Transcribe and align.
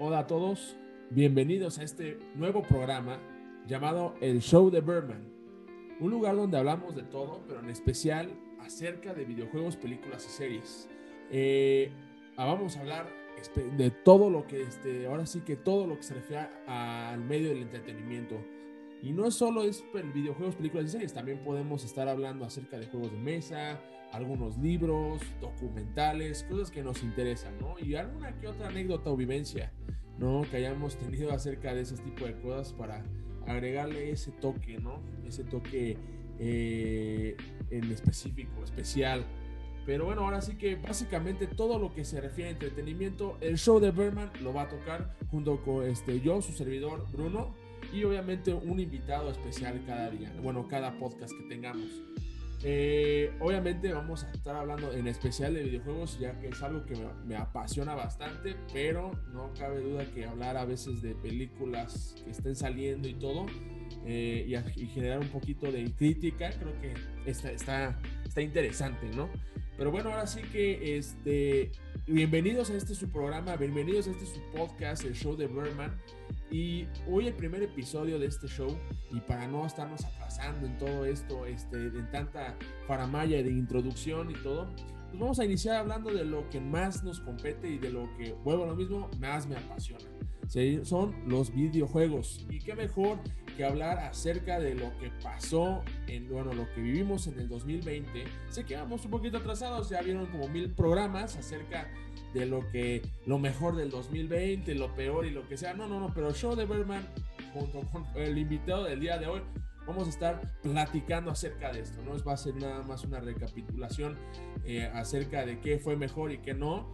Hola 0.00 0.20
a 0.20 0.26
todos, 0.28 0.76
bienvenidos 1.10 1.80
a 1.80 1.82
este 1.82 2.20
nuevo 2.36 2.62
programa 2.62 3.18
llamado 3.66 4.14
El 4.20 4.40
Show 4.40 4.70
de 4.70 4.80
Berman, 4.80 5.24
un 5.98 6.12
lugar 6.12 6.36
donde 6.36 6.56
hablamos 6.56 6.94
de 6.94 7.02
todo, 7.02 7.42
pero 7.48 7.58
en 7.58 7.68
especial 7.68 8.30
acerca 8.60 9.12
de 9.12 9.24
videojuegos, 9.24 9.74
películas 9.74 10.24
y 10.24 10.28
series. 10.28 10.88
Eh, 11.32 11.90
vamos 12.36 12.76
a 12.76 12.80
hablar 12.80 13.08
de 13.76 13.90
todo 13.90 14.30
lo 14.30 14.46
que, 14.46 14.62
este, 14.62 15.06
ahora 15.06 15.26
sí 15.26 15.40
que 15.40 15.56
todo 15.56 15.88
lo 15.88 15.96
que 15.96 16.04
se 16.04 16.14
refiere 16.14 16.46
al 16.68 17.18
medio 17.18 17.48
del 17.48 17.62
entretenimiento. 17.62 18.36
Y 19.02 19.10
no 19.10 19.28
solo 19.32 19.64
es 19.64 19.84
videojuegos, 20.14 20.54
películas 20.54 20.86
y 20.86 20.90
series, 20.90 21.12
también 21.12 21.42
podemos 21.42 21.84
estar 21.84 22.08
hablando 22.08 22.44
acerca 22.44 22.78
de 22.78 22.86
juegos 22.86 23.10
de 23.10 23.18
mesa, 23.18 23.80
algunos 24.12 24.58
libros, 24.58 25.20
documentales, 25.40 26.44
cosas 26.44 26.70
que 26.70 26.82
nos 26.82 27.02
interesan, 27.02 27.58
¿no? 27.58 27.78
Y 27.78 27.94
alguna 27.94 28.38
que 28.38 28.48
otra 28.48 28.68
anécdota 28.68 29.10
o 29.10 29.16
vivencia, 29.16 29.72
¿no? 30.18 30.42
Que 30.50 30.58
hayamos 30.58 30.96
tenido 30.96 31.32
acerca 31.32 31.74
de 31.74 31.82
ese 31.82 31.96
tipo 31.96 32.24
de 32.24 32.40
cosas 32.40 32.72
para 32.72 33.04
agregarle 33.46 34.10
ese 34.10 34.32
toque, 34.32 34.78
¿no? 34.78 35.00
Ese 35.26 35.44
toque 35.44 35.96
eh, 36.38 37.36
en 37.70 37.90
específico, 37.90 38.62
especial. 38.64 39.24
Pero 39.86 40.04
bueno, 40.04 40.22
ahora 40.22 40.42
sí 40.42 40.56
que 40.56 40.76
básicamente 40.76 41.46
todo 41.46 41.78
lo 41.78 41.94
que 41.94 42.04
se 42.04 42.20
refiere 42.20 42.50
a 42.50 42.52
entretenimiento, 42.52 43.38
el 43.40 43.56
show 43.56 43.80
de 43.80 43.90
Berman 43.90 44.30
lo 44.42 44.52
va 44.52 44.62
a 44.62 44.68
tocar 44.68 45.16
junto 45.30 45.62
con 45.62 45.86
este, 45.86 46.20
yo, 46.20 46.42
su 46.42 46.52
servidor 46.52 47.06
Bruno, 47.10 47.54
y 47.92 48.04
obviamente 48.04 48.52
un 48.52 48.80
invitado 48.80 49.30
especial 49.30 49.82
cada 49.86 50.10
día, 50.10 50.30
bueno, 50.42 50.68
cada 50.68 50.98
podcast 50.98 51.32
que 51.32 51.48
tengamos. 51.48 52.02
Eh, 52.64 53.32
obviamente 53.38 53.92
vamos 53.92 54.24
a 54.24 54.32
estar 54.32 54.56
hablando 54.56 54.92
en 54.92 55.06
especial 55.06 55.54
de 55.54 55.62
videojuegos, 55.62 56.18
ya 56.18 56.38
que 56.40 56.48
es 56.48 56.62
algo 56.62 56.84
que 56.84 56.96
me, 57.24 57.36
apasiona 57.36 57.94
bastante, 57.94 58.56
pero 58.72 59.12
no 59.32 59.52
cabe 59.54 59.80
duda 59.80 60.04
que 60.12 60.26
hablar 60.26 60.56
a 60.56 60.64
veces 60.64 61.00
de 61.00 61.14
películas 61.14 62.16
que 62.24 62.30
estén 62.30 62.56
saliendo 62.56 63.08
y 63.08 63.14
todo, 63.14 63.46
eh, 64.06 64.44
y, 64.76 64.86
generar 64.86 65.20
un 65.20 65.28
poquito 65.28 65.70
de 65.70 65.92
crítica, 65.92 66.50
creo 66.50 66.80
que 66.80 66.94
está, 67.30 67.52
está, 67.52 67.98
está 68.24 68.42
interesante, 68.42 69.08
¿no? 69.14 69.28
Pero 69.76 69.92
bueno, 69.92 70.10
ahora 70.10 70.26
sí 70.26 70.42
que 70.42 70.98
este, 70.98 71.70
bienvenidos 72.08 72.70
a 72.70 72.74
este 72.74 72.96
su 72.96 73.08
programa, 73.10 73.54
bienvenidos 73.54 74.08
a 74.08 74.10
este 74.10 74.26
su 74.26 74.40
podcast, 74.50 75.04
el 75.04 75.14
show 75.14 75.36
de 75.36 75.46
Berman. 75.46 75.96
Y 76.50 76.86
hoy 77.06 77.26
el 77.26 77.34
primer 77.34 77.62
episodio 77.62 78.18
de 78.18 78.26
este 78.26 78.46
show, 78.48 78.78
y 79.10 79.20
para 79.20 79.46
no 79.46 79.66
estarnos 79.66 80.04
atrasando 80.04 80.66
en 80.66 80.78
todo 80.78 81.04
esto, 81.04 81.44
este, 81.44 81.76
en 81.76 82.10
tanta 82.10 82.56
faramaya 82.86 83.42
de 83.42 83.50
introducción 83.50 84.30
y 84.30 84.34
todo, 84.34 84.68
pues 85.08 85.20
vamos 85.20 85.38
a 85.38 85.44
iniciar 85.44 85.76
hablando 85.76 86.10
de 86.10 86.24
lo 86.24 86.48
que 86.48 86.60
más 86.60 87.02
nos 87.04 87.20
compete 87.20 87.68
y 87.68 87.78
de 87.78 87.90
lo 87.90 88.08
que, 88.16 88.32
vuelvo 88.44 88.64
a 88.64 88.66
lo 88.68 88.76
mismo, 88.76 89.10
más 89.18 89.46
me 89.46 89.56
apasiona. 89.56 90.04
Son 90.84 91.14
los 91.26 91.52
videojuegos. 91.52 92.46
Y 92.48 92.58
qué 92.58 92.74
mejor 92.74 93.18
que 93.56 93.64
hablar 93.64 93.98
acerca 93.98 94.58
de 94.58 94.74
lo 94.74 94.96
que 94.98 95.10
pasó 95.22 95.82
en, 96.06 96.28
bueno, 96.30 96.54
lo 96.54 96.72
que 96.72 96.80
vivimos 96.80 97.26
en 97.26 97.38
el 97.38 97.48
2020. 97.48 98.24
Sé 98.48 98.64
que 98.64 98.76
vamos 98.76 99.04
un 99.04 99.10
poquito 99.10 99.36
atrasados, 99.36 99.90
ya 99.90 100.00
vieron 100.00 100.26
como 100.26 100.48
mil 100.48 100.70
programas 100.70 101.36
acerca 101.36 101.90
de 102.07 102.07
lo 102.34 102.68
que, 102.70 103.02
lo 103.26 103.38
mejor 103.38 103.76
del 103.76 103.90
2020, 103.90 104.74
lo 104.74 104.94
peor 104.94 105.26
y 105.26 105.30
lo 105.30 105.46
que 105.48 105.56
sea. 105.56 105.74
No, 105.74 105.88
no, 105.88 106.00
no, 106.00 106.12
pero 106.14 106.32
show 106.32 106.54
de 106.54 106.66
Berman, 106.66 107.06
junto 107.52 107.80
con 107.90 108.06
el 108.16 108.38
invitado 108.38 108.84
del 108.84 109.00
día 109.00 109.18
de 109.18 109.26
hoy, 109.26 109.42
vamos 109.86 110.06
a 110.06 110.10
estar 110.10 110.40
platicando 110.62 111.30
acerca 111.30 111.72
de 111.72 111.80
esto. 111.80 112.02
No 112.02 112.22
va 112.22 112.34
a 112.34 112.36
ser 112.36 112.54
nada 112.56 112.82
más 112.82 113.04
una 113.04 113.20
recapitulación 113.20 114.16
eh, 114.64 114.90
acerca 114.94 115.46
de 115.46 115.60
qué 115.60 115.78
fue 115.78 115.96
mejor 115.96 116.30
y 116.32 116.38
qué 116.38 116.54
no. 116.54 116.92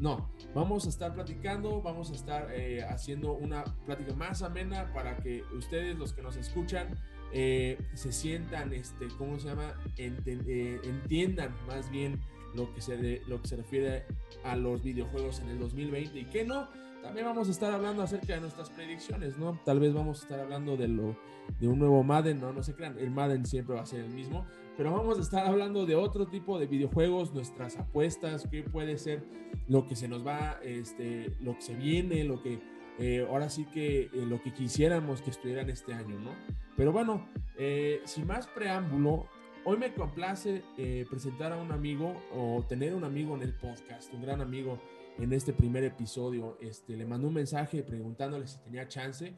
No, 0.00 0.30
vamos 0.54 0.84
a 0.84 0.90
estar 0.90 1.14
platicando, 1.14 1.80
vamos 1.80 2.10
a 2.10 2.14
estar 2.14 2.50
eh, 2.52 2.84
haciendo 2.84 3.32
una 3.32 3.64
plática 3.86 4.14
más 4.14 4.42
amena 4.42 4.92
para 4.92 5.16
que 5.16 5.42
ustedes, 5.56 5.96
los 5.96 6.12
que 6.12 6.20
nos 6.20 6.36
escuchan, 6.36 6.94
eh, 7.32 7.78
se 7.94 8.12
sientan, 8.12 8.74
este, 8.74 9.08
¿cómo 9.16 9.38
se 9.38 9.48
llama? 9.48 9.74
Entiendan 9.96 11.54
más 11.66 11.90
bien 11.90 12.20
lo 12.56 12.72
que, 12.74 12.80
se, 12.80 13.22
lo 13.26 13.40
que 13.40 13.48
se 13.48 13.56
refiere 13.56 14.04
a 14.44 14.56
los 14.56 14.82
videojuegos 14.82 15.40
en 15.40 15.48
el 15.48 15.58
2020 15.58 16.18
y 16.18 16.24
que 16.24 16.44
no. 16.44 16.68
También 17.02 17.26
vamos 17.26 17.46
a 17.46 17.50
estar 17.52 17.72
hablando 17.72 18.02
acerca 18.02 18.34
de 18.34 18.40
nuestras 18.40 18.70
predicciones, 18.70 19.38
¿no? 19.38 19.60
Tal 19.64 19.78
vez 19.78 19.94
vamos 19.94 20.20
a 20.20 20.22
estar 20.22 20.40
hablando 20.40 20.76
de, 20.76 20.88
lo, 20.88 21.16
de 21.60 21.68
un 21.68 21.78
nuevo 21.78 22.02
Madden, 22.02 22.40
no, 22.40 22.52
no 22.52 22.64
se 22.64 22.74
crean, 22.74 22.98
el 22.98 23.12
Madden 23.12 23.46
siempre 23.46 23.76
va 23.76 23.82
a 23.82 23.86
ser 23.86 24.00
el 24.00 24.10
mismo, 24.10 24.44
pero 24.76 24.92
vamos 24.92 25.18
a 25.18 25.22
estar 25.22 25.46
hablando 25.46 25.86
de 25.86 25.94
otro 25.94 26.26
tipo 26.26 26.58
de 26.58 26.66
videojuegos, 26.66 27.32
nuestras 27.32 27.76
apuestas, 27.76 28.48
qué 28.50 28.64
puede 28.64 28.98
ser 28.98 29.22
lo 29.68 29.86
que 29.86 29.94
se 29.94 30.08
nos 30.08 30.26
va, 30.26 30.58
este, 30.64 31.36
lo 31.40 31.54
que 31.54 31.62
se 31.62 31.74
viene, 31.74 32.24
lo 32.24 32.42
que 32.42 32.60
eh, 32.98 33.26
ahora 33.28 33.50
sí 33.50 33.66
que 33.66 34.02
eh, 34.02 34.10
lo 34.26 34.42
que 34.42 34.52
quisiéramos 34.52 35.22
que 35.22 35.30
estuvieran 35.30 35.68
este 35.70 35.92
año, 35.92 36.18
¿no? 36.18 36.32
Pero 36.76 36.92
bueno, 36.92 37.28
eh, 37.58 38.00
sin 38.04 38.26
más 38.26 38.46
preámbulo, 38.46 39.26
hoy 39.66 39.76
me 39.76 39.92
complace 39.92 40.62
presentar 41.10 41.52
a 41.52 41.56
un 41.56 41.72
amigo 41.72 42.14
o 42.32 42.64
tener 42.66 42.94
un 42.94 43.04
amigo 43.04 43.34
en 43.34 43.42
el 43.42 43.52
podcast, 43.52 44.14
un 44.14 44.22
gran 44.22 44.40
amigo 44.40 44.78
en 45.18 45.32
este 45.32 45.52
primer 45.52 45.84
episodio. 45.84 46.56
Este, 46.60 46.96
le 46.96 47.04
mandó 47.04 47.28
un 47.28 47.34
mensaje 47.34 47.82
preguntándole 47.82 48.46
si 48.46 48.58
tenía 48.58 48.86
chance 48.88 49.34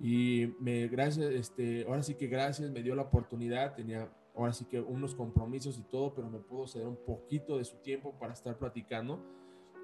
y 0.00 0.54
me 0.60 0.86
gracias, 0.88 1.32
este, 1.32 1.84
ahora 1.86 2.02
sí 2.02 2.14
que 2.14 2.28
gracias, 2.28 2.70
me 2.70 2.82
dio 2.82 2.94
la 2.94 3.02
oportunidad, 3.02 3.74
tenía 3.74 4.08
ahora 4.34 4.52
sí 4.52 4.64
que 4.64 4.80
unos 4.80 5.14
compromisos 5.14 5.78
y 5.78 5.82
todo, 5.82 6.14
pero 6.14 6.30
me 6.30 6.38
pudo 6.38 6.66
ceder 6.66 6.86
un 6.86 6.96
poquito 6.96 7.58
de 7.58 7.64
su 7.64 7.76
tiempo 7.78 8.14
para 8.18 8.32
estar 8.32 8.56
platicando. 8.58 9.20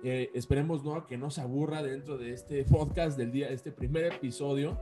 Eh, 0.04 0.30
esperemos 0.32 0.84
no 0.84 1.06
que 1.08 1.18
no 1.18 1.28
se 1.30 1.40
aburra 1.40 1.82
dentro 1.82 2.18
de 2.18 2.32
este 2.32 2.64
podcast 2.70 3.18
del 3.18 3.32
día, 3.32 3.48
este 3.48 3.72
primer 3.72 4.04
episodio. 4.04 4.78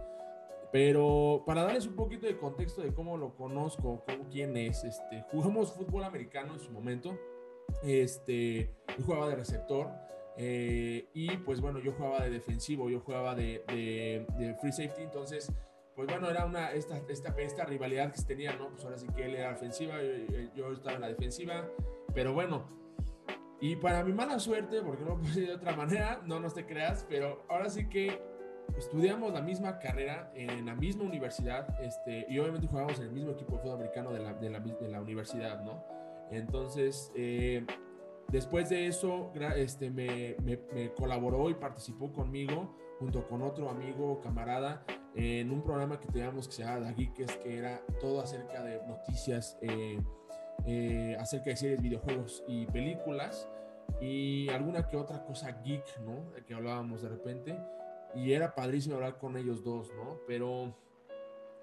Pero 0.72 1.42
para 1.46 1.62
darles 1.62 1.86
un 1.86 1.94
poquito 1.94 2.26
de 2.26 2.36
contexto 2.36 2.82
de 2.82 2.92
cómo 2.92 3.16
lo 3.16 3.34
conozco, 3.34 4.04
cómo, 4.06 4.28
quién 4.30 4.56
es, 4.56 4.84
este, 4.84 5.24
jugamos 5.30 5.72
fútbol 5.72 6.04
americano 6.04 6.54
en 6.54 6.60
su 6.60 6.70
momento. 6.70 7.18
Este, 7.82 8.70
yo 8.98 9.04
jugaba 9.04 9.28
de 9.28 9.36
receptor 9.36 9.90
eh, 10.36 11.08
y 11.14 11.36
pues 11.38 11.60
bueno, 11.60 11.78
yo 11.78 11.92
jugaba 11.92 12.22
de 12.22 12.30
defensivo, 12.30 12.88
yo 12.90 13.00
jugaba 13.00 13.34
de, 13.34 13.64
de, 13.68 14.26
de 14.38 14.54
free 14.54 14.72
safety, 14.72 15.02
entonces 15.02 15.52
pues 15.96 16.08
bueno, 16.08 16.28
era 16.28 16.44
una, 16.44 16.72
esta, 16.72 17.00
esta, 17.08 17.34
esta 17.38 17.64
rivalidad 17.64 18.12
que 18.12 18.18
se 18.18 18.26
tenía, 18.26 18.54
¿no? 18.54 18.68
Pues 18.68 18.84
ahora 18.84 18.98
sí 18.98 19.06
que 19.16 19.24
él 19.24 19.34
era 19.34 19.52
ofensiva, 19.52 19.94
yo, 20.54 20.72
estaba 20.72 20.96
en 20.96 21.00
la 21.00 21.08
defensiva, 21.08 21.66
pero 22.14 22.34
bueno, 22.34 22.68
y 23.62 23.76
para 23.76 24.04
mi 24.04 24.12
mala 24.12 24.38
suerte, 24.38 24.82
porque 24.82 25.04
no 25.04 25.16
puede 25.16 25.32
ser 25.32 25.46
de 25.46 25.54
otra 25.54 25.74
manera, 25.74 26.20
no 26.26 26.38
nos 26.38 26.52
te 26.52 26.66
creas, 26.66 27.06
pero 27.08 27.46
ahora 27.48 27.70
sí 27.70 27.88
que 27.88 28.20
estudiamos 28.76 29.32
la 29.32 29.40
misma 29.42 29.78
carrera 29.78 30.30
en 30.34 30.66
la 30.66 30.74
misma 30.74 31.04
universidad, 31.04 31.80
este, 31.80 32.26
y 32.28 32.38
obviamente 32.38 32.66
jugábamos 32.66 32.98
en 32.98 33.06
el 33.06 33.12
mismo 33.12 33.32
equipo 33.32 33.52
de 33.52 33.58
fútbol 33.62 33.76
americano 33.76 34.12
de 34.12 34.20
la, 34.20 34.34
de 34.34 34.50
la, 34.50 34.60
de 34.60 34.88
la 34.88 35.00
universidad, 35.00 35.62
¿no? 35.62 35.84
Entonces, 36.30 37.12
eh, 37.14 37.64
después 38.28 38.68
de 38.68 38.86
eso, 38.86 39.32
este, 39.56 39.90
me, 39.90 40.36
me, 40.42 40.58
me 40.74 40.92
colaboró 40.92 41.48
y 41.50 41.54
participó 41.54 42.12
conmigo 42.12 42.74
junto 42.98 43.26
con 43.28 43.42
otro 43.42 43.68
amigo, 43.70 44.20
camarada, 44.20 44.84
en 45.14 45.50
un 45.50 45.62
programa 45.62 45.98
que 45.98 46.08
teníamos 46.08 46.46
que 46.46 46.54
se 46.54 46.62
llama 46.62 46.86
The 46.86 46.94
Geeks, 46.94 47.36
que 47.38 47.58
era 47.58 47.80
todo 48.00 48.20
acerca 48.20 48.62
de 48.62 48.80
noticias, 48.86 49.56
eh, 49.62 49.98
eh, 50.66 51.16
acerca 51.18 51.50
de 51.50 51.56
series, 51.56 51.82
videojuegos 51.82 52.44
y 52.46 52.66
películas, 52.66 53.48
y 54.00 54.48
alguna 54.50 54.88
que 54.88 54.96
otra 54.96 55.24
cosa 55.24 55.62
geek, 55.62 56.00
¿no? 56.00 56.32
Que 56.46 56.54
hablábamos 56.54 57.02
de 57.02 57.08
repente, 57.08 57.58
y 58.14 58.32
era 58.32 58.54
padrísimo 58.54 58.96
hablar 58.96 59.18
con 59.18 59.36
ellos 59.36 59.62
dos, 59.62 59.92
¿no? 59.94 60.18
Pero 60.26 60.74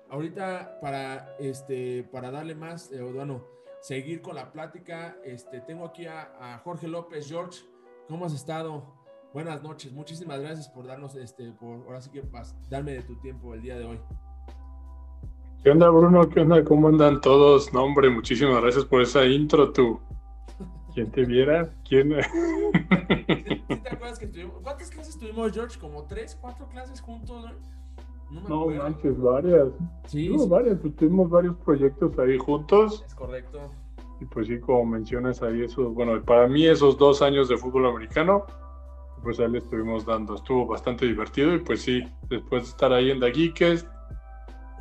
ahorita 0.09 0.79
para, 0.81 1.35
este, 1.39 2.03
para 2.03 2.31
darle 2.31 2.55
más, 2.55 2.91
eh, 2.91 3.01
bueno, 3.01 3.43
seguir 3.81 4.21
con 4.21 4.35
la 4.35 4.51
plática, 4.51 5.17
este, 5.23 5.61
tengo 5.61 5.85
aquí 5.85 6.05
a, 6.05 6.31
a 6.39 6.57
Jorge 6.59 6.87
López. 6.87 7.27
George, 7.27 7.63
¿cómo 8.07 8.25
has 8.25 8.33
estado? 8.33 9.03
Buenas 9.33 9.63
noches, 9.63 9.91
muchísimas 9.91 10.39
gracias 10.39 10.69
por 10.69 10.85
darnos, 10.85 11.15
este, 11.15 11.51
por 11.53 11.79
ahora 11.87 11.99
sí 12.01 12.11
que 12.11 12.23
darme 12.69 12.93
de 12.93 13.01
tu 13.01 13.15
tiempo 13.19 13.55
el 13.55 13.63
día 13.63 13.77
de 13.79 13.85
hoy. 13.85 13.99
¿Qué 15.63 15.71
onda, 15.71 15.89
Bruno? 15.89 16.29
¿Qué 16.29 16.41
onda? 16.41 16.63
¿Cómo 16.63 16.89
andan 16.89 17.19
todos? 17.19 17.73
No, 17.73 17.83
hombre, 17.83 18.11
muchísimas 18.11 18.61
gracias 18.61 18.85
por 18.85 19.01
esa 19.01 19.25
intro, 19.25 19.71
tú. 19.71 19.99
¿Quién 20.93 21.09
te 21.09 21.25
viera? 21.25 21.67
¿Quién? 21.87 22.13
te 23.67 23.89
acuerdas 23.89 24.19
que 24.19 24.27
tuvimos? 24.27 24.61
¿Cuántas 24.61 24.89
clases 24.89 25.17
tuvimos, 25.17 25.51
George? 25.51 25.79
¿Como 25.79 26.03
tres, 26.05 26.37
cuatro 26.39 26.67
clases 26.67 27.01
juntos? 27.01 27.51
No, 28.31 28.41
no 28.49 28.65
manches, 28.67 29.19
varias. 29.19 29.67
Sí, 30.07 30.35
sí. 30.37 30.49
varias, 30.49 30.79
pues 30.79 30.95
tuvimos 30.95 31.29
varios 31.29 31.55
proyectos 31.57 32.17
ahí 32.19 32.37
juntos. 32.37 33.03
Es 33.05 33.13
correcto. 33.13 33.59
Y 34.19 34.25
pues 34.25 34.47
sí, 34.47 34.59
como 34.59 34.85
mencionas 34.85 35.41
ahí, 35.43 35.63
esos, 35.63 35.93
bueno, 35.93 36.21
para 36.23 36.47
mí 36.47 36.65
esos 36.65 36.97
dos 36.97 37.21
años 37.21 37.49
de 37.49 37.57
fútbol 37.57 37.87
americano 37.87 38.45
pues 39.23 39.39
ahí 39.39 39.49
le 39.49 39.59
estuvimos 39.59 40.05
dando. 40.05 40.35
Estuvo 40.35 40.67
bastante 40.67 41.05
divertido 41.05 41.55
y 41.55 41.59
pues 41.59 41.81
sí, 41.81 42.03
después 42.29 42.63
de 42.63 42.69
estar 42.69 42.91
ahí 42.93 43.09
en 43.09 43.19
The 43.19 43.31
Geekest 43.31 43.87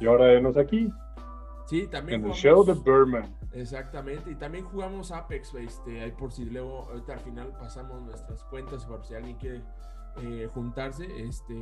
y 0.01 0.07
ahora 0.07 0.27
venos 0.27 0.57
aquí. 0.57 0.91
Sí, 1.67 1.87
también. 1.87 2.21
En 2.21 2.31
el 2.31 2.33
show 2.35 2.65
de 2.65 2.75
Berman. 2.75 3.33
Exactamente, 3.55 4.31
y 4.31 4.35
también 4.35 4.65
jugamos 4.65 5.13
Apex, 5.13 5.55
este, 5.55 6.01
ahí 6.01 6.13
por 6.13 6.33
si 6.33 6.47
luego, 6.47 6.89
ahorita 6.91 7.13
al 7.13 7.21
final 7.21 7.49
pasamos 7.59 8.01
nuestras 8.03 8.43
cuentas, 8.45 8.87
por 8.87 9.05
si 9.05 9.15
alguien 9.15 9.37
quiere 9.37 9.63
eh, 10.17 10.49
juntarse. 10.53 11.07
Este, 11.23 11.55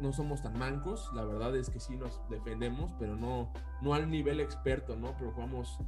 no, 0.00 0.12
somos 0.12 0.42
tan 0.42 0.58
mancos, 0.58 1.10
la 1.14 1.24
verdad 1.24 1.56
es 1.56 1.70
que 1.70 1.80
sí 1.80 1.96
nos 1.96 2.20
defendemos, 2.28 2.92
pero 2.98 3.16
no, 3.16 3.52
no 3.82 3.94
al 3.94 4.10
nivel 4.10 4.40
experto, 4.40 4.96
¿no? 4.96 5.14
Pero 5.18 5.32
jugamos 5.32 5.78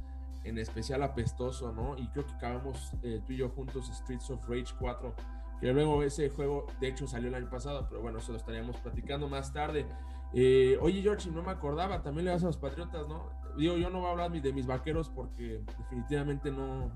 en 0.43 0.57
especial 0.57 1.03
apestoso, 1.03 1.71
¿no? 1.71 1.97
Y 1.97 2.07
creo 2.09 2.25
que 2.25 2.33
acabamos 2.33 2.93
eh, 3.01 3.21
tú 3.25 3.33
y 3.33 3.37
yo 3.37 3.49
juntos 3.49 3.87
Streets 3.87 4.29
of 4.29 4.47
Rage 4.47 4.73
4, 4.77 5.13
que 5.61 5.71
luego 5.73 6.03
ese 6.03 6.29
juego 6.29 6.65
de 6.81 6.87
hecho 6.89 7.07
salió 7.07 7.29
el 7.29 7.35
año 7.35 7.49
pasado, 7.49 7.87
pero 7.89 8.01
bueno, 8.01 8.19
eso 8.19 8.33
lo 8.33 8.37
estaríamos 8.37 8.77
platicando 8.77 9.29
más 9.29 9.53
tarde. 9.53 9.85
Eh, 10.33 10.77
oye, 10.81 11.01
George, 11.01 11.29
no 11.29 11.43
me 11.43 11.51
acordaba, 11.51 12.01
también 12.01 12.25
le 12.25 12.31
das 12.31 12.43
a 12.43 12.47
los 12.47 12.57
Patriotas, 12.57 13.07
¿no? 13.07 13.29
Digo, 13.57 13.77
yo 13.77 13.89
no 13.89 13.99
voy 13.99 14.07
a 14.07 14.11
hablar 14.11 14.31
de 14.31 14.53
mis 14.53 14.65
vaqueros 14.65 15.09
porque 15.09 15.61
definitivamente 15.77 16.51
no, 16.51 16.91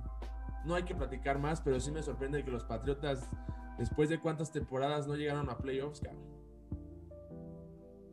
no 0.65 0.75
hay 0.75 0.83
que 0.83 0.95
platicar 0.95 1.39
más, 1.39 1.61
pero 1.61 1.79
sí 1.79 1.91
me 1.91 2.01
sorprende 2.01 2.43
que 2.43 2.51
los 2.51 2.63
Patriotas 2.63 3.29
después 3.77 4.09
de 4.09 4.19
cuántas 4.19 4.51
temporadas 4.51 5.07
no 5.07 5.15
llegaron 5.15 5.49
a 5.49 5.57
playoffs, 5.57 6.01
cabrón. 6.01 6.23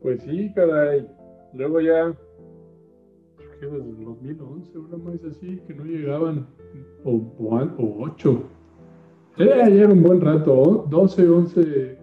Pues 0.01 0.21
sí, 0.21 0.51
caray. 0.53 1.07
Luego 1.53 1.81
ya, 1.81 2.15
¿qué 3.59 3.65
desde 3.65 3.89
el 3.89 4.05
2011, 4.05 4.77
una 4.77 4.97
más 4.97 5.23
así, 5.23 5.59
que 5.67 5.73
no 5.73 5.83
llegaban, 5.83 6.47
o, 7.03 7.11
o, 7.39 8.03
8. 8.03 8.43
Ya, 9.37 9.45
ya 9.45 9.83
era 9.83 9.93
un 9.93 10.03
buen 10.03 10.21
rato, 10.21 10.85
12, 10.89 11.27
11 11.27 11.97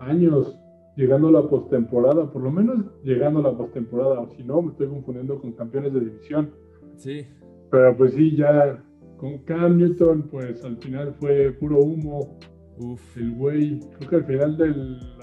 años 0.00 0.57
llegando 0.98 1.28
a 1.28 1.30
la 1.30 1.48
postemporada, 1.48 2.28
por 2.28 2.42
lo 2.42 2.50
menos 2.50 2.84
llegando 3.04 3.38
a 3.38 3.42
la 3.42 3.56
postemporada, 3.56 4.20
o 4.20 4.28
si 4.30 4.42
no, 4.42 4.60
me 4.60 4.72
estoy 4.72 4.88
confundiendo 4.88 5.40
con 5.40 5.52
campeones 5.52 5.94
de 5.94 6.00
división. 6.00 6.50
Sí. 6.96 7.24
Pero 7.70 7.96
pues 7.96 8.14
sí, 8.14 8.34
ya 8.34 8.84
con 9.16 9.38
Cam 9.44 9.76
Newton, 9.78 10.28
pues 10.28 10.64
al 10.64 10.76
final 10.78 11.14
fue 11.14 11.52
puro 11.52 11.78
humo. 11.78 12.36
Uf. 12.78 13.16
El 13.16 13.32
güey, 13.36 13.80
creo 13.98 14.10
que 14.10 14.16
al 14.16 14.24
final 14.24 14.56
de 14.56 14.68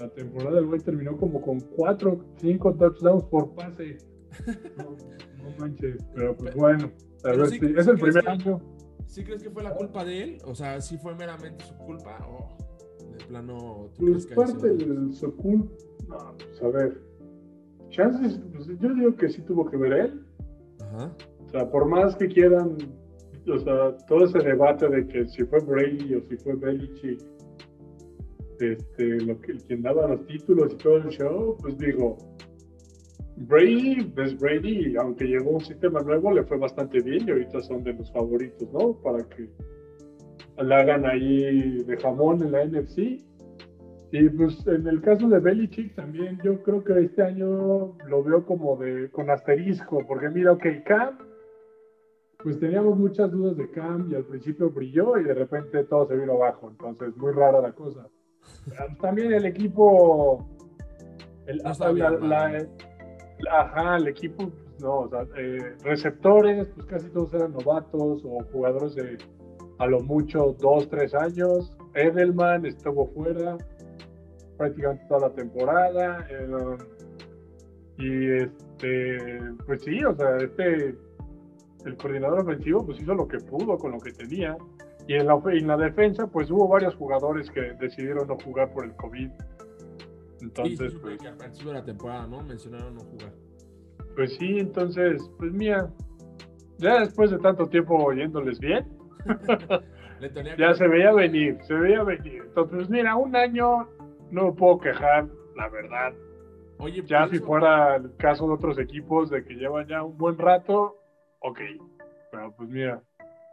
la 0.00 0.08
temporada 0.08 0.58
el 0.58 0.66
güey 0.66 0.80
terminó 0.80 1.16
como 1.18 1.42
con 1.42 1.60
4, 1.60 2.24
5 2.36 2.74
touchdowns 2.74 3.24
por 3.24 3.54
pase. 3.54 3.98
No, 4.76 5.50
manches, 5.60 6.04
pero 6.12 6.36
pues 6.36 6.54
bueno, 6.56 6.90
a 7.22 7.28
ver 7.28 7.46
si 7.46 7.56
es 7.56 7.86
el 7.86 7.98
primer 7.98 8.28
año. 8.28 8.60
¿Sí 9.06 9.22
crees 9.22 9.44
que 9.44 9.50
fue 9.50 9.62
la 9.62 9.72
culpa 9.72 10.04
de 10.04 10.22
él? 10.22 10.38
O 10.44 10.56
sea, 10.56 10.80
¿sí 10.80 10.98
fue 10.98 11.14
meramente 11.14 11.64
su 11.64 11.74
culpa? 11.76 12.18
¿O 12.28 12.65
de 13.16 13.24
plano 13.24 13.88
pues 13.98 14.26
parte 14.26 14.68
de 14.68 15.12
su 15.12 15.34
culpa. 15.36 15.72
No, 16.08 16.34
pues 16.36 16.62
a 16.62 16.68
ver. 16.68 17.00
Chances, 17.90 18.40
pues 18.52 18.66
yo 18.66 18.94
digo 18.94 19.16
que 19.16 19.28
sí 19.28 19.42
tuvo 19.42 19.68
que 19.70 19.76
ver 19.76 19.92
él. 19.92 20.22
Ajá. 20.80 21.12
O 21.46 21.50
sea, 21.50 21.70
por 21.70 21.86
más 21.86 22.16
que 22.16 22.28
quieran 22.28 22.76
o 23.48 23.58
sea, 23.60 23.96
todo 24.08 24.24
ese 24.24 24.38
debate 24.40 24.88
de 24.88 25.06
que 25.06 25.26
si 25.28 25.44
fue 25.44 25.60
Brady 25.60 26.14
o 26.14 26.22
si 26.22 26.36
fue 26.36 26.54
Belichick, 26.56 27.20
este, 28.58 29.20
lo 29.20 29.40
que, 29.40 29.54
quien 29.66 29.82
daba 29.82 30.08
los 30.08 30.26
títulos 30.26 30.72
y 30.72 30.76
todo 30.78 30.96
el 30.96 31.08
show, 31.08 31.56
pues 31.60 31.78
digo, 31.78 32.16
Brady 33.36 34.12
es 34.16 34.38
Brady, 34.38 34.96
aunque 34.96 35.26
llegó 35.26 35.50
un 35.50 35.60
sistema 35.60 36.00
nuevo, 36.00 36.32
le 36.32 36.42
fue 36.44 36.56
bastante 36.56 37.00
bien 37.00 37.28
y 37.28 37.30
ahorita 37.30 37.60
son 37.62 37.84
de 37.84 37.92
los 37.92 38.10
favoritos, 38.12 38.68
¿no? 38.72 38.94
Para 38.94 39.22
que 39.28 39.48
le 40.58 40.74
hagan 40.74 41.06
ahí 41.06 41.82
de 41.84 41.96
jamón 41.96 42.42
en 42.42 42.52
la 42.52 42.64
NFC. 42.64 43.20
Y 44.12 44.28
pues 44.30 44.66
en 44.66 44.86
el 44.86 45.02
caso 45.02 45.28
de 45.28 45.40
Belichick 45.40 45.94
también 45.94 46.38
yo 46.42 46.62
creo 46.62 46.82
que 46.84 47.00
este 47.00 47.22
año 47.22 47.96
lo 48.06 48.22
veo 48.22 48.46
como 48.46 48.76
de 48.76 49.10
con 49.10 49.30
asterisco, 49.30 50.04
porque 50.06 50.28
mira, 50.28 50.52
ok, 50.52 50.64
Cam 50.84 51.18
pues 52.46 52.60
teníamos 52.60 52.96
muchas 52.96 53.30
dudas 53.32 53.56
de 53.56 53.68
Cam 53.70 54.08
y 54.08 54.14
al 54.14 54.24
principio 54.24 54.70
brilló 54.70 55.18
y 55.18 55.24
de 55.24 55.34
repente 55.34 55.82
todo 55.82 56.06
se 56.06 56.16
vino 56.16 56.34
abajo. 56.34 56.68
Entonces, 56.70 57.16
muy 57.16 57.32
rara 57.32 57.60
la 57.60 57.72
cosa. 57.72 58.08
También 59.00 59.32
el 59.32 59.46
equipo. 59.46 60.46
El, 61.46 61.60
ajá, 63.50 63.96
el 63.96 64.06
equipo, 64.06 64.48
pues, 64.48 64.80
no, 64.80 65.00
o 65.00 65.08
sea, 65.08 65.26
eh, 65.36 65.74
receptores, 65.82 66.68
pues 66.68 66.86
casi 66.86 67.08
todos 67.10 67.34
eran 67.34 67.52
novatos 67.52 68.22
o 68.24 68.38
jugadores 68.52 68.94
de 68.94 69.18
a 69.78 69.86
lo 69.86 70.00
mucho 70.00 70.56
dos, 70.58 70.88
tres 70.88 71.14
años. 71.14 71.76
Edelman 71.94 72.66
estuvo 72.66 73.06
fuera 73.08 73.56
prácticamente 74.56 75.04
toda 75.08 75.28
la 75.28 75.34
temporada. 75.34 76.26
Eh, 76.30 76.48
y 77.98 78.30
este, 78.42 79.40
pues 79.66 79.82
sí, 79.82 80.04
o 80.04 80.14
sea, 80.14 80.36
este 80.38 80.94
el 81.84 81.96
coordinador 81.96 82.40
ofensivo 82.40 82.84
pues 82.84 83.00
hizo 83.00 83.14
lo 83.14 83.28
que 83.28 83.38
pudo 83.38 83.78
con 83.78 83.92
lo 83.92 84.00
que 84.00 84.12
tenía. 84.12 84.56
Y 85.08 85.14
en 85.14 85.26
la, 85.26 85.40
en 85.46 85.66
la 85.68 85.76
defensa 85.76 86.26
pues 86.26 86.50
hubo 86.50 86.66
varios 86.68 86.94
jugadores 86.96 87.50
que 87.50 87.60
decidieron 87.80 88.26
no 88.26 88.36
jugar 88.44 88.72
por 88.72 88.84
el 88.84 88.92
COVID. 88.96 89.30
Entonces, 90.42 90.92
sí, 90.92 90.98
pues, 91.00 91.18
que 91.18 91.28
al 91.28 91.36
principio 91.36 91.72
de 91.72 91.78
la 91.78 91.84
temporada, 91.84 92.26
¿no? 92.26 92.42
Mencionaron 92.42 92.94
no 92.94 93.00
jugar. 93.00 93.32
Pues 94.14 94.36
sí, 94.36 94.58
entonces, 94.58 95.30
pues 95.38 95.52
mía, 95.52 95.90
ya 96.78 97.00
después 97.00 97.30
de 97.30 97.38
tanto 97.38 97.66
tiempo 97.66 97.94
oyéndoles 97.96 98.58
bien, 98.58 98.86
ya 100.58 100.74
se 100.74 100.88
veía 100.88 101.12
venir, 101.12 101.58
se 101.62 101.74
veía 101.74 102.02
venir. 102.02 102.42
Entonces, 102.46 102.76
pues 102.76 102.90
mira, 102.90 103.16
un 103.16 103.34
año 103.36 103.88
no 104.30 104.46
me 104.46 104.52
puedo 104.52 104.78
quejar, 104.78 105.26
la 105.56 105.68
verdad. 105.68 106.14
Oye, 106.78 107.02
ya 107.06 107.26
si 107.28 107.38
fuera 107.38 107.96
el 107.96 108.14
caso 108.16 108.46
de 108.46 108.54
otros 108.54 108.78
equipos 108.78 109.30
de 109.30 109.44
que 109.44 109.54
llevan 109.54 109.86
ya 109.86 110.02
un 110.02 110.16
buen 110.18 110.36
rato, 110.36 110.96
ok, 111.40 111.58
pero 112.30 112.54
pues 112.56 112.68
mira, 112.68 113.02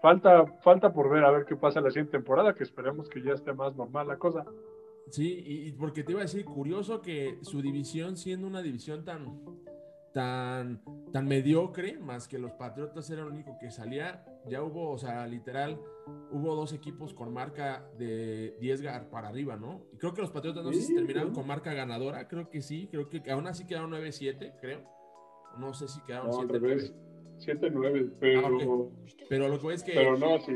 falta, 0.01 0.45
falta 0.61 0.91
por 0.91 1.09
ver 1.09 1.23
a 1.23 1.31
ver 1.31 1.45
qué 1.45 1.55
pasa 1.55 1.79
la 1.79 1.89
siguiente 1.89 2.11
temporada, 2.11 2.53
que 2.53 2.63
esperemos 2.63 3.07
que 3.09 3.21
ya 3.21 3.33
esté 3.33 3.53
más 3.53 3.75
normal 3.75 4.07
la 4.07 4.17
cosa. 4.17 4.45
Sí, 5.09 5.43
y, 5.45 5.71
porque 5.73 6.03
te 6.03 6.11
iba 6.11 6.21
a 6.21 6.23
decir, 6.23 6.45
curioso 6.45 7.01
que 7.01 7.37
su 7.41 7.61
división, 7.61 8.17
siendo 8.17 8.47
una 8.47 8.61
división 8.61 9.05
tan, 9.05 9.25
tan, 10.13 10.81
tan 11.11 11.27
mediocre, 11.27 11.97
más 11.97 12.27
que 12.27 12.37
los 12.37 12.53
Patriotas 12.53 13.09
era 13.09 13.23
el 13.23 13.27
único 13.27 13.57
que 13.59 13.71
salía, 13.71 14.23
ya 14.47 14.61
hubo, 14.63 14.91
o 14.91 14.97
sea, 14.97 15.25
literal, 15.27 15.79
hubo 16.31 16.55
dos 16.55 16.73
equipos 16.73 17.13
con 17.13 17.33
marca 17.33 17.85
de 17.97 18.55
10 18.59 18.83
para 19.11 19.29
arriba, 19.29 19.57
¿no? 19.57 19.85
Y 19.91 19.97
creo 19.97 20.13
que 20.13 20.21
los 20.21 20.31
Patriotas 20.31 20.63
no 20.63 20.71
sé 20.71 20.81
si 20.81 20.95
terminaron 20.95 21.33
con 21.33 21.47
marca 21.47 21.73
ganadora, 21.73 22.27
creo 22.27 22.49
que 22.49 22.61
sí, 22.61 22.87
creo 22.91 23.09
que 23.09 23.23
aún 23.31 23.47
así 23.47 23.65
quedaron 23.65 23.91
9-7, 23.91 24.53
creo. 24.61 24.81
No 25.57 25.73
sé 25.73 25.87
si 25.87 26.01
quedaron 26.01 26.31
7-9. 26.31 26.93
7-9, 27.39 28.13
pero. 28.19 28.47
Ah, 28.47 29.05
pero 29.29 29.47
lo 29.49 29.59
que 29.59 29.73
es 29.73 29.83
que. 29.83 29.93
Pero 29.93 30.17
no, 30.17 30.39
sí. 30.39 30.53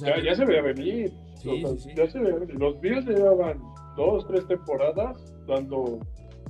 ya, 0.00 0.22
ya, 0.22 0.34
se 0.34 0.44
veía 0.44 0.62
venir. 0.62 1.12
Sí, 1.36 1.64
sí, 1.64 1.78
sí. 1.78 1.90
Ya 1.96 2.08
se 2.08 2.20
veía 2.20 2.36
venir. 2.36 2.58
Los 2.58 2.80
Bills 2.80 3.06
llevaban 3.06 3.60
dos, 3.96 4.26
tres 4.28 4.46
temporadas 4.46 5.34
dando 5.46 6.00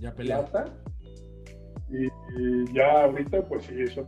ya 0.00 0.12
plata. 0.14 0.72
Y, 1.90 2.72
ya 2.72 3.04
ahorita, 3.04 3.42
pues 3.42 3.64
sí, 3.64 3.86
son 3.88 4.06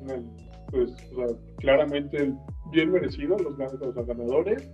pues, 0.71 0.91
o 1.13 1.17
sea, 1.17 1.37
claramente 1.59 2.33
bien 2.73 2.91
merecidos 2.91 3.41
los, 3.43 3.57
los 3.59 4.07
ganadores. 4.07 4.69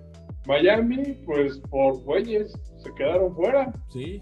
Miami, 0.47 1.19
pues 1.25 1.59
por 1.71 2.03
güeyes, 2.03 2.53
se 2.79 2.93
quedaron 2.95 3.35
fuera. 3.35 3.73
Sí. 3.89 4.21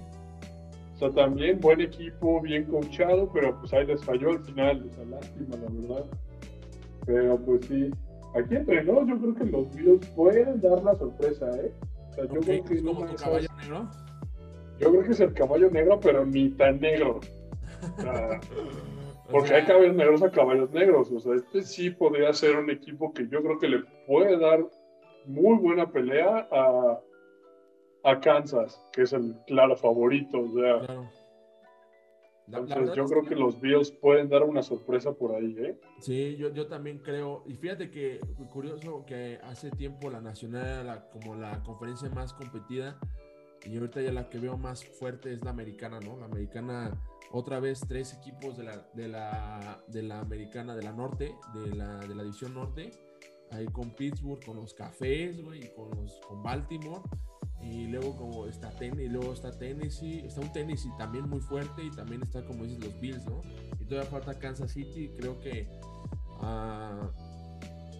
O 0.94 0.98
sea, 0.98 1.10
también 1.12 1.60
buen 1.60 1.80
equipo, 1.80 2.42
bien 2.42 2.64
coachado, 2.64 3.30
pero 3.32 3.58
pues 3.58 3.72
ahí 3.72 3.86
les 3.86 4.04
falló 4.04 4.32
al 4.32 4.44
final, 4.44 4.86
esa 4.90 5.04
lástima, 5.04 5.56
la 5.56 5.80
verdad. 5.80 6.04
Pero 7.06 7.38
pues 7.38 7.64
sí, 7.66 7.90
aquí 8.34 8.56
entre 8.56 8.84
nos 8.84 9.08
yo 9.08 9.18
creo 9.18 9.34
que 9.34 9.44
los 9.44 9.74
Bills 9.74 10.06
pueden 10.08 10.60
dar 10.60 10.82
la 10.82 10.94
sorpresa, 10.96 11.46
¿eh? 11.56 11.72
O 12.10 12.14
sea, 12.14 12.24
yo 12.24 12.40
creo 12.40 12.64
que 12.64 12.74
¿Es 12.74 12.82
como 12.82 13.06
tu 13.06 13.16
caballo 13.16 13.48
negro? 13.58 13.88
Yo 14.78 14.90
creo 14.90 15.02
que 15.02 15.10
es 15.12 15.20
el 15.20 15.32
caballo 15.32 15.70
negro, 15.70 16.00
pero 16.00 16.26
ni 16.26 16.50
tan 16.50 16.80
negro. 16.80 17.20
Sea, 17.98 18.40
porque 19.30 19.54
hay 19.54 19.64
caballos 19.64 19.94
negros 19.94 20.22
a 20.22 20.30
caballos 20.30 20.70
negros. 20.70 21.10
O 21.12 21.20
sea, 21.20 21.34
este 21.34 21.62
sí 21.62 21.90
podría 21.90 22.32
ser 22.32 22.56
un 22.56 22.70
equipo 22.70 23.12
que 23.12 23.28
yo 23.28 23.42
creo 23.42 23.58
que 23.58 23.68
le 23.68 23.84
puede 24.06 24.38
dar 24.38 24.66
muy 25.26 25.58
buena 25.58 25.90
pelea 25.90 26.48
a, 26.50 27.00
a 28.04 28.20
Kansas, 28.20 28.84
que 28.92 29.02
es 29.02 29.12
el 29.12 29.36
claro 29.46 29.76
favorito. 29.76 30.40
O 30.40 30.52
sea, 30.52 30.78
claro 30.80 31.10
yo 32.94 33.06
creo 33.06 33.22
que, 33.22 33.36
los 33.36 33.60
Bills 33.60 33.90
pueden 33.90 34.28
dar 34.28 34.42
una 34.42 34.62
sorpresa 34.62 35.12
por 35.12 35.34
ahí, 35.34 35.54
¿eh? 35.58 35.78
Sí, 36.00 36.36
yo, 36.36 36.52
yo 36.52 36.66
también 36.66 36.98
creo. 36.98 37.44
Y 37.46 37.54
fíjate 37.54 37.90
que 37.90 38.20
curioso 38.52 39.04
que 39.06 39.38
hace 39.42 39.70
tiempo 39.70 40.10
la 40.10 40.20
Nacional 40.20 40.84
era 40.84 41.08
como 41.10 41.34
la 41.34 41.62
conferencia 41.62 42.08
más 42.10 42.32
competida. 42.34 42.98
Y 43.64 43.76
ahorita 43.76 44.00
ya 44.00 44.12
la 44.12 44.28
que 44.30 44.38
veo 44.38 44.56
más 44.56 44.84
fuerte 44.84 45.32
es 45.32 45.44
la 45.44 45.50
americana, 45.50 46.00
¿no? 46.00 46.16
La 46.16 46.24
americana, 46.24 46.98
otra 47.30 47.60
vez 47.60 47.80
tres 47.86 48.14
equipos 48.14 48.56
de 48.56 48.64
la, 48.64 48.88
de 48.94 49.08
la, 49.08 49.82
de 49.88 50.02
la 50.02 50.20
americana 50.20 50.74
de 50.74 50.82
la 50.82 50.92
norte, 50.92 51.34
de 51.54 51.74
la, 51.74 51.98
de 51.98 52.14
la 52.14 52.22
división 52.22 52.54
norte. 52.54 52.90
Ahí 53.52 53.66
con 53.66 53.90
Pittsburgh, 53.90 54.44
con 54.44 54.56
los 54.56 54.74
cafés, 54.74 55.42
güey, 55.42 55.64
y 55.64 55.68
con, 55.74 55.90
los, 55.90 56.20
con 56.28 56.42
Baltimore 56.42 57.02
y 57.62 57.86
luego 57.88 58.16
como 58.16 58.46
está 58.46 58.70
Tennessee, 58.70 59.04
y 59.04 59.08
luego 59.08 59.32
está 59.32 59.56
Tennessee, 59.58 60.20
está 60.26 60.40
un 60.40 60.52
Tennessee 60.52 60.90
también 60.96 61.28
muy 61.28 61.40
fuerte 61.40 61.84
y 61.84 61.90
también 61.90 62.22
está 62.22 62.44
como 62.44 62.64
dices 62.64 62.82
los 62.82 62.98
Bills, 63.00 63.24
¿no? 63.26 63.42
Y 63.78 63.84
todavía 63.84 64.10
falta 64.10 64.38
Kansas 64.38 64.72
City, 64.72 65.10
creo 65.16 65.38
que 65.40 65.68
uh, 66.40 67.29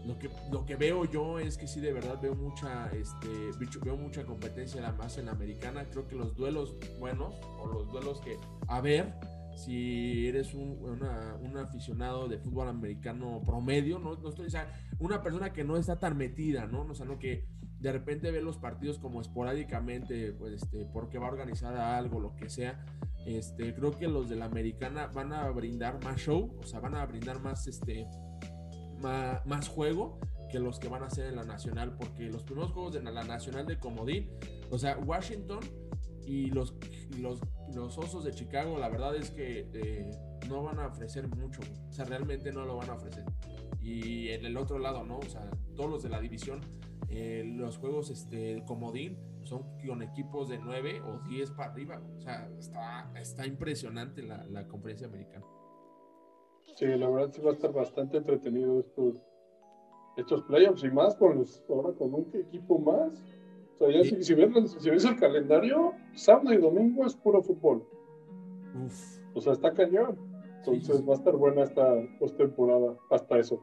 lo 0.07 0.19
que, 0.19 0.31
lo 0.51 0.65
que 0.65 0.77
veo 0.77 1.05
yo 1.05 1.39
es 1.39 1.59
que 1.59 1.67
sí, 1.67 1.81
de 1.81 1.93
verdad 1.93 2.19
veo 2.21 2.35
mucha, 2.35 2.91
este, 2.93 3.29
veo 3.85 3.97
mucha 3.97 4.25
competencia 4.25 4.93
más 4.93 5.19
en 5.19 5.27
la 5.27 5.33
americana. 5.33 5.85
Creo 5.91 6.07
que 6.07 6.17
los 6.17 6.35
duelos 6.37 6.77
buenos 6.99 7.35
o 7.59 7.67
los 7.67 7.91
duelos 7.93 8.21
que, 8.21 8.37
a 8.69 8.81
ver, 8.81 9.15
si 9.57 10.27
eres 10.27 10.55
un, 10.55 10.79
un 11.43 11.57
aficionado 11.59 12.29
de 12.29 12.39
fútbol 12.39 12.69
americano 12.69 13.43
promedio, 13.45 13.99
no, 13.99 14.17
no 14.17 14.29
estoy, 14.31 14.47
o 14.47 15.05
una 15.05 15.23
persona 15.23 15.53
que 15.53 15.65
no 15.65 15.77
está 15.77 15.99
tan 15.99 16.17
metida, 16.17 16.67
¿no? 16.67 16.83
O 16.83 16.95
sea, 16.95 17.07
no 17.07 17.19
que 17.19 17.47
de 17.81 17.93
repente 17.93 18.31
ve 18.31 18.43
los 18.43 18.59
partidos 18.59 18.99
como 18.99 19.21
esporádicamente, 19.21 20.33
pues, 20.33 20.63
este, 20.63 20.87
porque 20.93 21.19
va 21.19 21.27
a 21.27 21.31
organizar 21.31 21.77
algo, 21.77 22.21
lo 22.21 22.37
que 22.37 22.49
sea. 22.49 22.85
Este, 23.27 23.75
creo 23.75 23.99
que 23.99 24.09
los 24.09 24.29
de 24.29 24.37
la 24.37 24.47
americana 24.47 25.07
van 25.09 25.33
a 25.33 25.49
brindar 25.51 26.03
más 26.03 26.21
show, 26.21 26.57
o 26.59 26.67
sea, 26.67 26.81
van 26.81 26.95
a 26.95 27.05
brindar 27.07 27.41
más, 27.41 27.67
este, 27.67 28.07
más, 29.01 29.69
juego 29.69 30.19
que 30.51 30.59
los 30.59 30.79
que 30.79 30.89
van 30.89 31.03
a 31.03 31.07
hacer 31.07 31.27
en 31.27 31.37
la 31.37 31.45
nacional, 31.45 31.95
porque 31.97 32.29
los 32.29 32.43
primeros 32.43 32.73
juegos 32.73 32.95
de 32.95 33.03
la 33.03 33.25
nacional 33.25 33.67
de 33.67 33.79
Comodín, 33.79 34.29
o 34.71 34.79
sea, 34.79 34.99
Washington 34.99 35.61
y 36.27 36.51
los, 36.51 36.75
los, 37.19 37.41
los 37.75 37.99
Osos 37.99 38.25
de 38.25 38.33
Chicago, 38.33 38.79
la 38.79 38.89
verdad 38.89 39.15
es 39.17 39.31
que 39.31 39.69
eh, 39.73 40.11
no 40.49 40.63
van 40.63 40.81
a 40.81 40.87
ofrecer 40.87 41.29
mucho, 41.29 41.61
o 41.89 41.93
sea, 41.93 42.05
realmente 42.05 42.53
no 42.53 42.65
lo 42.65 42.77
van 42.77 42.91
a 42.91 42.95
ofrecer. 42.95 43.25
Y 43.81 44.29
en 44.29 44.45
el 44.45 44.57
otro 44.57 44.79
lado, 44.79 45.05
¿no? 45.05 45.19
O 45.19 45.29
sea, 45.29 45.49
todos 45.77 45.91
los 45.91 46.03
de 46.03 46.11
la 46.11 46.21
división, 46.21 46.61
eh, 47.09 47.45
los 47.45 47.79
juegos 47.79 48.11
este, 48.11 48.63
Comodín 48.67 49.19
son 49.45 49.65
con 49.87 50.03
equipos 50.03 50.49
de 50.49 50.59
9 50.59 51.01
o 51.01 51.19
10 51.29 51.51
para 51.53 51.73
arriba, 51.73 52.03
o 52.17 52.21
sea, 52.21 52.49
está, 52.59 53.11
está 53.19 53.47
impresionante 53.47 54.23
la, 54.23 54.45
la 54.45 54.67
conferencia 54.69 55.07
americana. 55.07 55.45
Sí, 56.77 56.87
la 56.87 57.09
verdad 57.09 57.31
sí 57.33 57.41
va 57.43 57.51
a 57.51 57.55
estar 57.55 57.73
bastante 57.73 58.19
entretenido 58.19 58.81
estos, 58.81 59.23
estos 60.17 60.43
playoffs 60.45 60.85
y 60.85 60.91
más 60.91 61.15
con 61.17 61.39
los, 61.39 61.63
ahora 61.69 61.93
con 61.97 62.15
un 62.15 62.31
equipo 62.35 62.79
más. 62.79 63.23
O 63.79 63.79
sea, 63.79 63.91
ya 63.91 64.05
si, 64.05 64.23
si, 64.23 64.35
ves, 64.35 65.05
el 65.05 65.17
calendario, 65.17 65.93
sábado 66.15 66.53
y 66.53 66.59
domingo 66.59 67.07
es 67.07 67.15
puro 67.17 67.43
fútbol. 67.43 67.87
O 69.35 69.41
sea, 69.41 69.53
está 69.53 69.73
cañón. 69.73 70.19
Entonces 70.59 71.09
va 71.09 71.15
a 71.15 71.17
estar 71.17 71.35
buena 71.37 71.63
esta 71.63 71.87
postemporada, 72.19 72.95
hasta 73.11 73.39
eso. 73.39 73.63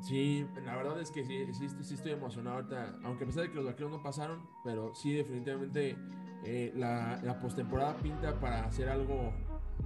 Sí, 0.00 0.44
la 0.64 0.76
verdad 0.76 1.00
es 1.00 1.12
que 1.12 1.24
sí, 1.24 1.46
sí, 1.54 1.94
estoy 1.94 2.12
emocionado 2.12 2.56
ahorita, 2.56 2.98
aunque 3.04 3.22
a 3.22 3.26
pesar 3.28 3.44
de 3.44 3.50
que 3.50 3.54
los 3.54 3.64
vaqueros 3.64 3.92
no 3.92 4.02
pasaron, 4.02 4.40
pero 4.64 4.92
sí 4.94 5.12
definitivamente 5.12 5.96
eh, 6.44 6.72
la, 6.74 7.20
la 7.22 7.38
postemporada 7.38 7.96
pinta 7.98 8.40
para 8.40 8.64
hacer 8.64 8.88
algo 8.88 9.32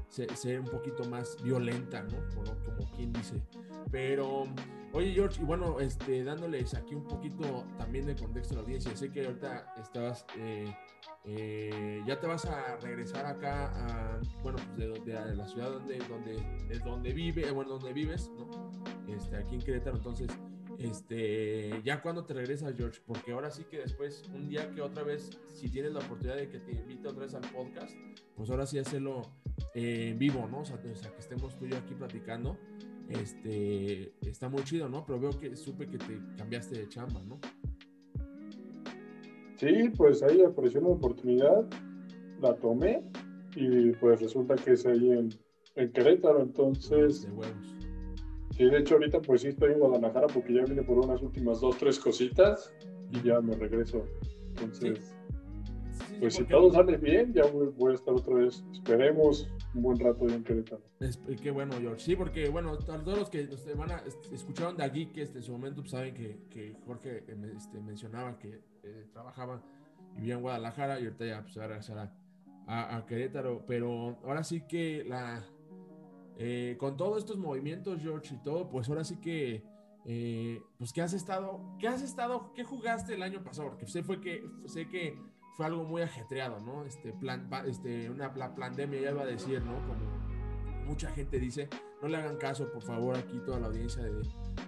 ser, 0.09 0.61
un 0.61 0.67
poquito 0.67 1.05
más 1.09 1.37
violenta, 1.43 2.03
¿no? 2.03 2.17
Como, 2.35 2.57
como, 2.65 2.91
quien 2.97 3.13
dice. 3.13 3.43
Pero, 3.91 4.45
oye 4.93 5.13
George, 5.13 5.41
y 5.43 5.45
bueno, 5.45 5.79
este, 5.81 6.25
dándoles 6.25 6.75
aquí 6.75 6.95
un 6.95 7.05
poquito 7.05 7.65
también 7.79 8.07
de 8.07 8.17
contexto 8.17 8.55
a 8.55 8.57
la 8.57 8.63
audiencia, 8.63 8.97
sé 8.97 9.11
que 9.11 9.27
ahorita 9.27 9.75
estabas, 9.81 10.27
eh, 10.39 10.75
eh, 11.25 12.03
ya 12.07 12.19
te 12.19 12.27
vas 12.27 12.45
a 12.47 12.77
regresar 12.77 13.27
acá 13.27 13.73
a, 13.75 14.21
bueno, 14.43 14.59
pues 14.75 15.05
de, 15.05 15.35
la 15.35 15.47
ciudad 15.47 15.71
donde, 15.71 15.99
donde, 16.09 16.35
de 16.69 16.79
donde 16.81 17.13
vive, 17.13 17.51
bueno, 17.51 17.73
donde 17.73 17.93
vives, 17.93 18.31
¿no? 18.37 18.49
Este, 19.15 19.37
aquí 19.37 19.55
en 19.55 19.61
Querétaro, 19.61 19.97
entonces, 19.97 20.29
este, 20.79 21.81
ya 21.85 22.03
cuando 22.03 22.25
te 22.25 22.35
regresas, 22.35 22.75
George, 22.77 23.01
porque 23.07 23.33
ahora 23.33 23.51
sí 23.51 23.65
que 23.65 23.79
después, 23.79 24.23
un 24.35 24.49
día 24.49 24.71
que 24.71 24.83
otra 24.83 25.03
vez, 25.03 25.39
si 25.49 25.69
tienes 25.69 25.93
la 25.93 26.01
oportunidad 26.01 26.37
de 26.37 26.49
que 26.49 26.59
te 26.59 26.73
invite 26.73 27.09
otra 27.09 27.25
vez 27.25 27.35
al 27.35 27.49
podcast, 27.51 27.97
pues 28.35 28.51
ahora 28.51 28.67
sí 28.67 28.79
hacerlo 28.79 29.23
eh, 29.75 30.09
en 30.11 30.19
vivo, 30.19 30.47
¿no? 30.51 30.61
O 30.61 30.65
sea, 30.65 30.81
que 30.81 30.91
estemos 30.91 31.57
tú 31.57 31.67
y 31.67 31.71
yo 31.71 31.77
aquí 31.77 31.95
platicando. 31.95 32.59
Este, 33.09 34.15
está 34.29 34.49
muy 34.49 34.63
chido, 34.65 34.89
¿no? 34.89 35.05
Pero 35.07 35.21
veo 35.21 35.39
que 35.39 35.55
supe 35.57 35.89
que 35.89 35.99
te 35.99 36.21
cambiaste 36.37 36.79
de 36.79 36.89
chamba, 36.89 37.23
¿no? 37.23 37.39
Sí, 39.57 39.91
pues 39.97 40.23
ahí 40.23 40.43
apareció 40.43 40.81
una 40.81 40.91
oportunidad, 40.91 41.67
la 42.43 42.55
tomé 42.57 43.03
y 43.55 43.93
pues 43.93 44.21
resulta 44.21 44.55
que 44.57 44.73
es 44.73 44.85
ahí 44.85 45.13
en, 45.13 45.31
en 45.77 45.93
Querétaro, 45.93 46.43
entonces... 46.43 47.23
De 47.23 47.31
huevos. 47.31 47.76
Sí, 48.57 48.65
de 48.65 48.79
hecho 48.79 48.95
ahorita 48.95 49.21
pues 49.21 49.43
sí 49.43 49.49
estoy 49.49 49.73
en 49.73 49.81
Guadalajara 49.81 50.29
porque 50.29 50.55
ya 50.55 50.65
vine 50.65 50.83
por 50.83 50.99
unas 50.99 51.21
últimas 51.21 51.61
dos, 51.61 51.77
tres 51.77 51.99
cositas 51.99 52.73
y 53.11 53.23
ya 53.23 53.39
me 53.43 53.55
regreso. 53.55 54.07
Entonces, 54.49 55.15
pues 56.21 56.35
si 56.35 56.45
todo 56.45 56.73
sale 56.73 56.97
bien, 56.97 57.35
ya 57.35 57.43
voy, 57.45 57.93
a 57.93 57.95
estar 57.95 58.15
otra 58.15 58.37
vez, 58.37 58.65
esperemos, 58.73 59.47
un 59.75 59.83
buen 59.83 59.99
rato 59.99 60.27
en 60.27 60.43
Querétaro. 60.43 60.83
Es, 61.01 61.19
qué 61.43 61.51
bueno, 61.51 61.75
George. 61.79 62.01
Sí, 62.01 62.17
porque 62.17 62.49
bueno, 62.49 62.79
todos 62.79 63.19
los 63.19 63.29
que 63.29 63.47
van 63.77 63.93
a, 63.93 64.03
escucharon 64.33 64.79
de 64.79 64.85
aquí 64.85 65.07
que 65.07 65.21
este, 65.21 65.39
en 65.39 65.45
su 65.45 65.53
momento 65.53 65.83
pues, 65.83 65.91
saben 65.91 66.15
que, 66.15 66.39
que 66.49 66.75
Jorge 66.87 67.25
eh, 67.29 67.53
este, 67.55 67.79
mencionaba 67.81 68.39
que 68.39 68.63
eh, 68.85 69.07
trabajaba 69.13 69.63
y 70.15 70.21
vivía 70.21 70.37
en 70.37 70.41
Guadalajara 70.41 70.99
y 70.99 71.05
ahorita 71.05 71.27
ya 71.27 71.43
pues, 71.43 71.59
va 71.59 71.65
a 71.65 71.69
regresar 71.69 72.11
a, 72.67 72.97
a, 72.97 73.05
Querétaro. 73.05 73.65
Pero 73.67 74.17
ahora 74.25 74.43
sí 74.45 74.63
que 74.67 75.05
la 75.05 75.45
eh, 76.39 76.77
con 76.79 76.97
todos 76.97 77.19
estos 77.19 77.39
movimientos, 77.39 78.01
George, 78.01 78.35
y 78.35 78.43
todo, 78.43 78.69
pues 78.69 78.89
ahora 78.89 79.05
sí 79.05 79.17
que 79.19 79.65
pues 80.79 80.93
¿qué 80.93 81.03
has 81.03 81.13
estado, 81.15 81.77
qué 81.81 81.89
has 81.89 82.01
estado, 82.01 82.53
qué 82.55 82.63
jugaste 82.63 83.15
el 83.15 83.25
año 83.25 83.43
pasado, 83.43 83.71
porque 83.71 83.89
sé 83.89 84.05
fue 84.05 84.21
que 84.21 84.49
sé 84.67 84.89
que 84.89 85.19
fue 85.57 85.67
algo 85.67 85.85
muy 85.85 86.03
ajetreado, 86.03 86.61
¿no? 86.61 86.85
Este 86.85 87.13
plan, 87.13 87.49
este, 87.67 88.11
una 88.11 88.33
la 88.37 88.55
pandemia, 88.55 89.01
ya 89.01 89.11
iba 89.11 89.23
a 89.23 89.27
decir, 89.27 89.63
¿no? 89.63 89.75
Como 89.87 90.17
mucha 90.87 91.11
gente 91.11 91.39
dice, 91.39 91.69
no 92.03 92.09
le 92.09 92.17
hagan 92.19 92.37
caso, 92.37 92.71
por 92.71 92.83
favor, 92.83 93.17
aquí 93.17 93.41
toda 93.45 93.61
la 93.61 93.67
audiencia 93.67 94.03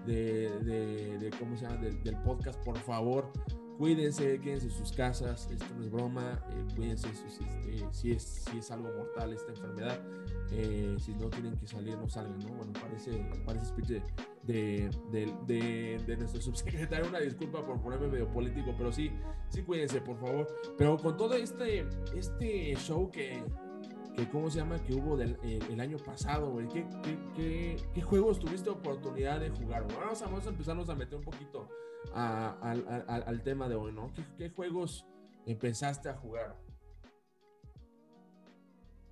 de, 0.07 0.51
de, 0.59 1.31
¿cómo 1.39 1.57
se 1.57 1.67
llama? 1.67 1.77
Del, 1.77 2.17
podcast, 2.23 2.59
por 2.65 2.79
favor, 2.79 3.31
cuídense, 3.79 4.41
quédense 4.41 4.67
en 4.67 4.73
sus 4.73 4.93
casas, 4.93 5.49
esto 5.51 5.67
no 5.77 5.85
es 5.85 5.91
broma, 5.91 6.45
eh, 6.51 6.75
cuídense 6.75 7.09
este, 7.09 7.87
si, 7.93 8.11
es, 8.11 8.71
algo 8.73 8.89
mortal 8.89 9.33
esta 9.33 9.53
enfermedad, 9.53 10.01
eh, 10.51 10.97
si 10.99 11.15
no 11.15 11.31
tienen 11.31 11.57
que 11.57 11.67
salir, 11.69 11.97
no 11.97 12.09
salgan, 12.11 12.39
¿no? 12.41 12.49
Bueno, 12.55 12.73
parece, 12.73 13.31
parece 13.47 13.67
speech 13.67 14.03
de, 14.43 14.91
de, 15.13 16.03
de, 16.05 16.17
nuestro 16.17 16.41
subsecretario, 16.43 17.09
una 17.09 17.21
disculpa 17.21 17.65
por 17.65 17.81
ponerme 17.81 18.09
medio 18.09 18.29
político, 18.29 18.75
pero 18.77 18.93
sí, 18.93 19.13
sí 19.49 19.63
cuídense, 19.63 20.01
por 20.01 20.19
favor. 20.19 20.49
Pero 20.77 20.99
con 20.99 21.17
todo 21.17 21.35
este, 21.35 21.87
este 22.17 22.75
show 22.77 23.11
que, 23.11 23.45
que 24.19 24.29
¿cómo 24.29 24.51
se 24.51 24.59
llama? 24.59 24.83
Que 24.83 24.95
hubo 24.95 25.17
del, 25.17 25.39
eh, 25.45 25.61
el 25.71 25.81
año 25.81 25.97
pasado, 25.99 26.51
güey. 26.51 26.67
¿Qué, 26.69 26.85
qué, 27.37 27.77
qué, 27.95 28.03
juegos 28.03 28.41
tuviste 28.41 28.69
oportunidad 28.69 29.39
de 29.39 29.51
jugar? 29.51 29.87
Vamos, 29.95 30.21
a, 30.23 30.25
vamos 30.27 30.47
a 30.47 30.51
empezarnos 30.51 30.89
a 30.89 30.95
meter 30.97 31.19
un 31.19 31.25
poquito 31.25 31.69
al 32.15 33.43
tema 33.45 33.69
de 33.69 33.77
hoy, 33.77 33.93
¿no? 33.93 34.11
¿Qué, 34.37 34.51
juegos 34.51 35.07
empezaste 35.47 36.09
a 36.09 36.15
jugar? 36.15 36.57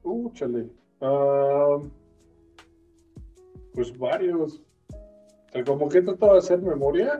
Uh, 0.02 0.32
chale. 0.32 0.70
Ah, 1.00 1.78
pues 3.74 3.96
varios. 3.96 4.60
como 5.64 5.88
que 5.88 5.98
he 5.98 6.02
tratado 6.02 6.32
de 6.32 6.38
hacer 6.38 6.60
memoria 6.60 7.18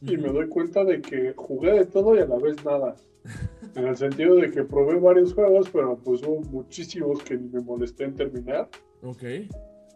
y 0.00 0.16
me 0.16 0.28
doy 0.28 0.48
cuenta 0.48 0.84
de 0.84 1.02
que 1.02 1.34
jugué 1.36 1.72
de 1.72 1.86
todo 1.86 2.14
y 2.14 2.20
a 2.20 2.26
la 2.26 2.36
vez 2.36 2.64
nada. 2.64 2.96
en 3.76 3.86
el 3.86 3.96
sentido 3.96 4.36
de 4.36 4.50
que 4.50 4.64
probé 4.64 4.98
varios 4.98 5.34
juegos, 5.34 5.68
pero 5.70 5.98
pues 5.98 6.22
hubo 6.22 6.40
muchísimos 6.50 7.22
que 7.22 7.36
me 7.36 7.60
molesté 7.60 8.04
en 8.04 8.14
terminar. 8.14 8.68
Ok. 9.02 9.22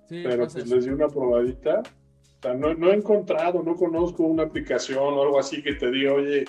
pero 0.09 0.47
pues 0.47 0.69
les 0.69 0.85
di 0.85 0.91
una 0.91 1.09
probadita. 1.09 1.81
O 1.81 2.43
sea, 2.43 2.55
no, 2.55 2.75
no, 2.75 2.91
he 2.91 2.95
encontrado, 2.95 3.63
no 3.63 3.75
conozco 3.75 4.25
una 4.25 4.45
aplicación 4.45 4.99
o 4.99 5.23
algo 5.23 5.39
así 5.39 5.63
que 5.63 5.75
te 5.75 5.91
diga, 5.91 6.13
oye, 6.13 6.45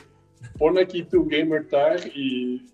pon 0.58 0.78
aquí 0.78 1.04
tu 1.04 1.26
gamer 1.26 1.68
tag 1.70 2.06
y, 2.14 2.68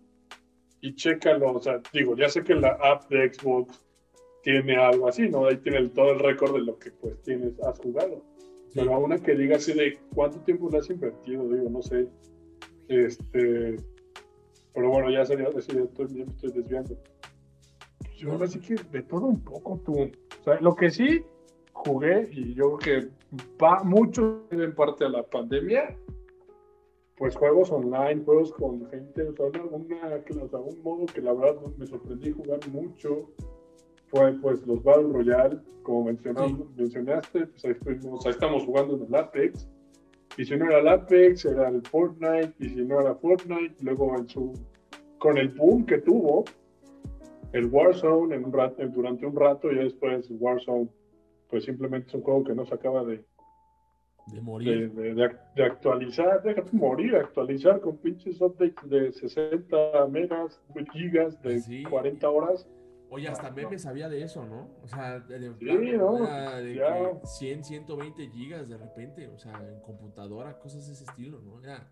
y 0.82 0.96
chécalo. 0.96 1.54
O 1.54 1.62
sea, 1.62 1.80
digo, 1.94 2.16
ya 2.16 2.28
sé 2.28 2.44
que 2.44 2.56
la 2.56 2.70
app 2.82 3.10
de 3.10 3.32
Xbox 3.32 3.86
tiene 4.42 4.76
algo 4.76 5.08
así, 5.08 5.30
¿no? 5.30 5.46
Ahí 5.46 5.58
tiene 5.58 5.88
todo 5.90 6.14
el 6.14 6.20
récord 6.20 6.54
de 6.56 6.62
lo 6.62 6.80
que 6.80 6.90
pues 6.92 7.22
tienes, 7.22 7.60
has 7.62 7.78
jugado. 7.78 8.24
Pero 8.74 8.94
a 8.94 8.98
una 8.98 9.18
que 9.18 9.36
diga 9.36 9.58
así 9.58 9.74
de 9.74 10.00
cuánto 10.16 10.40
tiempo 10.42 10.70
le 10.70 10.80
has 10.80 10.90
invertido, 10.90 11.48
digo, 11.48 11.70
no 11.70 11.82
sé. 11.84 12.08
Este, 12.88 13.76
pero 14.78 14.92
bueno, 14.92 15.10
ya 15.10 15.26
sería, 15.26 15.50
ya, 15.50 15.58
estoy, 15.58 15.76
ya 16.10 16.24
me 16.24 16.32
estoy 16.32 16.52
desviando. 16.52 16.96
Yo 18.16 18.32
ahora 18.32 18.46
sí 18.46 18.60
que 18.60 18.76
de 18.76 19.02
todo 19.02 19.26
un 19.26 19.44
poco 19.44 19.82
tú. 19.84 19.94
O 19.94 20.44
sea, 20.44 20.62
lo 20.62 20.76
que 20.76 20.92
sí 20.92 21.26
jugué, 21.74 22.30
y 22.32 22.54
yo 22.54 22.78
creo 22.78 23.02
que 23.02 23.10
va 23.60 23.84
mucho 23.84 24.44
en 24.52 24.76
parte 24.76 25.06
a 25.06 25.10
la 25.10 25.24
pandemia, 25.24 25.98
pues 27.18 27.36
juegos 27.36 27.72
online, 27.72 28.22
juegos 28.24 28.54
con 28.54 28.88
gente, 28.92 29.24
o 29.24 29.34
sea, 29.36 29.48
alguna, 29.48 30.22
algún 30.54 30.84
modo 30.84 31.08
que 31.08 31.22
la 31.22 31.34
verdad 31.34 31.60
me 31.80 31.88
sorprendí 31.88 32.32
jugar 32.34 32.60
mucho 32.70 33.32
fue 34.10 34.32
pues 34.34 34.66
los 34.68 34.84
Battle 34.84 35.12
Royale, 35.12 35.58
como 35.82 36.04
mencionaste, 36.04 37.48
pues 37.48 37.66
ahí, 37.66 38.30
estamos 38.30 38.64
jugando 38.64 38.96
en 38.96 39.06
el 39.06 39.16
Apex. 39.16 39.68
Y 40.38 40.46
si 40.46 40.56
no 40.56 40.66
era 40.66 40.80
el 40.80 40.88
Apex, 40.88 41.46
era 41.46 41.68
el 41.70 41.82
Fortnite, 41.82 42.54
y 42.60 42.70
si 42.70 42.84
no 42.84 43.02
era 43.02 43.16
Fortnite, 43.16 43.76
luego 43.82 44.16
en 44.18 44.30
su, 44.30 44.54
con 45.18 45.38
el 45.38 45.50
boom 45.50 45.86
que 45.86 45.98
tuvo, 45.98 46.46
el 47.54 47.66
Warzone 47.66 48.36
en 48.36 48.46
un 48.46 48.54
rato, 48.54 48.88
durante 48.88 49.26
un 49.26 49.36
rato, 49.36 49.72
y 49.72 49.76
después 49.76 50.28
Warzone, 50.30 50.90
pues 51.50 51.64
simplemente 51.64 52.10
es 52.10 52.14
un 52.14 52.22
juego 52.22 52.44
que 52.44 52.54
no 52.54 52.66
se 52.66 52.76
acaba 52.76 53.04
de, 53.04 53.24
De 54.32 54.42
morir. 54.42 54.92
De, 54.92 55.64
actualizar, 55.64 56.44
déjate 56.44 56.70
morir, 56.72 57.16
actualizar 57.16 57.80
con 57.80 57.98
pinches 57.98 58.40
updates 58.40 58.88
de 58.90 59.12
60 59.14 60.08
megas, 60.08 60.62
gigas, 60.94 61.42
de 61.42 61.84
40 61.90 62.30
horas. 62.30 62.68
Oye, 63.10 63.28
hasta 63.28 63.52
memes 63.52 63.84
sabía 63.84 64.10
de 64.10 64.22
eso, 64.22 64.46
¿no? 64.46 64.70
O 64.84 64.88
sea, 64.88 65.20
de, 65.20 65.54
sí, 65.60 65.98
¿no? 65.98 66.14
de 66.18 67.20
100, 67.24 67.64
120 67.64 68.30
gigas 68.30 68.68
de 68.68 68.78
repente, 68.78 69.28
o 69.30 69.38
sea, 69.38 69.54
en 69.68 69.80
computadora, 69.82 70.60
cosas 70.60 70.88
de 70.88 70.94
ese 70.94 71.06
estilo, 71.06 71.40
¿no? 71.42 71.64
Era, 71.64 71.90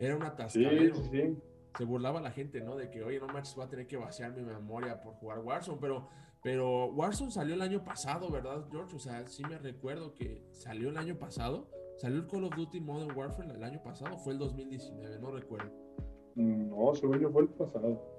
era 0.00 0.16
una 0.16 0.28
atascadero. 0.28 0.96
Sí, 0.96 1.02
sí, 1.10 1.38
Se 1.78 1.84
burlaba 1.84 2.20
la 2.20 2.32
gente, 2.32 2.60
¿no? 2.60 2.76
De 2.76 2.90
que, 2.90 3.02
oye, 3.04 3.20
no 3.20 3.28
manches, 3.28 3.54
voy 3.54 3.66
a 3.66 3.68
tener 3.68 3.86
que 3.86 3.96
vaciar 3.96 4.32
mi 4.32 4.42
memoria 4.42 5.00
por 5.00 5.14
jugar 5.14 5.38
Warzone, 5.38 5.78
pero, 5.80 6.08
pero 6.42 6.86
Warzone 6.86 7.30
salió 7.30 7.54
el 7.54 7.62
año 7.62 7.84
pasado, 7.84 8.28
¿verdad, 8.30 8.66
George? 8.70 8.96
O 8.96 8.98
sea, 8.98 9.24
sí 9.26 9.44
me 9.44 9.58
recuerdo 9.58 10.14
que 10.14 10.42
salió 10.52 10.88
el 10.88 10.96
año 10.96 11.16
pasado. 11.16 11.70
Salió 11.96 12.18
el 12.18 12.26
Call 12.26 12.44
of 12.44 12.54
Duty 12.54 12.78
Modern 12.80 13.16
Warfare 13.16 13.54
el 13.54 13.64
año 13.64 13.82
pasado, 13.82 14.18
fue 14.18 14.34
el 14.34 14.38
2019, 14.38 15.18
no 15.18 15.30
recuerdo. 15.30 15.72
No, 16.34 16.94
según 16.94 17.20
yo 17.20 17.30
fue 17.30 17.42
el 17.42 17.48
pasado. 17.48 18.15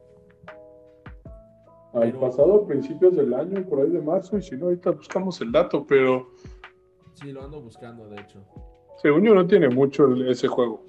Al 2.02 2.14
pasado, 2.14 2.66
principios 2.66 3.16
del 3.16 3.34
año, 3.34 3.66
por 3.68 3.82
ahí 3.82 3.90
de 3.90 4.02
marzo, 4.02 4.38
y 4.38 4.42
si 4.42 4.56
no, 4.56 4.66
ahorita 4.66 4.92
buscamos 4.92 5.42
el 5.42 5.52
dato, 5.52 5.86
pero. 5.88 6.32
Sí, 7.14 7.32
lo 7.32 7.44
ando 7.44 7.60
buscando, 7.62 8.08
de 8.08 8.22
hecho. 8.22 8.44
Según 9.02 9.24
yo, 9.24 9.34
no 9.34 9.48
tiene 9.48 9.70
mucho 9.70 10.14
ese 10.26 10.48
juego. 10.48 10.84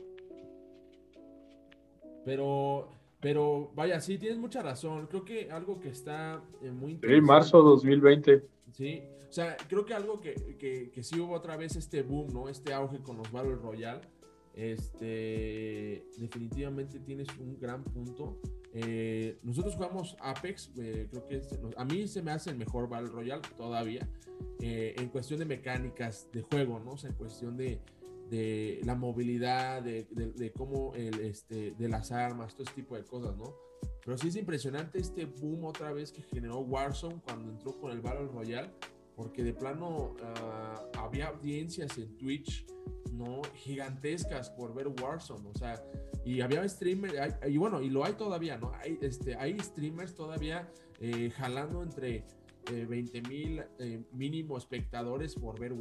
Pero, 2.25 2.89
pero, 3.21 3.71
vaya, 3.75 4.01
sí, 4.01 4.19
tienes 4.19 4.39
mucha 4.39 4.63
razón. 4.63 5.07
Creo 5.07 5.25
que 5.25 5.51
algo 5.51 5.81
que 5.81 5.89
está 5.89 6.43
eh, 6.63 6.71
muy 6.71 6.93
interesante. 6.93 7.27
Sí, 7.27 7.27
marzo 7.27 7.63
2020. 7.63 8.45
Sí, 8.73 9.03
o 9.29 9.33
sea, 9.33 9.57
creo 9.69 9.85
que 9.85 9.95
algo 9.95 10.21
que, 10.21 10.35
que, 10.59 10.91
que 10.91 11.03
sí 11.03 11.19
hubo 11.21 11.35
otra 11.35 11.57
vez 11.57 11.77
este 11.77 12.03
boom, 12.03 12.33
¿no? 12.33 12.49
Este 12.49 12.73
auge 12.73 12.99
con 13.01 13.17
los 13.17 13.31
Battle 13.33 13.57
Royale. 13.57 14.01
Este, 14.55 16.05
definitivamente 16.19 16.99
tienes 16.99 17.29
un 17.39 17.59
gran 17.61 17.85
punto. 17.85 18.39
Eh, 18.75 19.39
nosotros 19.43 19.75
jugamos 19.75 20.17
Apex, 20.21 20.71
eh, 20.79 21.09
creo 21.11 21.27
que 21.27 21.43
a 21.77 21.85
mí 21.85 22.07
se 22.07 22.23
me 22.23 22.31
hace 22.31 22.51
el 22.51 22.57
mejor 22.57 22.89
Battle 22.89 23.09
Royale 23.09 23.43
todavía, 23.57 24.09
eh, 24.61 24.95
en 24.99 25.09
cuestión 25.09 25.39
de 25.39 25.47
mecánicas 25.47 26.29
de 26.33 26.43
juego, 26.43 26.79
¿no? 26.79 26.93
O 26.93 26.99
sea, 26.99 27.11
en 27.11 27.17
cuestión 27.17 27.57
de, 27.57 27.81
de 28.31 28.81
la 28.85 28.95
movilidad, 28.95 29.83
de, 29.83 30.07
de, 30.11 30.53
cómo, 30.53 30.95
el, 30.95 31.19
este, 31.21 31.73
de 31.73 31.89
las 31.89 32.13
armas, 32.13 32.55
todo 32.55 32.65
ese 32.65 32.75
tipo 32.75 32.97
de 32.97 33.05
cosas, 33.05 33.37
¿no? 33.37 33.55
Pero 34.05 34.19
sí 34.19 34.29
es 34.29 34.37
impresionante 34.37 34.99
este 34.99 35.25
boom 35.25 35.65
otra 35.65 35.93
vez 35.93 36.13
que 36.13 36.23
generó 36.23 36.61
Warzone 36.61 37.21
cuando 37.25 37.51
entró 37.51 37.79
con 37.81 37.93
el 37.93 38.01
Battle 38.01 38.29
Royale, 38.29 38.71
porque 39.19 39.43
de 39.43 39.53
plano 39.53 40.15
ah, 40.23 40.81
había 40.97 41.27
audiencias 41.27 41.99
en 41.99 42.17
Twitch, 42.19 42.65
¿no? 43.13 43.43
Gigantescas 43.53 44.49
por 44.49 44.73
ver 44.73 44.87
Warzone, 44.87 45.45
o 45.49 45.59
sea, 45.59 45.83
y 46.25 46.41
había 46.41 46.67
streamers, 46.69 47.35
y 47.49 47.57
bueno, 47.57 47.83
y 47.83 47.91
lo 47.91 48.05
hay 48.05 48.13
todavía, 48.13 48.59
¿no? 48.59 48.73
Hay, 48.75 48.97
este, 49.03 49.35
hay 49.35 49.59
streamers 49.59 50.15
todavía 50.15 50.71
eh, 51.01 51.31
jalando 51.31 51.83
entre 51.83 52.25
20 52.71 53.19
eh, 53.19 53.23
mil 53.29 53.65
eh, 53.81 54.05
mínimo 54.13 54.57
espectadores 54.57 55.35
por 55.35 55.59
ver 55.59 55.75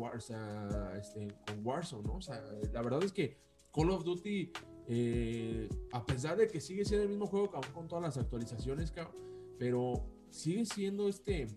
este, 0.98 1.28
con 1.46 1.64
Warzone, 1.64 2.08
¿no? 2.08 2.16
O 2.16 2.22
sea, 2.22 2.44
la 2.74 2.82
verdad 2.82 3.04
es 3.04 3.14
que 3.14 3.38
Call 3.72 3.92
of 3.92 4.04
Duty, 4.04 4.52
a 5.92 6.06
pesar 6.08 6.38
de 6.38 6.48
que 6.48 6.60
sigue 6.60 6.86
siendo 6.86 7.04
el 7.04 7.10
mismo 7.10 7.28
juego, 7.28 7.52
con 7.72 7.88
todas 7.88 8.04
las 8.04 8.18
actualizaciones, 8.18 8.92
pero 9.60 10.08
sigue 10.32 10.66
siendo 10.66 11.08
este 11.08 11.48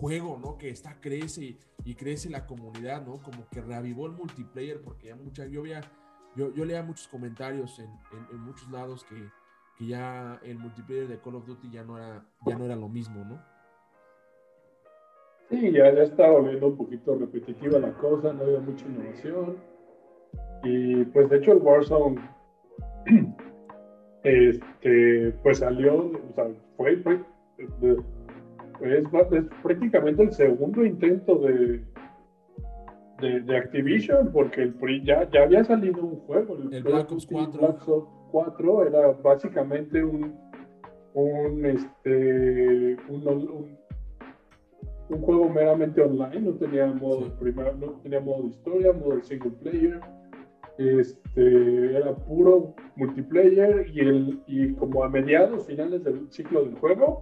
juego, 0.00 0.38
¿no? 0.42 0.56
Que 0.56 0.70
está, 0.70 0.98
crece 1.00 1.58
y, 1.84 1.94
crece 1.94 2.30
la 2.30 2.46
comunidad, 2.46 3.04
¿no? 3.04 3.20
Como 3.22 3.46
que 3.50 3.60
reavivó 3.60 4.06
el 4.06 4.12
multiplayer, 4.12 4.80
porque 4.80 5.08
ya 5.08 5.16
mucha, 5.16 5.46
yo 5.46 5.60
había 5.60 5.82
yo, 6.36 6.64
leía 6.64 6.82
muchos 6.82 7.08
comentarios 7.08 7.78
en, 7.80 8.40
muchos 8.40 8.70
lados 8.70 9.04
que, 9.04 9.16
ya 9.84 10.38
el 10.42 10.58
multiplayer 10.58 11.08
de 11.08 11.18
Call 11.18 11.36
of 11.36 11.46
Duty 11.46 11.70
ya 11.70 11.82
no 11.82 11.96
era, 11.96 12.22
ya 12.46 12.58
no 12.58 12.66
era 12.66 12.76
lo 12.76 12.88
mismo, 12.88 13.24
¿no? 13.24 13.42
Sí, 15.48 15.72
ya, 15.72 15.92
ya 15.94 16.02
estaba 16.02 16.32
volviendo 16.32 16.68
un 16.68 16.76
poquito 16.76 17.16
repetitiva 17.16 17.78
la 17.78 17.92
cosa, 17.94 18.32
no 18.34 18.44
había 18.44 18.60
mucha 18.60 18.86
innovación. 18.86 19.56
Y 20.64 21.04
pues 21.06 21.30
de 21.30 21.38
hecho 21.38 21.52
el 21.52 21.58
Warzone 21.58 22.20
este, 24.22 25.34
pues 25.42 25.58
salió, 25.58 25.96
o 25.96 26.34
sea, 26.34 26.46
fue, 26.76 26.98
fue 26.98 27.24
es, 28.82 29.04
es 29.32 29.44
prácticamente 29.62 30.22
el 30.22 30.32
segundo 30.32 30.84
intento 30.84 31.36
de, 31.36 31.82
de, 33.20 33.56
Activision, 33.56 34.30
porque 34.32 34.62
el 34.62 35.04
ya, 35.04 35.28
ya 35.30 35.42
había 35.42 35.64
salido 35.64 36.02
un 36.02 36.16
juego, 36.20 36.56
el, 36.56 36.82
Black 36.82 37.12
Ops 37.12 37.26
4. 37.26 37.60
Black 37.60 37.88
Ops 37.88 38.08
4 38.32 38.86
era 38.86 39.08
básicamente 39.22 40.02
un, 40.02 40.34
un, 41.14 41.66
este, 41.66 42.96
un, 43.08 43.78
un, 45.08 45.20
juego 45.20 45.48
meramente 45.48 46.00
online, 46.00 46.40
no 46.40 46.52
tenía 46.54 46.86
modo 46.86 47.28
no 47.78 47.90
tenía 48.02 48.20
modo 48.20 48.42
de 48.42 48.48
historia, 48.48 48.92
modo 48.92 49.16
de 49.16 49.22
single 49.22 49.50
player, 49.62 50.00
este, 50.78 51.96
era 51.96 52.14
puro 52.14 52.74
multiplayer 52.96 53.86
y, 53.92 54.00
el, 54.00 54.40
y 54.46 54.72
como 54.74 55.04
a 55.04 55.08
mediados, 55.08 55.66
finales 55.66 56.04
del 56.04 56.30
ciclo 56.30 56.64
del 56.64 56.74
juego, 56.76 57.20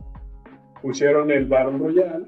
pusieron 0.82 1.30
el 1.30 1.46
Battle 1.46 1.78
Royale, 1.78 2.26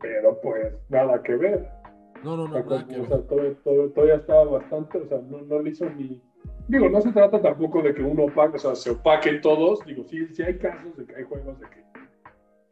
pero 0.00 0.40
pues 0.40 0.74
nada 0.88 1.22
que 1.22 1.36
ver 1.36 1.78
no, 2.24 2.36
no, 2.36 2.48
no. 2.48 2.58
o 2.58 3.06
sea, 3.06 3.22
todo, 3.22 3.90
todavía 3.90 4.16
estaba 4.16 4.44
bastante, 4.44 4.98
o 4.98 5.06
sea, 5.06 5.18
no, 5.18 5.42
no 5.42 5.60
le 5.60 5.70
hizo 5.70 5.88
ni. 5.90 6.20
Digo, 6.66 6.88
no 6.88 7.00
se 7.00 7.12
trata 7.12 7.40
tampoco 7.40 7.80
de 7.82 7.94
que 7.94 8.02
uno 8.02 8.24
opaque, 8.24 8.56
o 8.56 8.58
sea, 8.58 8.74
se 8.74 8.90
opaquen 8.90 9.40
todos. 9.40 9.84
Digo, 9.86 10.04
sí, 10.04 10.26
sí 10.34 10.42
hay 10.42 10.58
casos 10.58 10.96
de 10.96 11.06
que 11.06 11.14
hay 11.14 11.22
juegos 11.24 11.58
de 11.60 11.66
que, 11.66 11.82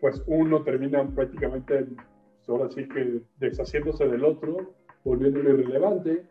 pues, 0.01 0.23
uno 0.27 0.63
termina 0.63 1.07
prácticamente, 1.15 1.85
pues, 1.85 2.49
ahora 2.49 2.69
sí 2.71 2.89
que 2.89 3.23
deshaciéndose 3.39 4.07
del 4.09 4.25
otro, 4.25 4.75
volviéndolo 5.05 5.51
irrelevante. 5.51 6.27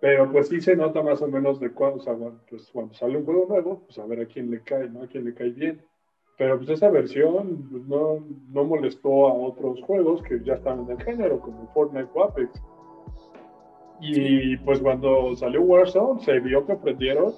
Pero 0.00 0.30
pues 0.30 0.48
sí 0.48 0.60
se 0.60 0.76
nota 0.76 1.02
más 1.02 1.22
o 1.22 1.28
menos 1.28 1.58
de 1.60 1.70
cuando, 1.70 1.96
o 1.96 2.00
sea, 2.00 2.14
pues, 2.50 2.68
cuando 2.72 2.92
sale 2.92 3.16
un 3.16 3.24
juego 3.24 3.46
nuevo, 3.48 3.84
pues 3.86 3.98
a 3.98 4.04
ver 4.04 4.20
a 4.20 4.26
quién 4.26 4.50
le 4.50 4.60
cae, 4.60 4.86
¿no? 4.90 5.02
A 5.02 5.06
quién 5.06 5.24
le 5.24 5.32
cae 5.32 5.48
bien. 5.48 5.80
Pero 6.36 6.56
pues 6.58 6.70
esa 6.70 6.90
versión 6.90 7.68
pues, 7.70 7.86
no, 7.86 8.24
no, 8.50 8.64
molestó 8.64 9.28
a 9.28 9.34
otros 9.34 9.80
juegos 9.82 10.22
que 10.22 10.42
ya 10.44 10.54
estaban 10.54 10.84
en 10.84 10.90
el 10.90 11.02
género, 11.02 11.38
como 11.40 11.68
Fortnite 11.72 12.08
o 12.14 12.24
Apex. 12.24 12.62
Y 14.00 14.56
pues 14.58 14.80
cuando 14.80 15.34
salió 15.36 15.62
Warzone 15.62 16.20
se 16.20 16.40
vio 16.40 16.66
que 16.66 16.72
aprendieron 16.72 17.32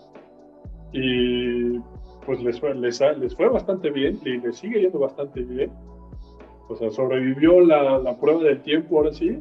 y 0.92 1.78
pues 2.24 2.42
les 2.42 2.58
fue, 2.58 2.74
les, 2.74 3.00
les 3.18 3.36
fue 3.36 3.48
bastante 3.48 3.90
bien 3.90 4.18
y 4.24 4.38
les 4.38 4.56
sigue 4.56 4.80
yendo 4.80 4.98
bastante 4.98 5.42
bien. 5.42 5.70
O 6.68 6.74
sea, 6.74 6.90
sobrevivió 6.90 7.60
la, 7.60 7.98
la 7.98 8.18
prueba 8.18 8.42
del 8.42 8.62
tiempo 8.62 8.98
ahora 8.98 9.12
sí. 9.12 9.38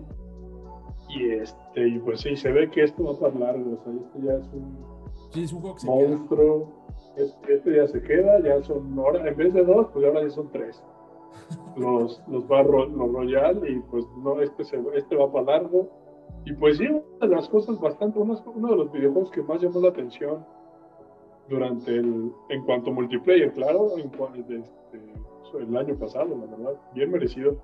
Y 1.09 1.29
este, 1.29 1.87
y 1.87 1.99
pues 1.99 2.21
sí, 2.21 2.35
se 2.35 2.51
ve 2.51 2.69
que 2.69 2.83
esto 2.83 3.03
va 3.03 3.19
para 3.19 3.39
largo. 3.39 3.79
O 3.79 3.83
sea, 3.83 3.93
esto 3.93 4.19
ya 4.21 4.33
es 4.33 4.53
un, 4.53 4.94
sí, 5.35 5.43
es 5.43 5.53
un 5.53 5.61
monstruo 5.61 6.85
este 7.15 7.75
ya 7.75 7.87
se 7.87 8.01
queda, 8.01 8.39
ya 8.41 8.61
son, 8.63 8.97
ahora 8.99 9.27
en 9.27 9.37
vez 9.37 9.53
de 9.53 9.63
dos, 9.63 9.87
pues 9.93 10.05
ahora 10.05 10.21
ya 10.21 10.29
son 10.29 10.49
tres. 10.51 10.81
Los, 11.77 12.23
los, 12.29 12.47
barro, 12.47 12.85
los 12.85 13.11
Royal 13.11 13.69
y 13.69 13.79
pues 13.91 14.05
no, 14.17 14.41
este, 14.41 14.63
se, 14.63 14.81
este 14.95 15.15
va 15.15 15.31
para 15.31 15.59
largo. 15.59 15.89
Y 16.45 16.53
pues 16.53 16.77
sí, 16.77 16.87
una 16.87 17.27
de 17.27 17.35
las 17.35 17.49
cosas 17.49 17.79
bastante, 17.79 18.17
uno, 18.17 18.41
uno 18.55 18.69
de 18.69 18.75
los 18.77 18.91
videojuegos 18.91 19.29
que 19.31 19.43
más 19.43 19.61
llamó 19.61 19.81
la 19.81 19.89
atención 19.89 20.45
durante 21.49 21.91
el, 21.91 22.31
en 22.49 22.65
cuanto 22.65 22.91
a 22.91 22.93
multiplayer, 22.93 23.51
claro, 23.51 23.97
en 23.97 24.05
este, 24.05 25.59
el 25.59 25.77
año 25.77 25.95
pasado, 25.99 26.29
la 26.29 26.45
verdad, 26.45 26.79
bien 26.93 27.11
merecido. 27.11 27.57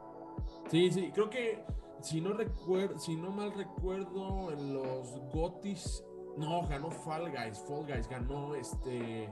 Sí, 0.68 0.92
sí, 0.92 1.10
creo 1.14 1.30
que 1.30 1.64
si 2.02 2.20
no 2.20 2.34
recuerdo, 2.34 3.00
si 3.00 3.16
no 3.16 3.32
mal 3.32 3.54
recuerdo, 3.54 4.52
en 4.52 4.74
los 4.74 5.20
Gotis, 5.34 6.04
no, 6.38 6.68
ganó 6.68 6.90
Fall 6.90 7.32
Guys, 7.32 7.60
Fall 7.68 7.86
Guys 7.86 8.08
ganó 8.08 8.56
este 8.56 9.32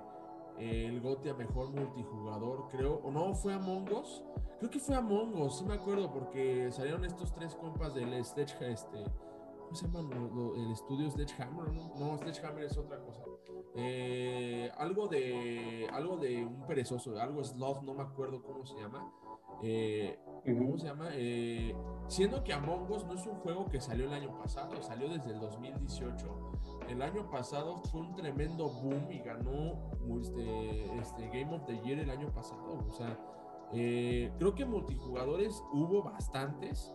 el 0.59 0.99
GOTY 0.99 1.29
a 1.29 1.33
mejor 1.33 1.69
multijugador, 1.69 2.67
creo. 2.69 2.99
O 3.03 3.11
no, 3.11 3.33
fue 3.33 3.53
Among 3.53 3.91
Us. 3.93 4.23
Creo 4.59 4.69
que 4.69 4.79
fue 4.79 4.95
Among 4.95 5.41
Us, 5.41 5.59
sí 5.59 5.65
me 5.65 5.75
acuerdo, 5.75 6.11
porque 6.11 6.71
salieron 6.71 7.05
estos 7.05 7.33
tres 7.33 7.55
compas 7.55 7.93
del 7.95 8.23
Sledgehammer, 8.23 8.71
este. 8.71 9.03
¿Cómo 9.61 9.75
se 9.75 9.87
llama 9.87 10.09
el 10.57 10.71
estudio 10.71 11.09
Sledgehammer? 11.09 11.71
No, 11.71 11.93
no 11.95 12.17
Sledgehammer 12.17 12.63
es 12.63 12.77
otra 12.77 12.99
cosa. 12.99 13.21
Eh, 13.75 14.69
algo 14.77 15.07
de. 15.07 15.87
Algo 15.93 16.17
de 16.17 16.45
un 16.45 16.65
perezoso, 16.65 17.17
algo 17.19 17.43
Sloth, 17.43 17.81
no 17.83 17.93
me 17.93 18.03
acuerdo 18.03 18.41
cómo 18.41 18.65
se 18.65 18.75
llama. 18.75 19.11
Eh, 19.61 20.17
¿Cómo 20.45 20.77
se 20.77 20.87
llama? 20.87 21.09
Eh, 21.13 21.75
siendo 22.07 22.43
que 22.43 22.53
Among 22.53 22.89
Us 22.91 23.05
no 23.05 23.13
es 23.13 23.25
un 23.25 23.35
juego 23.35 23.65
que 23.65 23.79
salió 23.81 24.05
el 24.05 24.13
año 24.13 24.37
pasado, 24.37 24.81
salió 24.81 25.09
desde 25.09 25.31
el 25.31 25.39
2018 25.39 26.49
el 26.87 27.03
año 27.03 27.29
pasado 27.29 27.77
fue 27.91 28.01
un 28.01 28.15
tremendo 28.15 28.67
boom 28.67 29.11
y 29.11 29.19
ganó 29.19 29.91
este, 30.19 30.97
este 30.97 31.27
Game 31.27 31.55
of 31.55 31.63
the 31.67 31.79
Year 31.83 31.99
el 31.99 32.09
año 32.09 32.31
pasado. 32.33 32.83
O 32.87 32.91
sea, 32.91 33.17
Eh, 33.71 34.31
creo 34.39 34.55
que 34.55 34.65
multijugadores 34.65 35.63
hubo 35.71 36.01
bastantes. 36.01 36.91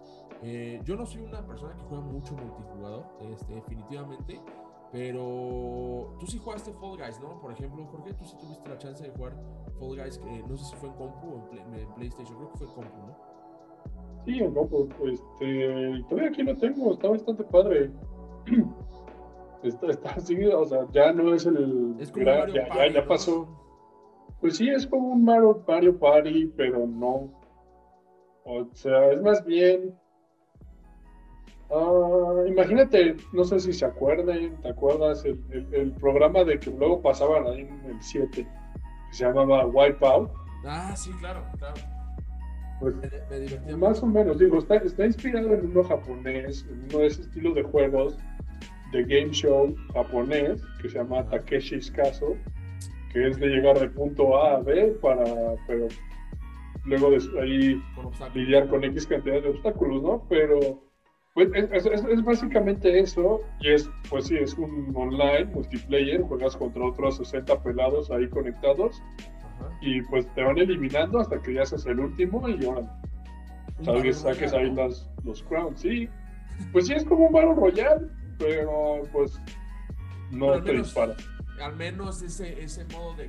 Yo 0.85 0.97
no 0.97 1.07
soy 1.07 1.23
una 1.23 1.47
persona 1.47 1.77
que 1.77 1.85
juega 1.85 2.03
mucho 2.03 2.35
multijugador, 2.35 3.07
este, 3.21 3.55
definitivamente. 3.55 4.41
Pero 4.95 6.15
tú 6.21 6.27
sí 6.29 6.39
jugaste 6.39 6.73
Fall 6.75 6.97
Guys, 6.97 7.21
¿no? 7.21 7.41
Por 7.41 7.51
ejemplo, 7.51 7.85
Jorge, 7.87 8.15
tú 8.15 8.25
sí 8.25 8.37
tuviste 8.41 8.69
la 8.69 8.79
chance 8.79 9.03
de 9.03 9.11
jugar 9.11 9.33
Fall 9.81 9.97
Guys, 9.97 10.19
que 10.19 10.45
no 10.49 10.57
sé 10.57 10.67
si 10.67 10.77
fue 10.77 10.89
en 10.89 10.95
compu 10.95 11.27
o 11.27 11.49
en, 11.53 11.95
PlayStation, 11.95 12.37
creo 12.37 12.53
que 12.53 12.59
fue 12.59 12.67
en 12.69 12.73
compu, 12.75 13.07
¿no? 13.09 14.25
Sí, 14.25 14.39
en 14.39 14.55
compu. 14.55 14.89
Este, 15.05 16.05
todavía 16.09 16.29
aquí 16.29 16.45
lo 16.45 16.57
tengo, 16.57 16.93
está 16.93 17.09
bastante 17.09 17.43
padre. 17.43 17.91
Está, 19.65 19.87
está 19.87 20.11
así, 20.11 20.45
o 20.45 20.65
sea, 20.67 20.87
ya 20.93 21.11
no 21.15 21.33
es 21.33 21.47
el. 21.47 21.97
Es 21.99 22.13
como 22.13 22.27
ya, 22.27 22.47
ya, 22.49 22.93
ya, 22.93 23.09
pasó. 23.09 23.49
Pues 24.43 24.59
sí, 24.59 24.69
es 24.69 24.87
como 24.87 25.13
un 25.13 25.25
Mario, 25.25 25.65
Mario 25.67 25.99
Party, 25.99 26.53
pero 26.55 26.87
no. 26.87 27.31
O 28.45 28.67
sea, 28.75 29.11
es 29.11 29.23
más 29.23 29.43
bien 29.47 29.99
Ah, 31.71 32.45
imagínate, 32.47 33.17
no 33.33 33.45
sé 33.45 33.61
si 33.61 33.73
se 33.73 33.85
acuerdan, 33.85 34.61
¿te 34.63 34.69
acuerdas? 34.69 35.25
El, 35.25 35.93
programa 36.01 36.45
de 36.45 36.59
que 36.59 36.71
luego 36.71 37.01
pasaban 37.01 37.47
ahí 37.47 37.61
en 37.61 37.91
el 37.91 38.03
7, 38.03 38.29
que 38.31 38.47
se 39.11 39.25
llamaba 39.25 39.67
Wipeout. 39.67 40.31
Ah, 40.65 40.95
sí, 40.97 41.11
claro, 41.21 41.45
claro. 41.59 41.75
Pues, 42.81 42.95
más 43.79 44.03
o 44.03 44.07
menos, 44.07 44.39
digo, 44.39 44.59
está, 44.59 44.77
está 44.77 45.07
inspirado 45.07 45.55
en 45.55 45.71
uno 45.71 45.85
japonés, 45.85 46.67
en 46.71 46.85
uno 46.91 46.99
de 46.99 47.07
ese 47.07 47.23
estilo 47.23 47.55
de 47.55 47.63
juegos 47.63 48.19
de 48.93 49.03
game 49.05 49.31
show 49.31 49.75
japonés 49.93 50.63
que 50.81 50.89
se 50.89 50.99
llama 50.99 51.25
Takeshi's 51.29 51.91
Castle, 51.91 52.37
que 53.13 53.29
es 53.29 53.39
de 53.39 53.47
llegar 53.47 53.79
de 53.79 53.89
punto 53.89 54.37
A 54.37 54.57
a 54.57 54.61
B 54.61 54.97
para, 55.01 55.25
pero 55.67 55.89
luego 56.85 57.11
de 57.11 57.41
ahí 57.41 57.83
lidiar 58.35 58.69
con 58.69 58.85
X 58.85 59.07
cantidad 59.07 59.43
de 59.43 59.49
obstáculos, 59.49 60.03
¿no? 60.03 60.27
Pero 60.29 60.83
pues 61.35 61.51
es, 61.53 62.25
básicamente 62.25 63.01
eso, 63.01 63.41
y 63.61 63.73
es, 63.73 63.91
pues 64.09 64.29
sí, 64.29 64.37
es 64.37 64.55
un 64.55 64.93
online, 64.95 65.47
multiplayer, 65.47 66.23
juegas 66.23 66.57
contra 66.57 66.85
otros 66.85 67.17
60 67.17 67.61
pelados 67.63 68.09
ahí 68.13 68.29
conectados, 68.29 69.03
y 69.81 70.01
pues 70.03 70.33
te 70.35 70.43
van 70.45 70.59
eliminando 70.59 71.19
hasta 71.19 71.43
que 71.43 71.55
ya 71.55 71.63
haces 71.63 71.85
el 71.87 71.99
último 71.99 72.49
y 72.49 72.65
ahora 72.65 73.01
saques, 73.83 74.19
saques 74.19 74.53
ahí 74.53 74.71
las, 74.73 75.11
los 75.25 75.43
crowns, 75.43 75.81
sí. 75.81 76.09
Pues 76.71 76.87
sí, 76.87 76.93
es 76.93 77.05
como 77.05 77.27
un 77.27 77.33
Battle 77.33 77.55
Royale, 77.55 78.07
pero 78.39 79.03
pues 79.13 79.41
no 80.31 80.63
te 80.63 80.73
disparas. 80.73 81.17
Al 81.61 81.75
menos 81.75 82.23
ese, 82.23 82.63
ese 82.63 82.85
modo 82.87 83.15
de... 83.17 83.29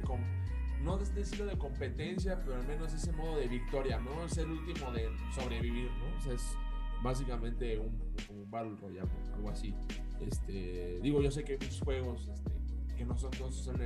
no 0.83 0.97
de 0.97 1.03
este 1.03 1.21
estilo 1.21 1.45
de 1.47 1.57
competencia, 1.57 2.39
pero 2.43 2.57
al 2.57 2.67
menos 2.67 2.93
ese 2.93 3.11
modo 3.13 3.37
de 3.37 3.47
victoria, 3.47 3.99
¿no? 3.99 4.25
Es 4.25 4.37
el 4.37 4.51
último 4.51 4.91
de 4.91 5.09
sobrevivir, 5.33 5.89
¿no? 5.97 6.17
O 6.17 6.21
sea, 6.21 6.33
es 6.33 6.55
básicamente 7.03 7.77
un, 7.79 7.99
un 8.29 8.49
Battle 8.49 8.75
Royale, 8.81 9.09
algo 9.33 9.49
así. 9.49 9.73
Este, 10.19 10.99
digo, 11.01 11.21
yo 11.21 11.31
sé 11.31 11.43
que 11.43 11.53
hay 11.53 11.57
muchos 11.59 11.81
juegos 11.81 12.29
este, 12.33 12.51
que 12.95 13.05
no 13.05 13.17
son, 13.17 13.31
son 13.51 13.77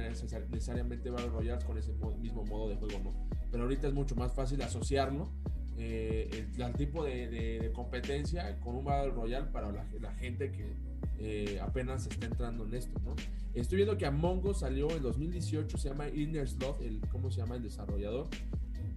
necesariamente 0.52 1.10
Battle 1.10 1.30
Royale 1.30 1.66
con 1.66 1.78
ese 1.78 1.92
mismo 2.22 2.46
modo 2.46 2.70
de 2.70 2.76
juego, 2.76 3.00
¿no? 3.04 3.14
Pero 3.52 3.64
ahorita 3.64 3.88
es 3.88 3.94
mucho 3.94 4.16
más 4.16 4.34
fácil 4.34 4.62
asociarlo, 4.62 5.32
eh, 5.78 6.46
el, 6.58 6.74
tipo 6.74 7.06
de, 7.06 7.72
competencia 7.74 8.60
con 8.60 8.76
un 8.76 8.84
Battle 8.84 9.12
Royale 9.12 9.48
para 9.48 9.72
la, 9.72 10.14
gente 10.16 10.52
que 10.52 10.74
eh, 11.20 11.60
apenas 11.62 12.06
está 12.06 12.26
entrando 12.26 12.66
en 12.66 12.74
esto, 12.74 13.00
¿no? 13.00 13.16
Estoy 13.54 13.78
viendo 13.78 13.98
que 13.98 14.06
Among 14.06 14.46
Us 14.46 14.60
salió 14.60 14.92
en 14.92 15.02
2018, 15.02 15.78
se 15.78 15.90
llama 15.90 16.10
Inner 16.10 16.48
Slot, 16.48 16.82
el, 16.82 17.00
¿cómo 17.10 17.32
se 17.32 17.40
llama 17.40 17.56
el 17.56 17.64
desarrollador? 17.64 18.28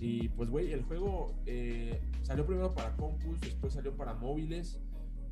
Y 0.02 0.28
pues, 0.30 0.50
güey, 0.50 0.72
el 0.72 0.82
juego 0.82 1.32
eh, 1.46 2.02
salió 2.22 2.44
primero 2.44 2.74
para 2.74 2.96
compus, 2.96 3.40
después 3.40 3.72
salió 3.72 3.96
para 3.96 4.14
móviles 4.14 4.80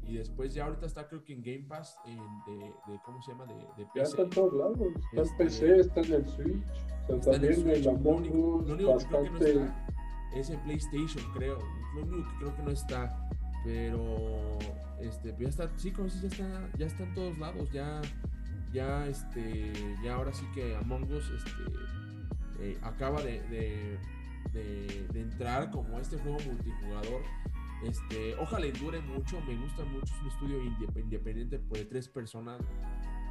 y 0.07 0.15
después 0.15 0.55
ya 0.55 0.67
ahorita 0.67 0.87
está 0.87 1.09
creo 1.09 1.25
que 1.25 1.33
en 1.33 1.43
Game 1.43 1.65
Pass 1.67 1.99
de, 2.07 2.13
de, 2.13 3.01
¿cómo 3.05 3.21
se 3.21 3.33
llama? 3.33 3.47
De, 3.47 3.55
de 3.55 3.85
PC. 3.87 3.91
Ya 3.97 4.03
está 4.03 4.23
en 4.23 4.31
todos 4.31 4.55
lados, 4.55 4.79
está 4.79 5.17
en 5.17 5.23
este, 5.23 5.45
PC, 5.45 5.81
está 5.81 6.01
en 6.03 6.13
el 6.13 6.29
Switch, 6.29 6.65
está 7.09 7.33
también 7.33 7.53
en, 7.55 7.71
el 7.71 7.89
Among 7.89 8.23
Us, 8.29 8.69
Lo 8.69 8.75
único, 8.75 8.97
que 8.99 9.07
creo 9.07 9.23
que 9.25 9.31
no 9.33 9.39
está 9.39 9.87
es 10.37 10.51
en 10.51 10.61
PlayStation, 10.61 11.25
creo. 11.35 11.59
Lo 11.97 12.03
único 12.03 12.31
que 12.31 12.37
creo 12.39 12.57
que 12.57 12.63
no 12.63 12.71
está, 12.71 13.29
pero 13.65 14.57
este, 15.01 15.33
pues 15.33 15.41
ya 15.41 15.49
está, 15.49 15.79
sí, 15.79 15.91
como 15.91 16.09
si 16.09 16.21
ya 16.21 16.29
está, 16.29 16.71
ya 16.79 16.87
está 16.87 17.03
en 17.03 17.15
todos 17.15 17.37
lados, 17.39 17.69
ya, 17.73 18.01
ya, 18.73 19.09
este, 19.09 19.73
ya 20.05 20.15
ahora 20.15 20.33
sí 20.33 20.47
que 20.55 20.77
Among 20.77 21.11
Us, 21.11 21.29
este, 21.29 21.51
eh, 22.61 22.79
acaba 22.83 23.21
de 23.21 23.41
de, 23.49 23.99
entrar 25.15 25.71
como 25.71 25.99
este 25.99 26.19
juego 26.19 26.39
multijugador. 26.47 27.23
Este, 27.85 28.35
ojalá 28.37 28.67
dure 28.79 29.01
mucho, 29.01 29.41
me 29.47 29.57
gusta 29.57 29.85
mucho, 29.85 30.15
es 30.15 30.21
un 30.21 30.29
estudio 30.29 30.63
independiente 30.63 31.59
por 31.59 31.79
de 31.79 31.87
tres 31.87 32.09
personas 32.09 32.61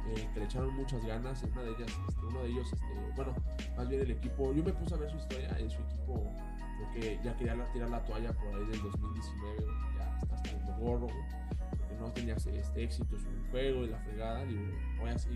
eh, 0.08 0.28
que 0.34 0.40
le 0.40 0.46
echaron 0.46 0.74
muchas 0.74 1.04
ganas, 1.04 1.42
una 1.44 1.62
de 1.62 1.70
ellas, 1.70 1.92
este, 2.08 2.26
uno 2.26 2.42
de 2.42 2.48
ellos, 2.48 2.72
este, 2.72 3.12
bueno, 3.14 3.32
más 3.76 3.88
bien 3.88 4.00
el 4.00 4.10
equipo, 4.10 4.52
yo 4.52 4.64
me 4.64 4.72
puse 4.72 4.94
a 4.94 4.98
ver 4.98 5.10
su 5.10 5.18
historia, 5.18 5.56
en 5.58 5.70
su 5.70 5.80
equipo, 5.82 6.32
porque 6.80 7.20
ya 7.22 7.36
quería 7.36 7.64
tirar 7.72 7.90
la 7.90 8.02
toalla 8.02 8.32
por 8.32 8.48
ahí 8.48 8.66
del 8.66 8.82
2019, 8.82 9.66
ya 9.98 10.18
está 10.18 10.34
hasta 10.34 10.78
gorro, 10.78 11.06
no 12.00 12.10
tenía 12.12 12.34
este 12.34 12.82
éxito 12.82 13.18
su 13.18 13.28
juego 13.50 13.84
y 13.84 13.88
la 13.88 13.98
fregada, 13.98 14.44
digo, 14.44 14.62
ahora 14.98 15.18
sí, 15.18 15.28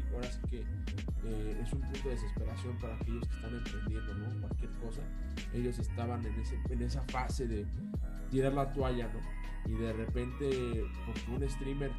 que 0.50 0.60
eh, 0.60 1.60
es 1.62 1.72
un 1.72 1.80
punto 1.80 2.08
de 2.08 2.14
desesperación 2.14 2.78
para 2.78 2.96
aquellos 2.96 3.28
que 3.28 3.34
están 3.34 3.54
emprendiendo, 3.54 4.14
¿no? 4.14 4.40
Cualquier 4.40 4.70
cosa. 4.72 5.02
Ellos 5.52 5.78
estaban 5.78 6.24
en, 6.24 6.34
ese, 6.40 6.58
en 6.70 6.82
esa 6.82 7.02
fase 7.02 7.46
de 7.46 7.66
tirar 8.30 8.54
la 8.54 8.72
toalla, 8.72 9.08
¿no? 9.12 9.70
Y 9.70 9.76
de 9.76 9.92
repente, 9.92 10.84
porque 11.06 11.30
un 11.30 11.48
streamer, 11.48 11.90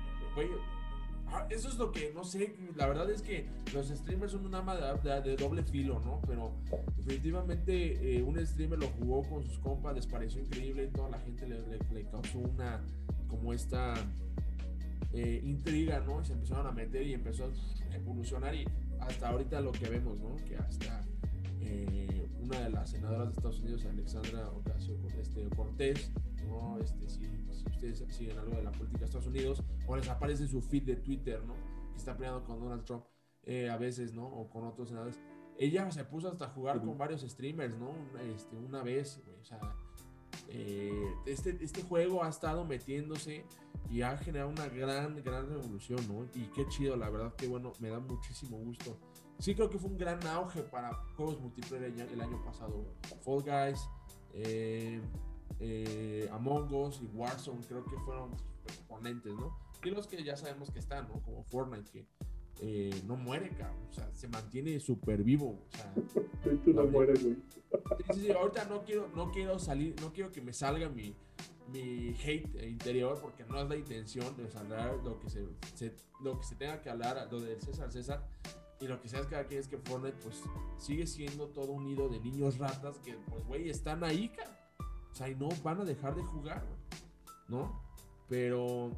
ah, 1.27 1.47
eso 1.49 1.69
es 1.69 1.77
lo 1.77 1.91
que, 1.91 2.11
no 2.13 2.23
sé, 2.23 2.55
la 2.75 2.87
verdad 2.87 3.09
es 3.09 3.21
que 3.21 3.47
los 3.73 3.87
streamers 3.87 4.31
son 4.31 4.45
una 4.45 4.59
arma 4.59 4.75
de, 4.75 5.35
doble 5.35 5.63
filo, 5.63 5.99
¿no? 5.99 6.21
Pero 6.25 6.53
definitivamente 6.97 8.17
eh, 8.17 8.23
un 8.23 8.43
streamer 8.45 8.79
lo 8.79 8.87
jugó 8.87 9.23
con 9.29 9.43
sus 9.43 9.59
compas, 9.59 9.95
les 9.95 10.07
pareció 10.07 10.41
increíble 10.41 10.85
y 10.85 10.87
toda 10.87 11.09
la 11.09 11.19
gente 11.19 11.47
le, 11.47 11.59
le 11.93 12.09
causó 12.09 12.39
una, 12.39 12.81
como 13.27 13.53
esta 13.53 13.95
eh, 15.15 15.41
intriga, 15.45 16.01
¿no? 16.01 16.23
se 16.25 16.33
empezaron 16.33 16.67
a 16.67 16.71
meter 16.71 17.07
y 17.07 17.13
empezó 17.13 17.45
a 17.45 17.95
evolucionar 17.95 18.53
y 18.53 18.65
hasta 18.99 19.29
ahorita 19.29 19.61
lo 19.61 19.71
que 19.71 19.87
vemos, 19.87 20.19
¿no? 20.19 20.35
Que 20.35 20.57
hasta 20.57 21.05
eh, 21.61 22.29
una 22.41 22.59
de 22.59 22.69
las 22.69 22.89
senadoras 22.89 23.27
de 23.27 23.33
Estados 23.35 23.61
Unidos, 23.61 23.85
Alexandra 23.85 24.49
Ocasio 24.49 24.97
este, 25.17 25.47
Cortés, 25.55 26.11
¿no? 26.45 26.77
Este, 26.79 27.07
si, 27.07 27.29
ustedes 27.65 28.03
siguen 28.09 28.37
algo 28.39 28.57
de 28.57 28.63
la 28.63 28.71
política 28.71 28.99
de 28.99 29.05
Estados 29.05 29.27
Unidos, 29.27 29.63
o 29.87 29.95
les 29.95 30.09
aparece 30.09 30.43
en 30.43 30.49
su 30.49 30.61
feed 30.61 30.83
de 30.83 30.97
Twitter, 30.97 31.41
¿no? 31.45 31.53
Que 31.91 31.97
está 31.97 32.17
peleando 32.17 32.43
con 32.43 32.59
Donald 32.59 32.83
Trump 32.83 33.05
eh, 33.43 33.69
a 33.69 33.77
veces, 33.77 34.13
¿no? 34.13 34.27
O 34.27 34.49
con 34.49 34.65
otros 34.65 34.89
senadores. 34.89 35.17
Ella 35.57 35.89
se 35.91 36.03
puso 36.03 36.29
hasta 36.29 36.45
a 36.45 36.49
jugar 36.49 36.81
con 36.81 36.97
varios 36.97 37.21
streamers, 37.21 37.77
¿no? 37.77 37.93
Este, 38.35 38.57
una 38.57 38.83
vez, 38.83 39.23
o 39.39 39.45
sea, 39.45 39.59
este, 41.25 41.57
este 41.61 41.83
juego 41.83 42.23
ha 42.23 42.29
estado 42.29 42.65
metiéndose 42.65 43.45
y 43.89 44.01
ha 44.01 44.17
generado 44.17 44.49
una 44.49 44.67
gran, 44.67 45.21
gran 45.23 45.47
revolución, 45.47 45.99
¿no? 46.07 46.25
Y 46.33 46.45
qué 46.47 46.67
chido, 46.67 46.95
la 46.95 47.09
verdad 47.09 47.33
que 47.35 47.47
bueno, 47.47 47.73
me 47.79 47.89
da 47.89 47.99
muchísimo 47.99 48.57
gusto. 48.57 48.97
Sí 49.39 49.53
creo 49.53 49.69
que 49.69 49.77
fue 49.77 49.89
un 49.89 49.97
gran 49.97 50.25
auge 50.27 50.61
para 50.61 50.93
juegos 51.15 51.39
multiplayer 51.41 51.93
el 52.11 52.21
año 52.21 52.43
pasado. 52.43 52.85
Fall 53.23 53.43
Guys, 53.43 53.89
eh, 54.33 55.01
eh, 55.59 56.29
Among 56.31 56.73
Us 56.73 57.01
y 57.01 57.05
Warzone 57.15 57.61
creo 57.67 57.83
que 57.85 57.97
fueron 57.99 58.31
exponentes, 58.65 59.33
¿no? 59.33 59.57
Y 59.83 59.89
los 59.89 60.07
que 60.07 60.23
ya 60.23 60.35
sabemos 60.35 60.71
que 60.71 60.79
están, 60.79 61.07
¿no? 61.07 61.21
Como 61.21 61.43
Fortnite, 61.43 61.91
que 61.91 62.07
eh, 62.61 63.01
no 63.05 63.15
muere, 63.17 63.49
cabrón. 63.49 63.87
O 63.89 63.93
sea, 63.93 64.11
se 64.13 64.27
mantiene 64.27 64.79
súper 64.79 65.23
vivo. 65.23 65.59
O 65.67 65.75
sea, 65.75 65.93
Tú 66.63 66.73
no 66.73 66.85
mueres, 66.85 67.23
güey. 67.23 67.37
Sí, 68.13 68.21
sí, 68.21 68.31
ahorita 68.31 68.65
no 68.65 68.83
quiero, 68.83 69.09
no 69.15 69.31
quiero 69.31 69.59
salir, 69.59 69.95
no 70.01 70.11
quiero 70.11 70.31
que 70.31 70.41
me 70.41 70.53
salga 70.53 70.89
mi, 70.89 71.15
mi 71.67 72.15
hate 72.23 72.63
interior 72.63 73.19
porque 73.21 73.43
no 73.43 73.61
es 73.61 73.69
la 73.69 73.75
intención 73.75 74.35
de 74.35 74.49
hablar 74.57 74.99
lo 75.03 75.19
que 75.19 75.29
se, 75.29 75.47
lo 76.21 76.39
que 76.39 76.45
se 76.45 76.55
tenga 76.55 76.81
que 76.81 76.89
hablar, 76.89 77.27
lo 77.31 77.39
del 77.39 77.61
César 77.61 77.91
César 77.91 78.25
y 78.79 78.87
lo 78.87 79.01
que 79.01 79.07
sea 79.07 79.21
cada 79.27 79.45
quien 79.45 79.59
es 79.59 79.67
que 79.67 79.77
Fortnite 79.77 80.17
pues 80.21 80.41
sigue 80.77 81.07
siendo 81.07 81.47
todo 81.47 81.71
un 81.71 81.85
nido 81.85 82.09
de 82.09 82.19
niños 82.19 82.57
ratas 82.57 82.99
que 82.99 83.13
pues 83.29 83.45
güey 83.45 83.69
están 83.69 84.03
ahí, 84.03 84.29
cara. 84.29 84.59
O 85.11 85.15
sea, 85.15 85.29
y 85.29 85.35
no 85.35 85.47
van 85.63 85.79
a 85.79 85.85
dejar 85.85 86.13
de 86.15 86.23
jugar, 86.23 86.65
¿no? 87.47 87.81
Pero 88.27 88.91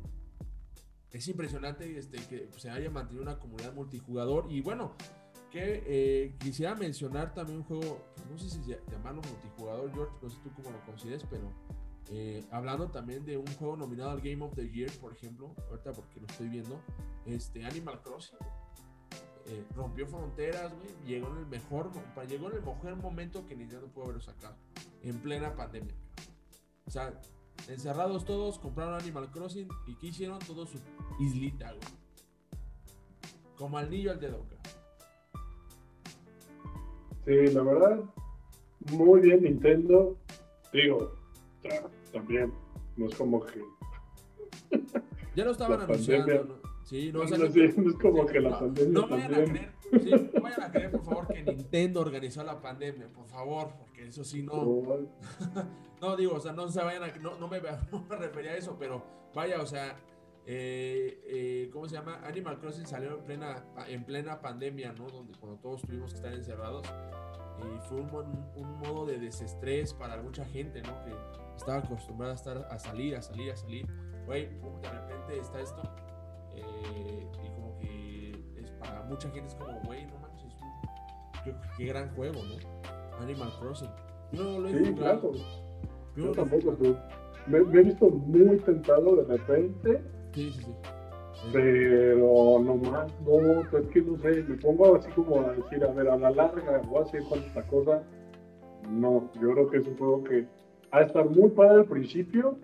es 1.12 1.28
impresionante 1.28 1.98
este, 1.98 2.18
que 2.28 2.50
se 2.58 2.70
haya 2.70 2.90
mantenido 2.90 3.24
una 3.24 3.38
comunidad 3.38 3.74
multijugador 3.74 4.48
y 4.50 4.62
bueno, 4.62 4.96
que 5.52 5.84
eh, 5.86 6.36
quisiera 6.40 6.76
mencionar 6.76 7.34
también 7.34 7.60
un 7.60 7.64
juego, 7.64 8.06
no 8.30 8.38
sé 8.38 8.50
si 8.50 8.62
llamarlo 8.92 9.22
multijugador, 9.22 9.94
George, 9.94 10.14
no 10.22 10.30
sé 10.30 10.38
tú 10.44 10.52
cómo 10.56 10.72
lo 10.72 10.86
consideres, 10.86 11.24
pero 11.30 11.52
eh, 12.10 12.46
hablando 12.52 12.90
también 12.90 13.26
de 13.26 13.38
un 13.38 13.48
juego 13.56 13.76
nominado 13.76 14.12
al 14.12 14.22
Game 14.22 14.44
of 14.44 14.54
the 14.56 14.70
Year, 14.70 14.92
por 15.00 15.14
ejemplo, 15.14 15.54
ahorita 15.70 15.94
porque 15.94 16.20
lo 16.20 16.28
estoy 16.28 16.50
viendo, 16.50 16.82
este 17.26 17.66
Animal 17.66 18.02
Crossing. 18.02 18.38
eh, 19.48 19.66
rompió 19.76 20.06
fronteras, 20.08 20.74
güey. 20.74 20.90
Llegó 21.06 21.30
en 21.30 21.38
el 21.38 21.46
mejor, 21.46 21.92
llegó 22.28 22.50
en 22.50 22.58
el 22.58 22.62
mejor 22.64 22.96
momento 22.98 23.46
que 23.46 23.56
Nintendo 23.56 23.88
pudo 23.88 24.06
haberlo 24.06 24.22
sacado. 24.22 24.56
En 25.02 25.20
plena 25.22 25.56
pandemia. 25.56 25.96
O 26.86 26.92
sea, 26.92 27.20
encerrados 27.68 28.26
todos, 28.26 28.60
compraron 28.60 28.96
Animal 28.96 29.32
Crossing 29.32 29.68
y 29.88 29.96
¿qué 29.96 30.08
hicieron? 30.08 30.40
Todo 30.40 30.66
su 30.66 30.80
islita, 31.20 31.72
güey. 31.72 31.88
Como 33.56 33.78
al 33.78 33.90
niño 33.90 34.12
al 34.12 34.20
dedo, 34.20 34.46
Sí, 37.28 37.54
la 37.54 37.62
verdad, 37.62 38.00
muy 38.94 39.20
bien 39.20 39.44
Nintendo. 39.44 40.16
Digo, 40.72 41.14
también, 42.14 42.54
no 42.96 43.08
es 43.08 43.16
como 43.16 43.46
que... 43.46 43.62
Ya 45.36 45.44
lo 45.44 45.52
estaban 45.52 45.82
anunciando, 45.82 46.46
¿no? 46.46 46.68
Sí, 46.84 47.12
no, 47.12 47.20
o 47.20 47.28
sea, 47.28 47.38
no, 47.38 47.48
es 47.48 47.96
como 48.02 48.26
que 48.26 48.40
la 48.40 48.58
pandemia. 48.58 48.94
No 48.94 49.10
vayan 49.10 49.34
a 49.34 49.44
creer, 49.44 49.74
sí, 50.02 50.30
no 50.34 50.42
vayan 50.42 50.64
a 50.64 50.72
creer, 50.72 50.92
por 50.92 51.04
favor, 51.04 51.28
que 51.28 51.44
Nintendo 51.44 52.00
organizó 52.00 52.46
la 52.46 52.62
pandemia, 52.62 53.10
por 53.10 53.28
favor, 53.28 53.74
porque 53.78 54.08
eso 54.08 54.24
sí 54.24 54.42
no. 54.42 54.86
no, 56.02 56.16
digo, 56.16 56.36
o 56.36 56.40
sea, 56.40 56.54
no 56.54 56.70
se 56.70 56.82
vayan 56.82 57.04
a. 57.04 57.08
No, 57.18 57.38
no, 57.38 57.50
me, 57.50 57.60
no 57.92 58.06
me 58.10 58.16
refería 58.16 58.52
a 58.52 58.56
eso, 58.56 58.78
pero 58.80 59.04
vaya, 59.36 59.62
o 59.62 59.66
sea, 59.66 59.98
eh, 60.50 61.22
eh, 61.28 61.70
¿cómo 61.74 61.88
se 61.88 61.96
llama? 61.96 62.22
Animal 62.24 62.60
Crossing 62.60 62.88
salió 62.88 63.18
en 63.18 63.24
plena, 63.26 63.66
en 63.88 64.06
plena 64.06 64.40
pandemia, 64.40 64.94
¿no? 64.94 65.10
Donde 65.10 65.38
cuando 65.38 65.60
todos 65.60 65.82
tuvimos 65.82 66.12
que 66.12 66.18
estar 66.18 66.34
encerrados. 66.34 66.88
Y 67.60 67.88
fue 67.88 68.02
un, 68.02 68.10
un, 68.56 68.80
modo 68.80 69.06
de 69.06 69.18
desestrés 69.18 69.94
para 69.94 70.22
mucha 70.22 70.46
gente, 70.46 70.82
¿no? 70.84 71.04
Que 71.04 71.12
estaba 71.58 71.80
acostumbrada 71.80 72.34
a 72.34 72.36
estar 72.36 72.68
a 72.70 72.80
salir, 72.80 73.16
a 73.16 73.22
salir, 73.22 73.52
a 73.52 73.58
salir. 73.58 73.86
Güey, 74.26 74.48
de 74.48 74.90
repente 74.90 75.40
está 75.40 75.60
esto 75.62 75.82
eh, 76.58 77.28
y 77.44 77.50
como 77.50 77.78
que 77.80 78.62
es 78.62 78.72
para 78.72 79.04
mucha 79.04 79.30
gente 79.30 79.48
es 79.48 79.56
como, 79.56 79.80
güey, 79.82 80.06
no 80.06 80.18
manches, 80.20 80.54
es 80.54 81.54
un 81.54 81.62
qué, 81.78 81.86
gran 81.86 82.14
juego, 82.16 82.42
¿no? 82.44 83.24
Animal 83.24 83.52
Crossing. 83.60 83.90
Yo 84.32 84.44
no 84.44 84.60
lo 84.60 84.68
he 84.68 84.86
sí, 84.86 84.94
Claro. 84.94 85.32
Yo, 86.16 86.32
tampoco, 86.32 86.76
pero 86.80 86.98
me, 87.48 87.58
he 87.60 87.84
visto 87.84 88.10
muy 88.10 88.58
tentado 88.60 89.16
de 89.18 89.38
repente. 89.38 90.02
Sí, 90.38 90.52
sí, 90.52 90.62
sí. 90.62 90.72
Pero 91.52 92.60
nomás, 92.64 93.12
no, 93.26 93.62
es 93.62 93.88
que 93.88 94.02
no 94.02 94.18
sé, 94.20 94.44
me 94.44 94.56
pongo 94.58 94.96
así 94.96 95.10
como 95.14 95.42
a 95.42 95.54
decir, 95.54 95.84
a 95.84 95.92
ver, 95.92 96.10
a 96.10 96.18
la 96.18 96.30
larga, 96.30 96.80
voy 96.88 97.00
a 97.00 97.02
hacer 97.02 97.24
cuánta 97.28 97.66
cosa. 97.66 98.04
No, 98.88 99.32
yo 99.42 99.52
creo 99.54 99.68
que 99.68 99.78
es 99.78 99.88
un 99.88 99.98
juego 99.98 100.24
que 100.26 100.46
ha 100.92 101.00
de 101.00 101.06
estar 101.08 101.28
muy 101.28 101.50
padre 101.50 101.80
al 101.80 101.86
principio, 101.86 102.60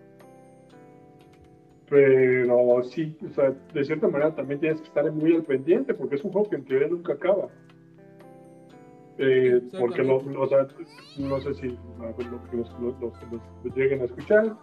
pero 1.89 2.83
sí, 2.83 3.17
o 3.25 3.33
sea, 3.33 3.55
de 3.73 3.83
cierta 3.83 4.07
manera 4.07 4.35
también 4.35 4.59
tienes 4.59 4.79
que 4.79 4.87
estar 4.89 5.11
muy 5.11 5.35
al 5.35 5.43
pendiente, 5.43 5.95
porque 5.95 6.15
es 6.15 6.23
un 6.23 6.31
juego 6.31 6.47
que 6.47 6.57
en 6.57 6.65
teoría 6.65 6.89
nunca 6.89 7.13
acaba. 7.13 7.47
Eh, 9.17 9.61
porque 9.79 10.03
lo, 10.03 10.17
o 10.17 10.47
sea, 10.47 10.67
no 11.17 11.39
sé 11.41 11.53
si 11.55 11.67
los, 11.69 12.69
los, 12.79 13.03
los, 13.63 13.75
lleguen 13.75 14.01
a 14.01 14.05
escuchar, 14.05 14.55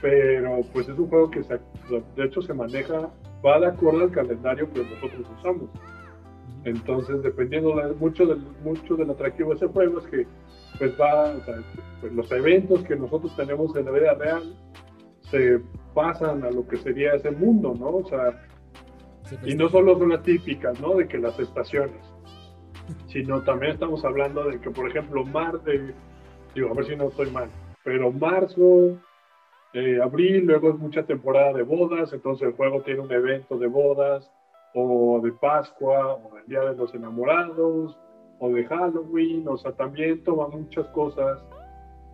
pero 0.00 0.60
pues 0.72 0.88
es 0.88 0.98
un 0.98 1.08
juego 1.08 1.30
que 1.30 1.42
se, 1.42 1.58
de 2.16 2.24
hecho 2.24 2.40
se 2.42 2.54
maneja, 2.54 3.10
va 3.44 3.60
de 3.60 3.66
acuerdo 3.66 4.02
al 4.02 4.10
calendario 4.10 4.72
que 4.72 4.82
nosotros 4.82 5.26
usamos. 5.38 5.70
Entonces, 6.64 7.22
dependiendo 7.22 7.74
mucho, 7.98 8.26
del, 8.26 8.40
mucho 8.62 8.96
del 8.96 9.10
atractivo 9.10 9.50
de 9.50 9.56
ese 9.56 9.66
juego, 9.68 9.98
es 10.00 10.06
que 10.06 10.26
pues 10.78 10.98
va, 11.00 11.30
o 11.30 11.44
sea, 11.44 11.56
pues 12.00 12.12
los 12.12 12.30
eventos 12.30 12.82
que 12.84 12.96
nosotros 12.96 13.34
tenemos 13.36 13.74
en 13.76 13.86
la 13.86 13.90
vida 13.90 14.14
real 14.14 14.54
se 15.30 15.60
pasan 15.94 16.44
a 16.44 16.50
lo 16.50 16.66
que 16.66 16.76
sería 16.76 17.14
ese 17.14 17.30
mundo, 17.30 17.74
¿no? 17.78 17.88
O 17.88 18.08
sea, 18.08 18.44
y 19.44 19.54
no 19.54 19.68
solo 19.68 19.98
son 19.98 20.10
las 20.10 20.22
típicas, 20.22 20.80
¿no? 20.80 20.94
De 20.94 21.06
que 21.06 21.18
las 21.18 21.38
estaciones, 21.38 22.00
sino 23.08 23.42
también 23.42 23.72
estamos 23.72 24.04
hablando 24.04 24.44
de 24.44 24.60
que, 24.60 24.70
por 24.70 24.88
ejemplo, 24.88 25.24
mar 25.24 25.60
de, 25.62 25.92
digo, 26.54 26.70
a 26.70 26.74
ver 26.74 26.86
si 26.86 26.96
no 26.96 27.08
estoy 27.08 27.30
mal, 27.30 27.48
pero 27.84 28.12
marzo, 28.12 28.98
eh, 29.74 30.00
abril, 30.02 30.46
luego 30.46 30.70
es 30.70 30.78
mucha 30.78 31.04
temporada 31.04 31.52
de 31.52 31.62
bodas, 31.62 32.12
entonces 32.12 32.48
el 32.48 32.54
juego 32.54 32.82
tiene 32.82 33.00
un 33.00 33.12
evento 33.12 33.58
de 33.58 33.66
bodas, 33.66 34.30
o 34.74 35.20
de 35.22 35.32
Pascua, 35.32 36.14
o 36.14 36.34
del 36.34 36.46
Día 36.46 36.60
de 36.60 36.76
los 36.76 36.94
Enamorados, 36.94 37.98
o 38.38 38.50
de 38.50 38.64
Halloween, 38.64 39.46
o 39.48 39.56
sea, 39.56 39.72
también 39.72 40.22
toma 40.24 40.48
muchas 40.48 40.86
cosas 40.88 41.44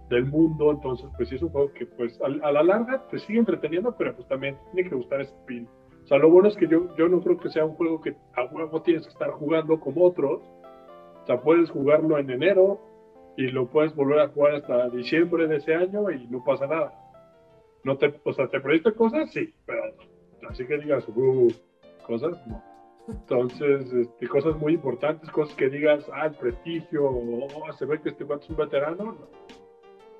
del 0.08 0.26
mundo, 0.26 0.70
entonces 0.70 1.06
pues 1.16 1.32
es 1.32 1.42
un 1.42 1.50
juego 1.50 1.72
que 1.72 1.86
pues 1.86 2.20
a, 2.20 2.28
la 2.28 2.62
larga 2.62 3.06
te 3.08 3.18
sigue 3.18 3.38
entreteniendo, 3.38 3.94
pero 3.96 4.14
pues 4.14 4.28
también 4.28 4.56
tiene 4.72 4.88
que 4.88 4.94
gustar 4.94 5.20
ese 5.20 5.34
pin. 5.46 5.68
O 6.02 6.06
sea, 6.06 6.18
lo 6.18 6.30
bueno 6.30 6.48
es 6.48 6.56
que 6.56 6.68
yo, 6.68 6.94
yo 6.96 7.08
no 7.08 7.22
creo 7.22 7.38
que 7.38 7.48
sea 7.48 7.64
un 7.64 7.74
juego 7.76 8.00
que 8.00 8.14
a 8.34 8.44
huevo 8.44 8.82
tienes 8.82 9.04
que 9.04 9.12
estar 9.12 9.30
jugando 9.30 9.80
como 9.80 10.04
otros. 10.04 10.42
O 11.22 11.26
sea, 11.26 11.40
puedes 11.40 11.70
jugarlo 11.70 12.18
en 12.18 12.30
enero 12.30 12.78
y 13.38 13.46
lo 13.46 13.66
puedes 13.70 13.94
volver 13.94 14.20
a 14.20 14.28
jugar 14.28 14.56
hasta 14.56 14.90
diciembre 14.90 15.46
de 15.46 15.56
ese 15.56 15.74
año 15.74 16.10
y 16.10 16.26
no 16.26 16.44
pasa 16.44 16.66
nada. 16.66 17.03
No 17.84 17.96
te, 17.96 18.12
o 18.24 18.32
sea, 18.32 18.48
¿te 18.48 18.60
perdiste 18.60 18.92
cosas? 18.92 19.30
Sí, 19.32 19.54
pero 19.66 19.82
así 20.48 20.66
que 20.66 20.78
digas, 20.78 21.06
uh, 21.08 21.52
cosas, 22.06 22.44
no. 22.46 22.62
Entonces, 23.06 23.92
este, 23.92 24.26
cosas 24.26 24.56
muy 24.56 24.72
importantes, 24.72 25.30
cosas 25.30 25.54
que 25.56 25.68
digas, 25.68 26.10
ah, 26.14 26.26
el 26.26 26.34
prestigio, 26.34 27.04
o 27.04 27.46
oh, 27.46 27.72
se 27.74 27.84
ve 27.84 28.00
que 28.00 28.08
este 28.08 28.24
cuate 28.24 28.44
es 28.44 28.50
un 28.50 28.56
veterano, 28.56 29.04
no 29.04 29.28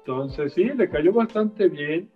entonces, 0.06 0.52
sí, 0.52 0.64
le 0.64 0.90
cayó 0.90 1.14
bastante 1.14 1.66
bien. 1.68 2.10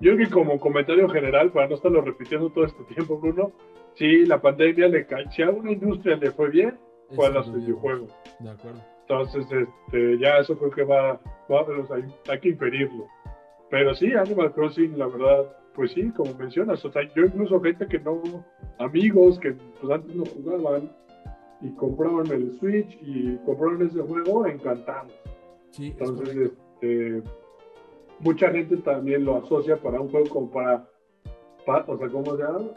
Yo 0.00 0.14
creo 0.14 0.18
que 0.18 0.30
como 0.30 0.60
comentario 0.60 1.08
general, 1.08 1.50
para 1.50 1.68
no 1.68 1.74
estarlo 1.74 2.02
repitiendo 2.02 2.50
todo 2.50 2.66
este 2.66 2.84
tiempo, 2.94 3.18
Bruno, 3.18 3.52
sí, 3.94 4.26
la 4.26 4.40
pandemia 4.40 4.88
le 4.88 5.06
cayó, 5.06 5.30
si 5.30 5.42
a 5.42 5.48
una 5.48 5.72
industria 5.72 6.16
le 6.16 6.30
fue 6.30 6.50
bien, 6.50 6.78
fue 7.14 7.26
a 7.26 7.30
los 7.30 7.52
videojuegos. 7.54 8.14
De 8.38 8.50
acuerdo. 8.50 8.80
Entonces, 9.00 9.46
este, 9.50 10.18
ya 10.18 10.38
eso 10.38 10.58
creo 10.58 10.70
que 10.70 10.84
va, 10.84 11.20
va 11.50 11.66
hay, 11.94 12.04
hay, 12.28 12.38
que 12.38 12.50
inferirlo. 12.50 13.06
Pero 13.70 13.94
sí, 13.94 14.12
Animal 14.12 14.52
Crossing, 14.52 14.98
la 14.98 15.06
verdad, 15.06 15.56
pues 15.74 15.92
sí, 15.92 16.10
como 16.10 16.34
mencionas, 16.34 16.84
o 16.84 16.90
sea, 16.90 17.02
yo 17.14 17.24
incluso 17.24 17.60
gente 17.60 17.86
que 17.86 18.00
no, 18.00 18.20
amigos 18.78 19.38
que 19.38 19.52
pues 19.80 19.92
antes 19.92 20.14
no 20.14 20.24
jugaban 20.24 20.90
y 21.60 21.70
compraban 21.74 22.26
el 22.26 22.52
Switch 22.58 22.98
y 23.00 23.36
compraron 23.44 23.86
ese 23.86 24.00
juego, 24.00 24.46
encantados. 24.46 25.12
Sí, 25.70 25.94
Entonces, 25.98 26.36
este, 26.36 27.22
mucha 28.18 28.50
gente 28.50 28.76
también 28.78 29.24
lo 29.24 29.36
asocia 29.36 29.76
para 29.76 30.00
un 30.00 30.10
juego 30.10 30.28
como 30.28 30.50
para, 30.50 30.86
o 31.86 31.98
sea, 31.98 32.08
¿cómo 32.08 32.36
se 32.36 32.42
llama? 32.42 32.70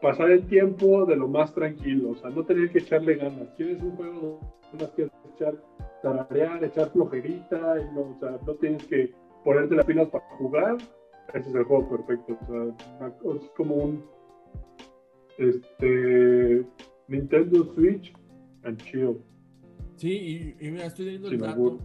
Pasar 0.00 0.30
el 0.30 0.46
tiempo 0.46 1.04
de 1.04 1.16
lo 1.16 1.28
más 1.28 1.54
tranquilo, 1.54 2.10
o 2.10 2.14
sea, 2.16 2.30
no 2.30 2.44
tener 2.44 2.70
que 2.70 2.78
echarle 2.78 3.16
ganas. 3.16 3.48
Quieres 3.56 3.82
un 3.82 3.96
juego 3.96 4.40
no 4.78 4.94
que 4.94 5.08
echar, 5.34 5.54
tararear, 6.02 6.64
echar 6.64 6.90
flojerita, 6.90 7.76
y 7.80 7.94
no, 7.94 8.00
o 8.00 8.16
sea, 8.18 8.38
no 8.44 8.54
tienes 8.54 8.84
que 8.86 9.12
ponerte 9.44 9.74
las 9.74 9.86
pilas 9.86 10.08
para 10.08 10.24
jugar. 10.36 10.76
Ese 11.32 11.48
es 11.48 11.54
el 11.54 11.64
juego 11.64 11.88
perfecto, 11.88 12.38
o 12.40 12.46
sea, 12.46 13.08
es 13.08 13.50
como 13.56 13.74
un 13.74 14.04
este 15.38 16.64
Nintendo 17.08 17.64
Switch 17.74 18.12
and 18.62 18.80
chill. 18.82 19.20
Sí, 19.96 20.54
y, 20.60 20.70
mira, 20.70 20.86
estoy 20.86 21.06
viendo 21.06 21.28
el 21.28 21.38
dato. 21.38 21.78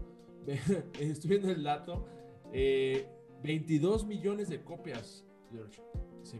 estoy 0.99 1.29
viendo 1.29 1.49
el 1.49 1.63
dato, 1.63 2.05
22 2.51 2.53
eh, 2.53 4.05
millones 4.07 4.49
de 4.49 4.63
copias, 4.63 5.25
George, 5.51 5.81
se, 6.23 6.37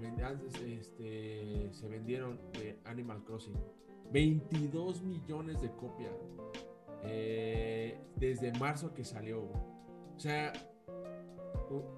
este, 0.74 1.70
se 1.72 1.88
vendieron 1.88 2.40
de 2.54 2.80
Animal 2.86 3.24
Crossing. 3.24 3.56
22 4.12 5.04
millones 5.04 5.62
de 5.62 5.70
copias 5.72 6.14
eh, 7.04 7.98
desde 8.16 8.52
marzo 8.54 8.94
que 8.94 9.04
salió. 9.04 9.42
O 9.42 10.20
sea, 10.20 10.52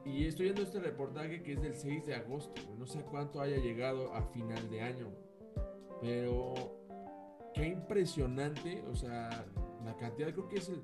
y 0.06 0.26
estoy 0.26 0.46
viendo 0.46 0.64
este 0.64 0.80
reportaje 0.80 1.42
que 1.44 1.54
es 1.54 1.62
del 1.62 1.76
6 1.76 2.06
de 2.06 2.16
agosto. 2.16 2.62
No 2.78 2.86
sé 2.86 3.02
cuánto 3.04 3.42
haya 3.42 3.58
llegado 3.58 4.14
a 4.14 4.24
final 4.24 4.70
de 4.70 4.82
año. 4.82 5.08
Pero 6.02 6.54
qué 7.54 7.68
impresionante. 7.68 8.84
O 8.92 8.96
sea, 8.96 9.46
la 9.86 9.96
cantidad, 9.98 10.32
creo 10.32 10.48
que 10.48 10.58
es 10.58 10.70
el, 10.70 10.84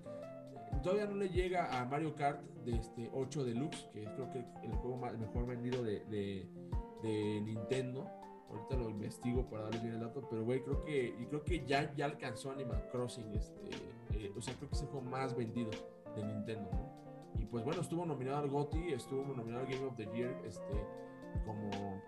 todavía 0.82 1.06
no 1.06 1.16
le 1.16 1.30
llega 1.30 1.80
a 1.80 1.86
Mario 1.86 2.16
Kart 2.16 2.42
de 2.66 2.76
este 2.76 3.10
8 3.14 3.44
Deluxe, 3.44 3.90
que 3.94 4.04
es 4.04 4.10
creo 4.12 4.32
que 4.32 4.40
el 4.64 4.72
juego 4.74 4.98
mejor 4.98 5.46
vendido 5.48 5.84
de, 5.84 6.00
de, 6.06 7.42
Nintendo. 7.42 8.10
Ahorita 8.50 8.78
lo 8.78 8.90
investigo 8.90 9.50
para 9.50 9.64
darles 9.64 9.84
bien 9.84 9.96
el 9.96 10.00
dato, 10.00 10.26
pero 10.30 10.46
güey, 10.46 10.64
creo 10.64 10.82
que, 10.86 11.14
creo 11.30 11.44
que 11.44 11.66
ya, 11.66 11.94
ya 11.96 12.06
alcanzó 12.06 12.52
Animal 12.52 12.88
Crossing, 12.92 13.36
este, 13.36 13.62
eh, 14.14 14.32
o 14.38 14.42
sea, 14.42 14.54
creo 14.56 14.70
que 14.70 14.76
es 14.76 14.82
el 14.84 14.88
juego 14.88 15.06
más 15.06 15.36
vendido 15.36 15.70
de 16.16 16.24
Nintendo, 16.24 16.70
Y 17.40 17.46
pues 17.46 17.64
bueno, 17.64 17.82
estuvo 17.82 18.06
nominado 18.06 18.38
al 18.40 18.50
GOTY, 18.50 18.94
estuvo 18.94 19.24
nominado 19.34 19.66
al 19.66 19.72
Game 19.72 19.86
of 19.86 19.96
the 19.96 20.06
Year, 20.14 20.36
este, 20.46 20.86
como, 21.46 22.02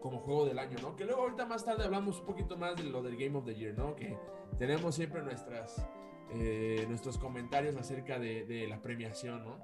como 0.00 0.18
juego 0.20 0.46
del 0.46 0.58
año, 0.58 0.76
¿no? 0.82 0.96
Que 0.96 1.04
luego 1.04 1.22
ahorita 1.22 1.46
más 1.46 1.64
tarde 1.64 1.84
hablamos 1.84 2.20
un 2.20 2.26
poquito 2.26 2.56
más 2.56 2.76
de 2.76 2.84
lo 2.84 3.02
del 3.02 3.16
Game 3.16 3.36
of 3.36 3.44
the 3.44 3.54
Year, 3.54 3.76
¿no? 3.76 3.94
Que 3.94 4.16
tenemos 4.58 4.94
siempre 4.94 5.22
nuestras 5.22 5.86
eh, 6.34 6.86
nuestros 6.88 7.18
comentarios 7.18 7.76
acerca 7.76 8.18
de, 8.18 8.66
la 8.68 8.80
premiación, 8.80 9.44
¿no? 9.44 9.58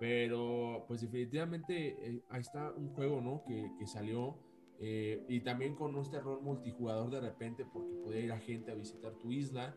Pero 0.00 0.84
pues 0.88 1.00
definitivamente 1.00 1.96
eh, 2.00 2.22
ahí 2.28 2.40
está 2.40 2.72
un 2.72 2.88
juego, 2.94 3.20
¿no? 3.20 3.42
Que, 3.44 3.86
salió 3.86 4.36
Eh, 4.80 5.24
y 5.28 5.40
también 5.40 5.74
con 5.74 5.96
este 5.96 6.20
rol 6.20 6.40
multijugador 6.40 7.10
de 7.10 7.20
repente, 7.20 7.64
porque 7.64 7.96
podía 7.96 8.20
ir 8.20 8.32
a 8.32 8.38
gente 8.38 8.70
a 8.70 8.76
visitar 8.76 9.12
tu 9.14 9.32
isla, 9.32 9.76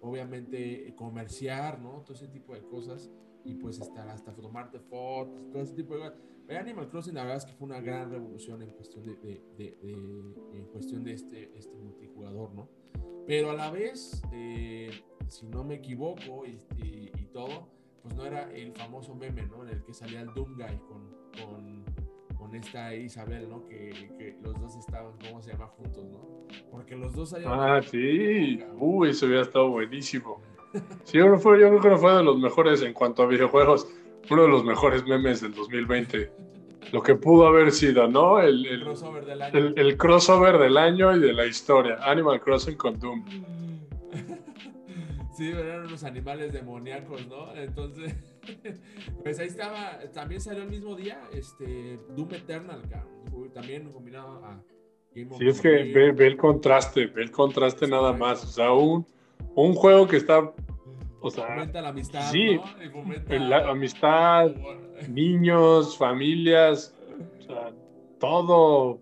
obviamente 0.00 0.88
eh, 0.88 0.94
comerciar, 0.96 1.78
¿no? 1.80 2.02
Todo 2.02 2.14
ese 2.14 2.26
tipo 2.26 2.54
de 2.54 2.62
cosas 2.62 3.10
y 3.44 3.54
pues 3.54 3.80
estar 3.80 4.08
hasta 4.08 4.34
tomarte 4.34 4.78
fotos, 4.80 5.50
todo 5.50 5.62
ese 5.62 5.74
tipo 5.74 5.94
de 5.94 6.00
cosas. 6.00 6.18
Animal 6.58 6.88
Crossing 6.88 7.14
la 7.14 7.22
verdad 7.22 7.38
es 7.38 7.44
que 7.44 7.52
fue 7.52 7.66
una 7.66 7.80
gran 7.80 8.10
revolución 8.10 8.60
en 8.62 8.70
cuestión 8.70 9.04
de, 9.04 9.14
de, 9.16 9.40
de, 9.56 9.78
en 10.52 10.64
cuestión 10.72 11.04
de 11.04 11.12
este, 11.12 11.56
este 11.56 11.76
multijugador, 11.76 12.52
¿no? 12.54 12.68
Pero 13.26 13.50
a 13.50 13.54
la 13.54 13.70
vez, 13.70 14.22
eh, 14.32 14.90
si 15.28 15.46
no 15.46 15.62
me 15.62 15.76
equivoco 15.76 16.44
y, 16.46 16.58
y, 16.76 17.26
todo, 17.32 17.68
pues 18.02 18.14
no 18.16 18.24
era 18.24 18.50
el 18.52 18.72
famoso 18.72 19.14
meme, 19.14 19.46
¿no? 19.46 19.62
En 19.62 19.68
el 19.68 19.84
que 19.84 19.94
salía 19.94 20.22
el 20.22 20.34
Doom 20.34 20.56
Guy 20.56 20.78
con, 20.88 21.14
con, 21.38 21.84
con 22.36 22.54
esta 22.56 22.92
Isabel, 22.94 23.48
¿no? 23.48 23.64
Que, 23.66 24.10
que, 24.18 24.36
los 24.42 24.60
dos 24.60 24.74
estaban, 24.76 25.12
¿cómo 25.24 25.40
se 25.40 25.52
llama? 25.52 25.68
Juntos, 25.68 26.04
¿no? 26.06 26.48
Porque 26.72 26.96
los 26.96 27.12
dos 27.12 27.32
Ah, 27.46 27.80
sí. 27.82 28.60
Uy, 28.78 29.10
eso 29.10 29.26
hubiera 29.26 29.42
estado 29.42 29.70
buenísimo. 29.70 30.40
Sí, 31.04 31.18
yo, 31.18 31.36
creo 31.40 31.80
que 31.80 31.88
no 31.88 31.98
fue 31.98 32.14
de 32.14 32.22
los 32.22 32.38
mejores 32.38 32.82
en 32.82 32.92
cuanto 32.92 33.22
a 33.22 33.26
videojuegos. 33.26 33.88
Uno 34.30 34.42
de 34.42 34.48
los 34.48 34.64
mejores 34.64 35.04
memes 35.04 35.40
del 35.40 35.54
2020. 35.54 36.30
Lo 36.92 37.02
que 37.02 37.14
pudo 37.14 37.46
haber 37.46 37.72
sido, 37.72 38.08
¿no? 38.08 38.40
El, 38.40 38.66
el, 38.66 38.82
crossover, 38.82 39.24
del 39.24 39.42
año. 39.42 39.58
El, 39.76 39.96
crossover 39.96 40.58
del 40.58 40.76
año 40.76 41.16
y 41.16 41.20
de 41.20 41.32
la 41.32 41.46
historia. 41.46 41.98
Animal 42.02 42.40
Crossing 42.40 42.76
con 42.76 42.98
Doom. 42.98 43.24
Sí, 45.36 45.48
eran 45.48 45.86
unos 45.86 46.04
animales 46.04 46.52
demoníacos, 46.52 47.26
¿no? 47.26 47.56
Entonces, 47.56 48.14
pues 49.22 49.38
ahí 49.38 49.46
estaba. 49.46 49.98
También 50.12 50.38
salió 50.38 50.64
el 50.64 50.68
mismo 50.68 50.94
día 50.94 51.18
este, 51.32 51.98
Doom 52.14 52.34
Eternal, 52.34 52.82
también 53.54 53.90
combinado 53.90 54.44
a 54.44 54.62
Game 55.14 55.30
of 55.30 55.38
Sí, 55.38 55.48
es 55.48 55.62
que 55.62 55.68
ve, 55.94 56.12
ve, 56.12 56.26
el 56.26 56.36
contraste, 56.36 57.06
ve 57.06 57.22
el 57.22 57.30
contraste 57.30 57.88
nada 57.88 58.12
más. 58.12 58.44
O 58.44 58.48
sea, 58.48 58.72
un 58.72 59.06
un 59.54 59.74
juego 59.74 60.06
que 60.06 60.16
está. 60.16 60.52
O 61.20 61.30
sea, 61.30 61.46
fomenta 61.46 61.82
la 61.82 61.88
amistad. 61.88 62.30
Sí, 62.30 62.58
la 63.28 63.70
amistad, 63.70 64.50
niños, 65.08 65.96
familias, 65.96 66.94
o 67.38 67.42
sea, 67.42 67.72
todo. 68.18 68.98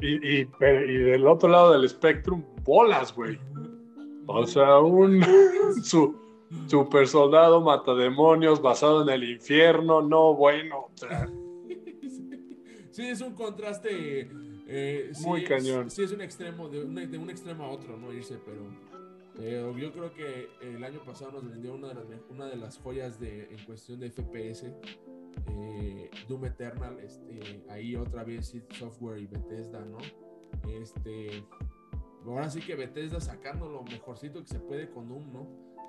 y, 0.00 0.44
del 0.44 1.26
otro 1.26 1.48
lado 1.48 1.72
del 1.72 1.84
espectro, 1.84 2.42
bolas, 2.64 3.14
güey. 3.14 3.38
O 4.26 4.44
sea, 4.46 4.80
un 4.80 5.24
super 6.66 7.06
soldado 7.06 7.60
mata 7.60 7.94
demonios 7.94 8.60
basado 8.60 9.02
en 9.02 9.08
el 9.08 9.30
infierno, 9.30 10.02
no 10.02 10.34
bueno. 10.34 10.88
Sí, 12.90 13.06
es 13.08 13.20
un 13.20 13.34
contraste 13.34 14.30
eh, 14.66 15.12
Muy 15.20 15.44
cañón. 15.44 15.90
sí, 15.90 16.02
es 16.02 16.12
un 16.12 16.20
extremo, 16.20 16.68
de, 16.68 16.82
un 16.82 17.30
extremo 17.30 17.64
a 17.64 17.70
otro, 17.70 17.96
¿no? 17.96 18.12
Irse, 18.12 18.38
pero, 18.44 18.62
pero 19.36 19.76
yo 19.78 19.92
creo 19.92 20.12
que 20.12 20.48
el 20.62 20.82
año 20.82 21.00
pasado 21.04 21.32
nos 21.32 21.48
vendió 21.48 21.74
una 21.74 21.88
de 21.88 21.94
las, 21.94 22.04
una 22.30 22.46
de 22.46 22.56
las 22.56 22.78
joyas 22.78 23.20
de, 23.20 23.44
en 23.50 23.64
cuestión 23.64 24.00
de 24.00 24.10
FPS. 24.10 24.72
Eh, 25.48 26.10
Doom 26.28 26.46
Eternal, 26.46 26.98
este, 27.00 27.64
ahí 27.68 27.94
otra 27.94 28.24
vez 28.24 28.46
Sid 28.46 28.62
Software 28.70 29.18
y 29.18 29.26
Bethesda, 29.26 29.84
¿no? 29.84 29.98
Este, 30.68 31.44
ahora 32.24 32.50
sí 32.50 32.60
que 32.60 32.74
Bethesda 32.74 33.20
sacando 33.20 33.68
lo 33.68 33.84
mejorcito 33.84 34.40
que 34.40 34.48
se 34.48 34.58
puede 34.58 34.90
con 34.90 35.08
Doom, 35.08 35.32
¿no? 35.32 35.46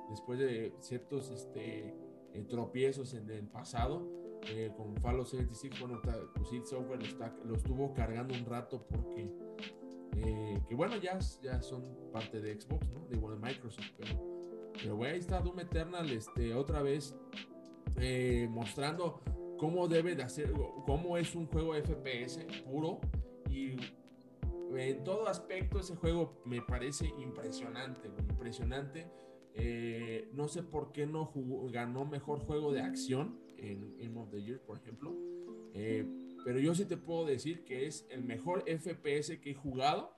Después 0.10 0.40
de 0.40 0.74
ciertos 0.80 1.32
este, 1.32 1.96
eh, 2.34 2.46
tropiezos 2.48 3.14
en 3.14 3.30
el 3.30 3.48
pasado 3.48 4.08
eh, 4.44 4.72
con 4.78 4.96
Fallout 4.98 5.28
76, 5.28 5.80
bueno, 5.80 6.02
pues 6.02 6.70
Software 6.70 7.00
lo, 7.44 7.56
estuvo 7.56 7.94
cargando 7.94 8.34
un 8.34 8.46
rato 8.46 8.86
porque, 8.88 9.30
eh, 10.16 10.62
que 10.68 10.76
bueno, 10.76 10.96
ya, 10.98 11.20
ya 11.42 11.62
son 11.62 11.84
parte 12.14 12.40
de 12.40 12.60
Xbox, 12.60 12.88
¿no? 12.90 13.06
De, 13.08 13.18
Microsoft, 13.18 13.92
pero, 13.98 14.40
pero 14.82 15.04
ahí 15.04 15.20
está 15.20 15.42
Doom 15.42 15.60
Eternal, 15.60 16.10
este, 16.10 16.54
otra 16.54 16.82
vez 16.82 17.16
eh, 17.98 18.48
mostrando 18.50 19.22
cómo 19.58 19.88
debe 19.88 20.16
de 20.16 20.24
hacer, 20.24 20.54
cómo 20.86 21.18
es 21.18 21.36
un 21.36 21.48
juego 21.48 21.74
FPS 21.74 22.46
puro 22.66 23.00
y 23.50 23.76
en 24.76 25.04
todo 25.04 25.28
aspecto 25.28 25.80
ese 25.80 25.96
juego 25.96 26.42
me 26.46 26.62
parece 26.62 27.08
impresionante, 27.20 28.10
impresionante. 28.30 29.08
no 30.34 30.48
sé 30.48 30.64
por 30.64 30.92
qué 30.92 31.06
no 31.06 31.32
ganó 31.72 32.06
mejor 32.06 32.40
juego 32.40 32.72
de 32.72 32.82
acción 32.82 33.47
en 33.58 33.98
Game 33.98 34.20
of 34.20 34.30
the 34.32 34.42
Year, 34.42 34.60
por 34.62 34.78
ejemplo. 34.78 35.16
Eh, 35.74 36.06
pero 36.44 36.60
yo 36.60 36.74
sí 36.74 36.86
te 36.86 36.98
puedo 36.98 37.26
decir 37.26 37.64
que 37.64 37.88
es 37.88 38.06
el 38.10 38.24
mejor 38.24 38.64
FPS 38.66 39.40
que 39.40 39.52
he 39.52 39.54
jugado 39.54 40.18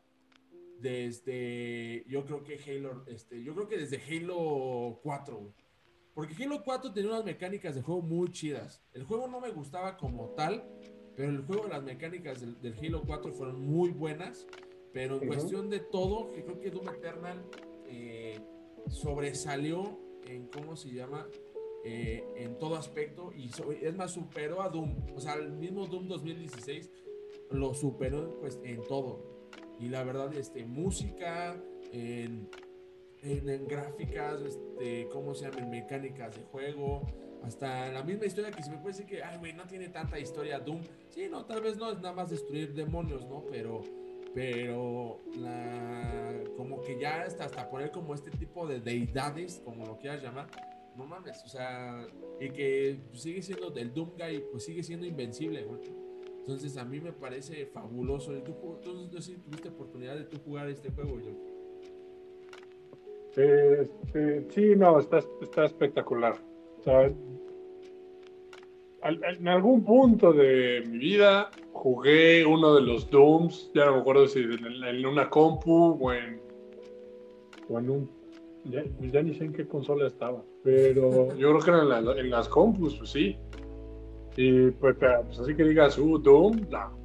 desde, 0.79 2.05
yo 2.07 2.25
creo 2.25 2.43
que 2.43 2.59
Halo, 2.65 3.03
este, 3.07 3.43
yo 3.43 3.53
creo 3.53 3.67
que 3.67 3.77
desde 3.77 3.97
Halo 3.97 4.99
4, 5.03 5.53
Porque 6.13 6.43
Halo 6.43 6.63
4 6.63 6.93
tenía 6.93 7.11
unas 7.11 7.25
mecánicas 7.25 7.75
de 7.75 7.81
juego 7.81 8.01
muy 8.01 8.31
chidas. 8.31 8.81
El 8.93 9.03
juego 9.03 9.27
no 9.27 9.39
me 9.39 9.51
gustaba 9.51 9.97
como 9.97 10.29
tal, 10.29 10.63
pero 11.15 11.29
el 11.29 11.41
juego 11.43 11.67
las 11.67 11.83
mecánicas 11.83 12.41
del, 12.41 12.75
Halo 12.81 13.03
4 13.05 13.31
fueron 13.33 13.61
muy 13.61 13.91
buenas. 13.91 14.47
Pero 14.91 15.21
en 15.21 15.27
cuestión 15.27 15.69
de 15.69 15.81
todo, 15.81 16.31
que 16.31 16.43
creo 16.43 16.59
que 16.59 16.71
Doom 16.71 16.89
Eternal 16.89 17.45
eh, 17.85 18.39
sobresalió 18.87 19.99
en 20.25 20.47
cómo 20.47 20.75
se 20.75 20.89
llama 20.91 21.27
eh, 21.85 22.25
en 22.35 22.57
todo 22.57 22.75
aspecto 22.75 23.31
y 23.33 23.49
es 23.81 23.95
más, 23.95 24.11
superó 24.11 24.61
a 24.61 24.69
Doom. 24.69 25.15
O 25.15 25.19
sea, 25.21 25.35
el 25.35 25.51
mismo 25.51 25.87
Doom 25.87 26.07
2016 26.07 26.89
lo 27.51 27.73
superó 27.73 28.37
pues 28.39 28.59
en 28.63 28.83
todo. 28.83 29.49
Y 29.79 29.87
la 29.87 30.03
verdad, 30.03 30.33
este, 30.33 30.65
música, 30.65 31.55
en, 31.93 32.49
en, 33.21 33.67
gráficas, 33.67 34.41
este, 34.41 35.07
¿cómo 35.09 35.33
se 35.33 35.49
llaman? 35.49 35.69
Mecánicas 35.69 36.35
de 36.35 36.43
juego, 36.43 37.07
hasta 37.43 37.89
la 37.89 38.03
misma 38.03 38.25
historia 38.25 38.51
que 38.51 38.61
se 38.61 38.71
me 38.71 38.77
puede 38.77 38.97
decir 38.97 39.05
que, 39.05 39.23
ay, 39.23 39.37
güey, 39.37 39.53
no 39.53 39.65
tiene 39.65 39.87
tanta 39.87 40.19
historia 40.19 40.59
Doom. 40.59 40.81
Sí, 41.07 41.27
no, 41.31 41.45
tal 41.45 41.61
vez 41.61 41.77
no 41.77 41.91
es 41.91 41.97
nada 42.01 42.13
más 42.13 42.29
destruir 42.29 42.73
demonios, 42.73 43.25
¿no? 43.25 43.45
Pero, 43.49 43.83
pero 44.33 45.21
como 46.57 46.81
que 46.81 46.99
ya 46.99 47.21
hasta, 47.21 47.45
hasta 47.45 47.69
poner 47.69 47.91
como 47.91 48.13
este 48.13 48.31
tipo 48.31 48.67
de 48.67 48.81
deidades, 48.81 49.61
como 49.63 49.85
lo 49.85 49.97
quieras 49.97 50.21
llamar, 50.21 50.49
no 50.95 51.05
mames, 51.05 51.43
o 51.45 51.47
sea, 51.47 52.05
y 52.39 52.49
que 52.49 52.99
sigue 53.13 53.41
siendo 53.41 53.69
del 53.69 53.93
Doom 53.93 54.11
Guy, 54.17 54.43
pues 54.51 54.65
sigue 54.65 54.83
siendo 54.83 55.05
invencible, 55.05 55.65
Entonces 56.39 56.77
a 56.77 56.85
mí 56.85 56.99
me 56.99 57.13
parece 57.13 57.65
fabuloso. 57.67 58.33
¿Tú, 58.43 58.53
tú, 58.81 59.21
sí 59.21 59.37
tuviste 59.37 59.69
oportunidad 59.69 60.15
de 60.15 60.25
tú 60.25 60.37
jugar 60.43 60.69
este 60.69 60.89
juego, 60.91 61.19
yo? 61.19 61.31
Este, 63.35 64.49
sí, 64.49 64.75
no, 64.75 64.99
está, 64.99 65.19
está 65.41 65.65
espectacular. 65.65 66.35
En 69.03 69.47
algún 69.47 69.83
punto 69.85 70.33
de 70.33 70.83
mi 70.89 70.97
vida 70.97 71.49
jugué 71.71 72.45
uno 72.45 72.75
de 72.75 72.81
los 72.81 73.09
Dooms, 73.09 73.71
ya 73.73 73.85
no 73.85 73.95
me 73.95 74.01
acuerdo 74.01 74.27
si 74.27 74.39
en, 74.39 75.05
una 75.05 75.29
compu 75.29 75.97
o 76.01 76.11
en, 76.11 76.41
o 77.69 77.79
en 77.79 77.89
un 77.89 78.19
ya, 78.65 78.83
pues 78.97 79.11
ya, 79.11 79.21
ni 79.23 79.33
sé 79.33 79.45
en 79.45 79.53
qué 79.53 79.67
consola 79.67 80.07
estaba, 80.07 80.43
pero 80.63 81.35
yo 81.35 81.57
creo 81.57 81.59
que 81.59 82.19
en, 82.19 82.29
las 82.29 82.47
compus, 82.47 82.95
pues 82.95 83.09
sí. 83.11 83.37
Y 84.35 84.71
pues, 84.71 84.95
pues 84.97 85.39
así 85.39 85.55
que 85.55 85.63
digas, 85.63 85.97
uh, 85.97 86.17
Doom, 86.17 86.67
no. 86.69 86.99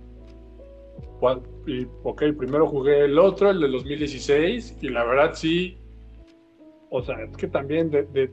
Y, 1.67 1.87
ok, 2.03 2.23
primero 2.37 2.67
jugué 2.67 3.05
el 3.05 3.19
otro, 3.19 3.51
el 3.51 3.61
de 3.61 3.69
2016, 3.69 4.79
y 4.83 4.89
la 4.91 5.05
verdad 5.05 5.33
sí, 5.35 5.79
o 6.91 7.03
sea, 7.03 7.23
es 7.23 7.37
que 7.37 7.49
también 7.49 7.91
de, 7.91 8.31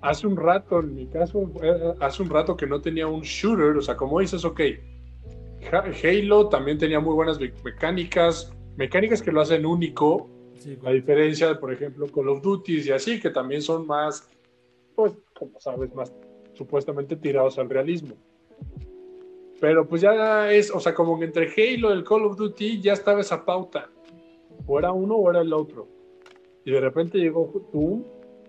hace 0.00 0.26
un 0.26 0.36
rato, 0.36 0.80
en 0.80 0.94
mi 0.94 1.06
caso, 1.06 1.50
eh, 1.62 1.94
hace 2.00 2.22
un 2.22 2.30
rato 2.30 2.56
que 2.56 2.66
no 2.66 2.80
tenía 2.80 3.06
un 3.06 3.20
shooter, 3.20 3.76
o 3.76 3.82
sea, 3.82 3.96
como 3.96 4.18
dices, 4.18 4.44
ok, 4.44 4.60
Halo 6.02 6.48
también 6.48 6.78
tenía 6.78 6.98
muy 6.98 7.14
buenas 7.14 7.38
mecánicas, 7.64 8.52
mecánicas 8.76 9.22
que 9.22 9.30
lo 9.30 9.40
hacen 9.40 9.64
único, 9.64 10.28
a 10.84 10.90
diferencia, 10.90 11.58
por 11.58 11.72
ejemplo, 11.72 12.06
Call 12.08 12.28
of 12.28 12.42
Duty 12.42 12.80
y 12.80 12.90
así, 12.90 13.20
que 13.20 13.30
también 13.30 13.62
son 13.62 13.86
más, 13.86 14.28
pues, 14.94 15.12
como 15.34 15.58
sabes, 15.60 15.94
más 15.94 16.12
supuestamente 16.54 17.16
tirados 17.16 17.58
al 17.58 17.70
realismo. 17.70 18.14
Pero 19.60 19.86
pues 19.88 20.02
ya 20.02 20.52
es, 20.52 20.70
o 20.72 20.80
sea, 20.80 20.92
como 20.92 21.18
que 21.18 21.26
entre 21.26 21.44
Halo 21.46 21.90
y 21.90 21.92
el 21.92 22.04
Call 22.04 22.26
of 22.26 22.36
Duty 22.36 22.80
ya 22.80 22.94
estaba 22.94 23.20
esa 23.20 23.44
pauta. 23.44 23.90
O 24.66 24.78
era 24.78 24.92
uno 24.92 25.16
o 25.16 25.30
era 25.30 25.40
el 25.40 25.52
otro. 25.52 25.88
Y 26.64 26.72
de 26.72 26.80
repente 26.80 27.18
llegó 27.18 27.68
Doom 27.72 28.04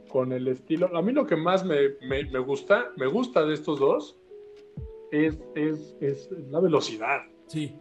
con 0.10 0.32
el 0.32 0.48
estilo. 0.48 0.96
A 0.96 1.02
mí 1.02 1.12
lo 1.12 1.26
que 1.26 1.36
más 1.36 1.66
me, 1.66 1.90
me, 2.02 2.24
me 2.26 2.40
gusta, 2.40 2.92
me 2.98 3.08
gusta 3.08 3.46
de 3.46 3.54
estos 3.54 3.80
dos 3.80 4.18
es, 5.12 5.40
es, 5.56 5.96
es 6.02 6.30
la 6.50 6.60
velocidad. 6.60 7.22
Sí. 7.48 7.76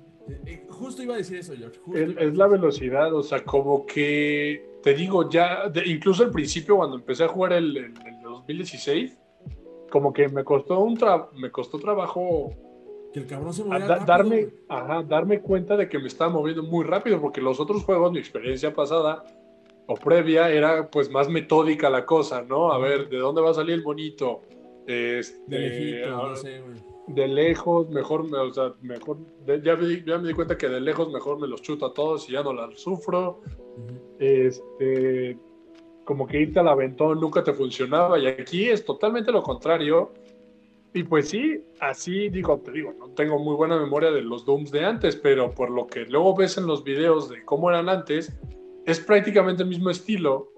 Eh, 0.47 0.67
justo 0.69 1.03
iba 1.03 1.15
a 1.15 1.19
decir 1.19 1.39
eso, 1.39 1.55
George. 1.57 1.81
Es, 1.95 2.37
la 2.37 2.47
velocidad, 2.47 3.13
o 3.15 3.23
sea, 3.23 3.45
como 3.45 3.85
que 3.87 4.79
te 4.83 4.95
digo, 4.95 5.29
ya, 5.29 5.71
incluso 5.85 6.25
al 6.25 6.31
principio, 6.31 6.77
cuando 6.77 6.97
empecé 6.97 7.25
a 7.25 7.29
jugar 7.29 7.55
el, 7.55 7.77
el, 7.77 7.95
2016, 8.23 9.19
como 9.91 10.13
que 10.13 10.29
me 10.29 10.45
costó, 10.45 10.81
un 10.81 10.99
me 11.35 11.51
costó 11.51 11.79
trabajo 11.79 12.51
que 13.13 13.21
el 13.21 13.27
cabrón 13.27 13.53
se 13.53 13.63
movía 13.63 13.87
rápido. 13.87 14.07
Darme, 14.07 14.49
ajá, 14.69 15.03
darme 15.03 15.41
cuenta 15.41 15.77
de 15.77 15.89
que 15.89 15.99
me 15.99 16.09
estaba 16.09 16.31
moviendo 16.31 16.63
muy 16.63 16.85
rápido, 16.85 17.21
porque 17.21 17.41
los 17.41 17.61
otros 17.61 17.85
juegos, 17.85 18.11
mi 18.11 18.19
experiencia 18.19 18.73
pasada 18.73 19.23
o 19.87 19.95
previa, 19.95 20.51
era 20.51 20.89
pues 20.89 21.11
más 21.11 21.29
metódica 21.29 21.91
la 21.91 22.07
cosa, 22.07 22.43
¿no? 22.43 22.73
A 22.73 22.79
ver, 22.79 23.09
¿de 23.09 23.19
dónde 23.19 23.43
va 23.43 23.51
a 23.51 23.55
salir 23.55 23.75
el 23.75 23.83
bonito? 23.83 24.43
Este, 24.87 25.39
de 25.47 25.59
lejito, 25.59 26.29
no 26.29 26.37
sé, 26.37 26.61
güey. 26.61 26.92
De 27.15 27.29
lejos, 27.29 27.89
mejor, 27.91 28.27
o 28.35 28.53
sea, 28.53 28.75
mejor, 28.81 29.19
ya, 29.47 29.77
me, 29.77 30.03
ya, 30.05 30.19
me, 30.19 30.29
di 30.29 30.35
cuenta 30.35 30.57
que 30.57 30.69
de 30.69 30.81
lejos 30.81 31.13
mejor 31.13 31.39
me 31.41 31.47
los 31.47 31.61
chuto 31.61 31.87
a 31.87 31.93
todos 31.93 32.29
y 32.29 32.33
ya 32.33 32.43
no 32.43 32.53
las 32.53 32.81
sufro. 32.81 33.41
Este, 34.19 35.39
como 36.05 36.27
que 36.27 36.41
irte 36.41 36.61
al 36.61 36.69
aventón 36.69 37.21
nunca 37.21 37.45
te 37.45 37.53
funcionaba 37.53 38.19
y 38.19 38.27
aquí 38.27 38.69
es 38.69 38.85
totalmente 38.85 39.31
lo 39.31 39.43
contrario 39.43 40.13
y 40.95 41.05
pues 41.05 41.31
sí, 41.31 41.65
así 41.81 42.29
digo, 42.29 42.59
te 42.61 42.71
digo, 42.71 42.93
no 42.99 43.09
tengo 43.11 43.39
muy 43.39 43.55
buena 43.55 43.79
memoria 43.79 44.11
de 44.11 44.21
los 44.21 44.45
Dooms 44.45 44.71
de 44.71 44.85
antes, 44.85 45.17
pero 45.17 45.55
por 45.55 45.71
lo 45.71 45.87
que 45.87 46.05
luego 46.05 46.37
ves 46.37 46.59
en 46.59 46.67
los 46.67 46.85
videos 46.85 47.31
de 47.31 47.45
cómo 47.45 47.71
eran 47.71 47.89
antes, 47.89 48.39
es 48.85 49.01
prácticamente 49.01 49.63
el 49.63 49.71
mismo 49.71 49.89
estilo. 49.89 50.52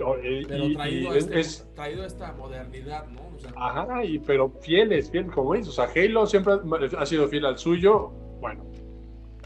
Pero 0.00 0.72
traído, 0.74 1.14
este, 1.14 1.64
traído, 1.74 2.04
esta 2.04 2.32
modernidad, 2.32 3.06
¿no? 3.08 3.20
ajá, 3.56 4.04
y, 4.04 4.18
pero 4.18 4.50
fieles, 4.60 5.10
fiel, 5.10 5.26
como 5.26 5.54
dices, 5.54 5.68
o 5.68 5.72
sea, 5.72 5.88
Halo 5.94 6.26
siempre 6.26 6.54
ha 6.96 7.06
sido 7.06 7.28
fiel 7.28 7.44
al 7.44 7.58
suyo, 7.58 8.10
bueno, 8.40 8.64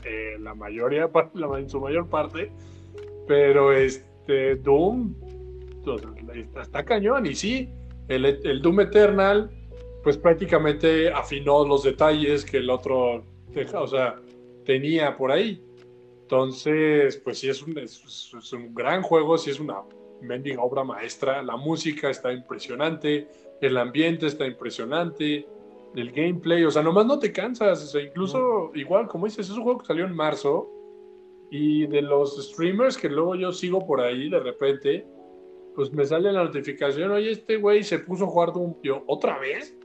eh, 0.05 0.37
la 0.41 0.55
mayoría, 0.55 1.11
la, 1.35 1.59
en 1.59 1.69
su 1.69 1.81
mayor 1.81 2.09
parte, 2.09 2.53
pero 3.27 3.73
este 3.73 4.57
Doom, 4.57 5.15
está, 6.35 6.63
está 6.63 6.85
cañón, 6.85 7.27
y 7.27 7.35
sí, 7.35 7.71
el, 8.09 8.61
Doom 8.63 8.81
Eternal, 8.81 9.51
pues 10.03 10.19
prácticamente 10.19 11.11
afinó 11.11 11.67
los 11.67 11.83
detalles 11.83 12.45
que 12.45 12.59
el 12.59 12.71
otro, 12.71 13.25
o 13.75 13.87
sea, 13.87 14.21
tenía 14.65 15.17
por 15.17 15.33
ahí. 15.33 15.65
Entonces, 16.23 17.19
pues 17.19 17.39
sí, 17.39 17.49
es 17.49 17.63
un, 17.63 17.79
es, 17.79 18.33
un 18.53 18.75
gran 18.75 19.03
juego, 19.03 19.37
sí 19.37 19.51
es 19.51 19.61
una 19.61 19.83
mendiga 20.25 20.63
obra 20.63 20.85
maestra. 20.85 21.43
La 21.43 21.57
música 21.57 22.11
está 22.11 22.33
impresionante, 22.33 23.29
el 23.61 23.77
ambiente 23.77 24.27
está 24.27 24.47
impresionante, 24.47 25.47
el 25.95 26.11
gameplay, 26.11 26.65
o 26.65 26.71
sea, 26.71 26.83
nomás 26.83 27.07
no 27.07 27.19
te 27.19 27.33
cansas. 27.33 27.83
O 27.85 27.87
sea, 27.87 28.03
incluso, 28.03 28.73
igual, 28.75 29.07
como 29.09 29.27
dices, 29.27 29.49
es 29.49 29.57
un 29.57 29.63
juego 29.63 29.81
que 29.81 29.87
salió 29.87 30.05
en 30.05 30.15
marzo 30.15 30.71
y 31.51 31.87
de 31.87 32.03
los 32.03 32.51
streamers 32.51 32.97
que 32.97 33.09
luego 33.09 33.37
yo 33.37 33.53
sigo 33.53 33.87
por 33.87 34.01
ahí 34.01 34.29
de 34.29 34.41
repente, 34.41 35.07
pues 35.75 35.93
me 35.93 36.05
sale 36.05 36.33
la 36.33 36.45
notificación, 36.45 37.11
oye, 37.13 37.31
este 37.31 37.57
güey 37.57 37.85
se 37.85 38.01
puso 38.01 38.25
a 38.25 38.29
jugar 38.29 38.53
Doom, 38.53 38.75
¿otra 39.07 39.39
vez? 39.39 39.77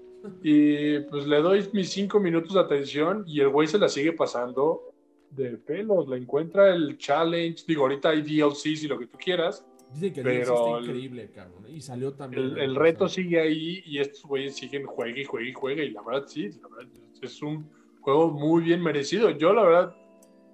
Y 0.44 1.00
pues 1.02 1.28
le 1.28 1.42
doy 1.42 1.70
mis 1.74 1.90
cinco 1.92 2.20
minutos 2.20 2.54
de 2.54 2.60
atención 2.60 3.24
y 3.28 3.40
el 3.40 3.50
güey 3.50 3.68
se 3.68 3.78
la 3.78 3.88
sigue 3.88 4.14
pasando 4.14 4.94
de 5.32 5.58
pelos, 5.58 6.08
le 6.08 6.18
encuentra 6.18 6.74
el 6.74 6.98
challenge, 6.98 7.64
digo, 7.68 7.84
ahorita 7.84 8.10
hay 8.10 8.22
DLCs 8.22 8.84
y 8.84 8.88
lo 8.88 8.98
que 8.98 9.08
tú 9.08 9.18
quieras. 9.18 9.66
Dice 9.94 10.14
que 10.14 10.22
pero 10.22 10.76
está 10.76 10.82
increíble, 10.82 11.32
cabrón, 11.32 11.66
y 11.68 11.82
salió 11.82 12.14
también. 12.14 12.58
El, 12.58 12.76
reto 12.76 13.10
sigue 13.10 13.40
ahí 13.40 13.82
y 13.86 14.00
estos 14.00 14.24
güeyes 14.24 14.56
siguen 14.56 14.86
juegue 14.86 15.22
y 15.22 15.26
juegue 15.26 15.50
y 15.50 15.54
juegue 15.54 15.86
y 15.86 15.92
la 15.92 16.04
verdad 16.04 16.26
sí, 16.28 16.50
la 16.62 16.68
verdad 16.68 16.92
es 17.22 17.42
un 17.42 17.70
juego 18.02 18.30
muy 18.30 18.64
bien 18.64 18.84
merecido. 18.84 19.32
Yo 19.32 19.52
la 19.52 19.64
verdad 19.64 19.96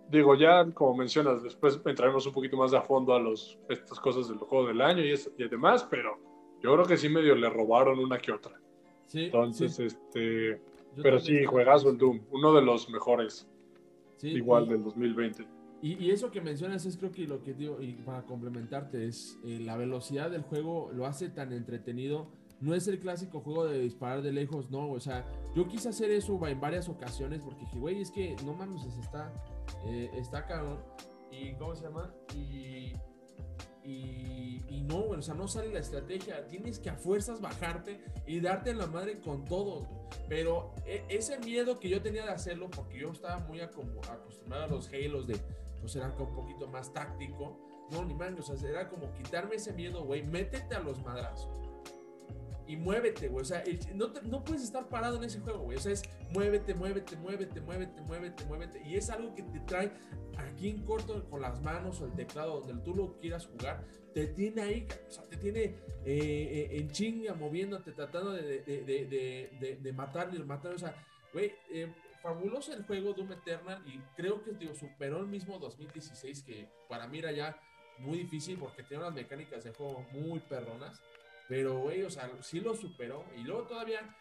digo, 0.09 0.35
ya 0.35 0.65
como 0.71 0.95
mencionas, 0.95 1.43
después 1.43 1.79
entraremos 1.85 2.25
un 2.25 2.33
poquito 2.33 2.57
más 2.57 2.73
a 2.73 2.81
fondo 2.81 3.13
a 3.13 3.19
los, 3.19 3.57
estas 3.69 3.99
cosas 3.99 4.27
del 4.29 4.37
juego 4.37 4.67
del 4.67 4.81
año 4.81 5.03
y, 5.03 5.11
es, 5.11 5.29
y 5.37 5.47
demás, 5.47 5.85
pero 5.89 6.17
yo 6.61 6.73
creo 6.73 6.85
que 6.85 6.97
sí 6.97 7.09
medio 7.09 7.35
le 7.35 7.49
robaron 7.49 7.99
una 7.99 8.17
que 8.17 8.31
otra. 8.31 8.59
Sí, 9.07 9.25
Entonces, 9.25 9.79
este, 9.79 10.61
pero 11.01 11.19
sí, 11.19 11.43
juegazo 11.45 11.89
el 11.89 11.97
Doom, 11.97 12.21
uno 12.31 12.53
de 12.53 12.61
los 12.61 12.89
mejores, 12.89 13.47
igual 14.21 14.67
del 14.67 14.83
2020. 14.83 15.45
Y, 15.85 16.03
y, 16.03 16.09
eso 16.09 16.31
que 16.31 16.41
mencionas 16.41 16.83
es 16.87 16.97
creo 16.97 17.11
que 17.11 17.27
lo 17.27 17.43
que 17.43 17.53
digo, 17.53 17.79
y 17.79 17.93
para 17.93 18.23
complementarte, 18.23 19.05
es 19.05 19.37
eh, 19.45 19.59
la 19.59 19.77
velocidad 19.77 20.31
del 20.31 20.41
juego 20.41 20.89
lo 20.91 21.05
hace 21.05 21.29
tan 21.29 21.53
entretenido. 21.53 22.31
No 22.59 22.73
es 22.73 22.87
el 22.87 22.97
clásico 22.97 23.41
juego 23.41 23.67
de 23.67 23.81
disparar 23.81 24.23
de 24.23 24.31
lejos, 24.31 24.71
no, 24.71 24.89
o 24.89 24.99
sea, 24.99 25.27
yo 25.55 25.67
quise 25.67 25.89
hacer 25.89 26.09
eso 26.09 26.39
en 26.47 26.59
varias 26.59 26.89
ocasiones 26.89 27.41
porque 27.43 27.65
dije, 27.65 27.77
güey, 27.77 28.01
es 28.01 28.09
que 28.09 28.35
no 28.43 28.55
mames, 28.55 28.83
está 28.99 29.31
eh, 29.85 30.09
está 30.15 30.47
cabrón. 30.47 30.79
¿Y 31.31 31.53
cómo 31.53 31.75
se 31.75 31.83
llama? 31.83 32.11
Y, 32.33 32.93
y, 33.83 34.81
no, 34.87 35.01
o 35.09 35.21
sea, 35.21 35.35
no 35.35 35.47
sale 35.47 35.71
la 35.71 35.81
estrategia. 35.81 36.47
Tienes 36.47 36.79
que 36.79 36.89
a 36.89 36.95
fuerzas 36.95 37.41
bajarte 37.41 38.03
y 38.25 38.39
darte 38.39 38.71
en 38.71 38.79
la 38.79 38.87
madre 38.87 39.19
con 39.19 39.45
todo. 39.45 39.87
Pero 40.27 40.73
e, 40.87 41.03
ese 41.09 41.37
miedo 41.39 41.79
que 41.79 41.89
yo 41.89 42.01
tenía 42.01 42.23
de 42.23 42.31
hacerlo, 42.31 42.71
porque 42.71 42.97
yo 42.97 43.11
estaba 43.11 43.37
muy 43.45 43.61
acostumbrado 43.61 44.63
a 44.63 44.67
los 44.67 44.89
Halos 44.89 45.27
de, 45.27 45.39
pues 45.85 45.95
era 45.95 46.07
un 46.07 46.33
poquito 46.33 46.67
más 46.67 46.91
táctico. 46.91 47.59
No, 47.91 48.03
ni 48.03 48.15
man, 48.15 48.35
o 48.39 48.41
sea, 48.41 48.55
era 48.67 48.89
como 48.89 49.13
quitarme 49.13 49.55
ese 49.55 49.71
miedo, 49.71 50.03
güey. 50.03 50.23
Métete 50.23 50.73
a 50.73 50.79
los 50.79 51.03
madrazos 51.03 51.65
y 52.67 52.77
muévete, 52.77 53.27
güey. 53.27 53.43
O 53.43 53.45
sea, 53.45 53.63
no, 53.93 54.11
no, 54.23 54.43
puedes 54.43 54.63
estar 54.63 54.89
parado 54.89 55.17
en 55.17 55.25
ese 55.25 55.39
juego, 55.39 55.59
güey. 55.59 55.77
O 55.77 55.79
sea, 55.79 55.91
es 55.91 56.03
muévete, 56.31 56.73
muévete, 56.73 57.15
muévete, 57.17 57.61
muévete, 57.61 58.01
muévete, 58.01 58.45
muévete. 58.45 58.81
Y 58.87 58.95
es 58.95 59.09
algo 59.09 59.33
que 59.35 59.43
te 59.43 59.59
trae 59.61 59.91
aquí 60.37 60.69
en 60.69 60.83
corto 60.83 61.29
con 61.29 61.41
las 61.41 61.61
manos 61.61 62.01
o 62.01 62.05
el 62.05 62.13
teclado, 62.13 62.61
donde 62.61 62.83
tú 62.83 62.95
lo 62.95 63.17
quieras 63.19 63.45
jugar. 63.45 63.85
Te 64.13 64.27
tiene 64.27 64.61
ahí, 64.61 64.87
o 65.07 65.11
sea, 65.11 65.23
te 65.25 65.37
tiene 65.37 65.63
eh, 65.63 65.75
eh, 66.05 66.67
en 66.71 66.89
chinga, 66.89 67.33
moviéndote, 67.35 67.91
tratando 67.91 68.31
de, 68.31 68.61
de, 68.61 68.83
de, 69.59 69.79
de 69.81 69.93
matarle, 69.93 70.43
matarle. 70.43 70.75
O 70.75 70.79
sea, 70.79 70.95
güey, 71.33 71.51
eh, 71.71 71.93
fabuloso 72.25 72.73
el 72.73 72.83
juego 72.83 73.13
Doom 73.13 73.33
Eternal 73.33 73.83
y 73.85 73.99
creo 74.15 74.43
que 74.43 74.51
digo, 74.53 74.73
superó 74.73 75.19
el 75.19 75.27
mismo 75.27 75.59
2016 75.59 76.41
que 76.41 76.67
para 76.89 77.05
mí 77.07 77.19
era 77.19 77.31
ya 77.31 77.55
muy 77.99 78.17
difícil 78.17 78.57
porque 78.57 78.81
tiene 78.81 79.03
unas 79.03 79.13
mecánicas 79.13 79.63
de 79.63 79.71
juego 79.71 80.03
muy 80.11 80.39
perronas. 80.39 81.03
Pero, 81.47 81.77
güey, 81.77 82.01
o 82.01 82.09
sea, 82.09 82.27
sí 82.41 82.61
lo 82.61 82.73
superó. 82.73 83.23
Y 83.37 83.41
luego 83.41 83.67
todavía, 83.67 84.17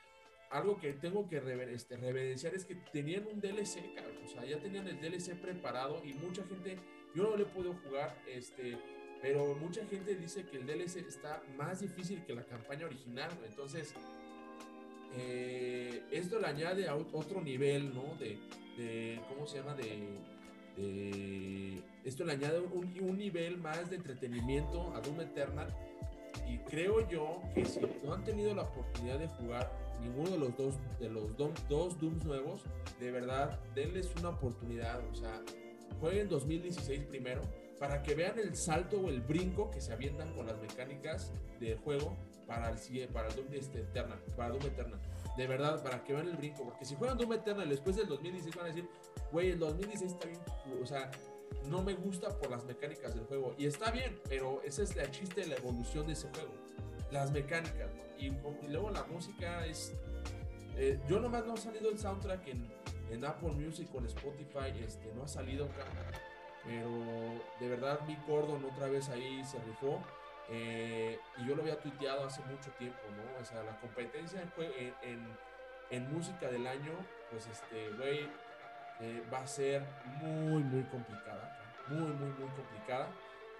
algo 0.51 0.79
que 0.79 0.93
tengo 0.93 1.27
que 1.31 1.39
este, 1.73 1.97
reverenciar 1.97 2.55
es 2.55 2.67
que 2.67 2.75
tenían 2.93 3.27
un 3.27 3.41
DLC, 3.41 3.95
cabrón. 3.95 4.19
O 4.23 4.29
sea, 4.29 4.45
ya 4.45 4.59
tenían 4.59 4.87
el 4.87 5.01
DLC 5.01 5.41
preparado 5.41 6.05
y 6.05 6.13
mucha 6.13 6.45
gente, 6.45 6.79
yo 7.15 7.23
no 7.23 7.37
le 7.39 7.47
puedo 7.47 7.73
jugar, 7.73 8.15
este, 8.29 8.77
pero 9.23 9.55
mucha 9.55 9.83
gente 9.87 10.15
dice 10.15 10.45
que 10.47 10.59
el 10.59 10.67
DLC 10.67 10.97
está 11.09 11.43
más 11.57 11.81
difícil 11.81 12.23
que 12.27 12.35
la 12.35 12.45
campaña 12.45 12.85
original. 12.85 13.31
Entonces, 13.49 13.95
eh, 15.19 16.03
esto 16.11 16.39
le 16.39 16.47
añade 16.47 16.89
a 16.89 16.95
otro 16.95 17.41
nivel, 17.41 17.95
¿no? 17.95 18.15
De, 18.19 18.39
de 18.77 19.21
¿cómo 19.29 19.47
se 19.47 19.59
llama? 19.59 19.75
De, 19.75 20.09
de 20.77 21.83
esto 22.05 22.25
le 22.25 22.33
añade 22.33 22.61
un, 22.61 22.93
un, 23.01 23.19
nivel 23.19 23.59
más 23.59 23.91
de 23.91 23.97
entretenimiento 23.97 24.93
a 24.95 25.01
Doom 25.01 25.21
Eternal 25.21 25.69
y 26.49 26.59
creo 26.59 27.09
yo 27.09 27.41
que 27.55 27.65
si 27.65 27.81
no 28.03 28.13
han 28.13 28.25
tenido 28.25 28.55
la 28.55 28.63
oportunidad 28.63 29.19
de 29.19 29.29
jugar 29.29 29.73
ninguno 30.01 30.31
de 30.31 30.39
los 30.39 30.57
dos, 30.57 30.75
de 30.99 31.09
los 31.09 31.37
dos 31.37 31.99
Dooms 32.01 32.25
nuevos, 32.25 32.63
de 33.01 33.11
verdad, 33.11 33.59
denles 33.75 34.11
una 34.19 34.31
oportunidad. 34.31 35.01
O 35.11 35.15
sea, 35.15 35.43
jueguen 36.01 36.29
2016 36.29 37.05
primero 37.05 37.43
para 37.79 38.03
que 38.03 38.15
vean 38.15 38.39
el 38.39 38.57
salto 38.57 39.01
o 39.01 39.09
el 39.09 39.21
brinco 39.21 39.71
que 39.71 39.81
se 39.81 39.93
avientan 39.93 40.33
con 40.35 40.47
las 40.47 40.61
mecánicas 40.61 41.33
del 41.61 41.79
juego 41.79 42.17
para 42.47 42.71
el, 42.71 43.09
para 43.09 43.29
el 43.29 43.37
Doom 43.37 43.47
este, 43.53 43.81
Eternal, 43.81 44.19
para 44.37 44.51
Doom 44.51 44.67
Eternal. 44.67 45.01
De 45.37 45.47
verdad, 45.47 45.83
para 45.83 46.05
que 46.05 46.13
vean 46.13 46.29
el 46.29 46.37
brinco. 46.37 46.65
Porque 46.65 46.85
si 46.85 46.95
juegan 46.95 47.19
Doom 47.19 47.33
Eternal 47.33 47.69
después 47.69 47.97
del 47.97 48.07
2016 48.09 48.55
van 48.57 48.65
a 48.67 48.69
decir, 48.69 48.89
güey, 49.33 49.51
el 49.51 49.59
2016 49.59 50.13
está 50.13 50.27
bien. 50.27 50.41
O 50.83 50.87
sea, 50.87 51.11
no 51.67 51.83
me 51.83 51.95
gusta 51.95 52.29
por 52.39 52.51
las 52.51 52.65
mecánicas 52.65 53.15
del 53.15 53.25
juego. 53.25 53.55
Y 53.59 53.67
está 53.67 53.91
bien, 53.91 54.19
pero 54.29 54.63
esa 54.63 54.83
es 54.83 54.95
la 54.97 55.11
chiste 55.11 55.43
de 55.43 55.47
la 55.49 55.57
evolución 55.57 56.07
de 56.07 56.13
ese 56.13 56.29
juego. 56.29 56.53
Las 57.11 57.31
mecánicas, 57.31 57.91
y, 58.19 58.31
luego 58.69 58.91
la 58.91 59.05
música 59.05 59.67
es... 59.67 59.93
Eh, 60.77 60.99
yo 61.09 61.21
nomás 61.21 61.47
no 61.47 61.55
ha 61.55 61.57
salido 61.57 61.89
el 61.89 61.99
soundtrack 61.99 62.49
en, 62.49 62.69
en, 63.11 63.25
Apple 63.25 63.53
Music 63.53 63.89
en 63.95 64.07
Spotify, 64.07 64.77
este, 64.85 65.13
no 65.15 65.23
ha 65.23 65.29
salido 65.29 65.67
acá. 65.67 65.85
Pero 66.65 66.91
de 67.61 67.69
verdad 67.69 68.01
mi 68.09 68.17
Gordon 68.27 68.65
otra 68.65 68.89
vez 68.89 69.09
ahí 69.09 69.45
se 69.45 69.59
rifó. 69.61 70.01
Eh, 70.51 71.19
y 71.39 71.47
yo 71.47 71.55
lo 71.55 71.63
había 71.63 71.81
tuiteado 71.81 72.27
hace 72.27 72.43
mucho 72.43 72.71
tiempo, 72.73 73.01
¿no? 73.17 73.41
O 73.41 73.45
sea, 73.45 73.63
la 73.63 73.77
competencia 73.81 74.43
en, 75.91 76.13
música 76.13 76.49
del 76.49 76.67
año, 76.67 76.93
pues 77.31 77.47
este, 77.47 77.91
güey, 77.91 78.29
eh, 79.01 79.23
va 79.33 79.39
a 79.39 79.47
ser 79.47 79.83
muy, 80.21 80.63
muy 80.63 80.83
complicada. 80.85 81.59
Muy, 81.89 82.13
muy, 82.13 82.31
muy 82.31 82.49
complicada. 82.49 83.09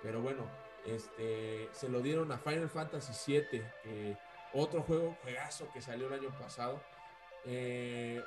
Pero 0.03 0.21
bueno, 0.21 0.45
este, 0.85 1.69
se 1.73 1.89
lo 1.89 2.01
dieron 2.01 2.31
a 2.33 2.39
Final 2.39 2.69
Fantasy 2.69 3.41
VII, 3.51 4.17
otro 4.53 4.83
juego, 4.83 5.17
juegazo 5.23 5.69
que 5.73 5.81
salió 5.81 6.07
el 6.09 6.15
año 6.15 6.31
pasado. 6.39 6.81
Eh, 7.45 8.23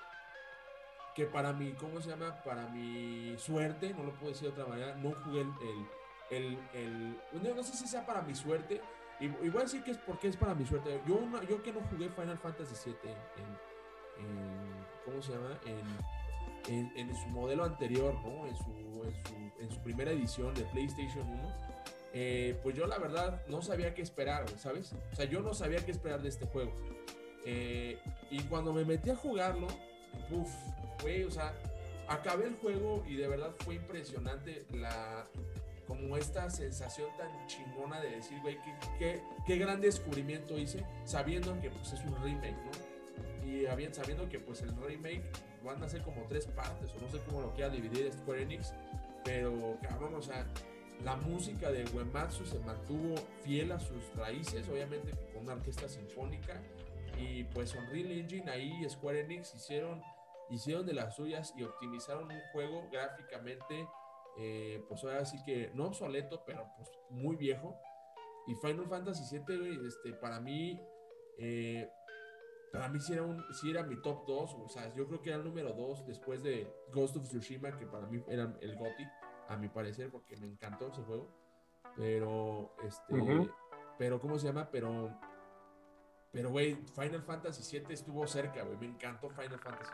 que 1.15 1.25
para 1.25 1.51
mí, 1.51 1.73
¿cómo 1.79 1.99
se 1.99 2.09
llama? 2.09 2.43
Para 2.43 2.67
mi 2.67 3.35
suerte, 3.39 3.91
no 3.93 4.03
lo 4.03 4.11
puedo 4.13 4.33
decir 4.33 4.53
de 4.53 4.61
otra 4.61 4.67
manera, 4.67 4.95
no 4.95 5.13
jugué 5.13 5.41
el, 5.41 5.51
no, 6.31 7.63
sé 7.63 7.73
si 7.73 7.87
sea 7.87 8.05
para 8.05 8.21
mi 8.21 8.35
suerte, 8.35 8.81
y, 9.19 9.27
voy 9.27 9.57
a 9.57 9.63
decir 9.63 9.83
que 9.83 9.91
es 9.91 9.97
porque 9.97 10.27
es 10.27 10.37
para 10.37 10.53
mi 10.53 10.65
suerte. 10.65 11.01
Yo, 11.07 11.19
yo 11.49 11.63
que 11.63 11.73
no 11.73 11.81
jugué 11.89 12.09
Final 12.09 12.37
Fantasy 12.37 12.91
VII 12.91 13.11
en, 13.11 13.17
¿cómo 15.05 15.21
se 15.21 15.31
llama? 15.33 15.59
En, 15.65 16.91
en, 16.95 17.15
su 17.15 17.27
modelo 17.29 17.63
anterior, 17.63 18.13
¿no? 18.23 18.45
En 18.45 18.55
su, 18.55 19.03
en 19.59 19.71
su, 19.71 19.79
primera 19.79 20.11
edición 20.11 20.53
de 20.53 20.63
PlayStation 20.63 21.27
1. 21.27 21.53
Eh, 22.13 22.59
pues 22.63 22.75
yo 22.75 22.87
la 22.87 22.97
verdad 22.97 23.45
no 23.47 23.61
sabía 23.61 23.93
qué 23.93 24.01
esperar, 24.01 24.47
¿sabes? 24.57 24.93
O 25.11 25.15
sea, 25.15 25.25
yo 25.25 25.41
no 25.41 25.53
sabía 25.53 25.83
qué 25.85 25.91
esperar 25.91 26.21
de 26.21 26.29
este 26.29 26.45
juego. 26.45 26.73
Eh, 27.45 27.99
y 28.29 28.41
cuando 28.43 28.73
me 28.73 28.83
metí 28.85 29.09
a 29.09 29.15
jugarlo, 29.15 29.67
uff, 30.31 30.51
fue, 30.99 31.25
o 31.25 31.31
sea, 31.31 31.53
acabé 32.07 32.45
el 32.45 32.55
juego 32.55 33.03
y 33.07 33.15
de 33.15 33.27
verdad 33.27 33.53
fue 33.59 33.75
impresionante 33.75 34.65
la, 34.71 35.25
como 35.87 36.17
esta 36.17 36.49
sensación 36.49 37.09
tan 37.17 37.29
chingona 37.47 38.01
de 38.01 38.11
decir, 38.11 38.39
güey, 38.41 38.57
qué, 38.99 39.21
qué, 39.45 39.57
gran 39.57 39.79
descubrimiento 39.79 40.57
hice, 40.57 40.83
sabiendo 41.05 41.59
que 41.61 41.69
pues 41.69 41.93
es 41.93 42.01
un 42.01 42.21
remake, 42.21 42.57
¿no? 42.57 43.47
Y 43.47 43.65
sabiendo 43.93 44.27
que 44.27 44.39
pues 44.39 44.61
el 44.61 44.75
remake 44.75 45.23
van 45.63 45.81
a 45.81 45.87
ser 45.87 46.01
como 46.01 46.23
tres 46.27 46.45
partes, 46.47 46.91
o 46.93 47.01
no 47.01 47.09
sé 47.09 47.19
cómo 47.25 47.41
lo 47.41 47.53
quiera 47.53 47.69
dividir 47.69 48.11
Square 48.11 48.43
Enix, 48.43 48.73
pero 49.23 49.77
cabrón, 49.81 50.15
o 50.15 50.21
sea, 50.21 50.45
la 51.03 51.15
música 51.15 51.71
de 51.71 51.85
Uematsu 51.93 52.45
se 52.45 52.59
mantuvo 52.59 53.15
fiel 53.43 53.71
a 53.71 53.79
sus 53.79 54.13
raíces, 54.15 54.67
obviamente 54.67 55.11
con 55.33 55.43
una 55.43 55.53
orquesta 55.53 55.87
sinfónica, 55.87 56.61
y 57.17 57.45
pues 57.45 57.73
Unreal 57.73 58.11
Engine 58.11 58.51
ahí 58.51 58.85
Square 58.89 59.21
Enix 59.21 59.55
hicieron, 59.55 60.01
hicieron 60.49 60.85
de 60.85 60.93
las 60.93 61.15
suyas 61.15 61.53
y 61.57 61.63
optimizaron 61.63 62.29
un 62.29 62.41
juego 62.51 62.87
gráficamente 62.91 63.87
eh, 64.39 64.85
pues 64.87 65.03
ahora 65.03 65.25
sí 65.25 65.37
que 65.43 65.71
no 65.73 65.87
obsoleto, 65.87 66.43
pero 66.45 66.69
pues 66.77 66.89
muy 67.09 67.35
viejo. 67.35 67.79
Y 68.45 68.55
Final 68.55 68.87
Fantasy 68.87 69.39
VII, 69.39 69.87
este, 69.87 70.13
para 70.13 70.39
mí, 70.39 70.79
eh, 71.39 71.89
para 72.71 72.87
mí 72.87 72.99
sí 72.99 73.13
era, 73.13 73.23
un, 73.23 73.43
sí 73.53 73.71
era 73.71 73.83
mi 73.83 74.01
top 74.01 74.25
2, 74.25 74.53
o 74.53 74.69
sea, 74.69 74.93
yo 74.93 75.07
creo 75.07 75.21
que 75.21 75.29
era 75.29 75.39
el 75.39 75.43
número 75.43 75.73
2 75.73 76.05
después 76.05 76.43
de 76.43 76.71
Ghost 76.93 77.17
of 77.17 77.27
Tsushima, 77.27 77.77
que 77.77 77.87
para 77.87 78.07
mí 78.07 78.23
era 78.27 78.55
el 78.61 78.75
GOTY, 78.75 79.07
a 79.49 79.57
mi 79.57 79.69
parecer, 79.69 80.11
porque 80.11 80.37
me 80.37 80.47
encantó 80.47 80.87
ese 80.87 81.01
juego. 81.01 81.29
Pero, 81.95 82.75
este, 82.83 83.49
pero, 83.97 84.19
¿cómo 84.19 84.37
se 84.37 84.47
llama? 84.47 84.69
Pero, 84.71 85.19
pero, 86.31 86.51
güey, 86.51 86.75
Final 86.95 87.23
Fantasy 87.23 87.79
VII 87.79 87.93
estuvo 87.93 88.27
cerca, 88.27 88.63
güey, 88.63 88.77
me 88.77 88.85
encantó 88.85 89.29
Final 89.29 89.59
Fantasy 89.59 89.91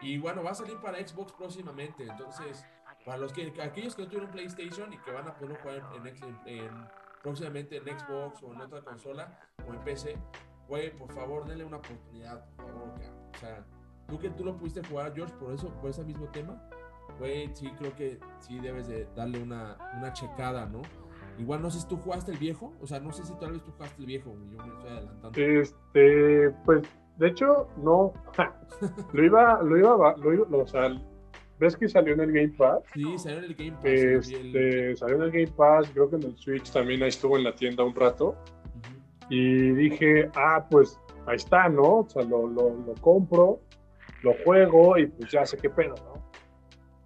VII. 0.00 0.10
Y 0.10 0.18
bueno, 0.18 0.42
va 0.42 0.50
a 0.50 0.54
salir 0.54 0.78
para 0.80 1.04
Xbox 1.04 1.32
próximamente, 1.32 2.04
entonces 2.04 2.64
para 3.04 3.18
los 3.18 3.32
que, 3.32 3.52
aquellos 3.62 3.94
que 3.94 4.02
no 4.02 4.08
tuvieron 4.08 4.30
PlayStation 4.30 4.92
y 4.92 4.98
que 4.98 5.12
van 5.12 5.28
a 5.28 5.34
poder 5.34 5.58
jugar 5.58 5.82
en, 6.46 6.70
próximamente 7.22 7.76
en 7.76 7.84
Xbox 7.84 8.42
o 8.42 8.52
en 8.52 8.60
otra 8.60 8.80
consola 8.80 9.38
o 9.68 9.72
en 9.72 9.80
PC, 9.84 10.16
güey, 10.68 10.96
por 10.96 11.12
favor, 11.12 11.46
denle 11.46 11.64
una 11.64 11.76
oportunidad, 11.78 12.44
por 12.56 12.66
favor, 12.66 12.88
O 13.34 13.38
sea, 13.38 13.64
tú 14.08 14.18
que 14.18 14.30
tú 14.30 14.44
lo 14.44 14.56
pudiste 14.56 14.82
jugar, 14.88 15.14
George, 15.14 15.34
por 15.34 15.52
eso, 15.52 15.68
por 15.80 15.90
ese 15.90 16.04
mismo 16.04 16.26
tema, 16.28 16.62
güey, 17.18 17.54
sí 17.54 17.70
creo 17.78 17.94
que 17.94 18.18
sí 18.40 18.58
debes 18.58 18.88
de 18.88 19.06
darle 19.14 19.42
una, 19.42 19.76
una 19.96 20.12
checada, 20.12 20.66
¿no? 20.66 20.82
Igual 21.38 21.62
no 21.62 21.70
sé 21.70 21.80
si 21.80 21.88
tú 21.88 21.96
jugaste 21.96 22.32
el 22.32 22.38
viejo, 22.38 22.72
o 22.80 22.86
sea, 22.86 23.00
no 23.00 23.12
sé 23.12 23.24
si 23.24 23.34
tal 23.38 23.52
vez 23.52 23.62
tú 23.62 23.72
jugaste 23.72 24.00
el 24.00 24.06
viejo, 24.06 24.30
yo 24.50 24.64
me 24.64 24.72
estoy 24.72 24.90
adelantando. 24.90 25.40
Este, 25.40 26.50
pues, 26.64 26.82
de 27.18 27.28
hecho, 27.28 27.68
no. 27.76 28.12
lo 29.12 29.24
iba, 29.24 29.62
lo 29.62 29.76
iba, 29.76 30.16
lo 30.16 30.32
iba, 30.32 30.46
o 30.56 30.66
sea, 30.66 30.88
¿Ves 31.64 31.78
que 31.78 31.88
salió 31.88 32.12
en 32.12 32.20
el 32.20 32.30
Game 32.30 32.52
Pass? 32.58 32.82
Sí, 32.92 33.18
salió 33.18 33.38
en 33.38 33.44
el 33.44 33.54
Game 33.54 33.72
Pass. 33.72 33.84
Este, 33.84 34.96
Salió 34.96 35.16
en 35.16 35.22
el 35.22 35.30
Game 35.30 35.56
Pass, 35.56 35.88
creo 35.94 36.10
que 36.10 36.16
en 36.16 36.24
el 36.24 36.36
Switch 36.36 36.70
también 36.70 37.02
ahí 37.02 37.08
estuvo 37.08 37.38
en 37.38 37.44
la 37.44 37.54
tienda 37.54 37.82
un 37.82 37.94
rato. 37.94 38.36
Y 39.30 39.70
dije, 39.70 40.28
ah, 40.36 40.66
pues 40.70 41.00
ahí 41.24 41.36
está, 41.36 41.70
¿no? 41.70 42.00
O 42.00 42.06
sea, 42.06 42.22
lo, 42.22 42.46
lo, 42.48 42.76
lo 42.86 42.92
compro, 43.00 43.60
lo 44.22 44.34
juego 44.44 44.98
y 44.98 45.06
pues 45.06 45.30
ya 45.32 45.46
sé 45.46 45.56
qué 45.56 45.70
pedo, 45.70 45.94
¿no? 45.94 46.30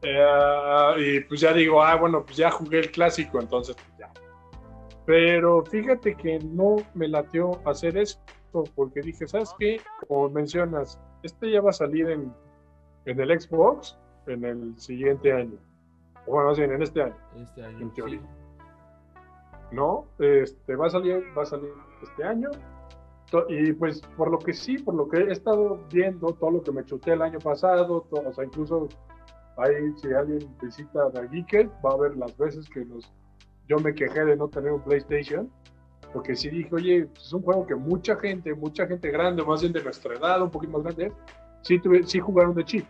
Eh, 0.03 0.95
y 0.99 1.21
pues 1.21 1.39
ya 1.39 1.53
digo, 1.53 1.81
ah, 1.81 1.95
bueno, 1.95 2.25
pues 2.25 2.37
ya 2.37 2.51
jugué 2.51 2.81
el 2.81 2.91
clásico, 2.91 3.41
entonces 3.41 3.77
pues 3.77 3.97
ya. 3.97 4.11
Pero 5.07 5.65
fíjate 5.67 6.17
que 6.17 6.41
no 6.41 6.79
me 6.95 7.07
latió 7.07 7.61
hacer 7.65 7.97
eso, 7.97 8.19
porque 8.75 9.03
dije, 9.03 9.25
¿sabes 9.29 9.55
qué? 9.57 9.81
Como 10.09 10.31
mencionas, 10.31 11.01
este 11.23 11.49
ya 11.53 11.61
va 11.61 11.71
a 11.71 11.75
salir 11.75 12.11
en, 12.11 12.33
en 13.05 13.21
el 13.21 13.41
Xbox 13.41 13.97
en 14.29 14.45
el 14.45 14.79
siguiente 14.79 15.33
año. 15.33 15.59
O 16.27 16.33
bueno, 16.33 16.49
más 16.49 16.59
bien 16.59 16.73
en 16.73 16.83
este 16.83 17.03
año. 17.03 17.17
Este 17.37 17.65
año. 17.65 17.79
En 17.81 17.95
teoría. 17.95 18.21
¿No? 19.73 20.07
Este, 20.19 20.77
va 20.77 20.87
a 20.87 20.91
salir, 20.91 21.25
va 21.37 21.43
a 21.43 21.47
salir 21.47 21.73
este 22.03 22.25
año. 22.25 22.51
Y 23.49 23.73
pues 23.75 24.01
por 24.17 24.31
lo 24.31 24.39
que 24.39 24.55
sí, 24.55 24.79
por 24.79 24.95
lo 24.95 25.09
que 25.09 25.19
he 25.19 25.33
estado 25.33 25.81
viendo, 25.93 26.33
todo 26.35 26.51
lo 26.51 26.63
que 26.63 26.73
me 26.73 26.85
chuté 26.85 27.13
el 27.13 27.21
año 27.21 27.39
pasado, 27.39 28.07
o 28.11 28.33
sea, 28.33 28.45
incluso 28.45 28.89
ahí 29.59 29.93
si 29.97 30.13
alguien 30.15 30.39
visita 30.63 31.11
The 31.11 31.29
Geeked, 31.29 31.69
va 31.85 31.93
a 31.93 31.97
ver 31.99 32.17
las 32.17 32.35
veces 32.39 32.67
que 32.71 32.87
los, 32.87 33.13
yo 33.69 33.79
me 33.81 33.95
quejé 33.95 34.25
de 34.25 34.35
no 34.35 34.49
tener 34.49 34.73
un 34.73 34.81
PlayStation, 34.81 35.51
porque 36.15 36.35
sí 36.35 36.49
dije, 36.49 36.75
oye, 36.75 37.07
pues, 37.07 37.27
es 37.27 37.33
un 37.35 37.43
juego 37.43 37.67
que 37.67 37.75
mucha 37.75 38.17
gente, 38.17 38.55
mucha 38.55 38.87
gente 38.87 39.11
grande, 39.11 39.45
más 39.45 39.61
bien 39.61 39.75
de 39.75 39.85
nuestra 39.85 40.15
edad, 40.15 40.41
un 40.41 40.51
poquito 40.51 40.79
más 40.79 40.97
grande, 40.97 41.13
sí, 41.61 41.79
tuve, 41.79 42.05
sí 42.05 42.21
jugaron 42.21 42.55
de 42.55 42.65
chip 42.65 42.87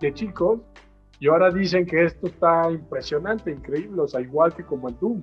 de 0.00 0.12
chicos 0.12 0.60
y 1.18 1.28
ahora 1.28 1.50
dicen 1.50 1.86
que 1.86 2.04
esto 2.04 2.26
está 2.26 2.70
impresionante, 2.70 3.50
increíble, 3.50 4.02
o 4.02 4.08
sea, 4.08 4.20
igual 4.20 4.54
que 4.54 4.64
como 4.64 4.88
el 4.88 4.98
Doom. 4.98 5.22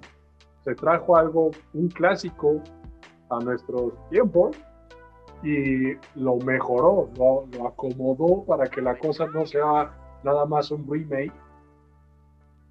Se 0.64 0.74
trajo 0.76 1.16
algo, 1.16 1.52
un 1.74 1.90
clásico 1.90 2.62
a 3.30 3.40
nuestros 3.40 3.94
tiempos 4.10 4.58
y 5.44 5.94
lo 6.16 6.38
mejoró, 6.38 7.10
lo, 7.18 7.46
lo 7.58 7.68
acomodó 7.68 8.44
para 8.46 8.66
que 8.68 8.82
la 8.82 8.98
cosa 8.98 9.28
no 9.28 9.46
sea 9.46 9.92
nada 10.24 10.46
más 10.46 10.72
un 10.72 10.90
remake. 10.90 11.34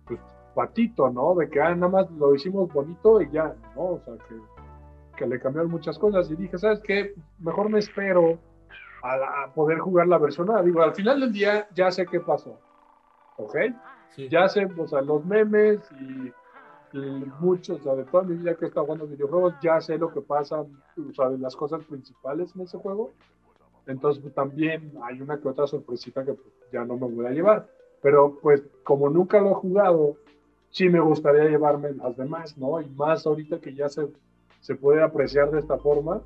Pues 0.06 0.20
patito, 0.54 1.10
¿no? 1.10 1.34
De 1.34 1.48
que 1.48 1.60
ah, 1.60 1.74
nada 1.74 1.88
más 1.88 2.10
lo 2.12 2.34
hicimos 2.34 2.72
bonito 2.72 3.20
y 3.20 3.30
ya, 3.30 3.54
¿no? 3.76 3.82
O 3.82 4.00
sea, 4.04 4.14
que, 4.28 4.34
que 5.16 5.26
le 5.26 5.38
cambiaron 5.38 5.70
muchas 5.70 5.98
cosas 5.98 6.30
y 6.30 6.36
dije, 6.36 6.58
¿sabes 6.58 6.80
qué? 6.80 7.14
Mejor 7.38 7.68
me 7.68 7.78
espero 7.78 8.38
a, 9.02 9.52
poder 9.54 9.78
jugar 9.78 10.06
la 10.06 10.18
versión 10.18 10.48
Digo, 10.64 10.82
al 10.82 10.94
final 10.94 11.20
del 11.20 11.32
día 11.32 11.68
ya 11.74 11.90
sé 11.90 12.06
qué 12.06 12.20
pasó. 12.20 12.58
¿Ok? 13.36 13.56
Ya 14.30 14.48
sé, 14.48 14.68
o 14.76 14.86
sea, 14.86 15.00
los 15.00 15.24
memes 15.24 15.80
y, 16.00 16.32
muchos, 17.40 17.80
o 17.80 17.82
sea, 17.82 17.94
de 17.94 18.04
toda 18.04 18.22
mi 18.22 18.36
vida 18.36 18.54
que 18.54 18.66
he 18.66 18.68
estado 18.68 18.84
jugando 18.84 19.06
videojuegos, 19.06 19.54
ya 19.62 19.80
sé 19.80 19.96
lo 19.96 20.12
que 20.12 20.20
pasa, 20.20 20.60
o 20.60 21.14
sea, 21.14 21.30
de 21.30 21.38
las 21.38 21.56
cosas 21.56 21.82
principales 21.84 22.54
en 22.54 22.62
ese 22.62 22.76
juego. 22.76 23.12
Entonces, 23.86 24.22
pues, 24.22 24.34
también 24.34 24.92
hay 25.02 25.20
una 25.20 25.40
que 25.40 25.48
otra 25.48 25.66
sorpresita 25.66 26.24
que 26.24 26.34
pues, 26.34 26.48
ya 26.70 26.84
no 26.84 26.96
me 26.96 27.08
voy 27.08 27.26
a 27.26 27.30
llevar. 27.30 27.66
Pero, 28.02 28.38
pues, 28.42 28.62
como 28.84 29.08
nunca 29.08 29.40
lo 29.40 29.52
he 29.52 29.54
jugado, 29.54 30.16
sí 30.68 30.88
me 30.88 31.00
gustaría 31.00 31.44
llevarme 31.44 31.92
las 31.92 32.16
demás, 32.16 32.58
¿no? 32.58 32.80
Y 32.80 32.88
más 32.90 33.26
ahorita 33.26 33.58
que 33.58 33.74
ya 33.74 33.88
se, 33.88 34.08
se 34.60 34.74
puede 34.74 35.02
apreciar 35.02 35.50
de 35.50 35.60
esta 35.60 35.78
forma, 35.78 36.20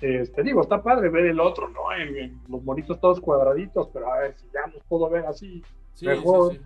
este, 0.00 0.44
digo, 0.44 0.60
está 0.60 0.82
padre 0.82 1.08
ver 1.08 1.26
el 1.26 1.40
otro, 1.40 1.68
¿no? 1.68 1.92
En, 1.92 2.40
los 2.48 2.62
monitos 2.62 3.00
todos 3.00 3.20
cuadraditos, 3.20 3.88
pero 3.92 4.12
a 4.12 4.20
ver, 4.20 4.36
si 4.36 4.46
ya 4.52 4.66
los 4.72 4.82
puedo 4.84 5.10
ver 5.10 5.26
así, 5.26 5.62
mejor, 6.02 6.56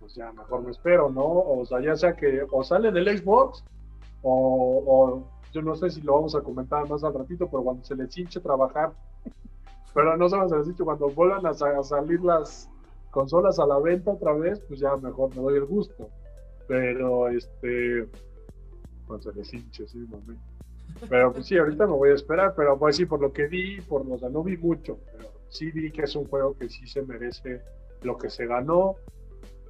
pues 0.00 0.14
ya 0.14 0.32
mejor 0.32 0.62
me 0.62 0.70
espero, 0.70 1.10
¿no? 1.10 1.24
O 1.24 1.66
sea, 1.66 1.80
ya 1.80 1.96
sea 1.96 2.14
que 2.14 2.46
o 2.50 2.64
sale 2.64 2.90
del 2.90 3.18
Xbox, 3.18 3.62
o, 4.22 5.22
yo 5.52 5.60
no 5.60 5.74
sé 5.76 5.90
si 5.90 6.00
lo 6.00 6.14
vamos 6.14 6.34
a 6.34 6.40
comentar 6.40 6.88
más 6.88 7.04
al 7.04 7.12
ratito, 7.12 7.46
pero 7.50 7.62
cuando 7.62 7.84
se 7.84 7.94
les 7.94 8.16
hinche 8.16 8.40
trabajar, 8.40 8.92
pero 9.94 10.16
no 10.16 10.28
se 10.30 10.56
les 10.56 10.66
hinche, 10.66 10.82
cuando 10.82 11.10
vuelvan 11.10 11.44
a, 11.44 11.52
salir 11.82 12.20
las 12.22 12.70
consolas 13.10 13.58
a 13.58 13.66
la 13.66 13.78
venta 13.78 14.12
otra 14.12 14.32
vez, 14.32 14.60
pues 14.60 14.80
ya 14.80 14.96
mejor 14.96 15.28
me 15.36 15.42
doy 15.42 15.56
el 15.56 15.66
gusto. 15.66 16.08
Pero, 16.68 17.28
este, 17.28 18.08
cuando 19.06 19.30
se 19.30 19.36
les 19.36 19.52
hinche, 19.52 19.86
sí, 19.86 19.98
mami. 20.08 20.38
Pero 21.08 21.32
pues 21.32 21.46
sí, 21.46 21.58
ahorita 21.58 21.86
me 21.86 21.92
voy 21.92 22.10
a 22.10 22.14
esperar, 22.14 22.54
pero 22.56 22.78
pues 22.78 22.96
sí, 22.96 23.06
por 23.06 23.20
lo 23.20 23.32
que 23.32 23.46
vi, 23.46 23.80
por 23.80 24.06
lo 24.06 24.18
que 24.18 24.28
no 24.28 24.42
vi 24.42 24.56
mucho, 24.56 24.98
pero 25.12 25.30
sí 25.48 25.70
vi 25.70 25.90
que 25.90 26.02
es 26.02 26.16
un 26.16 26.26
juego 26.26 26.56
que 26.56 26.68
sí 26.68 26.86
se 26.86 27.02
merece 27.02 27.60
lo 28.02 28.16
que 28.16 28.30
se 28.30 28.46
ganó. 28.46 28.96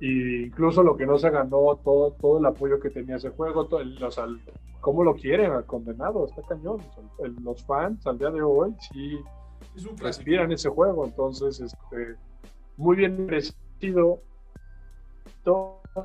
E 0.01 0.47
incluso 0.47 0.83
lo 0.83 0.97
que 0.97 1.07
no 1.07 1.19
se 1.19 1.31
ganó, 1.31 1.77
todo, 1.77 2.13
todo 2.21 2.39
el 2.39 2.47
apoyo 2.47 2.81
que 2.81 2.91
tenía 2.91 3.17
ese 3.17 3.31
juego, 3.31 3.67
todo 3.67 3.81
el, 3.81 4.03
o 4.03 4.11
sea, 4.11 4.27
cómo 4.81 5.05
lo 5.05 5.15
quieren 5.15 5.53
al 5.53 5.65
condenado, 5.65 6.27
está 6.27 6.43
cañón. 6.43 6.79
los 7.43 7.65
fans 7.65 8.05
al 8.07 8.19
día 8.19 8.31
de 8.31 8.43
hoy 8.43 8.75
sí 8.93 9.21
respiran 9.99 10.51
ese 10.51 10.69
juego, 10.69 11.05
entonces 11.05 11.61
este, 11.61 12.17
muy 12.77 12.97
bien 12.97 13.27
merecido. 13.27 14.21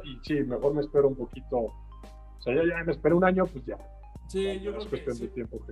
Y 0.04 0.20
sí, 0.24 0.36
mejor 0.44 0.74
me 0.74 0.82
espero 0.82 1.08
un 1.08 1.16
poquito, 1.16 1.58
o 1.58 2.42
sea, 2.42 2.54
ya, 2.54 2.62
ya 2.68 2.84
me 2.84 2.92
espero 2.92 3.18
un 3.18 3.24
año, 3.24 3.46
pues 3.46 3.66
ya, 3.66 3.78
Sí, 4.28 4.60
yo 4.60 4.76
creo 4.76 4.90
que. 4.90 5.14
Sí, 5.14 5.28
tiempo 5.30 5.66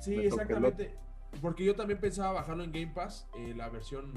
sí 0.00 0.14
exactamente. 0.14 0.94
Porque 1.40 1.64
yo 1.64 1.74
también 1.74 1.98
pensaba 1.98 2.32
bajarlo 2.32 2.62
en 2.64 2.72
Game 2.72 2.92
Pass, 2.94 3.26
eh, 3.38 3.54
la 3.56 3.70
versión 3.70 4.12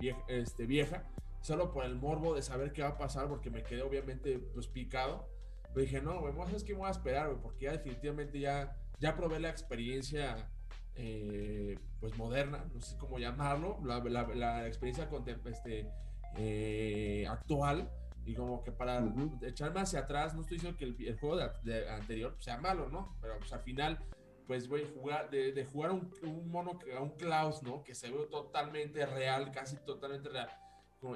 vieja, 0.00 0.20
este, 0.26 0.66
vieja, 0.66 1.04
solo 1.40 1.72
por 1.72 1.84
el 1.84 1.94
morbo 1.94 2.34
de 2.34 2.42
saber 2.42 2.72
qué 2.72 2.82
va 2.82 2.88
a 2.88 2.98
pasar, 2.98 3.28
porque 3.28 3.48
me 3.48 3.62
quedé 3.62 3.82
obviamente 3.82 4.38
pues 4.54 4.66
picado. 4.66 5.28
Pero 5.68 5.80
dije, 5.82 6.02
no, 6.02 6.20
güey, 6.20 6.34
es 6.54 6.64
que 6.64 6.72
me 6.72 6.80
voy 6.80 6.88
a 6.88 6.92
esperar, 6.92 7.28
güey, 7.28 7.40
porque 7.40 7.66
ya 7.66 7.72
definitivamente 7.72 8.40
ya, 8.40 8.76
ya 8.98 9.14
probé 9.16 9.38
la 9.38 9.50
experiencia 9.50 10.50
eh, 10.96 11.78
pues 12.00 12.16
moderna, 12.16 12.64
no 12.74 12.80
sé 12.80 12.96
cómo 12.98 13.18
llamarlo, 13.18 13.78
la, 13.84 14.00
la, 14.00 14.66
experiencia 14.66 15.08
este, 15.44 15.88
eh, 16.36 17.26
actual 17.28 17.88
y 18.28 18.34
como 18.34 18.62
que 18.62 18.70
para 18.70 19.02
echarme 19.40 19.80
hacia 19.80 20.00
atrás, 20.00 20.34
no 20.34 20.42
estoy 20.42 20.58
diciendo 20.58 20.78
que 20.78 20.84
el, 20.84 21.18
juego 21.18 21.38
de, 21.64 21.88
anterior 21.88 22.36
sea 22.38 22.58
malo, 22.58 22.90
¿no? 22.90 23.16
Pero 23.22 23.38
pues 23.38 23.50
al 23.54 23.60
final, 23.60 23.98
pues 24.46 24.68
voy 24.68 24.82
a 24.82 24.86
jugar, 24.94 25.30
de, 25.30 25.64
jugar 25.64 25.92
un, 25.92 26.12
un, 26.22 26.50
mono, 26.50 26.78
a 26.94 27.00
un 27.00 27.12
Klaus, 27.12 27.62
¿no? 27.62 27.82
Que 27.82 27.94
se 27.94 28.10
ve 28.10 28.26
totalmente 28.30 29.06
real, 29.06 29.50
casi 29.50 29.76
totalmente 29.78 30.28
real. 30.28 30.50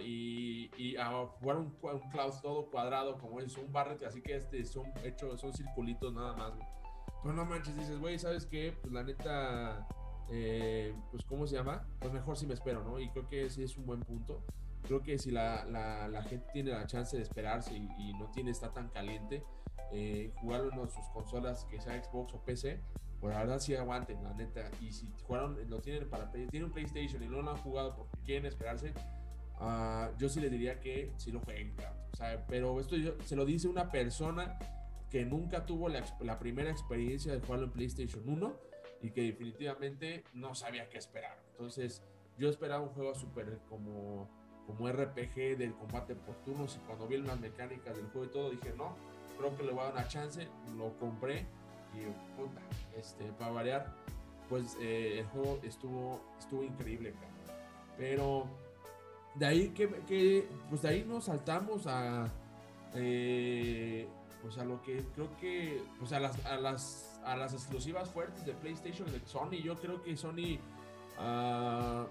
Y, 0.01 0.71
y 0.79 0.97
a 0.97 1.11
jugar 1.27 1.59
un, 1.59 1.77
un 1.83 2.11
Klaus 2.11 2.41
todo 2.41 2.71
cuadrado, 2.71 3.19
como 3.19 3.41
es 3.41 3.59
un 3.59 3.71
Barret, 3.71 4.03
así 4.05 4.23
que 4.23 4.37
este 4.37 4.65
son 4.65 4.87
hechos, 5.05 5.39
son 5.39 5.53
circulitos 5.53 6.15
nada 6.15 6.33
más, 6.33 6.55
Pero 7.23 7.35
no 7.35 7.45
manches, 7.45 7.77
dices, 7.77 7.99
güey, 7.99 8.19
¿sabes 8.19 8.47
qué? 8.47 8.75
Pues 8.81 8.91
la 8.91 9.03
neta, 9.03 9.87
eh, 10.31 10.95
pues 11.11 11.25
¿cómo 11.27 11.47
se 11.47 11.57
llama? 11.57 11.87
Pues 11.99 12.11
mejor 12.11 12.39
si 12.39 12.47
me 12.47 12.55
espero, 12.55 12.83
¿no? 12.83 12.99
Y 12.99 13.11
creo 13.11 13.29
que 13.29 13.51
sí 13.51 13.63
es 13.63 13.77
un 13.77 13.85
buen 13.85 14.01
punto 14.01 14.43
creo 14.83 15.03
que 15.03 15.19
si 15.19 15.31
la, 15.31 15.65
la, 15.65 16.23
gente 16.23 16.47
tiene 16.53 16.71
la 16.71 16.87
chance 16.87 17.17
de 17.17 17.23
esperarse 17.23 17.75
y, 17.75 18.13
no 18.15 18.31
tiene 18.31 18.51
está 18.51 18.73
tan 18.73 18.89
caliente, 18.89 19.43
eh, 19.93 20.33
jugarlo 20.41 20.83
en 20.83 20.91
sus 20.91 21.07
consolas, 21.09 21.65
que 21.67 21.81
sea 21.81 22.03
Xbox 22.03 22.35
o 22.35 22.45
PC, 22.45 22.81
pues 23.21 23.35
la 23.35 23.41
verdad 23.41 23.61
sí 23.61 23.75
aguanten, 23.75 24.23
la 24.23 24.35
neta. 24.35 24.69
Y 24.81 24.93
si 24.93 25.09
jugaron, 25.23 25.59
lo 25.69 25.81
tienen 25.81 26.09
para 26.09 26.31
tienen 26.31 26.65
un 26.65 26.73
PlayStation 26.73 27.23
y 27.23 27.29
no 27.29 27.43
lo 27.43 27.51
han 27.51 27.59
jugado 27.59 27.95
porque 27.95 28.19
quieren 28.25 28.47
esperarse, 28.47 28.93
uh, 29.61 30.17
yo 30.19 30.29
sí 30.29 30.41
les 30.41 30.51
diría 30.51 30.81
que 30.81 31.13
sí 31.17 31.31
lo 31.31 31.41
jueguen, 31.41 31.75
o 31.79 32.47
pero 32.49 32.81
esto 32.81 32.97
yo, 32.97 33.15
se 33.25 33.37
lo 33.37 33.45
dice 33.45 33.69
una 33.69 33.91
persona 33.91 34.59
que 35.09 35.25
nunca 35.25 35.67
tuvo 35.67 35.89
la, 35.89 36.05
la 36.21 36.39
primera 36.39 36.71
experiencia 36.71 37.33
de 37.33 37.41
jugarlo 37.41 37.67
en 37.67 37.73
PlayStation 37.73 38.29
1 38.29 38.57
y 39.03 39.11
que 39.11 39.23
definitivamente 39.23 40.25
no 40.33 40.55
sabía 40.55 40.89
qué 40.89 40.99
esperar. 40.99 41.39
Entonces, 41.53 42.03
yo 42.39 42.49
esperaba 42.49 42.83
un 42.83 42.91
juego 42.91 43.15
súper 43.15 43.61
como 43.69 44.29
como 44.67 44.89
RPG 44.89 45.59
del 45.59 45.75
combate 45.75 46.15
por 46.15 46.35
turnos 46.37 46.77
y 46.77 46.87
cuando 46.87 47.07
vi 47.07 47.19
las 47.19 47.39
mecánicas 47.41 47.97
del 47.97 48.07
juego 48.09 48.27
y 48.27 48.31
todo 48.31 48.51
dije 48.51 48.75
no, 48.77 48.95
creo 49.39 49.57
que 49.57 49.63
le 49.65 49.73
voy 49.73 49.81
a 49.81 49.85
dar 49.85 49.93
una 49.95 50.09
chance, 50.09 50.49
lo 50.77 50.97
compré 50.99 51.47
y 51.95 52.05
puta, 52.37 52.61
este, 52.97 53.25
para 53.33 53.51
variar, 53.51 53.95
pues 54.49 54.77
eh, 54.81 55.21
el 55.21 55.27
juego 55.27 55.61
estuvo, 55.63 56.21
estuvo 56.39 56.63
increíble, 56.63 57.15
pero 57.99 58.47
de 59.35 59.47
ahí 59.47 59.69
que, 59.71 59.89
pues 60.69 60.83
de 60.83 60.89
ahí 60.89 61.05
nos 61.05 61.25
saltamos 61.25 61.87
a 61.87 62.27
eh, 62.95 64.07
pues 64.43 64.59
a 64.59 64.65
lo 64.65 64.83
que 64.83 65.05
creo 65.15 65.35
que 65.39 65.83
pues 65.99 66.13
a 66.13 66.21
las, 66.21 66.45
a 66.45 66.57
las 66.57 67.13
a 67.25 67.37
las 67.37 67.53
exclusivas 67.53 68.11
fuertes 68.11 68.45
de 68.45 68.53
PlayStation 68.53 69.11
de 69.11 69.21
Sony. 69.27 69.63
Yo 69.63 69.79
creo 69.79 70.03
que 70.03 70.17
Sony 70.17 70.59
uh, 71.19 72.07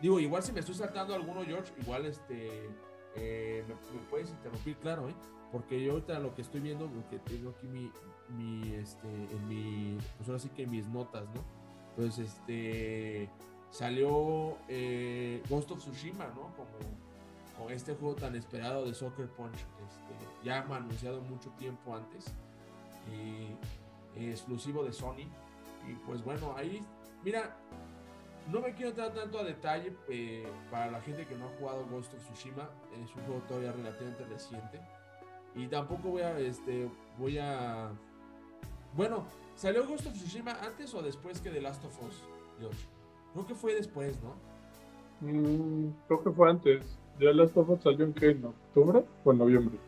Digo, 0.00 0.18
igual 0.18 0.42
si 0.42 0.52
me 0.52 0.60
estoy 0.60 0.74
saltando 0.74 1.14
alguno, 1.14 1.42
George, 1.44 1.72
igual 1.80 2.06
este 2.06 2.68
eh, 3.16 3.64
me, 3.68 3.74
puedes 4.08 4.30
interrumpir, 4.30 4.76
claro, 4.76 5.08
¿eh? 5.08 5.14
Porque 5.52 5.82
yo 5.82 5.92
ahorita 5.92 6.18
lo 6.20 6.34
que 6.34 6.42
estoy 6.42 6.60
viendo, 6.60 6.86
porque 6.86 7.18
tengo 7.18 7.50
aquí 7.50 7.66
mi, 7.66 7.90
mi 8.36 8.74
este, 8.74 9.08
en 9.08 9.48
mi, 9.48 9.98
pues 10.16 10.28
ahora 10.28 10.38
sí 10.38 10.48
que 10.50 10.66
mis 10.66 10.86
notas, 10.86 11.24
¿no? 11.34 11.42
Pues 11.96 12.18
este, 12.18 13.28
salió 13.70 14.56
eh, 14.68 15.42
Ghost 15.48 15.72
of 15.72 15.80
Tsushima, 15.80 16.26
¿no? 16.28 16.54
Como 16.54 16.70
con 17.58 17.72
este 17.72 17.94
juego 17.94 18.14
tan 18.14 18.36
esperado 18.36 18.86
de 18.86 18.94
Soccer 18.94 19.28
Punch, 19.28 19.54
este, 19.54 20.44
ya 20.44 20.60
anunciado 20.60 21.20
mucho 21.22 21.50
tiempo 21.58 21.94
antes, 21.94 22.32
y 23.10 24.30
exclusivo 24.30 24.84
de 24.84 24.92
Sony. 24.92 25.26
Y 25.88 25.94
pues 26.06 26.22
bueno, 26.22 26.54
ahí, 26.56 26.80
mira, 27.24 27.56
no 28.50 28.60
me 28.60 28.74
quiero 28.74 28.90
entrar 28.90 29.12
tanto 29.12 29.38
a 29.38 29.44
detalle 29.44 29.92
eh, 30.08 30.46
para 30.70 30.90
la 30.90 31.00
gente 31.00 31.26
que 31.26 31.34
no 31.36 31.46
ha 31.46 31.58
jugado 31.58 31.86
Ghost 31.86 32.14
of 32.14 32.20
Tsushima. 32.24 32.68
Es 33.02 33.14
un 33.14 33.22
juego 33.24 33.40
todavía 33.46 33.72
relativamente 33.72 34.24
reciente. 34.24 34.80
Y 35.54 35.66
tampoco 35.66 36.10
voy 36.10 36.22
a, 36.22 36.38
este, 36.38 36.88
voy 37.18 37.38
a... 37.38 37.90
Bueno, 38.94 39.24
¿salió 39.54 39.86
Ghost 39.86 40.06
of 40.06 40.14
Tsushima 40.14 40.52
antes 40.62 40.94
o 40.94 41.02
después 41.02 41.40
que 41.40 41.50
The 41.50 41.60
Last 41.60 41.84
of 41.84 42.02
Us, 42.02 42.22
George? 42.58 42.86
Creo 43.32 43.46
que 43.46 43.54
fue 43.54 43.74
después, 43.74 44.18
¿no? 44.22 44.34
Mm, 45.20 45.90
creo 46.06 46.22
que 46.22 46.30
fue 46.30 46.50
antes. 46.50 46.98
¿The 47.18 47.34
Last 47.34 47.56
of 47.56 47.68
Us 47.70 47.82
salió 47.82 48.04
en 48.04 48.14
qué? 48.14 48.30
¿En 48.30 48.44
octubre 48.44 49.04
o 49.24 49.32
en 49.32 49.38
noviembre? 49.38 49.78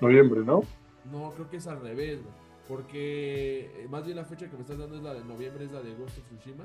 Noviembre, 0.00 0.40
¿no? 0.44 0.62
No, 1.10 1.32
creo 1.32 1.48
que 1.48 1.56
es 1.56 1.66
al 1.66 1.80
revés, 1.80 2.20
Porque 2.68 3.82
eh, 3.82 3.88
más 3.88 4.04
bien 4.04 4.16
la 4.16 4.24
fecha 4.24 4.48
que 4.48 4.54
me 4.54 4.62
estás 4.62 4.78
dando 4.78 4.96
es 4.96 5.02
la 5.02 5.14
de 5.14 5.24
noviembre, 5.24 5.64
es 5.64 5.72
la 5.72 5.80
de 5.80 5.94
Ghost 5.94 6.18
of 6.18 6.24
Tsushima. 6.26 6.64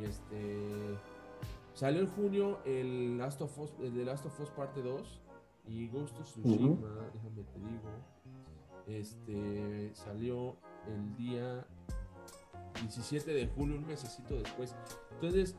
Y 0.00 0.04
este. 0.04 0.98
Salió 1.74 2.02
en 2.02 2.06
junio 2.06 2.60
el 2.64 3.18
Last 3.18 3.40
of 3.42 3.58
Us, 3.58 3.72
el 3.80 3.94
de 3.94 4.04
Last 4.04 4.24
of 4.26 4.38
Us 4.38 4.50
parte 4.50 4.80
2 4.80 5.20
y 5.66 5.88
Ghost 5.88 6.16
of 6.20 6.24
Tsushima, 6.24 6.88
déjame 7.12 7.42
te 7.42 7.58
digo. 7.58 7.90
Este 8.86 9.94
salió 9.94 10.56
el 10.86 11.16
día 11.16 11.66
17 12.80 13.32
de 13.32 13.48
julio, 13.48 13.76
un 13.76 13.86
mesecito 13.86 14.34
después. 14.36 14.74
Entonces, 15.14 15.56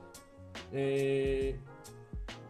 eh, 0.72 1.60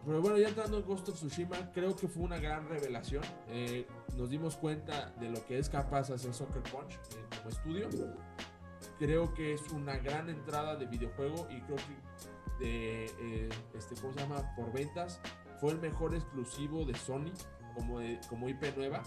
pero 0.04 0.20
bueno, 0.20 0.38
ya 0.38 0.48
entrando 0.48 0.78
en 0.78 0.84
Ghost 0.84 1.08
of 1.08 1.16
Tsushima, 1.16 1.72
creo 1.72 1.96
que 1.96 2.06
fue 2.06 2.22
una 2.22 2.38
gran 2.38 2.68
revelación. 2.68 3.24
Eh, 3.48 3.86
nos 4.16 4.30
dimos 4.30 4.56
cuenta 4.56 5.10
de 5.18 5.30
lo 5.30 5.44
que 5.46 5.58
es 5.58 5.68
capaz 5.68 6.10
hacer 6.10 6.32
Soccer 6.32 6.62
Punch 6.62 6.92
eh, 6.92 7.24
como 7.36 7.50
estudio 7.50 7.88
creo 8.98 9.32
que 9.34 9.54
es 9.54 9.68
una 9.70 9.96
gran 9.98 10.28
entrada 10.28 10.76
de 10.76 10.86
videojuego 10.86 11.48
y 11.50 11.60
creo 11.62 11.76
que 11.76 12.64
de, 12.64 13.04
eh, 13.04 13.48
este, 13.74 13.94
¿cómo 13.96 14.14
se 14.14 14.20
llama? 14.20 14.54
Por 14.56 14.72
ventas, 14.72 15.20
fue 15.60 15.72
el 15.72 15.80
mejor 15.80 16.14
exclusivo 16.14 16.84
de 16.84 16.94
Sony 16.94 17.32
como, 17.74 17.98
como 18.28 18.48
IP 18.48 18.76
nueva. 18.76 19.02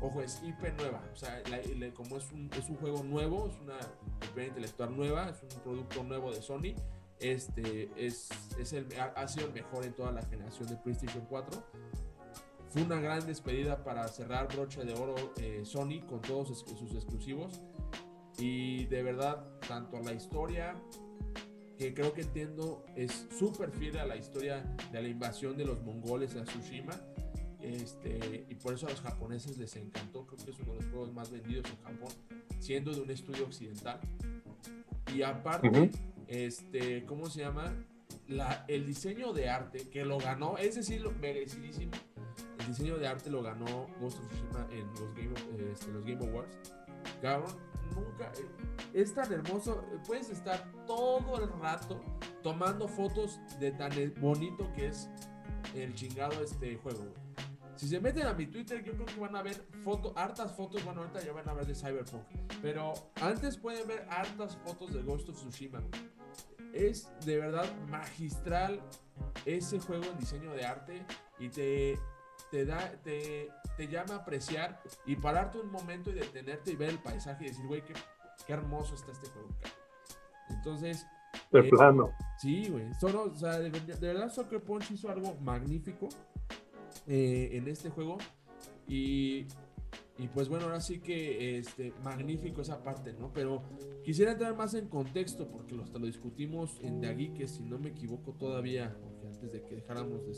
Ojo, 0.00 0.22
es 0.22 0.40
IP 0.44 0.76
nueva, 0.78 1.02
o 1.12 1.16
sea, 1.16 1.42
como 1.94 2.16
es 2.16 2.30
un, 2.30 2.48
es 2.56 2.68
un 2.68 2.76
juego 2.76 3.02
nuevo, 3.02 3.48
es 3.48 3.58
una 3.60 3.78
propiedad 4.20 4.48
intelectual 4.48 4.96
nueva, 4.96 5.30
es 5.30 5.42
un 5.42 5.60
producto 5.60 6.04
nuevo 6.04 6.30
de 6.30 6.40
Sony, 6.40 6.74
este 7.20 7.90
es, 7.96 8.28
es 8.58 8.72
el, 8.72 8.86
ha, 9.00 9.26
sido 9.26 9.46
el 9.46 9.52
mejor 9.52 9.84
en 9.84 9.92
toda 9.92 10.12
la 10.12 10.22
generación 10.22 10.68
de 10.68 10.76
PlayStation 10.76 11.24
4. 11.28 11.62
Fue 12.68 12.82
una 12.82 13.00
gran 13.00 13.26
despedida 13.26 13.82
para 13.82 14.06
cerrar 14.08 14.46
broche 14.54 14.84
de 14.84 14.94
oro 14.94 15.16
eh, 15.38 15.62
Sony 15.64 16.00
con 16.06 16.20
todos 16.20 16.48
sus 16.48 16.94
exclusivos. 16.94 17.60
Y 18.38 18.86
de 18.86 19.02
verdad, 19.02 19.44
tanto 19.66 20.00
la 20.00 20.12
historia, 20.12 20.74
que 21.76 21.94
creo 21.94 22.12
que 22.12 22.22
entiendo, 22.22 22.84
es 22.96 23.26
súper 23.36 23.70
fiel 23.70 23.98
a 23.98 24.06
la 24.06 24.16
historia 24.16 24.64
de 24.92 25.02
la 25.02 25.08
invasión 25.08 25.56
de 25.56 25.64
los 25.64 25.82
mongoles 25.82 26.36
a 26.36 26.44
Tsushima. 26.44 26.94
Este, 27.60 28.46
y 28.48 28.54
por 28.54 28.74
eso 28.74 28.86
a 28.86 28.90
los 28.90 29.00
japoneses 29.00 29.58
les 29.58 29.74
encantó, 29.76 30.24
creo 30.26 30.44
que 30.44 30.50
es 30.52 30.60
uno 30.60 30.74
de 30.74 30.80
los 30.80 30.90
juegos 30.90 31.12
más 31.12 31.30
vendidos 31.30 31.66
en 31.68 31.76
Japón, 31.82 32.12
siendo 32.60 32.92
de 32.92 33.00
un 33.00 33.10
estudio 33.10 33.44
occidental. 33.44 34.00
Y 35.14 35.22
aparte, 35.22 35.90
este, 36.28 37.04
¿cómo 37.04 37.28
se 37.28 37.40
llama? 37.40 37.74
La, 38.28 38.64
el 38.68 38.86
diseño 38.86 39.32
de 39.32 39.48
arte 39.48 39.88
que 39.88 40.04
lo 40.04 40.18
ganó, 40.18 40.58
es 40.58 40.76
decir, 40.76 41.04
merecidísimo. 41.20 41.92
El 42.60 42.66
diseño 42.66 42.98
de 42.98 43.06
arte 43.06 43.30
lo 43.30 43.42
ganó 43.42 43.88
Ghost 44.00 44.18
of 44.18 44.28
Tsushima 44.28 44.68
en 44.70 44.86
los 45.00 45.14
Game, 45.14 45.72
este, 45.72 45.90
los 45.92 46.04
Game 46.04 46.26
Awards. 46.26 46.56
Cabrón, 47.22 47.52
nunca 47.98 48.32
eh, 48.38 48.48
es 48.94 49.14
tan 49.14 49.32
hermoso. 49.32 49.84
Puedes 50.06 50.30
estar 50.30 50.70
todo 50.86 51.42
el 51.42 51.48
rato 51.60 52.00
tomando 52.42 52.88
fotos 52.88 53.40
de 53.58 53.72
tan 53.72 53.92
bonito 54.20 54.70
que 54.72 54.88
es 54.88 55.08
el 55.74 55.94
chingado 55.94 56.42
este 56.42 56.76
juego. 56.76 57.12
Si 57.76 57.86
se 57.86 58.00
meten 58.00 58.26
a 58.26 58.34
mi 58.34 58.46
Twitter, 58.46 58.82
yo 58.82 58.92
creo 58.94 59.06
que 59.06 59.20
van 59.20 59.36
a 59.36 59.42
ver 59.42 59.54
fotos, 59.84 60.12
hartas 60.16 60.52
fotos. 60.56 60.84
Bueno, 60.84 61.02
ahorita 61.02 61.22
ya 61.24 61.32
van 61.32 61.48
a 61.48 61.54
ver 61.54 61.64
de 61.64 61.76
Cyberpunk. 61.76 62.24
Pero 62.60 62.92
antes 63.20 63.56
pueden 63.56 63.86
ver 63.86 64.04
hartas 64.10 64.56
fotos 64.56 64.92
de 64.92 65.02
Ghost 65.02 65.28
of 65.28 65.36
Tsushima. 65.36 65.80
Es 66.72 67.08
de 67.24 67.38
verdad 67.38 67.66
magistral 67.88 68.82
ese 69.44 69.78
juego 69.78 70.04
en 70.06 70.18
diseño 70.18 70.52
de 70.52 70.64
arte 70.64 71.06
y 71.38 71.48
te, 71.50 71.98
te 72.50 72.64
da, 72.64 72.92
te, 73.02 73.50
te 73.76 73.88
llama 73.88 74.14
a 74.14 74.18
apreciar 74.18 74.80
y 75.06 75.16
pararte 75.16 75.58
un 75.58 75.70
momento 75.70 76.10
y 76.10 76.14
detenerte 76.14 76.72
y 76.72 76.76
ver 76.76 76.90
el 76.90 76.98
paisaje 76.98 77.44
y 77.44 77.48
decir, 77.48 77.66
güey, 77.66 77.84
qué, 77.84 77.94
qué 78.46 78.52
hermoso 78.52 78.94
está 78.94 79.12
este 79.12 79.28
juego. 79.28 79.48
Entonces. 80.50 81.06
De 81.52 81.60
eh, 81.60 81.70
plano. 81.70 82.12
Sí, 82.38 82.68
güey. 82.68 82.86
o 82.90 83.34
sea, 83.34 83.58
de, 83.58 83.70
verdad, 84.00 84.32
Soccer 84.32 84.62
Punch 84.62 84.90
hizo 84.90 85.10
algo 85.10 85.34
magnífico 85.40 86.08
eh, 87.06 87.50
en 87.52 87.68
este 87.68 87.90
juego. 87.90 88.18
Y, 88.86 89.46
y, 90.18 90.28
pues 90.32 90.48
bueno, 90.48 90.64
ahora 90.64 90.80
sí 90.80 91.00
que 91.00 91.58
este, 91.58 91.92
magnífico 92.02 92.62
esa 92.62 92.82
parte, 92.82 93.12
¿no? 93.12 93.30
Pero 93.32 93.62
quisiera 94.02 94.32
entrar 94.32 94.56
más 94.56 94.72
en 94.74 94.88
contexto 94.88 95.50
porque 95.50 95.74
lo, 95.74 95.82
hasta 95.82 95.98
lo 95.98 96.06
discutimos 96.06 96.78
en 96.82 97.00
De 97.00 97.32
que 97.34 97.46
si 97.46 97.62
no 97.62 97.78
me 97.78 97.90
equivoco 97.90 98.32
todavía, 98.32 98.96
antes 99.26 99.52
de 99.52 99.62
que 99.62 99.76
dejáramos 99.76 100.24
de 100.26 100.32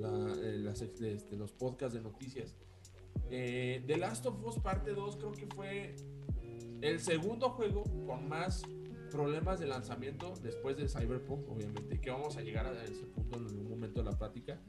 sacarlos 0.00 0.82
eh, 0.82 1.14
este, 1.14 1.36
los 1.36 1.52
podcasts 1.52 1.94
de 1.94 2.00
noticias. 2.00 2.54
Eh, 3.30 3.82
The 3.86 3.96
Last 3.96 4.26
of 4.26 4.42
Us 4.44 4.58
parte 4.58 4.92
2 4.92 5.16
creo 5.16 5.32
que 5.32 5.46
fue 5.46 5.94
el 6.80 7.00
segundo 7.00 7.50
juego 7.50 7.84
con 8.06 8.28
más 8.28 8.62
problemas 9.10 9.58
de 9.58 9.66
lanzamiento 9.66 10.34
después 10.42 10.76
de 10.76 10.88
Cyberpunk, 10.88 11.48
obviamente, 11.48 12.00
que 12.00 12.10
vamos 12.10 12.36
a 12.36 12.42
llegar 12.42 12.66
a 12.66 12.84
ese 12.84 13.06
punto 13.06 13.38
en 13.38 13.58
un 13.58 13.70
momento 13.70 14.02
de 14.02 14.10
la 14.10 14.16
plática, 14.16 14.60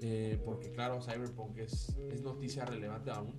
eh, 0.00 0.40
porque 0.44 0.70
claro, 0.72 1.00
Cyberpunk 1.00 1.58
es, 1.58 1.96
es, 2.10 2.22
noticia 2.22 2.64
relevante 2.64 3.10
aún, 3.10 3.34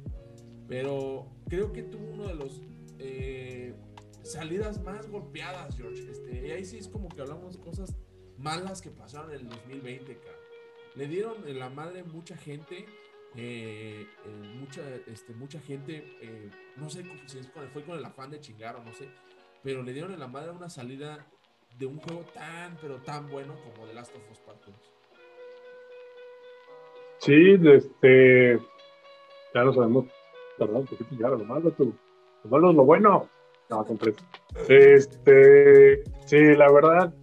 pero 0.67 1.27
creo 1.47 1.71
que 1.71 1.83
tuvo 1.83 2.11
uno 2.11 2.27
de 2.27 2.35
los 2.35 2.61
eh, 2.99 3.75
salidas 4.23 4.81
más 4.81 5.07
golpeadas, 5.07 5.75
George. 5.75 6.09
Este, 6.09 6.47
y 6.47 6.51
ahí 6.51 6.65
sí 6.65 6.77
es 6.77 6.87
como 6.87 7.09
que 7.09 7.21
hablamos 7.21 7.57
de 7.57 7.59
cosas 7.59 7.95
malas 8.37 8.81
que 8.81 8.89
pasaron 8.89 9.31
en 9.31 9.41
el 9.41 9.49
2020, 9.49 10.17
cara. 10.19 10.37
Le 10.95 11.07
dieron 11.07 11.47
en 11.47 11.59
la 11.59 11.69
madre 11.69 12.03
mucha 12.03 12.37
gente. 12.37 12.85
Eh, 13.35 14.05
mucha, 14.59 14.81
este, 15.07 15.33
mucha 15.33 15.59
gente, 15.59 16.51
no 16.77 16.87
sé 16.87 17.03
si 17.25 17.39
fue 17.73 17.83
con 17.83 17.97
el 17.97 18.05
afán 18.05 18.29
de 18.29 18.39
chingar 18.39 18.75
o 18.75 18.83
no 18.83 18.93
sé, 18.93 19.09
pero 19.63 19.81
le 19.81 19.91
dieron 19.91 20.13
en 20.13 20.19
la 20.19 20.27
madre 20.27 20.51
una 20.51 20.69
salida 20.69 21.25
de 21.79 21.85
un 21.85 21.97
juego 21.97 22.23
tan, 22.33 22.77
pero 22.81 22.97
tan 22.97 23.29
bueno 23.29 23.55
como 23.63 23.87
The 23.87 23.93
Last 23.95 24.15
of 24.15 24.21
Us 24.31 24.39
Part 24.39 24.63
2. 24.65 24.75
Sí, 27.19 27.57
este, 27.73 28.59
ya 29.53 29.63
lo 29.63 29.73
sabemos, 29.73 30.05
perdón, 30.57 30.85
porque 30.85 31.05
ya 31.17 31.29
lo 31.29 31.39
malo, 31.39 31.71
tú, 31.71 31.93
lo 32.43 32.49
malo 32.49 32.69
es 32.69 32.75
lo 32.75 32.83
bueno. 32.83 33.29
No, 33.69 33.85
completo. 33.85 34.21
Este, 34.67 36.03
sí, 36.25 36.37
la 36.55 36.71
verdad, 36.71 37.13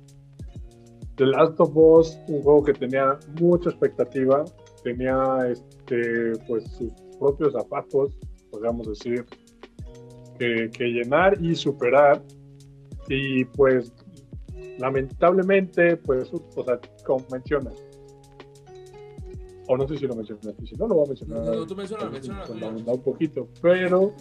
The 1.21 1.27
Last 1.27 1.61
of 1.61 1.77
Us, 1.77 2.19
un 2.29 2.41
juego 2.41 2.65
que 2.65 2.73
tenía 2.73 3.19
mucha 3.39 3.69
expectativa, 3.69 4.43
tenía, 4.83 5.37
este, 5.51 6.33
pues, 6.49 6.65
sus 6.79 6.91
propios 7.19 7.53
zapatos, 7.53 8.17
podríamos 8.51 8.89
decir, 8.89 9.27
que, 10.39 10.71
llenar 10.79 11.37
y 11.45 11.55
superar. 11.55 12.23
Y 13.11 13.45
pues 13.45 13.93
lamentablemente, 14.79 15.99
pues, 15.99 16.33
o 16.33 16.65
sea, 16.65 16.81
como 17.05 17.27
mencionas, 17.31 17.75
o 19.69 19.77
no 19.77 19.87
sé 19.89 19.99
si 19.99 20.07
lo 20.07 20.15
mencionaste, 20.15 20.67
si 20.67 20.75
no 20.77 20.89
lo 20.89 20.95
voy 20.95 21.05
a 21.05 21.09
mencionar. 21.09 21.45
No, 21.45 21.67
tú 21.67 21.77
mencionas, 21.77 22.11
mencionas. 22.11 22.49
Un 22.49 23.03
poquito, 23.03 23.47
pero 23.61 24.15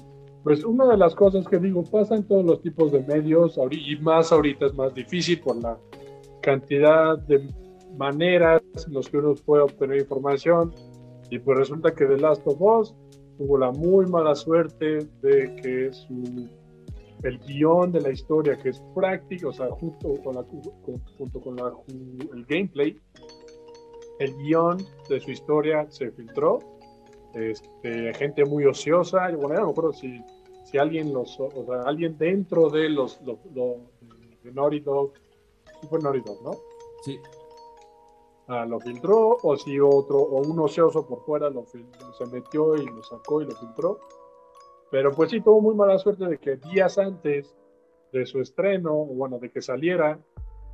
pues 0.43 0.65
una 0.65 0.85
de 0.85 0.97
las 0.97 1.15
cosas 1.15 1.47
que 1.47 1.59
digo, 1.59 1.81
pasa 1.85 2.15
en 2.15 2.25
todos 2.25 2.43
los 2.43 2.61
tipos 2.61 2.91
de 2.91 3.01
medios, 3.03 3.57
y 3.71 3.95
más 4.01 4.33
ahorita 4.33 4.65
es 4.65 4.73
más 4.73 4.93
difícil 4.93 5.39
por 5.39 5.55
la 5.61 5.77
cantidad 6.49 7.17
de 7.27 7.47
maneras 7.97 8.61
en 8.87 8.93
las 8.93 9.07
que 9.07 9.17
uno 9.17 9.35
puede 9.45 9.63
obtener 9.63 9.99
información, 9.99 10.73
y 11.29 11.37
pues 11.37 11.59
resulta 11.59 11.93
que 11.93 12.05
The 12.05 12.17
Last 12.17 12.41
of 12.47 12.59
Us 12.59 12.95
tuvo 13.37 13.57
la 13.57 13.71
muy 13.71 14.07
mala 14.07 14.33
suerte 14.33 15.07
de 15.21 15.55
que 15.61 15.93
su, 15.93 16.49
el 17.23 17.37
guion 17.39 17.91
de 17.91 18.01
la 18.01 18.09
historia, 18.09 18.57
que 18.57 18.69
es 18.69 18.81
práctico, 18.95 19.49
o 19.49 19.53
sea, 19.53 19.69
junto 19.69 20.15
con, 20.23 20.35
la, 20.35 20.43
junto 21.17 21.39
con 21.39 21.55
la, 21.55 21.71
el 22.33 22.45
gameplay, 22.45 22.97
el 24.19 24.35
guion 24.37 24.77
de 25.07 25.19
su 25.19 25.31
historia 25.31 25.85
se 25.89 26.11
filtró. 26.11 26.59
Este, 27.35 28.11
gente 28.15 28.43
muy 28.43 28.65
ociosa, 28.65 29.29
bueno, 29.35 29.59
no 29.59 29.65
me 29.67 29.71
acuerdo 29.71 29.93
si, 29.93 30.19
si 30.65 30.79
alguien, 30.79 31.13
los, 31.13 31.39
o 31.39 31.63
sea, 31.67 31.83
alguien 31.85 32.17
dentro 32.17 32.71
de 32.71 32.89
los, 32.89 33.21
los, 33.21 33.37
de 34.43 34.51
Naughty 34.51 34.79
Dog, 34.79 35.13
fue 35.87 35.99
Naughty 35.99 36.21
Dog, 36.21 36.41
¿no? 36.43 36.51
Sí. 37.03 37.19
Ah, 38.47 38.65
lo 38.65 38.79
filtró, 38.79 39.37
o 39.43 39.57
si 39.57 39.79
otro, 39.79 40.17
o 40.17 40.41
un 40.41 40.59
ocioso 40.59 41.05
por 41.05 41.23
fuera 41.23 41.49
lo 41.49 41.65
se 41.65 42.25
metió 42.31 42.75
y 42.75 42.85
lo 42.85 43.03
sacó 43.03 43.41
y 43.41 43.45
lo 43.45 43.51
filtró. 43.51 43.99
Pero 44.91 45.11
pues 45.13 45.29
sí, 45.29 45.39
tuvo 45.41 45.61
muy 45.61 45.75
mala 45.75 45.99
suerte 45.99 46.25
de 46.25 46.37
que 46.39 46.55
días 46.55 46.97
antes 46.97 47.55
de 48.11 48.25
su 48.25 48.41
estreno, 48.41 48.93
bueno, 48.93 49.37
de 49.37 49.51
que 49.51 49.61
saliera 49.61 50.19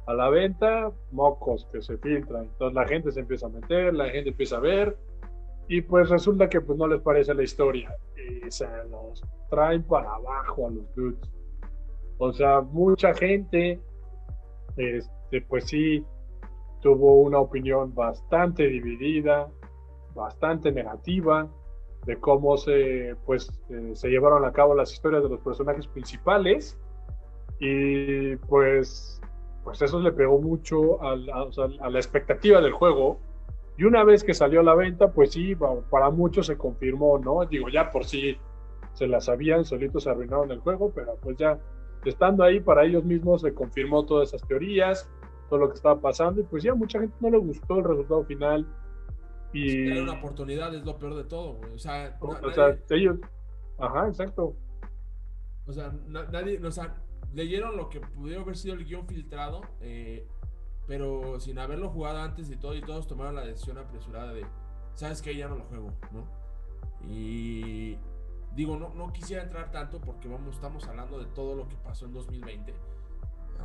a 0.08 0.14
la 0.14 0.30
venta, 0.30 0.92
mocos 1.12 1.68
que 1.72 1.82
se 1.82 1.98
filtran. 1.98 2.46
Entonces 2.46 2.76
la 2.76 2.88
gente 2.88 3.12
se 3.12 3.20
empieza 3.20 3.48
a 3.48 3.50
meter, 3.50 3.94
la 3.94 4.10
gente 4.10 4.30
empieza 4.30 4.58
a 4.58 4.62
ver, 4.62 4.98
y 5.68 5.82
pues 5.82 6.10
resulta 6.10 6.48
que 6.48 6.62
pues 6.62 6.78
no 6.78 6.88
les 6.88 7.02
parece 7.02 7.34
la 7.34 7.44
historia. 7.44 7.96
Y 8.16 8.50
se 8.52 8.68
los 8.90 9.22
traen 9.50 9.84
para 9.84 10.14
abajo 10.14 10.68
a 10.68 10.72
los 10.72 10.96
dudes. 10.96 11.20
O 12.18 12.32
sea, 12.32 12.62
mucha 12.62 13.14
gente, 13.14 13.80
este, 14.78 15.42
pues 15.42 15.66
sí, 15.66 16.04
tuvo 16.82 17.22
una 17.22 17.40
opinión 17.40 17.94
bastante 17.94 18.68
dividida, 18.68 19.48
bastante 20.14 20.72
negativa 20.72 21.50
de 22.06 22.18
cómo 22.18 22.58
se, 22.58 23.16
pues, 23.26 23.50
eh, 23.70 23.92
se 23.94 24.10
llevaron 24.10 24.46
a 24.46 24.52
cabo 24.52 24.76
las 24.76 24.94
historias 24.94 25.24
de 25.24 25.30
los 25.30 25.40
personajes 25.42 25.88
principales 25.88 26.78
y 27.60 28.36
pues, 28.36 29.20
pues 29.64 29.82
eso 29.82 30.00
le 30.00 30.12
pegó 30.12 30.40
mucho 30.40 31.02
a 31.02 31.16
la, 31.16 31.48
a 31.80 31.90
la 31.90 31.98
expectativa 31.98 32.62
del 32.62 32.74
juego 32.74 33.20
y 33.78 33.84
una 33.84 34.04
vez 34.04 34.24
que 34.24 34.34
salió 34.34 34.62
a 34.62 34.64
la 34.64 34.76
venta, 34.76 35.12
pues 35.12 35.32
sí, 35.32 35.56
para 35.90 36.10
muchos 36.10 36.48
se 36.48 36.58
confirmó, 36.58 37.18
¿no? 37.20 37.46
Digo, 37.46 37.68
ya 37.70 37.92
por 37.92 38.06
sí 38.06 38.38
se 38.94 39.08
la 39.08 39.20
sabían, 39.20 39.66
solitos 39.66 40.04
se 40.04 40.10
arruinaron 40.10 40.52
el 40.52 40.60
juego, 40.60 40.92
pero 40.96 41.18
pues 41.22 41.36
ya 41.38 41.60
estando 42.10 42.44
ahí 42.44 42.60
para 42.60 42.86
ellos 42.86 43.04
mismos 43.04 43.42
se 43.42 43.54
confirmó 43.54 44.06
todas 44.06 44.30
esas 44.30 44.48
teorías, 44.48 45.10
todo 45.50 45.60
lo 45.60 45.70
que 45.70 45.76
estaba 45.76 46.00
pasando 46.00 46.42
y 46.42 46.44
pues 46.44 46.64
ya 46.64 46.74
mucha 46.74 47.00
gente 47.00 47.16
no 47.20 47.30
le 47.30 47.38
gustó 47.38 47.80
el 47.80 47.84
resultado 47.84 48.24
final. 48.26 48.68
Y... 49.54 49.88
Era 49.92 50.04
una 50.04 50.14
oportunidad, 50.14 50.74
es 50.74 50.86
lo 50.86 50.98
peor 50.98 51.16
de 51.16 51.24
todo, 51.24 51.54
güey. 51.54 51.74
O 51.74 51.80
sea, 51.80 52.18
o, 52.20 52.52
sea 52.52 52.78
ellos... 52.90 53.18
Ajá, 53.78 54.08
exacto. 54.08 54.56
O 55.66 55.74
sea, 55.74 55.94
nadie, 56.08 56.60
o 56.64 56.72
sea, 56.72 56.96
leyeron 57.34 57.76
lo 57.76 57.90
que 57.90 58.00
pudiera 58.00 58.42
haber 58.42 58.56
sido 58.56 58.76
el 58.76 58.86
guion 58.86 59.08
filtrado, 59.08 59.62
eh, 59.82 60.28
pero 60.88 61.40
sin 61.40 61.60
haberlo 61.60 61.90
jugado 61.90 62.20
antes 62.20 62.50
y 62.52 62.58
todo, 62.58 62.76
y 62.76 62.82
todos 62.82 63.08
tomaron 63.08 63.36
la 63.36 63.46
decisión 63.46 63.78
apresurada 63.78 64.34
de, 64.34 64.46
¿sabes 64.94 65.22
qué? 65.22 65.36
Ya 65.36 65.48
no 65.48 65.58
lo 65.58 65.66
juego, 65.66 65.92
¿no? 66.12 66.28
Y 67.10 67.98
digo, 68.56 68.78
no, 68.78 68.90
no 68.94 69.12
quisiera 69.12 69.44
entrar 69.44 69.72
tanto 69.72 70.00
porque 70.00 70.28
vamos, 70.28 70.56
estamos 70.56 70.88
hablando 70.88 71.20
de 71.20 71.26
todo 71.26 71.56
lo 71.56 71.68
que 71.68 71.76
pasó 71.76 72.06
en 72.06 72.14
2020 72.14 72.74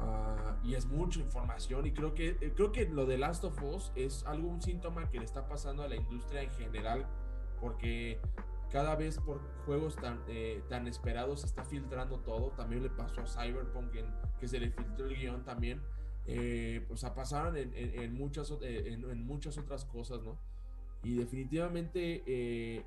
Ah, 0.02 0.56
y 0.64 0.74
es 0.74 0.86
mucha 0.86 1.20
información 1.20 1.86
y 1.86 1.92
creo 1.92 2.14
que, 2.14 2.30
eh, 2.40 2.52
creo 2.54 2.72
que 2.72 2.88
lo 2.88 3.06
de 3.06 3.18
Last 3.18 3.44
of 3.44 3.62
Us 3.62 3.92
es 3.94 4.24
algo, 4.24 4.48
un 4.48 4.62
síntoma 4.62 5.08
que 5.10 5.18
le 5.18 5.24
está 5.24 5.46
pasando 5.46 5.82
a 5.82 5.88
la 5.88 5.96
industria 5.96 6.42
en 6.42 6.50
general, 6.52 7.06
porque 7.60 8.18
cada 8.70 8.94
vez 8.94 9.18
por 9.18 9.40
juegos 9.66 9.96
tan, 9.96 10.22
eh, 10.28 10.62
tan 10.68 10.86
esperados 10.86 11.40
se 11.40 11.46
está 11.46 11.64
filtrando 11.64 12.20
todo, 12.20 12.50
también 12.52 12.82
le 12.82 12.90
pasó 12.90 13.20
a 13.20 13.26
Cyberpunk 13.26 13.94
en, 13.96 14.06
que 14.38 14.48
se 14.48 14.58
le 14.58 14.70
filtró 14.70 15.06
el 15.06 15.16
guion 15.16 15.44
también, 15.44 15.82
eh, 16.26 16.84
pues 16.88 17.04
a 17.04 17.14
pasaron 17.14 17.56
en, 17.56 17.72
en, 17.74 18.14
muchas, 18.14 18.52
en, 18.62 19.26
muchas 19.26 19.58
otras 19.58 19.84
cosas, 19.84 20.22
¿no? 20.22 20.38
Y 21.02 21.14
definitivamente 21.14 22.22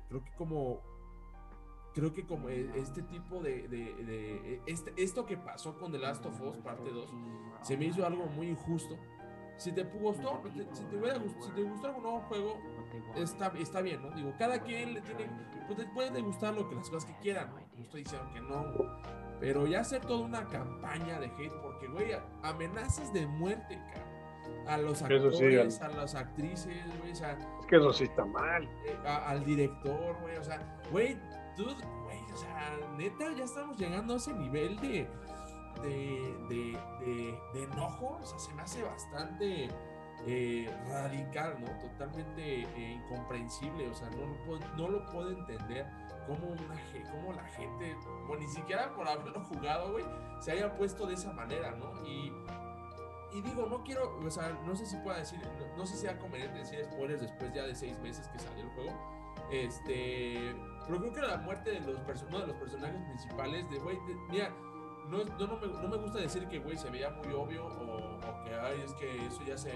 creo 0.08 0.24
que 0.24 0.32
como 0.36 0.82
creo 1.94 2.12
que 2.12 2.26
como 2.26 2.48
e, 2.48 2.70
este 2.76 3.02
tipo 3.02 3.40
de, 3.40 3.68
de, 3.68 4.60
este, 4.66 4.92
esto 4.96 5.24
que 5.24 5.36
pasó 5.36 5.78
con 5.78 5.92
The 5.92 5.98
Last 5.98 6.26
of 6.26 6.40
Us 6.40 6.56
parte 6.58 6.90
2 6.90 7.10
se 7.62 7.76
me 7.76 7.86
hizo 7.86 8.04
algo 8.04 8.26
muy 8.26 8.48
injusto. 8.48 8.98
Si 9.56 9.70
te 9.70 9.84
gustó, 9.84 10.42
si 10.72 10.84
te, 10.84 10.96
hubiera, 10.96 11.20
si 11.40 11.50
te 11.52 11.62
gustó 11.62 11.86
algún 11.86 12.02
nuevo 12.02 12.20
juego, 12.22 12.58
está, 13.14 13.52
está 13.56 13.80
bien, 13.82 14.02
¿no? 14.02 14.10
Digo, 14.10 14.34
cada 14.36 14.60
quien 14.60 14.94
le 14.94 15.00
tiene, 15.00 15.30
pues 15.68 15.78
te 15.78 15.86
puede 15.86 16.20
gustar 16.20 16.54
lo 16.54 16.68
que 16.68 16.74
las 16.74 16.90
cosas 16.90 17.08
que 17.08 17.16
quieran, 17.22 17.50
¿no? 17.50 17.82
estoy 17.84 18.02
diciendo 18.02 18.28
que 18.34 18.40
no, 18.40 18.64
pero 19.38 19.64
ya 19.66 19.80
hacer 19.80 20.00
toda 20.00 20.24
una 20.24 20.48
campaña 20.48 21.20
de 21.20 21.26
hate, 21.26 21.52
porque, 21.62 21.86
güey, 21.86 22.08
amenazas 22.42 23.12
de 23.12 23.26
muerte, 23.26 23.76
cara. 23.92 24.10
A 24.66 24.76
los 24.78 25.02
actores, 25.02 25.80
a 25.80 25.88
las 25.88 26.14
actrices, 26.14 26.82
güey, 26.98 27.12
o 27.12 27.14
sea. 27.14 27.38
Es 27.60 27.66
que 27.66 27.76
eso 27.76 27.92
sí 27.92 28.04
está 28.04 28.24
mal. 28.24 28.64
Eh, 28.86 28.96
al 29.06 29.44
director, 29.44 30.16
güey, 30.20 30.36
o 30.36 30.44
sea, 30.44 30.60
güey, 30.90 31.16
tú, 31.56 31.64
güey, 32.04 32.20
o 32.32 32.36
sea, 32.36 32.78
neta, 32.96 33.32
ya 33.32 33.44
estamos 33.44 33.76
llegando 33.76 34.14
a 34.14 34.16
ese 34.16 34.32
nivel 34.34 34.76
de, 34.80 35.08
de, 35.82 36.78
de, 37.52 37.62
enojo, 37.62 38.18
o 38.20 38.26
sea, 38.26 38.38
se 38.38 38.54
me 38.54 38.62
hace 38.62 38.82
bastante 38.82 39.68
eh, 40.26 40.70
radical, 40.88 41.56
¿no? 41.60 41.66
Totalmente 41.78 42.62
eh, 42.62 43.00
incomprensible, 43.02 43.88
o 43.88 43.94
sea, 43.94 44.08
no 44.10 44.26
lo, 44.26 44.44
puedo, 44.44 44.60
no 44.76 44.88
lo 44.88 45.06
puedo 45.10 45.30
entender 45.30 45.86
cómo, 46.26 46.46
una, 46.48 47.10
cómo 47.10 47.32
la 47.32 47.44
gente, 47.44 47.96
o 48.28 48.36
ni 48.36 48.46
siquiera 48.48 48.94
por 48.94 49.08
haberlo 49.08 49.40
jugado, 49.44 49.92
güey, 49.92 50.04
se 50.40 50.52
haya 50.52 50.74
puesto 50.76 51.06
de 51.06 51.14
esa 51.14 51.32
manera, 51.32 51.72
¿no? 51.72 52.06
Y, 52.06 52.32
y 53.34 53.42
digo, 53.42 53.66
no 53.66 53.82
quiero, 53.82 54.18
o 54.24 54.30
sea, 54.30 54.50
no 54.64 54.76
sé 54.76 54.86
si 54.86 54.96
pueda 54.98 55.18
decir, 55.18 55.40
no, 55.58 55.76
no 55.76 55.86
sé 55.86 55.94
si 55.94 56.02
sea 56.02 56.18
conveniente 56.18 56.58
decir 56.58 56.84
spoilers 56.84 57.20
después 57.20 57.52
ya 57.52 57.64
de 57.64 57.74
seis 57.74 57.98
meses 57.98 58.28
que 58.28 58.38
salió 58.38 58.62
el 58.62 58.70
juego, 58.70 58.92
este, 59.50 60.54
pero 60.86 60.98
creo 60.98 61.12
que 61.12 61.20
la 61.22 61.36
muerte 61.38 61.70
de 61.70 61.80
los 61.80 61.96
de 62.06 62.46
los 62.46 62.56
personajes 62.56 63.02
principales, 63.02 63.70
de 63.70 63.78
güey, 63.78 63.98
mira, 64.30 64.50
no, 65.08 65.18
no, 65.24 65.56
me, 65.58 65.66
no, 65.66 65.88
me, 65.88 65.96
gusta 65.98 66.18
decir 66.18 66.46
que 66.48 66.58
güey 66.58 66.76
se 66.78 66.88
veía 66.90 67.10
muy 67.10 67.32
obvio 67.34 67.66
o, 67.66 68.44
que 68.44 68.54
ay, 68.54 68.82
es 68.84 68.92
que 68.94 69.26
eso 69.26 69.42
ya 69.46 69.56
se 69.56 69.72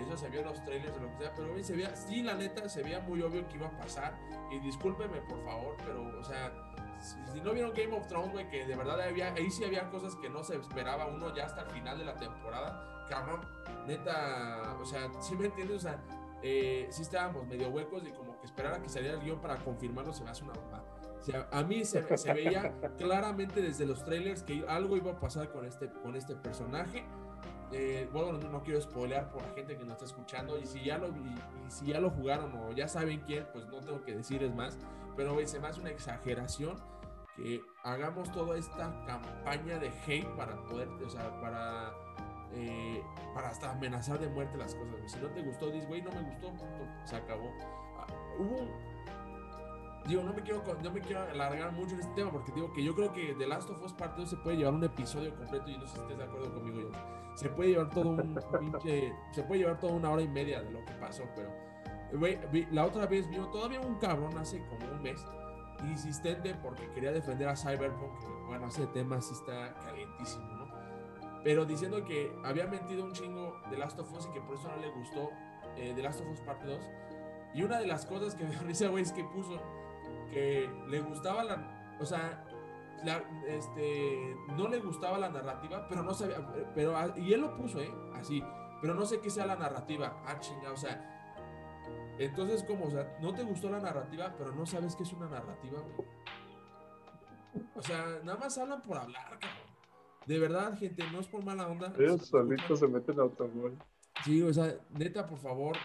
eso 0.00 0.16
se 0.16 0.28
vio 0.28 0.40
en 0.40 0.46
los 0.46 0.64
trailers 0.64 0.96
o 0.96 1.00
lo 1.00 1.10
que 1.10 1.18
sea, 1.18 1.32
pero 1.34 1.50
güey 1.50 1.62
se 1.62 1.74
veía, 1.74 1.94
sí, 1.94 2.22
la 2.22 2.34
neta, 2.34 2.68
se 2.68 2.82
veía 2.82 3.00
muy 3.00 3.22
obvio 3.22 3.46
que 3.48 3.54
iba 3.54 3.68
a 3.68 3.78
pasar. 3.78 4.18
Y 4.50 4.58
discúlpeme 4.58 5.20
por 5.22 5.44
favor, 5.44 5.76
pero, 5.84 6.18
o 6.18 6.24
sea, 6.24 6.52
si, 7.00 7.40
no 7.40 7.52
vieron 7.52 7.72
Game 7.74 7.96
of 7.96 8.06
Thrones, 8.08 8.32
güey, 8.32 8.48
que 8.48 8.66
de 8.66 8.74
verdad 8.74 9.00
había, 9.00 9.32
ahí 9.34 9.50
sí 9.50 9.64
había 9.64 9.88
cosas 9.90 10.16
que 10.16 10.28
no 10.28 10.42
se 10.42 10.56
esperaba 10.56 11.06
uno 11.06 11.34
ya 11.34 11.44
hasta 11.44 11.62
el 11.62 11.70
final 11.70 11.98
de 11.98 12.04
la 12.04 12.16
temporada. 12.16 13.06
Cabrón, 13.08 13.46
neta, 13.86 14.76
o 14.80 14.84
sea, 14.84 15.08
¿sí 15.20 15.36
me 15.36 15.46
entiendes? 15.46 15.76
O 15.76 15.80
sea, 15.80 16.02
eh, 16.42 16.88
sí 16.90 17.02
estábamos 17.02 17.46
medio 17.46 17.68
huecos 17.68 18.02
y 18.06 18.10
como 18.10 18.33
esperar 18.44 18.74
a 18.74 18.82
que 18.82 18.88
saliera 18.88 19.16
el 19.16 19.22
guion 19.22 19.40
para 19.40 19.56
confirmarlo 19.56 20.12
se 20.12 20.24
me 20.24 20.30
hace 20.30 20.44
una 20.44 20.52
bomba. 20.54 20.84
O 21.18 21.22
sea, 21.22 21.48
a 21.50 21.62
mí 21.62 21.84
se, 21.84 22.16
se, 22.18 22.32
veía 22.32 22.72
claramente 22.98 23.62
desde 23.62 23.86
los 23.86 24.04
trailers 24.04 24.42
que 24.42 24.64
algo 24.68 24.96
iba 24.96 25.12
a 25.12 25.20
pasar 25.20 25.50
con 25.50 25.64
este, 25.64 25.90
con 26.02 26.16
este 26.16 26.34
personaje. 26.36 27.04
Eh, 27.72 28.08
bueno, 28.12 28.32
no, 28.32 28.62
quiero 28.62 28.80
spoilear 28.80 29.30
por 29.32 29.42
la 29.42 29.48
gente 29.54 29.76
que 29.76 29.84
nos 29.84 29.94
está 29.94 30.04
escuchando 30.04 30.58
y 30.58 30.66
si 30.66 30.84
ya 30.84 30.98
lo 30.98 31.08
y, 31.08 31.34
si 31.68 31.86
ya 31.86 31.98
lo 31.98 32.10
jugaron 32.10 32.54
o 32.54 32.72
ya 32.72 32.88
saben 32.88 33.20
quién, 33.20 33.46
pues 33.52 33.66
no 33.66 33.80
tengo 33.80 34.04
que 34.04 34.14
decirles 34.14 34.54
más, 34.54 34.78
pero 35.16 35.34
se 35.46 35.58
me 35.58 35.68
hace 35.68 35.80
una 35.80 35.90
exageración 35.90 36.76
que 37.34 37.62
hagamos 37.82 38.30
toda 38.30 38.56
esta 38.56 39.04
campaña 39.06 39.78
de 39.78 39.90
hate 40.06 40.28
para 40.36 40.54
poder, 40.66 40.88
o 40.88 41.10
sea, 41.10 41.40
para 41.40 41.92
eh, 42.56 43.02
para 43.34 43.48
hasta 43.48 43.72
amenazar 43.72 44.20
de 44.20 44.28
muerte 44.28 44.56
las 44.56 44.74
cosas. 44.74 44.94
Si 45.10 45.18
no 45.18 45.28
te 45.28 45.42
gustó, 45.42 45.70
dices, 45.70 45.88
güey, 45.88 46.02
no 46.02 46.12
me 46.12 46.22
gustó, 46.22 46.52
se 47.04 47.16
acabó. 47.16 47.50
Hubo 48.38 48.68
digo, 50.06 50.22
no 50.22 50.32
me 50.32 50.42
quiero 50.42 50.62
no 50.82 50.90
me 50.90 51.00
quiero 51.00 51.22
alargar 51.22 51.72
mucho 51.72 51.94
en 51.94 52.00
este 52.00 52.12
tema 52.14 52.30
porque 52.30 52.52
digo 52.52 52.72
que 52.72 52.84
yo 52.84 52.94
creo 52.94 53.12
que 53.12 53.34
The 53.38 53.46
Last 53.46 53.70
of 53.70 53.82
Us 53.82 53.92
Part 53.92 54.16
2 54.16 54.28
se 54.28 54.36
puede 54.36 54.58
llevar 54.58 54.74
un 54.74 54.84
episodio 54.84 55.34
completo 55.34 55.70
y 55.70 55.78
no 55.78 55.86
sé 55.86 55.94
si 55.94 56.00
estés 56.00 56.18
de 56.18 56.24
acuerdo 56.24 56.52
conmigo 56.52 56.80
yo. 56.80 56.90
Se 57.36 57.48
puede 57.48 57.70
llevar 57.70 57.90
todo 57.90 58.10
un 58.10 58.38
pinche 58.60 59.12
se 59.32 59.42
puede 59.42 59.60
llevar 59.60 59.80
toda 59.80 59.94
una 59.94 60.10
hora 60.10 60.22
y 60.22 60.28
media 60.28 60.62
de 60.62 60.70
lo 60.70 60.84
que 60.84 60.92
pasó, 60.94 61.24
pero 61.34 61.50
la 62.70 62.84
otra 62.84 63.06
vez 63.06 63.28
vino 63.28 63.48
todavía 63.48 63.80
un 63.80 63.98
cabrón 63.98 64.36
hace 64.38 64.58
como 64.66 64.92
un 64.92 65.02
mes 65.02 65.24
insistente 65.82 66.54
porque 66.62 66.88
quería 66.90 67.12
defender 67.12 67.48
a 67.48 67.56
Cyberpunk, 67.56 68.20
que 68.20 68.26
bueno, 68.46 68.68
ese 68.68 68.86
tema 68.88 69.20
sí 69.20 69.34
está 69.34 69.74
calientísimo, 69.74 70.44
¿no? 70.44 70.68
Pero 71.42 71.66
diciendo 71.66 72.04
que 72.04 72.34
había 72.44 72.66
mentido 72.66 73.04
un 73.04 73.12
chingo 73.12 73.60
de 73.70 73.76
Last 73.76 73.98
of 73.98 74.10
Us 74.12 74.26
y 74.30 74.32
que 74.32 74.40
por 74.40 74.54
eso 74.56 74.68
no 74.68 74.76
le 74.76 74.90
gustó 74.90 75.30
eh, 75.76 75.92
The 75.94 76.02
Last 76.02 76.20
of 76.20 76.28
Us 76.28 76.40
Part 76.40 76.62
2. 76.62 76.80
Y 77.54 77.62
una 77.62 77.78
de 77.78 77.86
las 77.86 78.04
cosas 78.06 78.34
que 78.34 78.44
me 78.44 78.56
risa, 78.58 78.88
güey, 78.88 79.02
es 79.02 79.12
que 79.12 79.24
puso 79.24 79.60
que 80.30 80.68
le 80.88 81.00
gustaba 81.00 81.44
la, 81.44 81.96
o 82.00 82.04
sea, 82.04 82.44
este, 83.46 84.36
no 84.56 84.68
le 84.68 84.80
gustaba 84.80 85.18
la 85.18 85.28
narrativa, 85.28 85.86
pero 85.88 86.02
no 86.02 86.12
sabía, 86.14 86.36
pero, 86.74 86.94
y 87.16 87.32
él 87.32 87.42
lo 87.42 87.56
puso, 87.56 87.80
¿eh? 87.80 87.94
Así, 88.14 88.42
pero 88.80 88.94
no 88.94 89.04
sé 89.04 89.20
qué 89.20 89.30
sea 89.30 89.46
la 89.46 89.56
narrativa, 89.56 90.22
ah, 90.26 90.38
chinga, 90.40 90.72
o 90.72 90.76
sea, 90.76 91.14
entonces, 92.18 92.62
como, 92.64 92.86
o 92.86 92.90
sea, 92.90 93.16
no 93.20 93.34
te 93.34 93.42
gustó 93.42 93.70
la 93.70 93.80
narrativa, 93.80 94.34
pero 94.38 94.52
no 94.52 94.66
sabes 94.66 94.94
qué 94.94 95.02
es 95.02 95.12
una 95.12 95.28
narrativa, 95.28 95.80
güey. 95.80 96.08
O 97.74 97.82
sea, 97.82 98.20
nada 98.24 98.38
más 98.38 98.56
hablan 98.58 98.82
por 98.82 98.96
hablar, 98.96 99.38
cabrón. 99.38 99.74
De 100.26 100.38
verdad, 100.38 100.78
gente, 100.78 101.04
no 101.12 101.20
es 101.20 101.28
por 101.28 101.44
mala 101.44 101.68
onda. 101.68 101.92
Ellos 101.98 102.26
solitos 102.26 102.80
se 102.80 102.88
meten 102.88 103.18
a 103.18 103.24
automóvil. 103.24 103.78
Sí, 104.24 104.42
o 104.42 104.52
sea, 104.52 104.74
neta, 104.90 105.26
por 105.26 105.38
favor, 105.38 105.76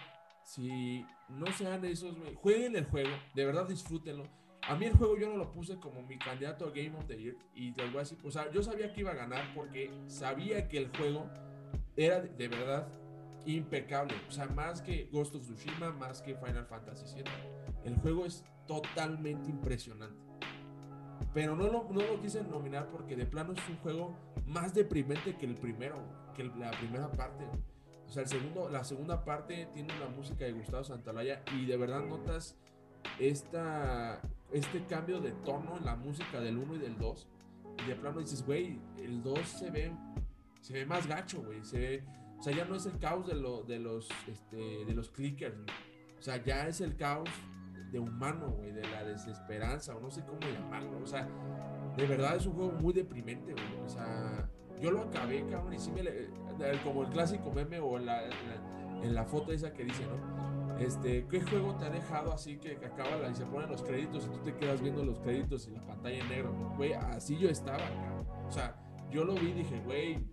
si 0.44 1.06
no 1.30 1.52
sean 1.54 1.84
esos, 1.86 2.16
jueguen 2.36 2.76
el 2.76 2.86
juego, 2.86 3.10
de 3.36 3.46
verdad 3.46 3.68
disfrútenlo. 3.68 4.24
A 4.68 4.76
mí 4.76 4.86
el 4.86 4.94
juego 4.94 5.18
yo 5.18 5.30
no 5.30 5.38
lo 5.38 5.52
puse 5.52 5.80
como 5.80 6.02
mi 6.04 6.18
candidato 6.18 6.68
a 6.68 6.72
Game 6.72 6.96
of 6.98 7.06
the 7.08 7.18
Year 7.18 7.36
y 7.54 7.72
te 7.72 7.90
voy 7.90 8.04
o 8.24 8.32
sea, 8.32 8.52
yo 8.52 8.62
sabía 8.62 8.94
que 8.94 9.02
iba 9.02 9.12
a 9.12 9.16
ganar 9.16 9.54
porque 9.56 9.92
sabía 10.08 10.68
que 10.68 10.78
el 10.78 10.90
juego 10.96 11.30
era 11.96 12.20
de 12.20 12.48
verdad 12.48 12.88
impecable, 13.46 14.14
o 14.28 14.32
sea, 14.32 14.48
más 14.48 14.82
que 14.82 15.10
Ghost 15.12 15.36
of 15.36 15.44
Tsushima, 15.44 15.92
más 15.92 16.22
que 16.22 16.36
Final 16.36 16.66
Fantasy 16.66 17.16
VII. 17.16 17.24
El 17.86 17.96
juego 17.98 18.26
es 18.26 18.44
totalmente 18.68 19.50
impresionante. 19.50 20.22
Pero 21.34 21.56
no 21.56 21.68
lo, 21.68 21.88
no 21.92 22.02
lo 22.02 22.22
quise 22.22 22.44
nominar 22.44 22.90
porque 22.90 23.16
de 23.16 23.26
plano 23.26 23.54
es 23.54 23.70
un 23.70 23.78
juego 23.78 24.16
más 24.46 24.74
deprimente 24.74 25.36
que 25.38 25.46
el 25.46 25.56
primero, 25.56 25.98
que 26.36 26.44
la 26.44 26.72
primera 26.72 27.12
parte. 27.12 27.46
O 28.10 28.12
sea, 28.12 28.24
el 28.24 28.30
segundo, 28.30 28.70
la 28.70 28.84
segunda 28.84 29.24
parte 29.24 29.70
tiene 29.74 29.94
una 29.96 30.10
música 30.10 30.44
de 30.44 30.52
Gustavo 30.52 30.84
Santalaya 30.84 31.44
y 31.56 31.66
de 31.66 31.78
verdad 31.78 32.04
notas 32.04 32.58
esta, 33.20 34.20
este 34.52 34.84
cambio 34.86 35.22
de 35.22 35.32
tono 35.32 35.78
en 35.78 35.86
la 35.86 35.96
música 35.96 36.42
del 36.42 36.58
1 36.58 36.76
y 36.76 36.80
del 36.80 36.98
2. 36.98 37.28
Y 37.86 37.88
de 37.88 37.96
plano 37.96 38.20
dices, 38.20 38.46
güey, 38.46 38.80
el 38.98 39.22
2 39.22 39.40
se 39.48 39.70
ve, 39.70 39.92
se 40.62 40.74
ve 40.74 40.86
más 40.86 41.08
gacho, 41.08 41.42
güey. 41.44 41.64
Se 41.64 42.04
o 42.40 42.42
sea, 42.42 42.54
ya 42.54 42.64
no 42.64 42.76
es 42.76 42.86
el 42.86 42.98
caos 43.00 43.28
de, 43.28 43.36
lo, 43.36 43.64
de, 43.64 43.80
los, 43.80 44.08
este, 44.28 44.86
de 44.86 44.94
los 44.94 45.10
clickers. 45.10 45.58
O 46.18 46.22
sea, 46.22 46.42
ya 46.42 46.68
es 46.68 46.80
el 46.80 46.96
caos 46.96 47.30
de 47.92 48.00
humano, 48.00 48.50
güey, 48.52 48.72
de 48.72 48.88
la 48.88 49.04
desesperanza, 49.04 49.96
o 49.96 50.00
no 50.00 50.10
sé 50.10 50.24
cómo 50.24 50.40
llamarlo. 50.42 51.00
O 51.04 51.06
sea, 51.06 51.28
de 51.98 52.06
verdad 52.08 52.38
es 52.38 52.46
un 52.46 52.54
juego 52.54 52.72
muy 52.72 52.94
deprimente, 52.94 53.52
güey. 53.52 53.86
O 53.86 53.90
sea, 53.90 54.29
yo 54.80 54.92
lo 54.92 55.02
acabé, 55.02 55.46
cabrón, 55.48 55.74
y 55.74 55.80
sí 55.80 55.92
me 55.92 56.04
le, 56.04 56.30
como 56.84 57.04
el 57.04 57.10
clásico 57.10 57.52
meme 57.52 57.80
o 57.80 57.98
en 57.98 58.06
la, 58.06 58.24
en 59.02 59.14
la, 59.14 59.26
foto 59.26 59.52
esa 59.52 59.74
que 59.74 59.84
dice, 59.84 60.04
¿no? 60.06 60.78
Este, 60.78 61.26
¿qué 61.28 61.42
juego 61.42 61.76
te 61.76 61.86
ha 61.86 61.90
dejado 61.90 62.32
así 62.32 62.58
que, 62.58 62.78
acaba 62.78 63.18
la, 63.18 63.30
y 63.30 63.36
se 63.36 63.46
ponen 63.46 63.70
los 63.70 63.84
créditos 63.84 64.26
y 64.26 64.30
tú 64.30 64.38
te 64.40 64.56
quedas 64.56 64.82
viendo 64.82 65.04
los 65.04 65.20
créditos 65.20 65.68
y 65.68 65.72
la 65.72 65.86
pantalla 65.86 66.20
en 66.20 66.30
negro? 66.30 66.54
Güey, 66.78 66.94
así 66.94 67.38
yo 67.38 67.50
estaba, 67.50 67.80
cabrón. 67.80 68.26
O 68.48 68.52
sea, 68.52 68.76
yo 69.12 69.26
lo 69.26 69.34
vi 69.34 69.50
y 69.50 69.54
dije, 69.54 69.82
güey, 69.86 70.26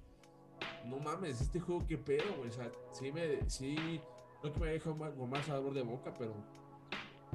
no 0.85 0.99
mames, 0.99 1.41
este 1.41 1.59
juego 1.59 1.85
qué 1.87 1.99
pedo, 1.99 2.37
güey. 2.39 2.49
O 2.49 2.53
sea, 2.53 2.71
sí 2.93 3.11
me, 3.11 3.49
sí, 3.49 4.01
no 4.43 4.53
que 4.53 4.61
me 4.61 4.69
dejado 4.69 4.97
con 4.97 5.31
más 5.31 5.47
sabor 5.47 5.75
de 5.75 5.83
boca, 5.83 6.15
pero 6.17 6.35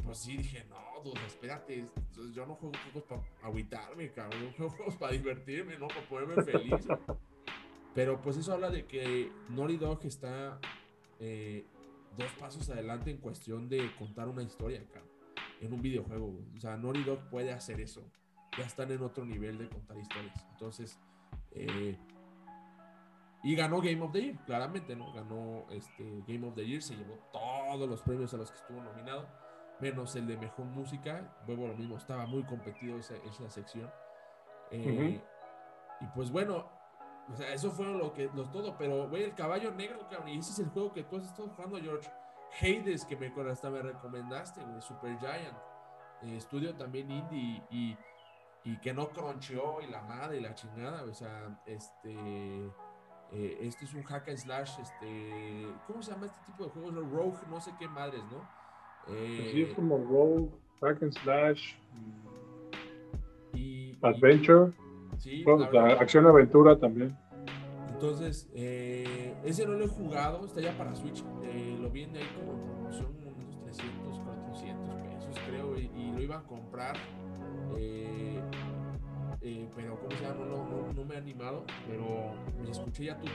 pues 0.04 0.20
sí 0.20 0.38
dije, 0.38 0.66
no, 0.70 1.02
dude, 1.04 1.26
espérate, 1.26 1.88
yo 2.34 2.46
no 2.46 2.56
juego 2.56 2.74
juegos 2.92 3.04
para 3.04 3.48
agüitarme, 3.48 4.12
cabrón, 4.12 4.42
yo 4.46 4.52
juego 4.52 4.70
juegos 4.72 4.96
para 4.96 5.14
divertirme, 5.14 5.78
no 5.78 5.88
para 5.88 6.08
ponerme 6.08 6.44
feliz. 6.44 6.88
Pero 7.94 8.22
pues 8.22 8.38
eso 8.38 8.54
habla 8.54 8.70
de 8.70 8.86
que 8.86 9.32
Naughty 9.50 9.78
Dog 9.78 10.06
está 10.06 10.60
eh, 11.20 11.66
dos 12.18 12.32
pasos 12.40 12.70
adelante 12.70 13.12
en 13.12 13.18
cuestión 13.18 13.68
de 13.68 13.94
contar 13.96 14.28
una 14.30 14.44
historia, 14.44 14.84
cabrón, 14.92 15.12
en 15.60 15.74
un 15.74 15.82
videojuego. 15.82 16.34
O 16.56 16.60
sea, 16.60 16.78
Naughty 16.78 17.04
Dog 17.04 17.30
puede 17.30 17.52
hacer 17.52 17.82
eso. 17.82 18.02
Ya 18.58 18.66
están 18.66 18.92
en 18.92 19.02
otro 19.02 19.26
nivel 19.26 19.58
de 19.58 19.70
contar 19.70 19.98
historias. 19.98 20.46
Entonces, 20.52 21.00
eh, 21.52 21.98
y 23.44 23.56
ganó 23.56 23.82
Game 23.82 24.02
of 24.02 24.12
the 24.12 24.22
Year, 24.22 24.36
claramente, 24.46 24.96
¿no? 24.96 25.12
Ganó 25.14 25.66
este 25.72 26.24
Game 26.28 26.48
of 26.48 26.56
the 26.56 26.66
Year, 26.66 26.82
se 26.82 26.96
llevó 26.96 27.18
todos 27.32 27.90
los 27.90 28.02
premios 28.02 28.34
a 28.34 28.38
los 28.38 28.52
que 28.52 28.58
estuvo 28.58 28.84
nominado, 28.84 29.28
menos 29.82 30.16
el 30.16 30.28
de 30.28 30.38
mejor 30.38 30.66
música. 30.66 31.22
Luego 31.48 31.68
lo 31.68 31.76
mismo, 31.76 31.98
estaba 31.98 32.26
muy 32.26 32.44
competido 32.44 32.98
esa, 32.98 33.16
esa 33.16 33.50
sección. 33.50 33.92
Eh, 34.72 35.22
y 36.00 36.06
pues 36.16 36.32
bueno, 36.32 36.66
o 37.32 37.36
sea, 37.36 37.54
eso 37.54 37.72
fue 37.72 37.86
lo 37.86 38.14
que, 38.14 38.30
los 38.34 38.52
todo, 38.52 38.76
pero, 38.78 39.10
güey, 39.10 39.24
el 39.24 39.36
caballo 39.36 39.72
negro, 39.72 40.08
cabrón, 40.10 40.30
y 40.30 40.40
ese 40.40 40.52
es 40.52 40.60
el 40.60 40.70
juego 40.70 40.94
que 40.94 41.04
tú 41.04 41.18
has 41.18 41.26
estado 41.26 41.50
jugando, 41.50 41.78
George. 41.80 42.10
Hades, 42.62 43.06
que 43.06 43.16
me, 43.16 43.32
hasta 43.50 43.70
me 43.70 43.82
recomendaste, 43.82 44.62
güey, 44.62 44.82
Super 44.82 45.18
Giant. 45.20 45.58
Eh, 46.24 46.38
estudio 46.38 46.76
también 46.76 47.10
indie 47.10 47.64
y, 47.70 47.98
y, 48.64 48.78
que 48.80 48.94
no 48.94 49.10
croncheó 49.10 49.82
y 49.82 49.88
la 49.88 50.02
madre 50.02 50.38
y 50.38 50.42
la 50.42 50.54
chingada, 50.54 51.04
o 51.04 51.14
sea, 51.14 51.62
este 51.66 52.72
eh, 53.32 53.60
este 53.62 53.86
es 53.86 53.94
un 53.94 54.04
hack 54.04 54.28
and 54.28 54.38
slash, 54.38 54.80
este, 54.82 55.74
¿cómo 55.88 56.04
se 56.04 56.12
llama 56.12 56.26
este 56.26 56.40
tipo 56.46 56.66
de 56.66 56.70
juegos? 56.72 56.94
Rogue, 57.10 57.40
no 57.50 57.62
sé 57.62 57.74
qué 57.80 57.88
madres, 57.88 58.22
¿no? 58.26 58.46
Eh, 59.08 59.50
sí, 59.52 59.62
es 59.64 59.74
como 59.74 59.98
Rogue, 59.98 60.50
hack 60.82 61.04
and 61.04 61.14
slash, 61.14 61.74
y, 63.54 63.98
Adventure, 64.02 64.72
sí, 65.18 65.44
la 65.72 65.94
acción-aventura 65.94 66.78
también. 66.78 67.16
Entonces, 67.94 68.50
eh, 68.56 69.36
ese 69.44 69.66
no 69.66 69.74
lo 69.74 69.86
he 69.86 69.88
jugado, 69.88 70.46
está 70.46 70.62
ya 70.62 70.76
para 70.78 70.96
Switch, 70.96 71.24
eh, 71.44 71.78
lo 71.80 71.90
viene 71.90 72.20
ahí 72.20 72.26
como 72.36 72.92
son 72.92 73.16
unos 73.18 73.36
300, 73.64 74.20
400 74.20 74.96
pesos 74.96 75.36
creo, 75.48 75.78
y, 75.78 75.92
y 75.96 76.12
lo 76.12 76.22
iba 76.22 76.40
a 76.40 76.44
comprar. 76.44 76.96
Eh, 79.44 79.68
pero 79.76 80.00
¿cómo 80.00 80.12
se 80.12 80.24
llama? 80.24 80.46
No, 80.46 80.94
no, 80.94 81.06
me 81.06 81.16
he 81.16 81.18
animado, 81.18 81.66
pero 81.88 82.32
escuché 82.70 83.06
ya 83.06 83.20
tu, 83.20 83.28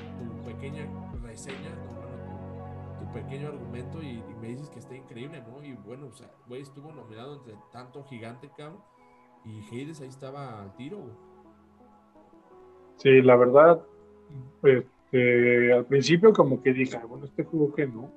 pequeña 0.44 0.86
reseña, 1.22 1.74
pequeño 3.12 3.48
argumento 3.48 4.02
y, 4.02 4.22
me 4.40 4.48
dices 4.48 4.70
que 4.70 4.78
está 4.78 4.94
increíble, 4.94 5.42
¿no? 5.48 5.62
Y 5.64 5.74
bueno, 5.74 6.07
o 6.07 6.12
sea, 6.12 6.30
güey, 6.46 6.62
estuvo 6.62 6.92
nominado 6.92 7.36
entre 7.36 7.54
tanto 7.72 8.04
gigante, 8.04 8.50
cabrón, 8.57 8.80
y 9.44 9.61
Hades 9.68 10.00
ahí 10.00 10.09
estaba 10.09 10.62
al 10.62 10.74
tiro, 10.76 10.98
Sí, 12.96 13.20
la 13.20 13.36
verdad, 13.36 13.82
este, 14.62 15.72
al 15.72 15.84
principio 15.84 16.32
como 16.32 16.62
que 16.62 16.72
dije, 16.72 16.98
bueno, 17.07 17.26
este 17.26 17.44
juego 17.44 17.74
que 17.74 17.86
no, 17.86 18.11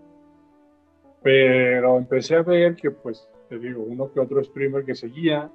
pero 1.22 1.98
empecé 1.98 2.36
a 2.36 2.44
ver 2.44 2.76
que, 2.76 2.92
pues, 2.92 3.30
te 3.50 3.60
digo, 3.60 3.84
uno 3.84 4.12
que 4.12 4.22
otro 4.22 4.42
streamer 4.44 4.86
que 4.86 4.96
seguía, 4.96 5.52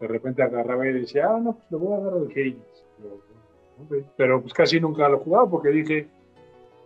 de 0.00 0.06
repente 0.06 0.42
agarraba 0.42 0.86
y 0.86 0.92
decía, 0.92 1.28
ah, 1.28 1.40
no, 1.40 1.54
pues 1.54 1.70
le 1.70 1.76
voy 1.76 1.94
a 1.94 2.00
dar 2.00 2.14
al 2.14 2.30
Hades. 2.30 2.84
Pero, 4.16 4.40
pues 4.40 4.54
casi 4.54 4.80
nunca 4.80 5.08
lo 5.08 5.18
jugaba 5.18 5.50
porque 5.50 5.70
dije, 5.70 6.08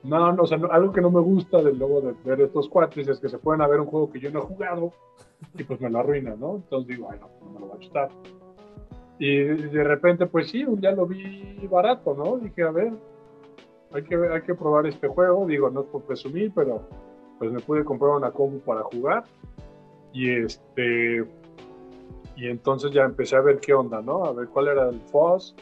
no, 0.03 0.33
no, 0.33 0.43
o 0.43 0.47
sea, 0.47 0.59
algo 0.71 0.93
que 0.93 1.01
no 1.01 1.11
me 1.11 1.21
gusta 1.21 1.63
del 1.63 1.79
luego 1.79 2.01
de 2.01 2.15
ver 2.25 2.41
estos 2.41 2.69
cuates 2.69 3.07
es 3.09 3.21
que 3.21 3.29
se 3.29 3.39
pueden 3.39 3.69
ver 3.69 3.81
un 3.81 3.87
juego 3.87 4.11
que 4.11 4.21
yo 4.21 4.31
no 4.31 4.41
he 4.41 4.43
jugado 4.43 4.93
y 5.55 5.65
pues 5.65 5.81
me 5.81 5.91
lo 5.91 5.99
arruina, 5.99 6.35
¿no? 6.37 6.57
Entonces 6.57 6.89
digo, 6.89 7.09
ay, 7.11 7.19
no, 7.21 7.29
no 7.45 7.51
me 7.53 7.61
lo 7.61 7.67
voy 7.67 7.77
a 7.77 7.81
chutar. 7.81 8.11
Y 9.19 9.37
de 9.37 9.85
repente, 9.85 10.27
pues 10.27 10.49
sí, 10.49 10.65
un 10.65 10.81
día 10.81 10.93
lo 10.93 11.07
vi 11.07 11.69
barato, 11.71 12.15
¿no? 12.15 12.39
Dije, 12.39 12.63
a 12.63 12.71
ver, 12.71 12.95
hay 13.93 14.03
que, 14.03 14.15
hay 14.17 14.41
que 14.41 14.55
probar 14.55 14.87
este 14.87 15.09
juego. 15.09 15.47
Digo, 15.47 15.69
no 15.69 15.83
es 15.83 15.87
por 15.89 16.03
presumir, 16.05 16.51
pero 16.55 16.89
pues 17.39 17.53
me 17.53 17.61
pude 17.61 17.85
comprar 17.85 18.13
una 18.13 18.31
combo 18.31 18.59
para 18.61 18.83
jugar. 18.85 19.25
Y 20.15 20.31
este. 20.31 21.27
Y 22.35 22.49
entonces 22.49 22.93
ya 22.93 23.03
empecé 23.03 23.37
a 23.37 23.43
ver 23.43 23.61
qué 23.61 23.75
onda, 23.75 24.01
¿no? 24.01 24.25
A 24.25 24.33
ver 24.33 24.49
cuál 24.49 24.69
era 24.69 24.89
el 24.89 24.99
FOSS. 25.01 25.55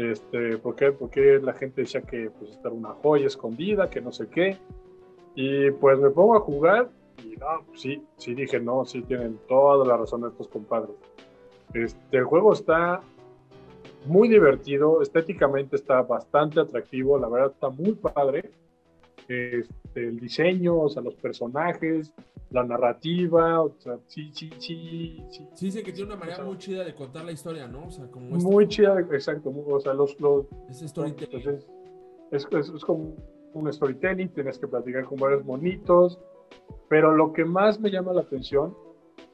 Este, 0.00 0.56
¿por 0.58 0.76
qué, 0.76 0.92
porque 0.92 1.38
la 1.42 1.52
gente 1.52 1.82
decía 1.82 2.00
que 2.00 2.30
pues 2.30 2.52
esta 2.52 2.68
era 2.68 2.76
una 2.76 2.90
joya 2.90 3.26
escondida, 3.26 3.90
que 3.90 4.00
no 4.00 4.12
sé 4.12 4.28
qué. 4.28 4.56
Y 5.34 5.70
pues 5.72 5.98
me 5.98 6.10
pongo 6.10 6.36
a 6.36 6.40
jugar 6.40 6.88
y 7.22 7.36
no, 7.36 7.46
pues 7.66 7.80
sí, 7.80 8.02
sí 8.16 8.34
dije, 8.34 8.58
no, 8.60 8.84
sí 8.84 9.02
tienen 9.02 9.38
toda 9.46 9.86
la 9.86 9.96
razón 9.96 10.24
estos 10.26 10.48
compadres. 10.48 10.96
Este, 11.74 12.16
el 12.16 12.24
juego 12.24 12.52
está 12.52 13.02
muy 14.06 14.28
divertido, 14.28 15.02
estéticamente 15.02 15.76
está 15.76 16.02
bastante 16.02 16.60
atractivo, 16.60 17.18
la 17.18 17.28
verdad 17.28 17.52
está 17.52 17.68
muy 17.68 17.92
padre. 17.92 18.50
Este, 19.30 20.08
el 20.08 20.18
diseño, 20.18 20.76
o 20.76 20.88
sea, 20.88 21.02
los 21.02 21.14
personajes, 21.14 22.12
la 22.50 22.64
narrativa, 22.64 23.62
o 23.62 23.76
sea, 23.78 23.96
sí, 24.08 24.32
sí, 24.34 24.50
sí. 24.58 25.24
Sí, 25.54 25.70
sí 25.70 25.82
que 25.84 25.92
tiene 25.92 26.12
una 26.12 26.16
manera 26.16 26.42
muy 26.42 26.58
chida 26.58 26.82
de 26.82 26.96
contar 26.96 27.24
la 27.24 27.30
historia, 27.30 27.68
¿no? 27.68 27.86
O 27.86 27.90
sea, 27.92 28.10
como 28.10 28.28
muy 28.28 28.66
chida, 28.66 28.98
exacto. 29.12 29.50
O 29.50 29.78
sea, 29.78 29.94
los. 29.94 30.18
los 30.20 30.46
es 30.68 30.80
storytelling. 30.80 31.30
Pues, 31.30 31.46
es, 32.32 32.48
es, 32.50 32.68
es, 32.74 32.84
como 32.84 33.14
un 33.54 33.72
storytelling, 33.72 34.30
tienes 34.30 34.58
que 34.58 34.66
platicar 34.66 35.04
con 35.04 35.18
varios 35.18 35.44
monitos, 35.44 36.18
pero 36.88 37.14
lo 37.14 37.32
que 37.32 37.44
más 37.44 37.78
me 37.78 37.90
llama 37.90 38.12
la 38.12 38.22
atención 38.22 38.76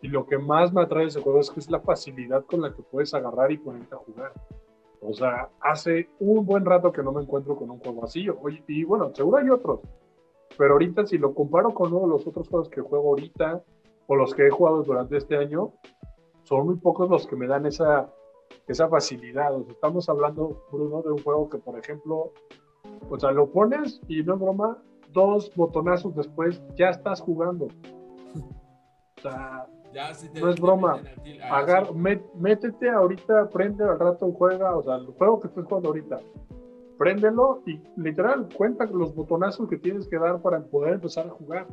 y 0.03 0.09
lo 0.09 0.27
que 0.27 0.37
más 0.37 0.75
me 0.75 0.83
atrae 0.83 1.05
de 1.05 1.09
ese 1.09 1.23
juego 1.23 1.41
es 1.41 1.51
que 1.51 1.61
es 1.61 1.71
la 1.71 1.81
facilidad 1.81 2.45
con 2.45 2.61
la 2.61 2.75
que 2.75 2.83
puedes 2.83 3.15
agarrar 3.15 3.51
y 3.51 3.57
ponerte 3.57 3.95
a 3.95 3.99
jugar. 3.99 4.33
O 5.01 5.13
sea, 5.13 5.49
hace 5.61 6.09
un 6.19 6.45
buen 6.45 6.65
rato 6.65 6.93
que 6.93 7.03
no 7.03 7.13
me 7.13 7.23
encuentro 7.23 7.57
con 7.57 7.71
un 7.71 7.79
juego 7.79 8.05
así. 8.05 8.27
y 8.69 8.85
bueno, 8.85 9.15
seguro 9.15 9.39
hay 9.39 9.51
otros. 9.51 9.81
Pero 10.57 10.75
ahorita, 10.75 11.07
si 11.07 11.19
lo 11.19 11.35
comparo 11.35 11.75
con 11.75 11.93
uno 11.93 12.07
de 12.07 12.13
los 12.13 12.27
otros 12.27 12.49
juegos 12.49 12.69
que 12.69 12.81
juego 12.81 13.11
ahorita 13.11 13.63
o 14.07 14.17
los 14.17 14.35
que 14.35 14.47
he 14.47 14.51
jugado 14.51 14.83
durante 14.83 15.17
este 15.17 15.37
año, 15.37 15.73
son 16.45 16.67
muy 16.67 16.77
pocos 16.77 17.11
los 17.11 17.27
que 17.27 17.37
me 17.37 17.47
dan 17.47 17.67
esa, 17.67 18.11
esa 18.67 18.89
facilidad. 18.89 19.55
O 19.55 19.65
sea, 19.65 19.73
estamos 19.73 20.09
hablando, 20.09 20.63
Bruno, 20.73 21.03
de 21.03 21.11
un 21.11 21.23
juego 21.23 21.49
que, 21.51 21.59
por 21.59 21.79
ejemplo, 21.79 22.33
o 23.11 23.19
sea, 23.19 23.33
lo 23.33 23.51
pones 23.51 24.01
y 24.09 24.23
no 24.23 24.35
es 24.35 24.41
broma, 24.41 24.79
dos 25.13 25.53
botonazos 25.55 26.15
después 26.15 26.63
ya 26.77 26.91
estás 26.91 27.21
jugando. 27.21 27.67
O 29.19 29.21
sea, 29.21 29.67
no 30.41 30.51
es 30.51 30.61
broma. 30.61 31.01
Agar, 31.51 31.95
métete 31.95 32.91
ahorita, 32.91 33.49
prende 33.51 33.85
al 33.85 33.99
rato, 33.99 34.31
juega, 34.33 34.77
o 34.77 34.83
sea, 34.83 34.97
el 34.97 35.07
juego 35.07 35.41
que 35.41 35.49
estés 35.49 35.65
jugando 35.65 35.89
ahorita. 35.89 36.21
Préndelo 36.99 37.63
y 37.67 37.81
literal 37.97 38.49
cuenta 38.57 38.87
los 38.87 39.15
botonazos 39.15 39.69
que 39.69 39.77
tienes 39.77 40.09
que 40.09 40.19
dar 40.19 40.41
para 40.41 40.61
poder 40.61 40.95
empezar 40.95 41.27
a 41.27 41.31
jugar. 41.31 41.67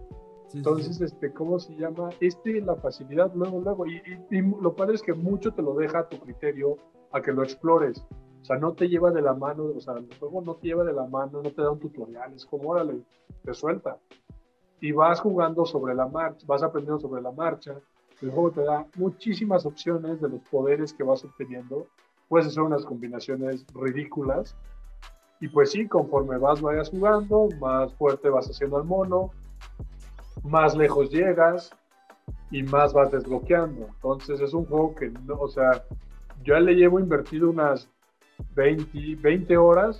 Entonces, 0.53 1.01
este, 1.01 1.31
¿cómo 1.31 1.59
se 1.59 1.73
llama? 1.75 2.09
Este, 2.19 2.61
la 2.61 2.75
facilidad, 2.75 3.31
luego, 3.33 3.59
luego. 3.61 3.87
Y, 3.87 4.01
y, 4.29 4.41
lo 4.41 4.75
padre 4.75 4.95
es 4.95 5.01
que 5.01 5.13
mucho 5.13 5.53
te 5.53 5.61
lo 5.61 5.73
deja 5.73 5.99
a 5.99 6.09
tu 6.09 6.19
criterio, 6.19 6.77
a 7.11 7.21
que 7.21 7.31
lo 7.31 7.43
explores. 7.43 8.05
O 8.43 8.45
sea, 8.45 8.57
no 8.57 8.73
te 8.73 8.89
lleva 8.89 9.09
de 9.11 9.21
la 9.21 9.33
mano, 9.33 9.71
o 9.73 9.79
sea, 9.79 9.93
el 9.93 10.07
juego 10.19 10.41
no 10.41 10.55
te 10.55 10.67
lleva 10.67 10.83
de 10.83 10.91
la 10.91 11.05
mano, 11.05 11.41
no 11.41 11.49
te 11.49 11.61
da 11.61 11.71
un 11.71 11.79
tutorial, 11.79 12.33
es 12.33 12.45
como, 12.45 12.71
órale, 12.71 13.01
te 13.41 13.53
suelta. 13.53 13.97
Y 14.81 14.91
vas 14.91 15.21
jugando 15.21 15.65
sobre 15.65 15.95
la 15.95 16.07
marcha, 16.07 16.45
vas 16.45 16.61
aprendiendo 16.61 16.99
sobre 16.99 17.21
la 17.21 17.31
marcha. 17.31 17.79
El 18.23 18.31
juego 18.31 18.51
te 18.51 18.63
da 18.63 18.87
muchísimas 18.95 19.65
opciones 19.65 20.21
de 20.21 20.29
los 20.29 20.39
poderes 20.43 20.93
que 20.93 21.03
vas 21.03 21.25
obteniendo. 21.25 21.87
Puedes 22.29 22.47
hacer 22.47 22.63
unas 22.63 22.85
combinaciones 22.85 23.65
ridículas. 23.75 24.55
Y 25.41 25.49
pues 25.49 25.71
sí, 25.71 25.89
conforme 25.89 26.37
vas 26.37 26.61
vayas 26.61 26.89
jugando, 26.89 27.49
más 27.59 27.93
fuerte 27.95 28.29
vas 28.29 28.49
haciendo 28.49 28.77
al 28.77 28.85
mono, 28.85 29.31
más 30.41 30.73
lejos 30.73 31.09
llegas 31.09 31.71
y 32.49 32.63
más 32.63 32.93
vas 32.93 33.11
desbloqueando. 33.11 33.87
Entonces 33.87 34.39
es 34.39 34.53
un 34.53 34.63
juego 34.67 34.95
que, 34.95 35.09
no, 35.09 35.41
o 35.41 35.49
sea, 35.49 35.83
yo 36.43 36.53
ya 36.53 36.61
le 36.61 36.75
llevo 36.75 37.01
invertido 37.01 37.49
unas 37.49 37.89
20, 38.55 39.15
20 39.21 39.57
horas. 39.57 39.99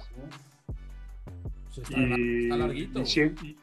y, 1.89 3.57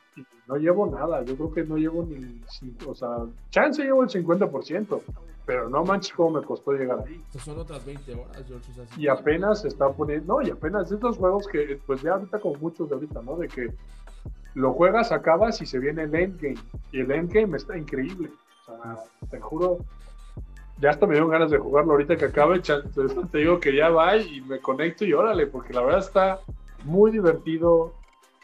no 0.50 0.56
llevo 0.56 0.86
nada, 0.86 1.22
yo 1.22 1.36
creo 1.36 1.52
que 1.52 1.64
no 1.64 1.76
llevo 1.76 2.02
ni, 2.02 2.40
o 2.84 2.94
sea, 2.94 3.08
chance 3.50 3.84
llevo 3.84 4.02
el 4.02 4.08
50%, 4.08 5.00
pero 5.46 5.70
no 5.70 5.84
manches 5.84 6.12
cómo 6.12 6.40
me 6.40 6.44
costó 6.44 6.72
llegar 6.72 7.04
ahí. 7.06 7.22
son 7.38 7.56
otras 7.60 7.86
20 7.86 8.14
horas, 8.14 8.44
Y 8.96 9.06
apenas 9.06 9.60
se 9.60 9.68
está 9.68 9.88
poniendo, 9.92 10.34
no, 10.34 10.42
y 10.46 10.50
apenas 10.50 10.90
estos 10.90 11.18
juegos 11.18 11.46
que, 11.46 11.80
pues 11.86 12.02
ya 12.02 12.14
ahorita 12.14 12.40
como 12.40 12.56
muchos 12.56 12.88
de 12.88 12.96
ahorita, 12.96 13.22
¿no? 13.22 13.36
De 13.36 13.46
que 13.46 13.72
lo 14.54 14.72
juegas, 14.72 15.12
acabas 15.12 15.62
y 15.62 15.66
se 15.66 15.78
viene 15.78 16.02
el 16.02 16.14
endgame, 16.14 16.58
y 16.90 17.00
el 17.00 17.12
endgame 17.12 17.56
está 17.56 17.78
increíble, 17.78 18.30
o 18.62 18.82
sea, 18.82 18.96
te 19.30 19.38
juro, 19.38 19.78
ya 20.80 20.90
hasta 20.90 21.06
me 21.06 21.12
dieron 21.12 21.30
ganas 21.30 21.52
de 21.52 21.58
jugarlo 21.58 21.92
ahorita 21.92 22.16
que 22.16 22.24
acabe. 22.24 22.60
Te 22.60 23.38
digo 23.38 23.60
que 23.60 23.76
ya 23.76 23.90
va 23.90 24.16
y 24.16 24.40
me 24.40 24.58
conecto 24.60 25.04
y 25.04 25.12
órale, 25.12 25.46
porque 25.46 25.74
la 25.74 25.82
verdad 25.82 26.00
está 26.00 26.40
muy 26.84 27.12
divertido. 27.12 27.92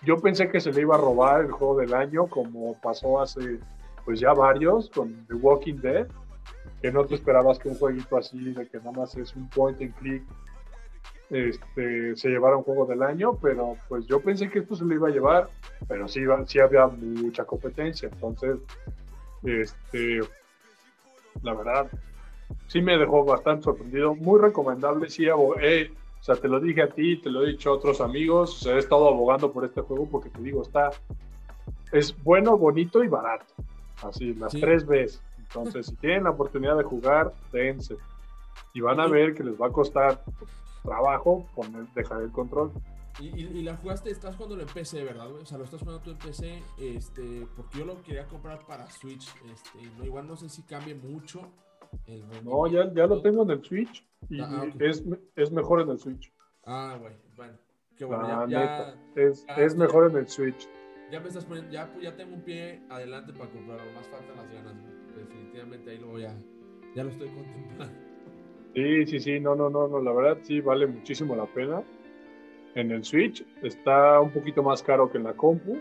Yo 0.03 0.19
pensé 0.19 0.49
que 0.49 0.61
se 0.61 0.73
le 0.73 0.83
iba 0.83 0.95
a 0.95 0.99
robar 0.99 1.45
el 1.45 1.51
juego 1.51 1.77
del 1.79 1.95
año, 1.95 2.27
como 2.27 2.79
pasó 2.81 3.21
hace 3.21 3.59
pues 4.05 4.21
ya 4.21 4.33
varios 4.33 4.89
con 4.91 5.27
The 5.27 5.35
Walking 5.35 5.81
Dead, 5.81 6.07
que 6.81 6.93
no 6.93 7.05
te 7.05 7.17
esperabas 7.17 7.59
que 7.59 7.69
un 7.69 7.77
jueguito 7.77 8.17
así, 8.17 8.53
de 8.53 8.69
que 8.69 8.79
nada 8.79 8.93
más 8.93 9.17
es 9.17 9.35
un 9.35 9.49
point 9.51 9.81
and 9.81 9.95
click, 9.97 10.23
este, 11.31 12.15
se 12.15 12.29
llevara 12.29 12.57
un 12.57 12.63
juego 12.63 12.87
del 12.87 13.03
año, 13.03 13.37
pero 13.43 13.77
pues 13.89 14.07
yo 14.07 14.21
pensé 14.21 14.49
que 14.49 14.61
esto 14.61 14.77
se 14.77 14.85
lo 14.85 14.95
iba 14.95 15.09
a 15.09 15.11
llevar, 15.11 15.49
pero 15.89 16.07
sí, 16.07 16.21
sí 16.47 16.61
había 16.61 16.87
mucha 16.87 17.45
competencia, 17.45 18.09
entonces, 18.13 18.59
este, 19.43 20.21
la 21.43 21.55
verdad, 21.55 21.91
sí 22.69 22.81
me 22.81 22.97
dejó 22.97 23.25
bastante 23.25 23.65
sorprendido, 23.65 24.15
muy 24.15 24.41
recomendable, 24.41 25.09
sí, 25.09 25.29
abogué, 25.29 25.91
o 26.27 26.35
sea, 26.35 26.43
te 26.43 26.49
lo 26.49 26.59
dije 26.59 26.83
a 26.83 26.89
ti, 26.89 27.19
te 27.19 27.31
lo 27.31 27.45
he 27.45 27.51
dicho 27.51 27.71
a 27.71 27.75
otros 27.75 28.01
amigos, 28.01 28.57
o 28.57 28.65
sea, 28.65 28.75
he 28.75 28.79
estado 28.81 29.07
abogando 29.07 29.53
por 29.53 29.65
este 29.65 29.81
juego 29.81 30.09
porque 30.11 30.29
te 30.29 30.43
digo, 30.43 30.63
está, 30.63 30.91
es 31.93 32.21
bueno, 32.25 32.59
bonito 32.59 33.05
y 33.05 33.07
barato, 33.07 33.55
así, 34.03 34.35
las 34.35 34.53
tres 34.53 34.85
veces. 34.85 35.23
Entonces, 35.39 35.87
si 35.87 35.95
tienen 35.95 36.25
la 36.25 36.31
oportunidad 36.31 36.77
de 36.77 36.83
jugar, 36.83 37.33
dense. 37.53 37.97
Y 38.75 38.81
van 38.81 38.99
a 38.99 39.07
ver 39.07 39.35
que 39.35 39.45
les 39.45 39.55
va 39.55 39.69
a 39.69 39.71
costar 39.71 40.25
trabajo 40.83 41.47
poner, 41.55 41.87
dejar 41.95 42.21
el 42.23 42.33
control. 42.33 42.73
Y, 43.21 43.63
la 43.63 43.77
jugaste, 43.77 44.11
estás 44.11 44.35
jugando 44.35 44.61
en 44.61 44.67
PC, 44.67 45.05
¿verdad? 45.05 45.31
O 45.31 45.47
sea, 45.47 45.59
lo 45.59 45.65
estás 45.65 45.79
jugando 45.79 46.03
tú 46.03 46.11
en 46.11 46.19
PC, 46.19 46.61
este, 46.79 47.47
porque 47.55 47.79
yo 47.79 47.85
lo 47.85 48.03
quería 48.03 48.27
comprar 48.27 48.67
para 48.67 48.91
Switch, 48.91 49.33
este, 49.53 49.79
no, 49.97 50.05
igual 50.05 50.27
no 50.27 50.37
sé 50.37 50.49
si 50.49 50.63
cambie 50.63 50.97
mucho 50.97 51.53
no, 52.45 52.67
ya, 52.67 52.93
ya 52.93 53.07
lo 53.07 53.23
tengo 53.23 53.43
en 53.43 53.51
el 53.51 53.65
Switch 53.65 54.07
y 54.29 54.41
ah, 54.41 54.67
es, 54.79 55.05
es 55.37 55.53
mejor 55.53 55.81
en 55.81 55.91
el 55.91 55.99
Switch. 55.99 56.33
Ah, 56.65 56.97
güey, 57.01 57.15
bueno, 57.37 57.55
qué 57.97 58.05
bueno. 58.05 58.49
ya, 58.49 58.95
es, 59.15 59.47
es 59.57 59.77
mejor 59.77 60.11
en 60.11 60.17
el 60.17 60.29
Switch. 60.29 60.69
Ya 61.11 61.21
me 61.21 61.29
estás 61.29 61.45
poniendo, 61.45 61.71
ya, 61.71 61.93
ya 62.01 62.17
tengo 62.17 62.35
un 62.35 62.43
pie 62.43 62.83
adelante 62.89 63.33
para 63.33 63.49
comprarlo, 63.51 63.93
más 63.93 64.09
faltan 64.09 64.37
las 64.37 64.53
ganas, 64.53 64.75
definitivamente 65.17 65.91
ahí 65.91 65.99
lo 65.99 66.09
voy 66.09 66.25
a, 66.25 66.35
ya 66.95 67.05
lo 67.05 67.11
estoy 67.11 67.29
contemplando. 67.29 68.07
Sí, 68.75 69.07
sí, 69.07 69.21
sí, 69.21 69.41
no, 69.41 69.55
no, 69.55 69.71
no, 69.71 69.89
no, 69.89 70.03
la 70.03 70.13
verdad 70.13 70.39
sí 70.43 70.61
vale 70.61 70.87
muchísimo 70.87 71.35
la 71.35 71.47
pena. 71.47 71.83
En 72.75 72.91
el 72.91 73.05
Switch 73.05 73.43
está 73.63 74.21
un 74.21 74.31
poquito 74.31 74.63
más 74.63 74.83
caro 74.83 75.11
que 75.11 75.17
en 75.17 75.25
la 75.25 75.33
compu, 75.33 75.79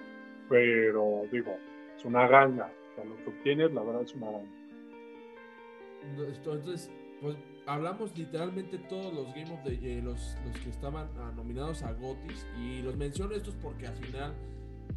pero 0.48 1.24
digo, 1.30 1.58
es 1.98 2.06
una 2.06 2.26
ganga. 2.26 2.72
O 2.92 2.96
sea, 2.96 3.04
lo 3.04 3.18
que 3.18 3.30
obtienes, 3.32 3.74
la 3.74 3.84
verdad 3.84 4.04
es 4.04 4.16
una 4.16 4.32
ganga. 4.32 4.65
Entonces, 6.06 6.90
pues 7.22 7.38
hablamos 7.66 8.18
literalmente 8.18 8.78
todos 8.78 9.14
los 9.14 9.28
Game 9.34 9.52
of 9.52 9.64
the 9.64 9.74
eh, 9.74 10.02
los, 10.02 10.36
los 10.46 10.58
que 10.60 10.70
estaban 10.70 11.10
ah, 11.18 11.32
nominados 11.36 11.84
a 11.84 11.94
GOTYs 11.94 12.46
y 12.60 12.82
los 12.82 12.96
menciono 12.96 13.34
estos 13.34 13.56
porque 13.56 13.88
al 13.88 13.96
final 13.96 14.34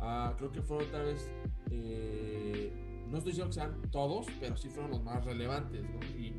ah, 0.01 0.35
creo 0.37 0.53
que 0.53 0.63
fueron 0.63 0.91
tal 0.91 1.07
vez 1.07 1.31
eh, 1.71 2.73
no 3.11 3.19
estoy 3.19 3.33
diciendo 3.33 3.49
que 3.49 3.55
sean 3.55 3.91
todos, 3.91 4.27
pero 4.39 4.57
sí 4.57 4.69
fueron 4.69 4.91
los 4.91 5.03
más 5.03 5.25
relevantes, 5.25 5.83
Y 6.19 6.35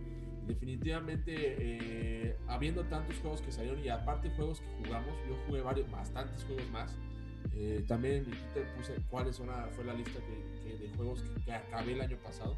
definitivamente 0.45 1.33
eh, 1.35 2.37
habiendo 2.47 2.83
tantos 2.85 3.17
juegos 3.19 3.41
que 3.41 3.51
salieron 3.51 3.83
y 3.83 3.89
aparte 3.89 4.29
juegos 4.31 4.61
que 4.61 4.85
jugamos, 4.85 5.15
yo 5.27 5.35
jugué 5.47 5.61
varios, 5.61 5.89
bastantes 5.89 6.43
juegos 6.43 6.69
más. 6.69 6.95
también 7.87 8.17
en 8.17 8.23
Twitter 8.25 8.67
puse 8.77 8.93
cuáles 9.09 9.37
fue 9.37 9.83
la 9.83 9.95
lista 9.95 10.19
de 10.19 10.91
juegos 10.95 11.23
que 11.43 11.51
acabé 11.51 11.93
el 11.93 12.01
año 12.01 12.17
pasado 12.17 12.55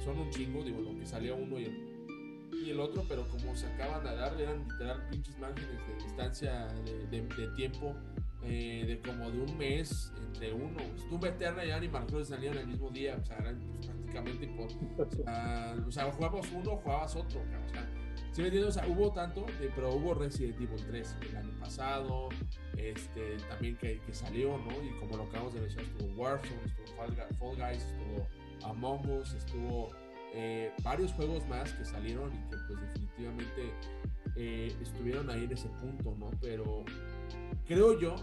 son 0.00 0.18
un 0.18 0.30
chingo, 0.30 0.62
digo, 0.62 0.80
lo 0.80 0.98
que 0.98 1.06
salía 1.06 1.34
uno 1.34 1.58
y 1.58 1.64
el, 1.64 2.48
y 2.64 2.70
el 2.70 2.80
otro, 2.80 3.04
pero 3.08 3.28
como 3.28 3.54
se 3.56 3.66
acaban 3.66 4.04
de 4.04 4.14
dar, 4.14 4.40
eran 4.40 4.66
literal 4.68 5.08
pinches 5.10 5.38
márgenes 5.38 5.78
de 5.86 5.94
distancia 6.04 6.66
de, 6.84 7.22
de, 7.22 7.48
tiempo 7.54 7.94
eh, 8.42 8.84
de 8.86 9.00
como 9.00 9.30
de 9.30 9.40
un 9.40 9.58
mes 9.58 10.12
entre 10.26 10.52
uno. 10.52 10.80
Doom 11.08 11.24
Eterna 11.26 11.64
y 11.64 11.70
Animal 11.70 12.06
Crossing 12.06 12.36
salían 12.36 12.56
el 12.58 12.66
mismo 12.66 12.90
día, 12.90 13.16
o 13.20 13.24
sea, 13.24 13.36
eran 13.38 13.58
pues, 13.58 13.86
prácticamente 13.86 14.46
por. 14.48 14.66
O 15.06 15.10
sea, 15.10 15.76
o 15.86 15.90
sea, 15.90 16.12
jugabas 16.12 16.50
uno, 16.52 16.76
jugabas 16.76 17.16
otro, 17.16 17.40
o 17.40 17.68
sea, 17.68 17.88
Sí, 18.32 18.42
me 18.42 18.46
entiendes, 18.46 18.76
o 18.76 18.80
sea, 18.80 18.88
hubo 18.88 19.12
tanto, 19.12 19.44
eh, 19.60 19.72
pero 19.74 19.92
hubo 19.92 20.14
Resident 20.14 20.60
Evil 20.60 20.80
3 20.86 21.16
el 21.30 21.36
año 21.36 21.50
pasado, 21.58 22.28
este, 22.76 23.38
también 23.48 23.76
que, 23.76 23.98
que 23.98 24.14
salió, 24.14 24.56
¿no? 24.56 24.70
Y 24.84 24.90
como 25.00 25.16
lo 25.16 25.24
acabamos 25.24 25.54
de 25.54 25.60
mencionar, 25.62 25.90
estuvo 25.90 26.22
Warzone, 26.22 26.64
estuvo 26.64 26.96
Fall, 26.96 27.12
Fall 27.40 27.56
Guys, 27.56 27.82
estuvo 27.82 28.28
Among 28.64 29.08
Us, 29.10 29.34
estuvo 29.34 29.90
eh, 30.32 30.72
varios 30.82 31.12
juegos 31.12 31.46
más 31.48 31.72
que 31.72 31.84
salieron 31.84 32.32
y 32.32 32.38
que 32.50 32.56
pues 32.68 32.80
definitivamente 32.80 33.72
eh, 34.36 34.76
estuvieron 34.80 35.28
ahí 35.28 35.44
en 35.44 35.52
ese 35.52 35.68
punto, 35.68 36.14
¿no? 36.18 36.30
Pero 36.40 36.84
creo 37.66 37.98
yo, 37.98 38.14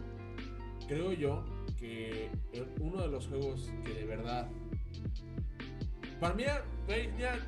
creo 0.87 1.11
yo 1.11 1.43
que 1.77 2.31
uno 2.79 3.01
de 3.01 3.07
los 3.09 3.27
juegos 3.27 3.69
que 3.83 3.93
de 3.93 4.05
verdad, 4.05 4.47
para 6.19 6.33
mí, 6.33 6.43
ya, 7.19 7.39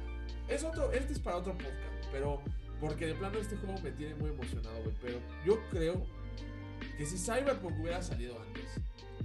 es 0.47 0.63
otro, 0.63 0.91
este 0.91 1.13
es 1.13 1.19
para 1.19 1.37
otro 1.37 1.53
podcast, 1.53 2.05
pero 2.11 2.41
porque 2.81 3.07
de 3.07 3.15
plano 3.15 3.39
este 3.39 3.55
juego 3.57 3.79
me 3.81 3.91
tiene 3.91 4.15
muy 4.15 4.29
emocionado, 4.29 4.81
güey, 4.83 4.95
pero 5.01 5.19
yo 5.45 5.59
creo 5.69 6.05
que 6.97 7.05
si 7.05 7.17
Cyberpunk 7.17 7.79
hubiera 7.79 8.01
salido 8.01 8.41
antes 8.41 8.81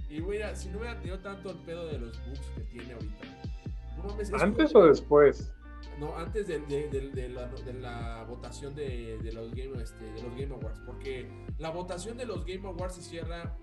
y 0.09 0.21
hubiera, 0.21 0.55
si 0.55 0.69
no 0.69 0.79
hubiera 0.79 0.97
tenido 0.97 1.19
tanto 1.19 1.51
el 1.51 1.57
pedo 1.57 1.87
de 1.87 1.99
los 1.99 2.17
bugs 2.25 2.47
que 2.55 2.61
tiene 2.61 2.93
ahorita, 2.93 3.44
mames, 4.05 4.33
¿Antes 4.33 4.71
como- 4.73 4.85
o 4.85 4.87
después? 4.87 5.51
no, 5.99 6.15
antes 6.17 6.47
de, 6.47 6.59
de- 6.59 6.89
de- 6.89 7.09
de 7.09 7.29
la, 7.29 8.23
votación 8.27 8.75
de, 8.75 9.17
los 9.33 9.53
Game, 9.53 9.81
este, 9.81 10.03
de 10.05 10.21
los 10.23 10.31
Game 10.35 10.53
Awards, 10.53 10.79
porque 10.85 11.27
la 11.57 11.69
votación 11.69 12.17
de 12.17 12.25
los 12.25 12.45
Game 12.45 12.67
Awards 12.67 12.95
se 12.95 13.01
cierra 13.01 13.55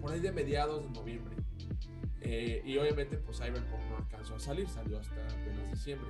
por 0.00 0.12
ahí 0.12 0.20
de 0.20 0.32
mediados 0.32 0.82
de 0.84 0.90
noviembre. 0.90 1.36
Eh, 2.22 2.62
y 2.64 2.76
obviamente, 2.78 3.16
pues 3.18 3.38
Cyberpunk 3.38 3.80
no 3.90 3.96
alcanzó 3.96 4.34
a 4.36 4.40
salir, 4.40 4.68
salió 4.68 4.98
hasta 4.98 5.14
apenas 5.14 5.70
diciembre. 5.72 6.08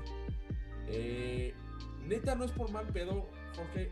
Eh, 0.89 1.55
neta, 2.07 2.35
no 2.35 2.45
es 2.45 2.51
por 2.51 2.71
mal 2.71 2.87
pedo, 2.89 3.29
Jorge. 3.57 3.91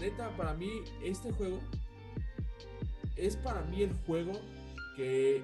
Neta, 0.00 0.30
para 0.36 0.54
mí, 0.54 0.70
este 1.02 1.30
juego 1.32 1.58
es 3.16 3.36
para 3.36 3.62
mí 3.62 3.82
el 3.82 3.92
juego 4.06 4.32
que 4.96 5.42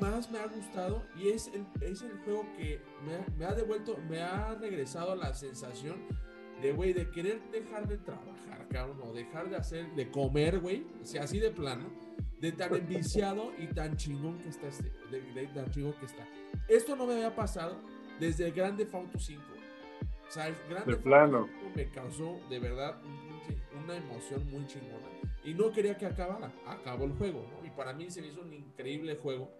más 0.00 0.30
me 0.30 0.38
ha 0.38 0.46
gustado 0.46 1.02
y 1.16 1.28
es 1.28 1.48
el, 1.48 1.66
es 1.80 2.02
el 2.02 2.18
juego 2.24 2.46
que 2.56 2.80
me, 3.04 3.14
ha- 3.16 3.26
me 3.38 3.44
ha 3.44 3.54
devuelto, 3.54 3.96
me 4.08 4.20
ha 4.20 4.54
regresado 4.54 5.14
la 5.16 5.34
sensación 5.34 5.96
de, 6.62 6.72
güey, 6.72 6.92
de 6.92 7.08
querer 7.10 7.40
dejar 7.52 7.86
de 7.86 7.98
trabajar, 7.98 8.66
cabrón, 8.68 8.98
o 9.04 9.12
dejar 9.12 9.48
de 9.48 9.56
hacer, 9.56 9.94
de 9.94 10.10
comer, 10.10 10.58
güey, 10.60 10.84
o 11.02 11.04
sea, 11.04 11.22
así 11.22 11.38
de 11.38 11.50
plano, 11.50 11.84
de 12.40 12.52
tan 12.52 12.74
enviciado 12.76 13.52
y 13.58 13.66
tan 13.68 13.96
chingón 13.96 14.38
que 14.38 14.48
está 14.48 14.66
este, 14.68 14.92
de, 15.10 15.20
de 15.32 15.46
tan 15.48 15.70
chingón 15.70 15.92
que 15.94 16.06
está. 16.06 16.26
Esto 16.68 16.96
no 16.96 17.06
me 17.06 17.14
había 17.14 17.34
pasado 17.34 17.76
desde 18.18 18.46
el 18.46 18.52
Grande 18.52 18.88
Auto 18.92 19.18
5. 19.18 19.40
güey. 19.48 19.58
O 20.26 20.30
sea, 20.30 20.48
el 20.48 20.54
Grande 20.68 20.86
De 20.86 20.92
Theft 20.94 21.02
plano. 21.04 21.38
Auto 21.38 21.50
5 21.60 21.72
me 21.76 21.88
causó 21.90 22.40
de 22.50 22.58
verdad 22.58 23.00
una 23.84 23.96
emoción 23.96 24.44
muy 24.50 24.66
chingona 24.66 25.06
y 25.44 25.54
no 25.54 25.70
quería 25.70 25.96
que 25.96 26.06
acabara. 26.06 26.52
Acabó 26.66 27.04
el 27.04 27.12
juego, 27.12 27.46
¿no? 27.52 27.64
Y 27.66 27.70
para 27.70 27.92
mí 27.92 28.10
se 28.10 28.20
me 28.20 28.26
hizo 28.28 28.40
un 28.42 28.52
increíble 28.52 29.16
juego. 29.16 29.50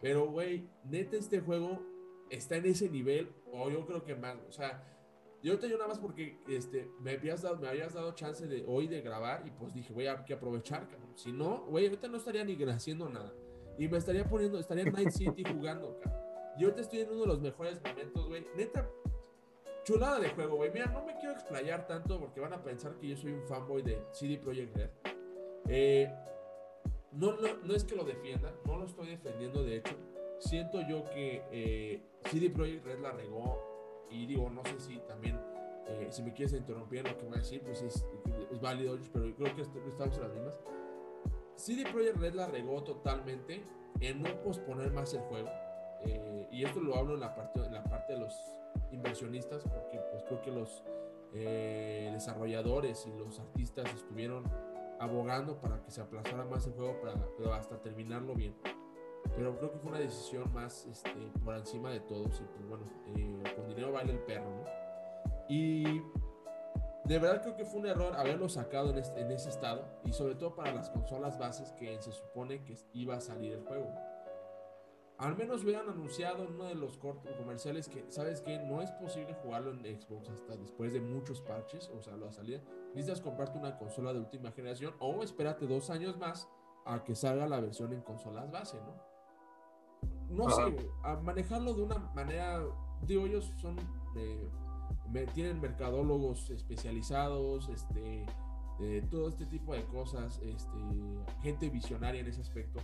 Pero, 0.00 0.30
güey, 0.30 0.68
neta, 0.84 1.16
este 1.16 1.40
juego 1.40 1.82
está 2.30 2.56
en 2.56 2.66
ese 2.66 2.88
nivel, 2.88 3.32
o 3.52 3.70
yo 3.70 3.86
creo 3.86 4.04
que 4.04 4.14
más. 4.14 4.36
O 4.48 4.52
sea, 4.52 4.84
yo 5.42 5.58
te 5.58 5.66
digo 5.66 5.78
nada 5.78 5.88
más 5.88 5.98
porque 5.98 6.38
este, 6.48 6.90
me, 7.00 7.12
habías 7.12 7.42
dado, 7.42 7.56
me 7.56 7.68
habías 7.68 7.94
dado 7.94 8.12
chance 8.14 8.46
de 8.46 8.64
hoy 8.66 8.88
de 8.88 9.00
grabar 9.00 9.46
y 9.46 9.50
pues 9.50 9.72
dije, 9.72 9.92
voy 9.92 10.06
a 10.06 10.24
que 10.24 10.34
aprovechar, 10.34 10.88
cabrón. 10.88 11.12
Si 11.14 11.32
no, 11.32 11.66
güey, 11.66 11.86
ahorita 11.86 12.08
no 12.08 12.16
estaría 12.16 12.44
ni 12.44 12.62
haciendo 12.64 13.08
nada. 13.08 13.32
Y 13.78 13.88
me 13.88 13.98
estaría 13.98 14.24
poniendo, 14.28 14.58
estaría 14.58 14.84
en 14.84 14.92
Night 14.92 15.10
City 15.10 15.44
jugando, 15.52 15.98
cabrón. 16.00 16.20
Y 16.58 16.64
ahorita 16.64 16.80
estoy 16.80 17.00
en 17.00 17.10
uno 17.10 17.20
de 17.20 17.26
los 17.26 17.40
mejores 17.40 17.80
momentos, 17.82 18.26
güey. 18.26 18.46
Neta, 18.56 18.90
chulada 19.84 20.18
de 20.18 20.30
juego, 20.30 20.56
güey. 20.56 20.70
Mira, 20.72 20.86
no 20.86 21.04
me 21.04 21.14
quiero 21.16 21.32
explayar 21.32 21.86
tanto 21.86 22.18
porque 22.18 22.40
van 22.40 22.54
a 22.54 22.62
pensar 22.62 22.96
que 22.96 23.08
yo 23.08 23.16
soy 23.16 23.32
un 23.32 23.46
fanboy 23.46 23.82
de 23.82 24.02
CD 24.12 24.38
Projekt 24.38 24.76
Red. 24.76 24.90
Eh, 25.68 26.12
no, 27.16 27.32
no, 27.36 27.48
no 27.64 27.74
es 27.74 27.84
que 27.84 27.94
lo 27.96 28.04
defienda, 28.04 28.52
no 28.66 28.76
lo 28.78 28.84
estoy 28.84 29.08
defendiendo, 29.08 29.62
de 29.64 29.76
hecho. 29.76 29.94
Siento 30.38 30.80
yo 30.82 31.04
que 31.10 31.42
eh, 31.50 32.02
CD 32.30 32.50
Projekt 32.50 32.84
Red 32.84 33.00
la 33.00 33.12
regó 33.12 34.06
y 34.10 34.26
digo, 34.26 34.50
no 34.50 34.62
sé 34.64 34.78
si 34.78 34.98
también, 35.08 35.40
eh, 35.88 36.08
si 36.10 36.22
me 36.22 36.32
quieres 36.34 36.52
interrumpir 36.52 37.08
lo 37.08 37.16
que 37.16 37.24
voy 37.24 37.34
a 37.34 37.38
decir, 37.38 37.62
pues 37.62 37.80
es, 37.82 38.04
válido, 38.60 38.98
pero 39.12 39.34
creo 39.34 39.54
que 39.56 39.62
est- 39.62 39.76
estamos 39.88 40.16
en 40.16 40.22
las 40.22 40.32
mismas. 40.34 40.58
CD 41.54 41.84
Projekt 41.90 42.16
Red 42.18 42.34
la 42.34 42.46
regó 42.48 42.82
totalmente 42.82 43.62
en 44.00 44.22
no 44.22 44.28
posponer 44.42 44.90
más 44.92 45.14
el 45.14 45.20
juego. 45.20 45.48
eh, 46.04 46.48
y 46.52 46.64
esto 46.64 46.80
lo 46.80 46.96
hablo 46.96 47.14
en 47.14 47.20
la 47.20 47.34
parte, 47.34 47.60
en 47.60 47.72
la 47.72 47.82
parte 47.84 48.12
de 48.12 48.20
los 48.20 48.38
inversionistas, 48.92 49.62
porque 49.64 49.98
pues 50.10 50.22
creo 50.24 50.42
que 50.42 50.50
los 50.50 50.84
eh, 51.34 52.10
desarrolladores 52.12 53.06
y 53.06 53.18
los 53.18 53.40
artistas 53.40 53.92
estuvieron 53.94 54.44
abogando 54.98 55.60
para 55.60 55.82
que 55.82 55.90
se 55.90 56.00
aplazara 56.00 56.44
más 56.44 56.66
el 56.66 56.72
juego 56.74 57.00
para, 57.00 57.14
pero 57.36 57.52
hasta 57.52 57.80
terminarlo 57.80 58.34
bien. 58.34 58.54
Pero 59.34 59.56
creo 59.58 59.72
que 59.72 59.78
fue 59.78 59.90
una 59.90 60.00
decisión 60.00 60.52
más 60.52 60.86
este, 60.86 61.10
por 61.44 61.56
encima 61.56 61.90
de 61.90 62.00
todos. 62.00 62.40
Y 62.40 62.44
pues 62.44 62.68
bueno, 62.68 62.84
eh, 63.16 63.42
con 63.56 63.68
dinero 63.68 63.92
baila 63.92 64.12
el 64.12 64.20
perro. 64.20 64.64
Y 65.48 65.84
de 67.04 67.18
verdad 67.18 67.42
creo 67.42 67.56
que 67.56 67.64
fue 67.64 67.80
un 67.80 67.86
error 67.86 68.14
haberlo 68.16 68.48
sacado 68.48 68.90
en, 68.90 68.98
en 68.98 69.30
ese 69.30 69.48
estado. 69.48 69.84
Y 70.04 70.12
sobre 70.12 70.36
todo 70.36 70.54
para 70.54 70.72
las 70.72 70.90
consolas 70.90 71.38
bases 71.38 71.72
que 71.72 72.00
se 72.00 72.12
supone 72.12 72.64
que 72.64 72.76
iba 72.92 73.16
a 73.16 73.20
salir 73.20 73.52
el 73.52 73.64
juego. 73.64 73.92
Al 75.18 75.34
menos 75.34 75.64
hubieran 75.64 75.88
anunciado 75.88 76.44
en 76.44 76.54
uno 76.54 76.64
de 76.64 76.74
los 76.74 76.98
cortos 76.98 77.34
comerciales 77.36 77.88
que, 77.88 78.04
¿sabes 78.10 78.42
qué? 78.42 78.58
No 78.58 78.82
es 78.82 78.90
posible 78.92 79.34
jugarlo 79.42 79.70
en 79.70 79.80
Xbox 80.00 80.28
hasta 80.28 80.56
después 80.56 80.92
de 80.92 81.00
muchos 81.00 81.40
parches, 81.40 81.88
o 81.88 82.02
sea, 82.02 82.16
la 82.16 82.30
salida. 82.30 82.60
Necesitas 82.88 83.22
comprarte 83.22 83.58
una 83.58 83.78
consola 83.78 84.12
de 84.12 84.20
última 84.20 84.52
generación 84.52 84.94
o 84.98 85.22
espérate 85.22 85.66
dos 85.66 85.88
años 85.88 86.18
más 86.18 86.48
a 86.84 87.02
que 87.02 87.14
salga 87.14 87.48
la 87.48 87.60
versión 87.60 87.94
en 87.94 88.02
consolas 88.02 88.50
base, 88.50 88.78
¿no? 88.78 88.94
No 90.28 90.48
Ajá. 90.48 90.66
sé, 90.66 90.90
a 91.02 91.16
manejarlo 91.16 91.72
de 91.72 91.82
una 91.82 91.98
manera, 92.14 92.62
digo, 93.02 93.24
ellos 93.24 93.52
son, 93.56 93.76
eh, 94.16 94.50
tienen 95.32 95.60
mercadólogos 95.60 96.50
especializados, 96.50 97.68
este, 97.70 98.26
eh, 98.80 99.02
todo 99.10 99.28
este 99.28 99.46
tipo 99.46 99.72
de 99.72 99.84
cosas, 99.86 100.38
este, 100.42 100.78
gente 101.42 101.70
visionaria 101.70 102.20
en 102.20 102.26
ese 102.26 102.42
aspecto. 102.42 102.80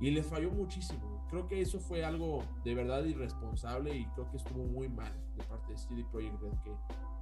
Y 0.00 0.10
les 0.10 0.26
falló 0.26 0.50
muchísimo. 0.50 1.26
Creo 1.28 1.46
que 1.46 1.60
eso 1.60 1.80
fue 1.80 2.04
algo 2.04 2.42
de 2.64 2.74
verdad 2.74 3.04
irresponsable 3.04 3.94
y 3.96 4.06
creo 4.06 4.30
que 4.30 4.36
estuvo 4.38 4.64
muy 4.64 4.88
mal 4.88 5.12
de 5.36 5.42
parte 5.44 5.72
de 5.72 5.78
CD 5.78 6.04
Projekt 6.10 6.40
Red 6.40 6.52
que 6.64 6.72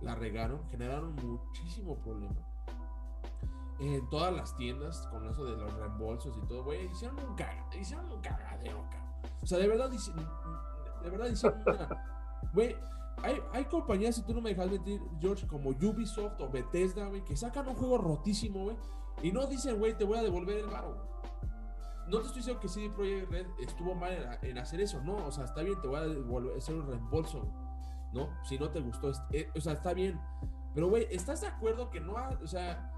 la 0.02 0.14
regaron, 0.14 0.60
generaron 0.68 1.14
muchísimo 1.16 1.96
problema. 1.96 2.36
En 3.78 4.08
todas 4.08 4.32
las 4.34 4.56
tiendas, 4.56 5.06
con 5.08 5.26
eso 5.28 5.44
de 5.44 5.56
los 5.56 5.72
reembolsos 5.74 6.36
y 6.42 6.46
todo, 6.46 6.64
güey, 6.64 6.86
hicieron 6.90 7.18
un, 7.18 7.36
caga- 7.36 7.68
hicieron 7.78 8.10
un 8.10 8.20
cagadero, 8.20 8.82
cabrón. 8.90 9.32
O 9.42 9.46
sea, 9.46 9.58
de 9.58 9.68
verdad, 9.68 9.90
de 9.90 11.10
verdad 11.10 11.26
hicieron 11.28 11.60
una... 11.66 12.02
Güey, 12.54 12.74
hay, 13.22 13.38
hay 13.52 13.64
compañías, 13.66 14.14
si 14.14 14.22
tú 14.22 14.32
no 14.34 14.40
me 14.40 14.50
dejas 14.50 14.70
mentir, 14.70 15.00
George, 15.20 15.46
como 15.46 15.70
Ubisoft 15.70 16.40
o 16.40 16.48
Bethesda, 16.48 17.06
güey, 17.08 17.22
que 17.24 17.36
sacan 17.36 17.68
un 17.68 17.74
juego 17.74 17.98
rotísimo, 17.98 18.64
güey, 18.64 18.76
y 19.22 19.30
no 19.32 19.46
dicen, 19.46 19.78
güey, 19.78 19.96
te 19.96 20.04
voy 20.04 20.18
a 20.18 20.22
devolver 20.22 20.58
el 20.58 20.66
güey 20.68 20.94
no 22.08 22.18
te 22.20 22.26
estoy 22.26 22.36
diciendo 22.36 22.60
que 22.60 22.68
CD 22.68 22.90
Projekt 22.90 23.30
Red 23.30 23.46
estuvo 23.60 23.94
mal 23.94 24.12
en, 24.42 24.50
en 24.50 24.58
hacer 24.58 24.80
eso, 24.80 25.00
no, 25.02 25.16
o 25.16 25.30
sea, 25.32 25.44
está 25.44 25.62
bien, 25.62 25.80
te 25.80 25.88
voy 25.88 25.98
a 26.54 26.56
hacer 26.58 26.74
un 26.74 26.86
reembolso, 26.86 27.46
¿no? 28.12 28.28
Si 28.44 28.58
no 28.58 28.70
te 28.70 28.80
gustó, 28.80 29.10
eh, 29.32 29.48
o 29.56 29.60
sea, 29.60 29.74
está 29.74 29.92
bien. 29.94 30.20
Pero, 30.74 30.88
güey, 30.88 31.06
¿estás 31.10 31.40
de 31.40 31.46
acuerdo 31.48 31.90
que 31.90 32.00
no, 32.00 32.16
ha- 32.18 32.38
o 32.42 32.46
sea, 32.46 32.92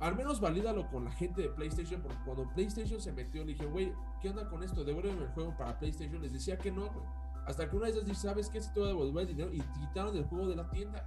al 0.00 0.14
menos 0.14 0.40
valídalo 0.40 0.88
con 0.88 1.04
la 1.04 1.10
gente 1.10 1.42
de 1.42 1.48
PlayStation, 1.50 2.00
porque 2.00 2.16
cuando 2.24 2.48
PlayStation 2.54 3.00
se 3.00 3.12
metió, 3.12 3.42
le 3.44 3.52
dije, 3.52 3.66
güey, 3.66 3.92
¿qué 4.20 4.30
onda 4.30 4.48
con 4.48 4.62
esto? 4.62 4.84
Devuélveme 4.84 5.22
el 5.24 5.28
juego 5.30 5.56
para 5.56 5.76
PlayStation. 5.78 6.22
Les 6.22 6.32
decía 6.32 6.56
que 6.56 6.70
no, 6.70 6.86
güey. 6.86 7.04
Hasta 7.46 7.68
que 7.68 7.76
una 7.76 7.86
de 7.86 7.92
esas 7.92 8.04
dice, 8.04 8.20
¿sabes 8.28 8.48
qué? 8.48 8.60
Si 8.60 8.72
te 8.72 8.78
voy 8.80 8.88
a 8.90 8.92
devolver 8.92 9.22
el 9.22 9.28
dinero 9.28 9.52
y 9.52 9.60
quitaron 9.60 10.16
el 10.16 10.24
juego 10.26 10.46
de 10.48 10.56
la 10.56 10.70
tienda. 10.70 11.06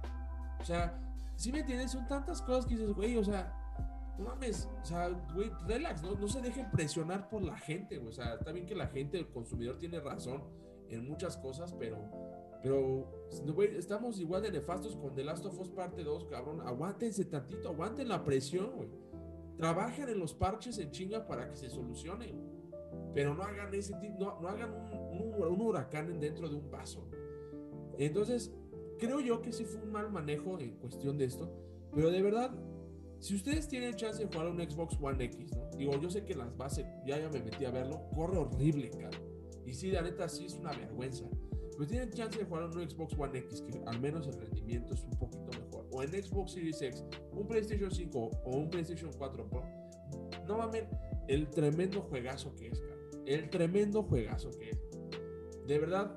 O 0.60 0.64
sea, 0.64 0.98
si 1.36 1.50
me 1.50 1.60
entiendes, 1.60 1.92
son 1.92 2.06
tantas 2.06 2.42
cosas 2.42 2.66
que 2.66 2.74
dices, 2.76 2.92
güey, 2.94 3.16
o 3.16 3.24
sea, 3.24 3.54
no 4.18 4.24
mames, 4.24 4.68
o 4.82 4.84
sea, 4.84 5.08
güey, 5.34 5.50
relax, 5.66 6.02
¿no? 6.02 6.14
No 6.14 6.28
se 6.28 6.40
dejen 6.40 6.70
presionar 6.70 7.28
por 7.28 7.42
la 7.42 7.56
gente, 7.56 7.96
güey. 7.96 8.10
O 8.10 8.12
sea, 8.12 8.34
está 8.34 8.52
bien 8.52 8.66
que 8.66 8.74
la 8.74 8.88
gente, 8.88 9.18
el 9.18 9.28
consumidor 9.28 9.78
tiene 9.78 10.00
razón 10.00 10.42
en 10.88 11.08
muchas 11.08 11.36
cosas, 11.36 11.74
pero, 11.78 11.96
pero, 12.62 13.06
güey, 13.54 13.76
estamos 13.76 14.20
igual 14.20 14.42
de 14.42 14.52
nefastos 14.52 14.96
con 14.96 15.14
The 15.14 15.24
Last 15.24 15.46
of 15.46 15.58
Us 15.58 15.70
Parte 15.70 16.04
2, 16.04 16.26
cabrón. 16.26 16.60
Aguántense 16.60 17.24
tantito, 17.24 17.70
aguanten 17.70 18.08
la 18.08 18.22
presión, 18.22 18.70
güey. 18.76 18.90
Trabajen 19.56 20.08
en 20.08 20.18
los 20.18 20.34
parches 20.34 20.78
en 20.78 20.90
chinga 20.90 21.26
para 21.26 21.48
que 21.48 21.56
se 21.56 21.70
solucione. 21.70 22.34
Pero 23.14 23.34
no 23.34 23.42
hagan 23.42 23.74
ese 23.74 23.94
tipo, 23.94 24.18
no, 24.18 24.40
no 24.40 24.48
hagan 24.48 24.72
un, 24.72 25.32
un, 25.32 25.42
un 25.42 25.60
huracán 25.60 26.20
dentro 26.20 26.48
de 26.48 26.56
un 26.56 26.70
vaso. 26.70 27.08
Entonces, 27.98 28.52
creo 28.98 29.20
yo 29.20 29.40
que 29.42 29.52
sí 29.52 29.64
fue 29.64 29.82
un 29.82 29.92
mal 29.92 30.10
manejo 30.10 30.58
en 30.58 30.76
cuestión 30.76 31.16
de 31.16 31.24
esto, 31.24 31.50
pero 31.94 32.10
de 32.10 32.22
verdad, 32.22 32.52
si 33.22 33.36
ustedes 33.36 33.68
tienen 33.68 33.94
chance 33.94 34.18
de 34.18 34.26
jugar 34.26 34.48
un 34.48 34.58
Xbox 34.58 34.98
One 35.00 35.24
X, 35.24 35.52
¿no? 35.56 35.70
Digo, 35.76 35.96
yo 36.00 36.10
sé 36.10 36.24
que 36.24 36.34
las 36.34 36.56
bases, 36.56 36.84
ya, 37.06 37.20
ya 37.20 37.28
me 37.28 37.40
metí 37.40 37.64
a 37.64 37.70
verlo, 37.70 38.02
corre 38.16 38.36
horrible, 38.36 38.90
cara. 38.90 39.16
Y 39.64 39.72
sí, 39.72 39.92
la 39.92 40.02
neta, 40.02 40.28
sí 40.28 40.46
es 40.46 40.54
una 40.54 40.72
vergüenza. 40.72 41.24
Pero 41.70 41.86
tienen 41.86 42.10
chance 42.10 42.36
de 42.36 42.44
jugar 42.44 42.64
un 42.64 42.72
Xbox 42.72 43.16
One 43.16 43.38
X, 43.38 43.62
que 43.62 43.80
al 43.86 44.00
menos 44.00 44.26
el 44.26 44.34
rendimiento 44.34 44.94
es 44.94 45.04
un 45.04 45.10
poquito 45.10 45.52
mejor. 45.52 45.86
o 45.92 46.02
en 46.02 46.10
Xbox 46.10 46.50
Series 46.50 46.82
X, 46.82 47.04
un 47.32 47.46
PlayStation 47.46 47.92
5 47.92 48.30
o 48.44 48.56
un 48.56 48.68
PlayStation 48.68 49.12
4 49.16 49.48
Pro, 49.48 49.62
no 50.48 50.58
mames, 50.58 50.84
el 51.28 51.48
tremendo 51.48 52.00
juegazo 52.00 52.56
que 52.56 52.68
es, 52.68 52.80
cara. 52.80 53.00
El 53.24 53.50
tremendo 53.50 54.02
juegazo 54.02 54.50
que 54.50 54.70
es. 54.70 54.78
De 55.68 55.78
verdad, 55.78 56.16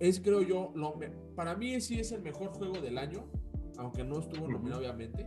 es 0.00 0.20
creo 0.20 0.42
yo, 0.42 0.70
lo 0.74 0.98
para 1.34 1.56
mí 1.56 1.80
sí 1.80 1.98
es 1.98 2.12
el 2.12 2.20
mejor 2.20 2.48
juego 2.48 2.78
del 2.82 2.98
año, 2.98 3.24
aunque 3.78 4.04
no 4.04 4.20
estuvo 4.20 4.46
nominado 4.46 4.80
obviamente. 4.80 5.26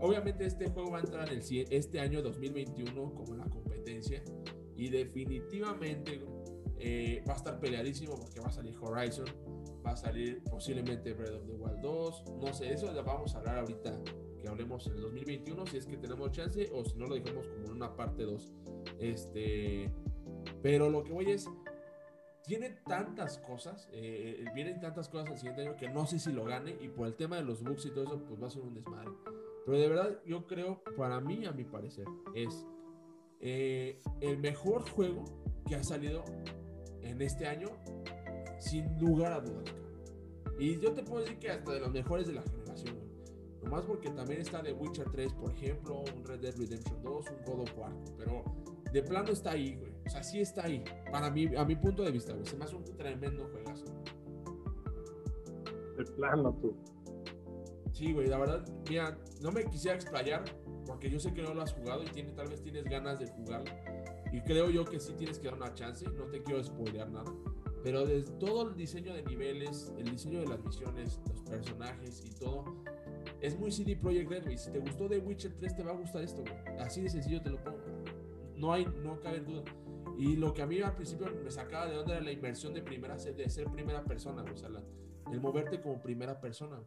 Obviamente 0.00 0.44
este 0.44 0.68
juego 0.68 0.90
va 0.90 0.98
a 0.98 1.00
entrar 1.00 1.28
el, 1.30 1.42
este 1.70 2.00
año 2.00 2.22
2021 2.22 3.14
como 3.14 3.34
la 3.34 3.44
competencia 3.46 4.22
y 4.76 4.88
definitivamente 4.88 6.20
eh, 6.78 7.24
va 7.26 7.32
a 7.32 7.36
estar 7.36 7.58
peleadísimo 7.58 8.14
porque 8.16 8.40
va 8.40 8.48
a 8.48 8.52
salir 8.52 8.76
Horizon, 8.78 9.26
va 9.84 9.92
a 9.92 9.96
salir 9.96 10.42
posiblemente 10.44 11.14
Breath 11.14 11.34
of 11.34 11.46
the 11.46 11.52
Wild 11.52 11.80
2, 11.80 12.24
no 12.40 12.52
sé, 12.52 12.72
eso 12.72 12.94
ya 12.94 13.02
vamos 13.02 13.34
a 13.34 13.38
hablar 13.38 13.58
ahorita 13.58 13.98
que 14.38 14.48
hablemos 14.48 14.86
en 14.86 14.94
el 14.94 15.00
2021 15.02 15.66
si 15.66 15.78
es 15.78 15.86
que 15.86 15.96
tenemos 15.96 16.30
chance 16.32 16.68
o 16.74 16.84
si 16.84 16.96
no 16.96 17.06
lo 17.06 17.14
dejamos 17.14 17.46
como 17.48 17.66
en 17.66 17.72
una 17.72 17.96
parte 17.96 18.24
2. 18.24 18.52
Este, 19.00 19.90
pero 20.62 20.90
lo 20.90 21.02
que 21.02 21.12
voy 21.12 21.30
es 21.30 21.48
tiene 22.42 22.70
tantas 22.86 23.38
cosas, 23.38 23.88
eh, 23.92 24.44
vienen 24.54 24.78
tantas 24.78 25.08
cosas 25.08 25.30
al 25.30 25.38
siguiente 25.38 25.62
año 25.62 25.76
que 25.76 25.88
no 25.88 26.06
sé 26.06 26.18
si 26.18 26.32
lo 26.32 26.44
gane 26.44 26.76
y 26.80 26.88
por 26.88 27.08
el 27.08 27.16
tema 27.16 27.36
de 27.36 27.42
los 27.42 27.64
bugs 27.64 27.86
y 27.86 27.90
todo 27.90 28.04
eso, 28.04 28.22
pues 28.24 28.40
va 28.40 28.46
a 28.46 28.50
ser 28.50 28.62
un 28.62 28.74
desmadre. 28.74 29.10
Pero 29.66 29.78
de 29.78 29.88
verdad, 29.88 30.20
yo 30.24 30.46
creo, 30.46 30.82
para 30.96 31.20
mí, 31.20 31.44
a 31.44 31.52
mi 31.52 31.64
parecer, 31.64 32.06
es 32.34 32.64
eh, 33.40 33.98
el 34.20 34.38
mejor 34.38 34.88
juego 34.88 35.24
que 35.66 35.74
ha 35.74 35.82
salido 35.82 36.24
en 37.02 37.20
este 37.20 37.46
año, 37.46 37.68
sin 38.58 38.98
lugar 38.98 39.32
a 39.32 39.40
dudas. 39.40 39.74
Y 40.58 40.80
yo 40.80 40.92
te 40.92 41.02
puedo 41.02 41.22
decir 41.22 41.38
que 41.38 41.50
hasta 41.50 41.72
de 41.72 41.80
los 41.80 41.90
mejores 41.90 42.26
de 42.28 42.34
la 42.34 42.42
generación, 42.42 43.06
Nomás 43.66 43.84
porque 43.84 44.10
también 44.10 44.40
está 44.40 44.62
The 44.62 44.72
Witcher 44.74 45.10
3, 45.10 45.32
por 45.32 45.50
ejemplo, 45.50 46.04
un 46.14 46.24
Red 46.24 46.38
Dead 46.38 46.56
Redemption 46.56 47.02
2, 47.02 47.26
un 47.30 47.44
God 47.44 47.62
of 47.62 47.76
War. 47.76 47.92
Pero 48.16 48.44
de 48.92 49.02
plano 49.02 49.32
está 49.32 49.50
ahí, 49.50 49.74
güey. 49.74 49.92
O 50.06 50.08
sea, 50.08 50.22
sí 50.22 50.40
está 50.40 50.66
ahí. 50.66 50.84
Para 51.10 51.32
mí, 51.32 51.48
a 51.56 51.64
mi 51.64 51.74
punto 51.74 52.04
de 52.04 52.12
vista, 52.12 52.32
güey. 52.32 52.46
Se 52.46 52.56
me 52.56 52.64
hace 52.64 52.76
un 52.76 52.84
tremendo 52.84 53.44
juegazo. 53.50 53.86
De 55.96 56.04
plano, 56.04 56.56
tú. 56.62 56.76
Sí, 57.96 58.12
güey, 58.12 58.26
la 58.26 58.36
verdad, 58.36 58.62
mira, 58.90 59.16
no 59.40 59.50
me 59.50 59.64
quisiera 59.64 59.96
explayar 59.96 60.44
porque 60.84 61.08
yo 61.08 61.18
sé 61.18 61.32
que 61.32 61.40
no 61.40 61.54
lo 61.54 61.62
has 61.62 61.72
jugado 61.72 62.02
y 62.02 62.06
tiene, 62.08 62.30
tal 62.32 62.46
vez 62.46 62.60
tienes 62.60 62.84
ganas 62.84 63.18
de 63.18 63.26
jugarlo. 63.26 63.72
Y 64.34 64.42
creo 64.42 64.68
yo 64.68 64.84
que 64.84 65.00
sí 65.00 65.14
tienes 65.14 65.38
que 65.38 65.46
dar 65.46 65.54
una 65.54 65.72
chance. 65.72 66.04
No 66.10 66.24
te 66.24 66.42
quiero 66.42 66.62
spoilear 66.62 67.08
nada. 67.10 67.32
Pero 67.82 68.04
desde 68.04 68.30
todo 68.32 68.68
el 68.68 68.76
diseño 68.76 69.14
de 69.14 69.22
niveles, 69.22 69.94
el 69.96 70.10
diseño 70.10 70.40
de 70.40 70.46
las 70.46 70.62
misiones, 70.62 71.18
los 71.26 71.40
personajes 71.40 72.22
y 72.22 72.34
todo, 72.38 72.66
es 73.40 73.58
muy 73.58 73.72
CD 73.72 73.96
Projekt 73.96 74.30
Red, 74.30 74.44
güey. 74.44 74.58
Si 74.58 74.70
te 74.70 74.78
gustó 74.78 75.08
The 75.08 75.16
Witcher 75.16 75.54
3, 75.54 75.76
te 75.76 75.82
va 75.82 75.92
a 75.92 75.94
gustar 75.94 76.22
esto, 76.22 76.42
güey. 76.42 76.78
Así 76.78 77.00
de 77.00 77.08
sencillo 77.08 77.40
te 77.40 77.48
lo 77.48 77.64
pongo. 77.64 77.78
No 78.56 78.74
hay, 78.74 78.84
no 79.02 79.18
cabe 79.20 79.40
duda. 79.40 79.62
Y 80.18 80.36
lo 80.36 80.52
que 80.52 80.60
a 80.60 80.66
mí 80.66 80.82
al 80.82 80.94
principio 80.94 81.28
me 81.42 81.50
sacaba 81.50 81.86
de 81.86 81.96
onda 81.96 82.16
era 82.16 82.22
la 82.22 82.32
inversión 82.32 82.74
de 82.74 82.82
primera, 82.82 83.16
de 83.16 83.48
ser 83.48 83.70
primera 83.70 84.04
persona, 84.04 84.44
o 84.52 84.54
sea, 84.54 84.68
el 85.32 85.40
moverte 85.40 85.80
como 85.80 86.02
primera 86.02 86.38
persona. 86.38 86.82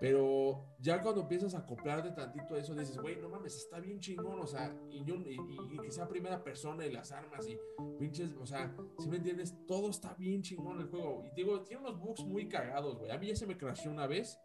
Pero 0.00 0.76
ya 0.78 1.02
cuando 1.02 1.22
empiezas 1.22 1.54
a 1.54 1.58
acoplarte 1.58 2.12
tantito 2.12 2.54
a 2.54 2.58
eso, 2.58 2.74
dices, 2.74 2.98
güey, 2.98 3.16
no 3.16 3.28
mames, 3.28 3.56
está 3.56 3.80
bien 3.80 3.98
chingón, 3.98 4.38
o 4.38 4.46
sea, 4.46 4.72
y, 4.90 5.04
yo, 5.04 5.16
y, 5.16 5.78
que 5.78 5.90
sea 5.90 6.06
primera 6.06 6.42
persona 6.42 6.86
y 6.86 6.92
las 6.92 7.10
armas 7.10 7.48
y 7.48 7.58
pinches, 7.98 8.30
o 8.40 8.46
sea, 8.46 8.72
si 8.98 9.08
me 9.08 9.16
entiendes, 9.16 9.56
todo 9.66 9.90
está 9.90 10.14
bien 10.14 10.42
chingón 10.42 10.80
el 10.80 10.86
juego. 10.86 11.24
Y 11.24 11.34
digo, 11.34 11.62
tiene 11.62 11.82
unos 11.82 11.98
bugs 11.98 12.24
muy 12.24 12.48
cagados, 12.48 12.98
güey. 12.98 13.10
A 13.10 13.18
mí 13.18 13.26
ya 13.26 13.34
se 13.34 13.46
me 13.46 13.56
crashó 13.56 13.90
una 13.90 14.06
vez 14.06 14.38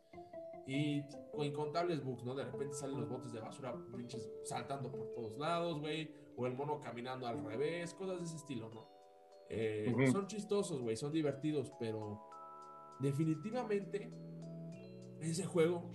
y 0.66 1.04
con 1.32 1.46
incontables 1.46 2.04
bugs, 2.04 2.24
¿no? 2.24 2.34
De 2.34 2.46
repente 2.46 2.74
salen 2.74 3.00
los 3.00 3.10
botes 3.10 3.32
de 3.32 3.40
basura 3.40 3.76
pinches 3.96 4.28
saltando 4.44 4.92
por 4.92 5.14
todos 5.14 5.38
lados, 5.38 5.80
güey. 5.80 6.10
O 6.36 6.48
el 6.48 6.56
mono 6.56 6.80
caminando 6.80 7.28
al 7.28 7.46
revés, 7.46 7.94
cosas 7.94 8.18
de 8.18 8.26
ese 8.26 8.38
estilo, 8.38 8.70
¿no? 8.74 8.88
Eh, 9.50 9.94
son 10.12 10.26
chistosos, 10.26 10.82
güey, 10.82 10.96
son 10.96 11.12
divertidos, 11.12 11.72
pero 11.80 12.20
definitivamente 13.00 14.12
ese 15.32 15.46
juego 15.46 15.92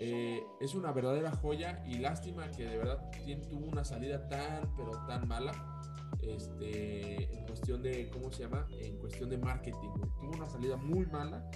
eh, 0.00 0.42
es 0.60 0.74
una 0.74 0.92
verdadera 0.92 1.32
joya 1.36 1.82
y 1.86 1.98
lástima 1.98 2.50
que 2.50 2.64
de 2.64 2.76
verdad 2.76 3.10
tuvo 3.48 3.66
una 3.66 3.84
salida 3.84 4.28
tan, 4.28 4.74
pero 4.76 4.92
tan 5.06 5.28
mala. 5.28 5.52
Este, 6.20 7.36
en 7.36 7.44
cuestión 7.46 7.82
de, 7.82 8.08
¿cómo 8.08 8.30
se 8.30 8.44
llama? 8.44 8.66
En 8.70 8.96
cuestión 8.98 9.28
de 9.28 9.36
marketing, 9.36 9.90
Tuvo 10.20 10.30
una 10.36 10.46
salida 10.46 10.76
muy 10.76 11.06
mala 11.06 11.50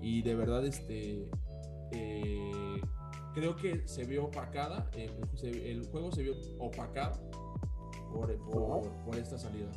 y 0.00 0.22
de 0.22 0.34
verdad, 0.34 0.64
este, 0.64 1.28
eh, 1.92 2.80
creo 3.34 3.56
que 3.56 3.86
se 3.86 4.04
vio 4.04 4.26
opacada, 4.26 4.90
el, 4.94 5.86
juego 5.86 6.10
se 6.10 6.22
vio 6.22 6.34
opacado 6.58 7.20
por, 8.12 8.36
por, 9.04 9.16
esta 9.16 9.38
salida. 9.38 9.70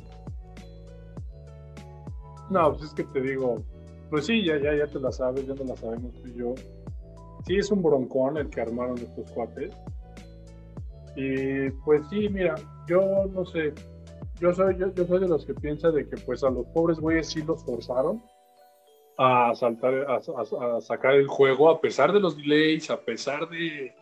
No, 2.50 2.72
pues 2.72 2.84
es 2.84 2.94
que 2.94 3.04
te 3.04 3.20
digo, 3.20 3.62
pues 4.10 4.26
sí, 4.26 4.44
ya, 4.44 4.58
ya, 4.58 4.74
ya 4.74 4.86
te 4.86 4.98
la 4.98 5.12
sabes, 5.12 5.46
ya 5.46 5.54
no 5.54 5.64
la 5.64 5.76
sabemos 5.76 6.12
tú 6.14 6.28
y 6.28 6.34
yo. 6.34 6.54
Sí, 7.46 7.56
es 7.56 7.70
un 7.70 7.82
broncón 7.82 8.36
el 8.36 8.48
que 8.48 8.60
armaron 8.60 8.98
estos 8.98 9.30
cuates. 9.32 9.74
Y 11.16 11.70
pues 11.84 12.06
sí, 12.08 12.28
mira, 12.28 12.54
yo 12.86 13.26
no 13.32 13.44
sé, 13.44 13.72
yo 14.40 14.52
soy, 14.52 14.76
yo, 14.78 14.92
yo 14.94 15.04
soy 15.04 15.20
de 15.20 15.28
los 15.28 15.44
que 15.44 15.54
piensa 15.54 15.90
de 15.90 16.08
que 16.08 16.16
pues 16.18 16.44
a 16.44 16.50
los 16.50 16.66
pobres 16.68 17.00
güeyes 17.00 17.28
sí 17.28 17.42
los 17.42 17.64
forzaron 17.64 18.22
a 19.18 19.52
saltar, 19.54 20.06
a, 20.08 20.80
sacar 20.80 21.14
el 21.14 21.26
juego 21.26 21.68
a 21.70 21.80
pesar 21.80 22.12
de 22.12 22.20
los 22.20 22.36
delays, 22.36 22.88
a 22.90 23.00
pesar 23.00 23.48
de... 23.48 23.92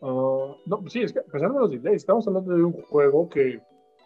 Uh, 0.00 0.54
no, 0.64 0.82
sí, 0.88 1.02
es 1.02 1.12
que 1.12 1.18
a 1.18 1.24
pesar 1.24 1.52
de 1.52 1.58
los 1.58 1.70
delays, 1.70 1.96
estamos 1.96 2.26
hablando 2.26 2.54
de 2.54 2.64
un 2.64 2.72
juego 2.72 3.28
que 3.28 3.60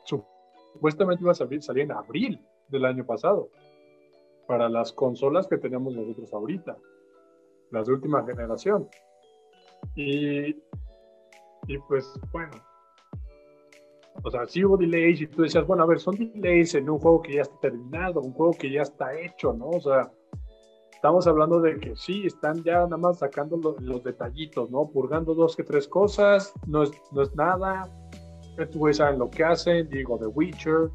supuestamente 0.05 1.23
iba 1.23 1.31
a 1.31 1.37
salir, 1.37 1.63
salir 1.63 1.85
en 1.85 1.93
abril 1.93 2.41
del 2.69 2.85
año 2.85 3.07
pasado 3.07 3.49
para 4.47 4.69
las 4.69 4.93
consolas 4.93 5.47
que 5.47 5.59
tenemos 5.59 5.95
nosotros 5.95 6.33
ahorita, 6.33 6.77
las 7.71 7.87
de 7.87 7.93
última 7.93 8.25
generación. 8.25 8.89
Y, 9.95 10.51
y 11.67 11.79
pues 11.89 12.13
bueno, 12.33 12.53
o 14.23 14.31
sea, 14.31 14.47
sí 14.47 14.65
hubo 14.65 14.77
delays 14.77 15.21
y 15.21 15.27
tú 15.27 15.43
decías, 15.43 15.67
bueno, 15.67 15.83
a 15.83 15.87
ver, 15.87 15.99
son 15.99 16.17
delays 16.17 16.75
en 16.75 16.89
un 16.89 16.99
juego 16.99 17.21
que 17.21 17.35
ya 17.35 17.43
está 17.43 17.59
terminado, 17.61 18.21
un 18.21 18.33
juego 18.33 18.53
que 18.53 18.71
ya 18.71 18.83
está 18.83 19.19
hecho, 19.19 19.53
¿no? 19.53 19.69
O 19.69 19.81
sea, 19.81 20.11
estamos 20.93 21.27
hablando 21.27 21.61
de 21.61 21.79
que 21.79 21.97
sí, 21.97 22.25
están 22.25 22.63
ya 22.63 22.85
nada 22.85 22.97
más 22.97 23.19
sacando 23.19 23.77
los, 23.81 24.05
detallitos, 24.05 24.71
¿no? 24.71 24.89
Purgando 24.89 25.35
dos 25.35 25.57
que 25.57 25.65
tres 25.65 25.89
cosas, 25.89 26.55
no 26.67 26.85
es, 26.85 26.93
no 27.13 27.23
es 27.23 27.35
nada. 27.35 27.91
Estos 28.57 28.77
güeyes 28.77 28.99
saben 28.99 29.19
lo 29.19 29.29
que 29.29 29.45
hacen, 29.45 29.89
digo, 29.91 30.17
The 30.19 30.27
Witcher. 30.27 30.91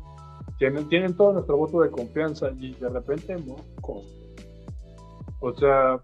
Tienen, 0.60 0.90
tienen 0.90 1.16
todo 1.16 1.34
nuestro 1.34 1.58
voto 1.58 1.82
de 1.82 1.90
confianza 1.90 2.52
y 2.60 2.74
de 2.74 2.90
repente, 2.90 3.36
no, 3.46 3.56
O 5.40 5.54
sea, 5.54 6.04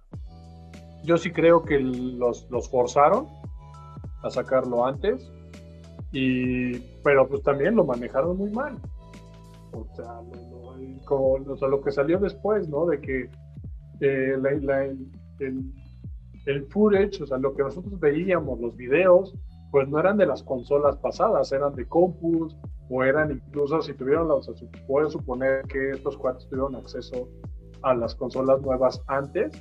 yo 1.04 1.18
sí 1.18 1.32
creo 1.32 1.64
que 1.64 1.78
los, 1.80 2.50
los 2.50 2.70
forzaron 2.70 3.28
a 4.24 4.30
sacarlo 4.30 4.86
antes, 4.86 5.30
y, 6.14 6.80
pero 7.04 7.28
pues 7.28 7.44
también 7.44 7.76
lo 7.76 7.84
manejaron 7.84 8.38
muy 8.38 8.50
mal. 8.50 8.78
O 9.74 9.86
sea, 9.94 10.22
o 11.10 11.58
sea, 11.58 11.68
lo 11.68 11.82
que 11.82 11.92
salió 11.92 12.18
después, 12.20 12.70
¿no? 12.70 12.86
De 12.86 13.02
que 13.02 13.30
eh, 14.00 14.36
el, 14.36 15.74
el, 16.46 16.66
footage, 16.68 17.22
o 17.22 17.28
sea, 17.28 17.38
lo 17.38 17.54
que 17.54 17.64
nosotros 17.64 18.00
veíamos, 18.00 18.60
los 18.60 18.76
videos, 18.76 19.36
pues 19.72 19.90
no 19.90 20.00
eran 20.00 20.18
de 20.18 20.26
las 20.26 20.44
consolas 20.44 20.96
pasadas, 20.98 21.52
eran 21.52 21.76
de 21.76 21.86
compus 21.86 22.56
o 22.90 23.04
eran 23.04 23.32
incluso 23.32 23.82
si 23.82 23.94
tuvieron, 23.94 24.30
o 24.30 24.42
sea, 24.42 24.54
se 24.56 24.66
puede 24.88 25.10
suponer 25.10 25.64
que 25.64 25.92
estos 25.92 26.18
cuates 26.18 26.48
tuvieron 26.48 26.76
acceso 26.76 27.28
a 27.82 27.94
las 27.94 28.16
consolas 28.16 28.62
nuevas 28.62 29.02
antes, 29.08 29.52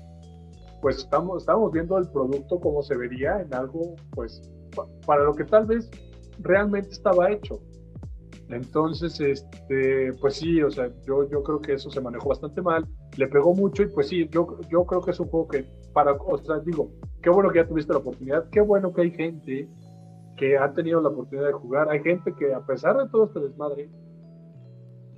pues 0.80 0.98
estamos, 0.98 1.42
estamos 1.42 1.72
viendo 1.72 1.96
el 1.98 2.08
producto 2.10 2.60
como 2.60 2.82
se 2.82 2.96
vería 2.96 3.40
en 3.40 3.54
algo, 3.54 3.94
pues, 4.14 4.42
para 5.06 5.24
lo 5.24 5.34
que 5.34 5.44
tal 5.44 5.66
vez 5.66 5.90
realmente 6.40 6.90
estaba 6.90 7.30
hecho. 7.30 7.60
Entonces, 8.50 9.18
este, 9.20 10.12
pues 10.20 10.36
sí, 10.36 10.62
o 10.62 10.70
sea, 10.70 10.90
yo, 11.06 11.28
yo 11.30 11.42
creo 11.42 11.60
que 11.60 11.74
eso 11.74 11.90
se 11.90 12.00
manejó 12.00 12.28
bastante 12.28 12.60
mal, 12.60 12.86
le 13.16 13.26
pegó 13.28 13.54
mucho 13.54 13.82
y 13.82 13.86
pues 13.86 14.08
sí, 14.08 14.28
yo, 14.30 14.58
yo 14.70 14.84
creo 14.84 15.00
que 15.00 15.12
es 15.12 15.20
un 15.20 15.28
juego 15.28 15.48
que 15.48 15.64
para, 15.92 16.12
o 16.12 16.38
sea, 16.38 16.58
digo, 16.58 16.90
qué 17.22 17.30
bueno 17.30 17.50
que 17.50 17.60
ya 17.60 17.66
tuviste 17.66 17.92
la 17.92 18.00
oportunidad, 18.00 18.48
qué 18.50 18.60
bueno 18.60 18.92
que 18.92 19.02
hay 19.02 19.10
gente 19.12 19.68
que 20.36 20.58
ha 20.58 20.72
tenido 20.72 21.00
la 21.00 21.10
oportunidad 21.10 21.48
de 21.48 21.52
jugar, 21.52 21.88
hay 21.88 22.02
gente 22.02 22.34
que 22.34 22.52
a 22.52 22.60
pesar 22.60 22.96
de 22.96 23.08
todo 23.08 23.24
este 23.24 23.40
desmadre, 23.40 23.88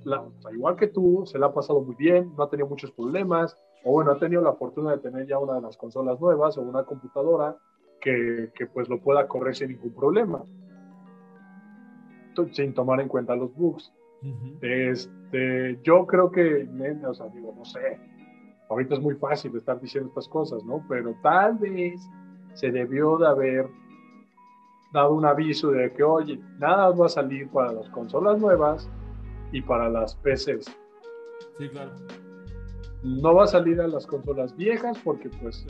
la, 0.03 0.23
igual 0.53 0.75
que 0.75 0.87
tú, 0.87 1.23
se 1.25 1.39
la 1.39 1.47
ha 1.47 1.53
pasado 1.53 1.81
muy 1.81 1.95
bien, 1.95 2.33
no 2.37 2.43
ha 2.43 2.49
tenido 2.49 2.67
muchos 2.67 2.91
problemas, 2.91 3.57
o 3.83 3.91
bueno, 3.91 4.11
ha 4.11 4.19
tenido 4.19 4.41
la 4.41 4.53
fortuna 4.53 4.91
de 4.91 4.99
tener 4.99 5.27
ya 5.27 5.39
una 5.39 5.55
de 5.55 5.61
las 5.61 5.77
consolas 5.77 6.19
nuevas 6.19 6.57
o 6.57 6.61
una 6.61 6.83
computadora 6.83 7.55
que, 7.99 8.51
que 8.55 8.67
pues 8.67 8.89
lo 8.89 9.01
pueda 9.01 9.27
correr 9.27 9.55
sin 9.55 9.69
ningún 9.69 9.93
problema 9.93 10.43
sin 12.51 12.73
tomar 12.73 13.01
en 13.01 13.07
cuenta 13.07 13.35
los 13.35 13.53
bugs. 13.55 13.91
este, 14.61 15.79
yo 15.83 16.05
creo 16.05 16.31
que, 16.31 16.67
o 17.05 17.13
sea, 17.13 17.27
digo, 17.29 17.53
no 17.57 17.65
sé, 17.65 17.99
ahorita 18.69 18.95
es 18.95 19.01
muy 19.01 19.15
fácil 19.15 19.55
estar 19.55 19.79
diciendo 19.79 20.09
estas 20.09 20.27
cosas, 20.27 20.63
¿no? 20.63 20.83
Pero 20.87 21.15
tal 21.21 21.57
vez 21.57 21.99
se 22.53 22.71
debió 22.71 23.17
de 23.17 23.27
haber 23.27 23.67
dado 24.97 25.13
un 25.13 25.25
aviso 25.25 25.71
de 25.71 25.91
que, 25.93 26.03
oye, 26.03 26.39
nada 26.57 26.89
va 26.89 27.05
a 27.05 27.09
salir 27.09 27.49
para 27.49 27.71
las 27.71 27.89
consolas 27.89 28.39
nuevas 28.39 28.89
y 29.51 29.61
para 29.61 29.89
las 29.89 30.15
PCs. 30.15 30.65
Sí, 31.57 31.69
claro. 31.69 31.91
No 33.03 33.35
va 33.35 33.43
a 33.43 33.47
salir 33.47 33.79
a 33.79 33.87
las 33.87 34.07
consolas 34.07 34.55
viejas 34.57 34.97
porque 35.03 35.29
pues, 35.41 35.65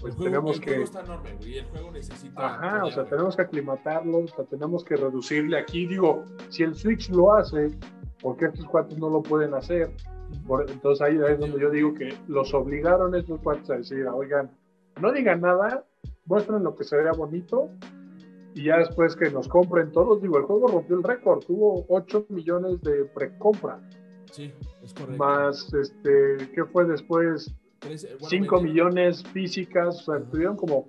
pues 0.00 0.16
tenemos 0.16 0.58
que... 0.58 0.82
está 0.82 1.00
enorme, 1.00 1.36
y 1.40 1.58
el 1.58 1.66
juego 1.66 1.90
necesita... 1.92 2.46
Ajá, 2.46 2.84
o 2.84 2.90
sea, 2.90 3.04
tenemos 3.04 3.36
que 3.36 3.42
aclimatarlo, 3.42 4.18
o 4.18 4.28
sea, 4.28 4.44
tenemos 4.44 4.82
que 4.82 4.96
reducirle 4.96 5.58
aquí. 5.58 5.86
Digo, 5.86 6.24
si 6.48 6.62
el 6.62 6.74
Switch 6.74 7.10
lo 7.10 7.34
hace, 7.34 7.70
¿por 8.22 8.36
qué 8.38 8.46
estos 8.46 8.64
cuates 8.66 8.98
no 8.98 9.10
lo 9.10 9.22
pueden 9.22 9.54
hacer? 9.54 9.90
entonces 10.68 11.00
ahí 11.00 11.16
es 11.16 11.38
donde 11.38 11.60
yo 11.60 11.70
digo 11.70 11.94
que 11.94 12.12
los 12.26 12.52
obligaron 12.54 13.14
estos 13.14 13.40
cuates 13.40 13.70
a 13.70 13.76
decir, 13.76 14.04
oigan, 14.08 14.50
no 15.00 15.12
digan 15.12 15.42
nada, 15.42 15.84
muestren 16.26 16.64
lo 16.64 16.74
que 16.74 16.84
se 16.84 16.96
vea 16.96 17.12
bonito 17.12 17.70
y 18.54 18.64
ya 18.64 18.78
después 18.78 19.16
que 19.16 19.30
nos 19.30 19.48
compren 19.48 19.90
todos, 19.90 20.22
digo, 20.22 20.38
el 20.38 20.44
juego 20.44 20.68
rompió 20.68 20.96
el 20.96 21.02
récord, 21.02 21.44
tuvo 21.44 21.84
8 21.88 22.26
millones 22.28 22.80
de 22.82 23.04
precompra. 23.06 23.80
Sí, 24.30 24.52
es 24.82 24.94
correcto. 24.94 25.16
Más, 25.16 25.72
este, 25.74 26.36
¿qué 26.54 26.64
fue 26.64 26.84
después? 26.84 27.52
5 28.28 28.60
millones 28.62 29.24
físicas, 29.24 30.08
o 30.08 30.12
sea, 30.12 30.24
tuvieron 30.30 30.56
como, 30.56 30.86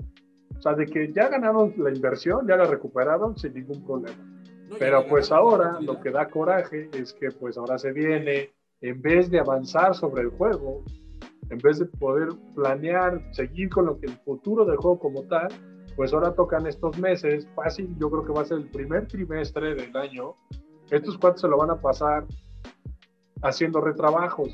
o 0.57 0.62
sea, 0.62 0.74
de 0.74 0.86
que 0.86 1.12
ya 1.12 1.28
ganaron 1.28 1.74
la 1.78 1.91
inversión, 1.91 2.48
ya 2.48 2.56
la 2.56 2.66
recuperaron 2.66 3.36
sin 3.38 3.53
ningún 3.53 3.84
problema. 3.84 4.16
Pero 4.80 5.06
pues 5.07 5.32
ahora 5.32 5.80
lo 5.82 5.99
que 5.99 6.12
da 6.12 6.30
coraje 6.30 6.90
es 6.94 7.14
que 7.14 7.32
pues 7.32 7.57
ahora 7.57 7.78
se 7.78 7.91
viene, 7.91 8.52
en 8.82 9.02
vez 9.02 9.30
de 9.30 9.40
avanzar 9.40 9.95
sobre 9.95 10.24
el 10.24 10.30
juego, 10.30 10.84
en 11.50 11.58
vez 11.60 11.80
de 11.80 11.86
poder 11.86 12.30
planear, 12.56 13.22
seguir 13.32 13.70
con 13.70 13.86
lo 13.86 14.00
que 14.00 14.08
el 14.08 14.18
futuro 14.18 14.66
del 14.66 14.78
juego 14.78 15.00
como 15.00 15.24
tal, 15.24 15.50
pues 15.96 16.14
ahora 16.14 16.34
tocan 16.34 16.68
estos 16.68 16.98
meses, 17.00 17.48
fácil, 17.56 17.96
yo 18.00 18.10
creo 18.10 18.26
que 18.26 18.34
va 18.34 18.42
a 18.42 18.46
ser 18.46 18.58
el 18.58 18.70
primer 18.70 19.08
trimestre 19.08 19.76
del 19.76 19.96
año, 19.96 20.36
estos 20.92 21.18
cuatro 21.18 21.40
se 21.40 21.48
lo 21.48 21.58
van 21.58 21.72
a 21.72 21.82
pasar 21.82 22.26
haciendo 23.42 23.82
retrabajos, 23.82 24.50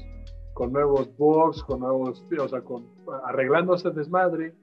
con 0.53 0.71
nuevos 0.71 1.15
bugs, 1.17 1.63
con 1.63 1.79
nuevos, 1.79 2.23
o 2.39 2.47
sea, 2.47 2.61
con, 2.61 2.85
arreglando 3.25 3.75
ese 3.75 3.89
desmadre. 3.91 4.53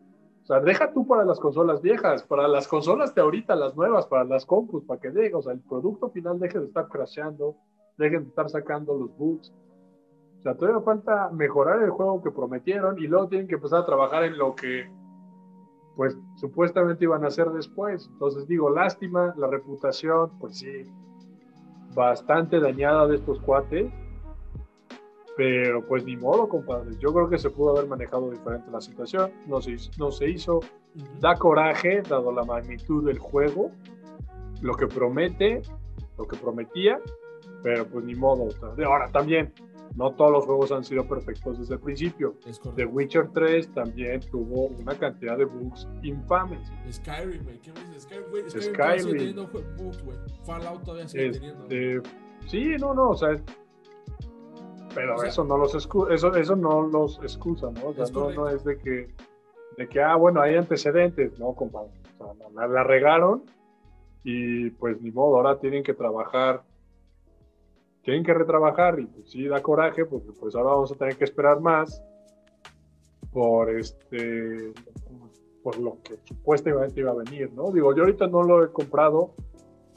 O 0.42 0.46
sea, 0.46 0.60
deja 0.60 0.92
tú 0.92 1.06
para 1.06 1.24
las 1.24 1.38
consolas 1.40 1.82
viejas, 1.82 2.22
para 2.22 2.48
las 2.48 2.66
consolas 2.68 3.14
de 3.14 3.20
ahorita, 3.20 3.54
las 3.54 3.76
nuevas, 3.76 4.06
para 4.06 4.24
las 4.24 4.46
compus, 4.46 4.84
para 4.84 5.00
que 5.00 5.10
deje, 5.10 5.34
o 5.34 5.42
sea, 5.42 5.52
el 5.52 5.60
producto 5.60 6.08
final 6.10 6.38
deje 6.38 6.58
de 6.58 6.66
estar 6.66 6.88
crasheando, 6.88 7.56
dejen 7.98 8.22
de 8.24 8.28
estar 8.28 8.48
sacando 8.48 8.96
los 8.96 9.16
bugs. 9.18 9.52
O 10.38 10.42
sea, 10.42 10.54
todavía 10.54 10.80
falta 10.80 11.30
mejorar 11.30 11.82
el 11.82 11.90
juego 11.90 12.22
que 12.22 12.30
prometieron 12.30 12.98
y 12.98 13.06
luego 13.06 13.28
tienen 13.28 13.48
que 13.48 13.56
empezar 13.56 13.80
a 13.80 13.86
trabajar 13.86 14.24
en 14.24 14.38
lo 14.38 14.54
que, 14.54 14.90
pues, 15.96 16.16
supuestamente 16.36 17.04
iban 17.04 17.24
a 17.24 17.28
hacer 17.28 17.50
después. 17.50 18.08
Entonces 18.12 18.46
digo, 18.46 18.70
lástima, 18.70 19.34
la 19.36 19.48
reputación, 19.48 20.30
pues 20.38 20.58
sí, 20.58 20.84
bastante 21.94 22.60
dañada 22.60 23.06
de 23.08 23.16
estos 23.16 23.40
cuates. 23.40 23.90
Pero 25.36 25.86
pues 25.86 26.04
ni 26.04 26.16
modo, 26.16 26.48
compadre. 26.48 26.96
Yo 26.98 27.12
creo 27.14 27.28
que 27.28 27.38
se 27.38 27.48
pudo 27.48 27.76
haber 27.76 27.88
manejado 27.88 28.28
diferente 28.28 28.68
la 28.72 28.80
situación. 28.80 29.30
No 29.46 29.60
se, 29.60 29.76
no 29.96 30.10
se 30.10 30.28
hizo. 30.28 30.60
Da 31.20 31.36
coraje, 31.36 32.02
dado 32.02 32.32
la 32.32 32.44
magnitud 32.44 33.06
del 33.06 33.18
juego, 33.18 33.70
lo 34.62 34.74
que 34.74 34.88
promete, 34.88 35.62
lo 36.16 36.26
que 36.26 36.36
prometía, 36.36 37.00
pero 37.62 37.86
pues 37.86 38.04
ni 38.04 38.16
modo. 38.16 38.48
ahora 38.84 39.08
también, 39.12 39.52
no 39.94 40.12
todos 40.12 40.30
los 40.30 40.44
juegos 40.44 40.72
han 40.72 40.84
sido 40.84 41.06
perfectos 41.06 41.58
desde 41.58 41.74
el 41.74 41.80
principio. 41.80 42.34
The 42.76 42.84
Witcher 42.84 43.30
3 43.32 43.74
también 43.74 44.20
tuvo 44.30 44.66
una 44.66 44.96
cantidad 44.96 45.36
de 45.36 45.44
bugs 45.44 45.88
infames. 46.02 46.70
Skyrim, 46.90 47.42
güey. 47.44 47.58
¿Qué 47.60 47.72
me 47.72 47.80
dices? 47.80 48.04
Skyrim, 48.04 48.48
Skyrim, 48.48 48.74
Skyrim. 48.74 49.00
Sigue 49.00 49.18
teniendo 49.18 49.46
bugs, 49.46 50.02
güey. 50.02 50.18
Fallout 50.44 50.82
todavía 50.84 51.08
sigue 51.08 51.26
este, 51.26 51.40
teniendo. 51.40 52.08
Sí, 52.46 52.76
no, 52.78 52.94
no, 52.94 53.10
o 53.10 53.16
sea. 53.16 53.36
Pero 54.94 55.22
eso 55.22 55.44
no 55.44 55.58
los 55.58 55.74
excusa, 55.74 56.14
eso, 56.14 56.34
eso 56.34 56.56
no 56.56 56.82
los 56.82 57.18
excusa, 57.22 57.70
¿no? 57.70 57.88
O 57.88 57.94
sea, 57.94 58.06
no, 58.12 58.30
no, 58.30 58.48
es 58.48 58.64
de 58.64 58.78
que, 58.78 59.14
de 59.76 59.88
que, 59.88 60.00
ah, 60.00 60.16
bueno, 60.16 60.40
hay 60.40 60.56
antecedentes, 60.56 61.38
no, 61.38 61.52
compadre. 61.54 61.90
O 62.18 62.34
sea, 62.34 62.48
la, 62.54 62.66
la 62.66 62.82
regaron 62.84 63.44
y 64.24 64.70
pues 64.70 65.00
ni 65.00 65.10
modo, 65.10 65.36
ahora 65.36 65.58
tienen 65.58 65.82
que 65.82 65.94
trabajar 65.94 66.62
tienen 68.08 68.24
que 68.24 68.32
retrabajar 68.32 68.98
y 68.98 69.04
pues 69.04 69.30
sí 69.30 69.46
da 69.48 69.60
coraje 69.60 70.06
porque 70.06 70.32
pues 70.32 70.54
ahora 70.54 70.70
vamos 70.70 70.90
a 70.90 70.94
tener 70.94 71.14
que 71.16 71.24
esperar 71.24 71.60
más 71.60 72.02
por 73.30 73.68
este 73.68 74.72
por 75.62 75.78
lo 75.78 75.98
que 76.02 76.16
supuestamente 76.24 77.00
iba 77.00 77.10
a 77.10 77.16
venir, 77.16 77.52
¿no? 77.52 77.70
Digo, 77.70 77.94
yo 77.94 78.04
ahorita 78.04 78.26
no 78.26 78.42
lo 78.42 78.64
he 78.64 78.72
comprado, 78.72 79.34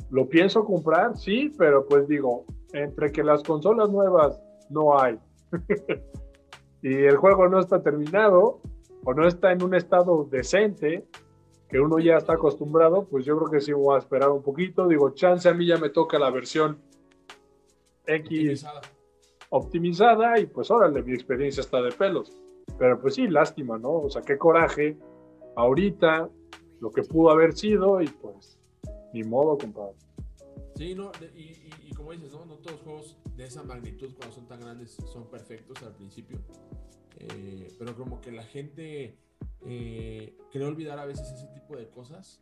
lo 0.09 0.27
pienso 0.27 0.65
comprar, 0.65 1.15
sí, 1.15 1.53
pero 1.57 1.85
pues 1.85 2.05
digo, 2.09 2.43
entre 2.73 3.13
que 3.13 3.23
las 3.23 3.43
consolas 3.43 3.89
nuevas 3.89 4.41
no 4.69 4.99
hay 4.99 5.17
y 6.81 6.93
el 6.93 7.15
juego 7.15 7.47
no 7.47 7.61
está 7.61 7.81
terminado 7.81 8.59
o 9.05 9.13
no 9.13 9.25
está 9.25 9.53
en 9.53 9.63
un 9.63 9.73
estado 9.73 10.27
decente, 10.29 11.07
que 11.69 11.79
uno 11.79 11.97
ya 11.99 12.17
está 12.17 12.33
acostumbrado, 12.33 13.05
pues 13.05 13.23
yo 13.23 13.37
creo 13.37 13.49
que 13.49 13.61
sí 13.61 13.71
voy 13.71 13.95
a 13.95 13.99
esperar 13.99 14.31
un 14.31 14.43
poquito. 14.43 14.89
Digo, 14.89 15.11
chance 15.11 15.47
a 15.47 15.53
mí 15.53 15.65
ya 15.65 15.77
me 15.77 15.87
toca 15.87 16.19
la 16.19 16.29
versión 16.29 16.90
X 18.15 18.65
optimizada. 19.49 20.39
y 20.39 20.45
pues 20.45 20.71
órale, 20.71 21.01
mi 21.03 21.13
experiencia 21.13 21.61
está 21.61 21.81
de 21.81 21.91
pelos. 21.91 22.31
Pero 22.77 22.99
pues 22.99 23.15
sí, 23.15 23.27
lástima, 23.27 23.77
¿no? 23.77 23.93
O 23.93 24.09
sea, 24.09 24.21
qué 24.21 24.37
coraje 24.37 24.97
ahorita, 25.55 26.29
lo 26.79 26.91
que 26.91 27.03
pudo 27.03 27.29
haber 27.29 27.53
sido 27.53 28.01
y 28.01 28.07
pues 28.07 28.57
ni 29.13 29.23
modo, 29.23 29.57
compadre. 29.57 29.95
Sí, 30.75 30.95
no, 30.95 31.11
y, 31.35 31.93
como 31.93 32.11
dices, 32.13 32.31
¿no? 32.31 32.45
No 32.45 32.55
todos 32.55 32.71
los 32.77 32.81
juegos 32.81 33.17
de 33.35 33.43
esa 33.43 33.61
magnitud 33.63 34.13
cuando 34.15 34.33
son 34.33 34.47
tan 34.47 34.61
grandes 34.61 34.91
son 34.91 35.29
perfectos 35.29 35.83
al 35.83 35.93
principio. 35.93 36.39
Eh, 37.19 37.67
pero 37.77 37.95
como 37.95 38.19
que 38.19 38.31
la 38.31 38.43
gente 38.43 39.15
eh, 39.65 40.35
cree 40.51 40.65
olvidar 40.65 40.97
a 40.97 41.05
veces 41.05 41.31
ese 41.31 41.47
tipo 41.47 41.75
de 41.75 41.87
cosas. 41.89 42.41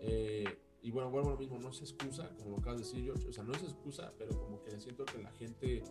Eh, 0.00 0.44
y 0.82 0.90
bueno, 0.90 1.10
vuelvo 1.10 1.28
a 1.28 1.32
lo 1.32 1.38
mismo, 1.38 1.58
no 1.58 1.70
es 1.70 1.80
excusa, 1.80 2.28
como 2.42 2.58
acabas 2.58 2.80
de 2.80 2.84
decir, 2.84 3.04
George, 3.04 3.28
o 3.28 3.32
sea, 3.32 3.44
no 3.44 3.52
es 3.52 3.62
excusa, 3.62 4.12
pero 4.18 4.36
como 4.36 4.60
que 4.62 4.80
siento 4.80 5.04
que 5.04 5.22
la 5.22 5.30
gente 5.32 5.84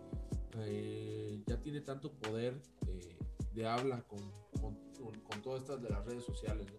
eh, 0.58 1.42
ya 1.46 1.58
tiene 1.62 1.80
tanto 1.80 2.12
poder 2.12 2.62
eh, 2.88 3.18
de 3.54 3.66
habla 3.66 4.02
con, 4.04 4.20
con, 4.60 4.76
con, 5.22 5.42
todas 5.42 5.62
estas 5.62 5.82
de 5.82 5.90
las 5.90 6.06
redes 6.06 6.26
sociales, 6.26 6.68
¿no? 6.70 6.78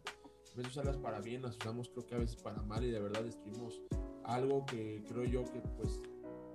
A 0.52 0.56
veces 0.56 0.72
usarlas 0.72 0.98
para 0.98 1.20
bien, 1.20 1.40
las 1.40 1.56
usamos 1.56 1.88
creo 1.88 2.06
que 2.06 2.14
a 2.14 2.18
veces 2.18 2.36
para 2.36 2.60
mal 2.62 2.84
y 2.84 2.90
de 2.90 3.00
verdad 3.00 3.22
destruimos 3.22 3.80
algo 4.24 4.66
que 4.66 5.02
creo 5.08 5.24
yo 5.24 5.44
que 5.44 5.60
pues 5.60 6.02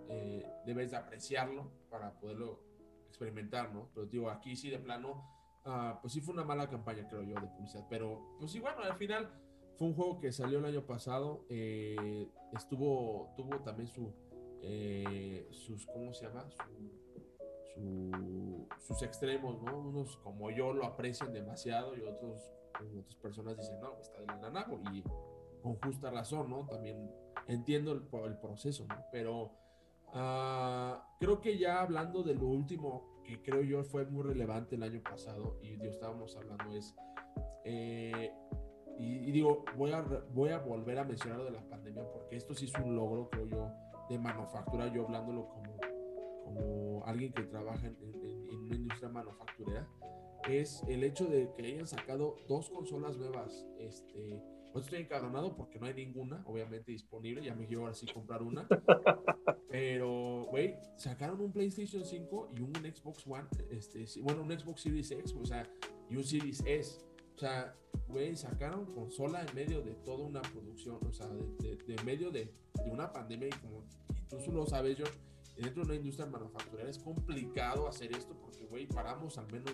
eh, 0.10 0.48
debes 0.68 0.92
de 0.92 0.98
apreciarlo 0.98 1.72
para 1.90 2.14
poderlo 2.20 2.62
experimentar, 3.08 3.74
¿no? 3.74 3.90
Pero 3.96 4.06
digo, 4.06 4.30
aquí 4.30 4.56
sí 4.56 4.70
de 4.70 4.78
plano, 4.78 5.28
uh, 5.66 6.00
pues 6.02 6.14
sí 6.14 6.22
fue 6.22 6.36
una 6.36 6.44
mala 6.44 6.70
campaña, 6.70 7.08
creo 7.08 7.24
yo, 7.24 7.34
de 7.34 7.48
publicidad, 7.48 7.88
pero 7.90 8.36
pues 8.38 8.52
sí, 8.52 8.60
bueno, 8.60 8.84
al 8.84 8.96
final 8.96 9.32
fue 9.78 9.88
un 9.88 9.94
juego 9.94 10.20
que 10.20 10.32
salió 10.32 10.60
el 10.60 10.66
año 10.66 10.86
pasado. 10.86 11.46
Eh, 11.50 12.28
estuvo, 12.54 13.34
tuvo 13.38 13.58
también 13.60 13.88
su, 13.88 14.12
eh, 14.62 15.48
sus, 15.52 15.86
¿cómo 15.88 16.14
se 16.14 16.26
llama? 16.26 16.50
sus 18.80 19.04
extremos, 19.04 19.62
¿no? 19.62 19.78
Unos 19.78 20.18
como 20.18 20.50
yo 20.50 20.74
lo 20.74 20.84
aprecian 20.86 21.32
demasiado 21.32 21.96
y 21.96 22.02
otros, 22.02 22.52
otras 22.74 23.16
personas 23.18 23.56
dicen, 23.56 23.80
no, 23.80 24.00
está 24.00 24.20
del 24.20 24.42
nanago 24.42 24.80
y 24.92 25.04
con 25.62 25.76
justa 25.76 26.10
razón, 26.10 26.50
¿no? 26.50 26.66
También 26.66 27.12
entiendo 27.48 27.92
el, 27.92 28.38
proceso, 28.40 28.88
¿no? 28.88 28.96
Pero 29.12 29.52
ah, 30.08 31.08
creo 31.20 31.40
que 31.40 31.60
ya 31.60 31.82
hablando 31.82 32.24
de 32.24 32.34
lo 32.34 32.48
último 32.48 33.22
que 33.24 33.44
creo 33.44 33.62
yo 33.62 33.84
fue 33.84 34.06
muy 34.06 34.24
relevante 34.24 34.76
el 34.76 34.82
año 34.82 35.04
pasado 35.04 35.60
y 35.62 35.74
estábamos 35.86 36.36
hablando 36.36 36.76
es 36.76 36.96
eh, 37.66 38.32
y, 39.00 39.32
digo, 39.32 39.64
voy 39.76 39.92
a, 39.92 40.02
voy 40.34 40.50
a 40.50 40.60
volver 40.60 40.98
a 41.00 41.04
mencionar 41.04 41.44
de 41.44 41.52
la 41.52 41.62
pandemia 41.70 42.04
porque 42.12 42.36
esto 42.36 42.54
sí 42.54 42.66
es 42.66 42.74
un 42.76 42.96
logro, 42.96 43.30
creo 43.30 43.48
yo, 43.48 43.72
de 44.10 44.18
manufactura, 44.18 44.92
yo 44.92 45.06
hablándolo 45.06 45.48
como, 45.50 45.78
como 46.44 47.06
alguien 47.06 47.32
que 47.32 47.44
trabaja 47.44 47.88
en, 47.88 47.98
una 48.02 48.76
industria 48.76 49.10
manufacturera, 49.10 49.88
es 50.50 50.84
el 50.88 51.04
hecho 51.04 51.26
de 51.26 51.52
que 51.56 51.66
hayan 51.66 51.88
sacado 51.88 52.38
dos 52.48 52.70
consolas 52.70 53.18
nuevas. 53.18 53.68
Este, 53.80 54.42
pues 54.72 54.86
estoy 54.86 55.02
encadronado 55.02 55.56
porque 55.56 55.80
no 55.80 55.86
hay 55.86 55.94
ninguna, 55.94 56.44
obviamente, 56.46 56.92
disponible. 56.92 57.44
Ya 57.44 57.56
me 57.56 57.66
quiero 57.66 57.84
ahora 57.84 57.94
sí 57.94 58.06
comprar 58.14 58.42
una. 58.42 58.68
Pero, 59.70 60.46
güey, 60.50 60.76
sacaron 60.96 61.42
un 61.42 61.52
PlayStation 61.52 62.06
5 62.06 62.52
y 62.56 62.62
un 62.62 62.74
Xbox 62.74 63.26
One, 63.28 63.48
este, 63.70 64.06
bueno, 64.22 64.42
un 64.42 64.52
Xbox 64.52 64.82
Series 64.82 65.12
X, 65.12 65.36
o 65.36 65.46
sea, 65.46 65.68
y 66.10 66.16
un 66.16 66.24
Series 66.24 66.64
S. 66.66 67.07
O 67.38 67.40
sea, 67.40 67.76
güey, 68.08 68.36
sacaron 68.36 68.88
consola 68.96 69.46
en 69.48 69.54
medio 69.54 69.84
de 69.84 69.94
toda 69.94 70.26
una 70.26 70.42
producción, 70.42 70.98
o 71.08 71.14
sea, 71.14 71.28
de, 71.28 71.96
medio 72.04 72.32
de, 72.32 72.52
una 72.88 73.14
pandemia 73.14 73.50
y 73.50 73.52
como 73.52 73.84
tú 74.28 74.52
lo 74.52 74.66
sabes, 74.66 74.98
George, 74.98 75.14
dentro 75.56 75.84
de 75.84 75.90
una 75.90 75.96
industria 75.98 76.26
manufacturera 76.26 76.90
es 76.90 76.98
complicado 76.98 77.88
hacer 77.88 78.12
esto 78.12 78.36
porque, 78.42 78.66
güey, 78.66 78.88
paramos 78.88 79.38
al 79.38 79.52
menos 79.52 79.72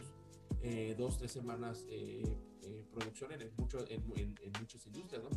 eh, 0.62 0.94
dos, 0.98 1.18
tres 1.18 1.32
semanas 1.32 1.86
eh, 1.90 2.24
eh, 2.64 2.86
producción 2.92 3.32
en, 3.32 3.50
mucho, 3.56 3.80
en, 3.88 4.52
muchas 4.60 4.86
industrias, 4.86 5.24
¿no? 5.24 5.30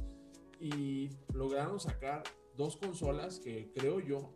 Y 0.59 1.11
lograron 1.32 1.78
sacar 1.78 2.24
dos 2.57 2.77
consolas 2.77 3.39
que 3.39 3.70
creo 3.73 4.01
yo 4.01 4.32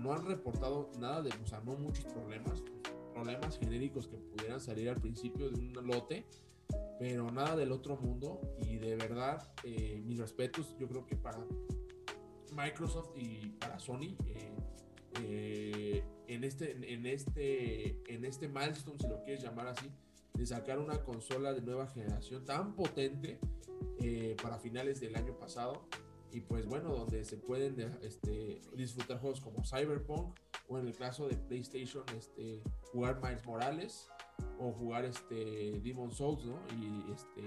no 0.00 0.12
han 0.12 0.24
reportado 0.24 0.92
nada 1.00 1.20
de, 1.20 1.30
o 1.42 1.46
sea, 1.46 1.60
no 1.62 1.74
muchos 1.74 2.04
problemas, 2.04 2.62
problemas 3.12 3.58
genéricos 3.58 4.06
que 4.06 4.16
pudieran 4.18 4.60
salir 4.60 4.88
al 4.88 5.00
principio 5.00 5.50
de 5.50 5.58
un 5.58 5.72
lote, 5.86 6.26
pero 6.98 7.30
nada 7.30 7.56
del 7.56 7.72
otro 7.72 7.96
mundo 7.96 8.40
y 8.62 8.76
de 8.76 8.96
verdad, 8.96 9.42
mis 10.04 10.18
respetos, 10.18 10.76
yo 10.78 10.88
creo 10.88 11.06
que 11.06 11.16
para 11.16 11.38
Microsoft 12.52 13.10
y 13.16 13.50
para 13.58 13.78
Sony, 13.78 14.16
eh, 15.22 16.02
en, 16.28 16.44
este, 16.44 16.72
en, 16.92 17.06
este, 17.06 18.12
en 18.12 18.24
este 18.24 18.48
milestone, 18.48 18.98
si 18.98 19.08
lo 19.08 19.22
quieres 19.22 19.42
llamar 19.42 19.68
así, 19.68 19.90
de 20.34 20.46
sacar 20.46 20.78
una 20.78 21.02
consola 21.02 21.52
de 21.52 21.60
nueva 21.60 21.86
generación 21.88 22.44
tan 22.44 22.74
potente 22.74 23.38
eh, 24.00 24.36
para 24.42 24.58
finales 24.58 25.00
del 25.00 25.16
año 25.16 25.38
pasado. 25.38 25.86
Y 26.32 26.42
pues 26.42 26.66
bueno, 26.66 26.94
donde 26.94 27.24
se 27.24 27.36
pueden 27.36 27.98
este, 28.02 28.62
disfrutar 28.74 29.18
juegos 29.18 29.40
como 29.40 29.64
Cyberpunk 29.64 30.38
o 30.68 30.78
en 30.78 30.86
el 30.86 30.94
caso 30.94 31.26
de 31.26 31.36
PlayStation, 31.36 32.04
este, 32.16 32.62
jugar 32.92 33.20
Miles 33.20 33.44
Morales 33.44 34.08
o 34.58 34.72
jugar 34.72 35.04
este 35.04 35.80
Demon 35.82 36.10
Souls, 36.10 36.44
¿no? 36.44 36.60
Y 36.76 37.12
este, 37.12 37.42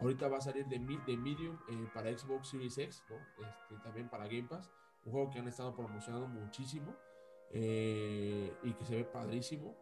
ahorita 0.00 0.28
va 0.28 0.38
a 0.38 0.40
salir 0.40 0.66
de, 0.66 0.78
de 0.78 1.16
Medium 1.16 1.58
eh, 1.68 1.88
para 1.94 2.16
Xbox 2.16 2.48
Series 2.48 2.78
X, 2.78 3.02
¿no? 3.08 3.16
Este, 3.46 3.82
también 3.82 4.08
para 4.08 4.26
Game 4.26 4.48
Pass 4.48 4.70
un 5.06 5.12
juego 5.12 5.30
que 5.30 5.38
han 5.38 5.48
estado 5.48 5.74
promocionando 5.74 6.26
muchísimo 6.26 6.94
eh, 7.52 8.52
y 8.62 8.72
que 8.72 8.84
se 8.84 8.96
ve 8.96 9.04
padrísimo. 9.04 9.74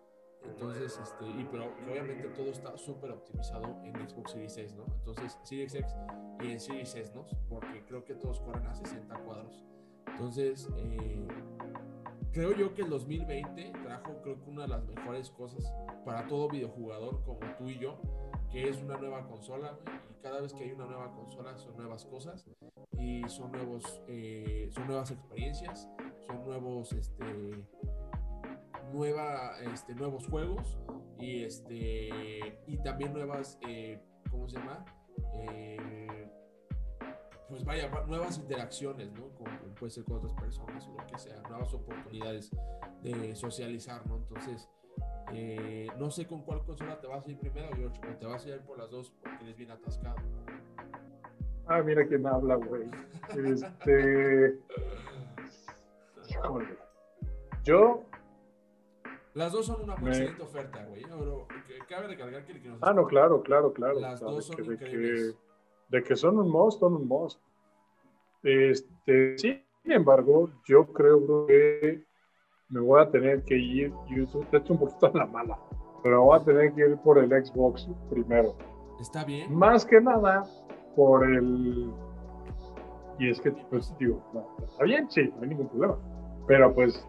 Entonces, 0.45 0.99
este, 1.03 1.25
y 1.25 1.49
pero 1.51 1.73
obviamente 1.91 2.29
todo 2.29 2.51
está 2.51 2.77
súper 2.77 3.11
optimizado 3.13 3.81
en 3.83 3.95
Xbox 4.07 4.33
Series 4.33 4.59
S, 4.59 4.77
¿no? 4.77 4.85
Entonces, 4.99 5.39
Series 5.43 5.75
X 5.75 5.97
y 6.41 6.53
en 6.53 6.61
Series 6.61 6.95
S, 6.95 7.15
¿no? 7.15 7.25
Porque 7.49 7.83
creo 7.87 8.05
que 8.05 8.15
todos 8.15 8.41
corren 8.41 8.67
a 8.67 8.75
60 8.75 9.17
cuadros. 9.25 9.65
Entonces, 10.07 10.69
eh, 10.77 11.27
creo 12.35 12.53
yo 12.53 12.75
que 12.75 12.83
el 12.83 12.91
2020 12.91 13.73
trajo, 13.85 14.21
creo 14.23 14.43
que 14.43 14.51
una 14.51 14.63
de 14.63 14.69
las 14.69 14.85
mejores 14.85 15.31
cosas 15.31 15.73
para 16.05 16.27
todo 16.27 16.49
videojugador 16.49 17.23
como 17.25 17.39
tú 17.57 17.69
y 17.69 17.79
yo, 17.79 17.97
que 18.51 18.69
es 18.69 18.83
una 18.83 18.97
nueva 18.97 19.25
consola, 19.27 19.79
y 20.11 20.21
cada 20.21 20.41
vez 20.41 20.53
que 20.53 20.65
hay 20.65 20.73
una 20.73 20.87
nueva 20.87 21.13
consola 21.13 21.57
son 21.57 21.77
nuevas 21.77 22.05
cosas 22.05 22.45
y 22.99 23.23
son 23.29 23.53
nuevos, 23.53 24.03
eh, 24.09 24.69
son 24.73 24.89
nuevas 24.89 25.13
experiencias, 25.13 25.89
son 26.27 26.45
nuevos, 26.45 26.93
este, 26.93 27.25
nueva, 28.93 29.53
este, 29.73 29.95
nuevos 29.95 30.27
juegos 30.27 30.77
y 31.21 31.45
este, 31.45 32.59
y 32.67 32.79
también 32.79 33.13
nuevas, 33.13 33.59
eh, 33.67 34.01
¿cómo 34.29 34.49
se 34.49 34.59
llama? 34.59 34.85
Eh, 35.35 36.04
pues 37.49 37.65
vaya, 37.65 37.89
nuevas 38.07 38.39
interacciones, 38.39 39.13
¿no? 39.13 39.29
Con, 39.31 39.47
puede 39.79 39.91
ser 39.91 40.05
con 40.05 40.17
otras 40.17 40.33
personas 40.35 40.87
o 40.89 40.93
lo 40.93 41.07
que 41.07 41.19
sea, 41.19 41.41
nuevas 41.49 41.73
oportunidades 41.75 42.51
de 43.03 43.35
socializar, 43.37 44.07
¿no? 44.07 44.17
Entonces, 44.17 44.69
eh, 45.33 45.89
no 45.99 46.11
sé 46.11 46.27
con 46.27 46.43
cuál 46.43 46.65
consola 46.65 47.01
te 47.01 47.07
vas 47.07 47.27
a 47.27 47.31
ir 47.31 47.39
primero, 47.39 47.69
George, 47.77 48.01
o 48.09 48.17
te 48.17 48.27
vas 48.27 48.45
a 48.45 48.49
ir 48.49 48.61
por 48.61 48.79
las 48.79 48.91
dos 48.91 49.13
porque 49.23 49.45
eres 49.45 49.57
bien 49.57 49.71
atascado. 49.71 50.17
Ah, 51.67 51.83
mira 51.83 52.07
quién 52.07 52.27
habla, 52.27 52.57
güey. 52.57 52.91
Este. 53.37 54.59
Híjole. 56.29 56.77
Yo. 57.65 58.05
Las 59.33 59.53
dos 59.53 59.67
son 59.67 59.83
una 59.83 59.95
excelente 59.95 60.43
oferta, 60.43 60.85
güey. 60.85 61.03
cabe 61.89 62.07
recalcar 62.09 62.45
que, 62.45 62.73
Ah, 62.81 62.93
no, 62.93 63.07
claro, 63.07 63.43
claro, 63.43 63.73
claro. 63.73 63.99
Las 63.99 64.21
dos 64.21 64.45
son 64.45 64.57
de 64.57 64.79
que, 64.79 65.35
de 65.89 66.03
que 66.03 66.17
son 66.17 66.39
un 66.39 66.51
most, 66.51 66.81
son 66.81 66.95
un 66.95 67.09
most. 67.09 67.41
Este, 68.43 69.39
sin 69.39 69.63
embargo, 69.85 70.51
yo 70.67 70.87
creo 70.93 71.47
que 71.47 72.05
me 72.69 72.81
voy 72.81 73.01
a 73.01 73.11
tener 73.11 73.45
que 73.45 73.57
ir, 73.57 73.93
YouTube, 74.09 74.47
te 74.51 74.59
hecho 74.59 74.75
un 74.75 74.81
poquito 74.81 75.07
a 75.07 75.19
la 75.19 75.27
mala, 75.27 75.59
pero 76.03 76.25
voy 76.25 76.39
a 76.39 76.45
tener 76.45 76.73
que 76.75 76.81
ir 76.83 76.97
por 76.99 77.19
el 77.19 77.31
Xbox 77.31 77.89
primero. 78.11 78.57
Está 79.01 79.25
bien. 79.25 79.55
Más 79.55 79.85
que 79.85 80.01
nada 80.01 80.45
por 80.97 81.25
el... 81.29 81.93
Y 83.19 83.31
es 83.31 83.41
que, 83.41 83.53
pues, 83.53 83.95
digo, 83.99 84.21
está 84.67 84.85
bien, 84.85 85.09
sí, 85.11 85.33
no 85.37 85.43
hay 85.43 85.49
ningún 85.49 85.69
problema. 85.69 85.97
Pero 86.47 86.75
pues 86.75 87.07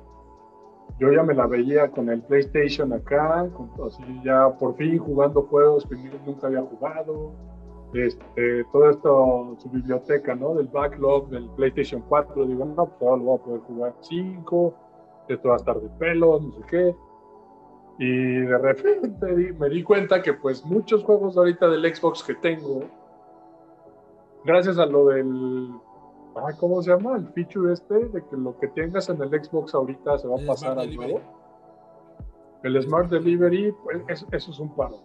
yo 1.00 1.12
ya 1.12 1.24
me 1.24 1.34
la 1.34 1.46
veía 1.48 1.90
con 1.92 2.10
el 2.10 2.22
PlayStation 2.22 2.94
acá, 2.94 3.50
así 3.86 4.04
ya 4.24 4.50
por 4.58 4.76
fin 4.78 4.98
jugando 4.98 5.42
juegos 5.44 5.86
que 5.86 5.96
nunca 6.26 6.48
había 6.48 6.62
jugado. 6.62 7.34
Este, 7.96 8.66
todo 8.74 8.90
esto, 8.90 9.56
su 9.58 9.70
biblioteca, 9.70 10.36
¿no? 10.36 10.56
Del 10.56 10.68
backlog 10.68 11.30
del 11.30 11.50
PlayStation 11.52 12.04
4, 12.10 12.46
digo, 12.46 12.66
no, 12.66 12.88
pues 12.88 13.02
ahora 13.02 13.18
lo 13.18 13.24
voy 13.24 13.40
a 13.40 13.44
poder 13.44 13.62
jugar 13.62 13.96
5, 14.02 14.74
esto 15.30 15.48
va 15.48 15.54
a 15.54 15.58
estar 15.58 15.80
de 15.80 15.90
pelo, 15.98 16.42
no 16.42 16.52
sé 16.52 16.62
qué. 16.70 16.96
Y 17.98 18.40
de 18.42 18.58
repente 18.58 19.54
me 19.58 19.70
di 19.70 19.82
cuenta 19.82 20.22
que 20.22 20.34
pues 20.34 20.66
muchos 20.66 21.06
juegos 21.06 21.38
ahorita 21.38 21.70
del 21.70 21.96
Xbox 21.96 22.22
que 22.22 22.36
tengo, 22.36 22.82
gracias 24.44 24.78
a 24.78 24.86
lo 24.86 25.08
del, 25.08 25.72
¿cómo 26.60 26.82
se 26.82 26.92
llama? 26.92 27.16
El 27.16 27.28
feature 27.30 27.72
este, 27.72 28.10
de 28.10 28.22
que 28.26 28.36
lo 28.36 28.58
que 28.60 28.68
tengas 28.68 29.08
en 29.08 29.22
el 29.22 29.30
Xbox 29.30 29.74
ahorita 29.74 30.18
se 30.18 30.28
va 30.28 30.36
a 30.36 30.46
pasar 30.46 30.78
al 30.78 30.94
nuevo. 30.94 31.22
El 32.64 32.82
Smart 32.82 33.10
Delivery, 33.10 33.74
pues 33.84 34.26
eso, 34.32 34.52
es 34.52 34.60
un 34.60 34.76
paro. 34.76 34.98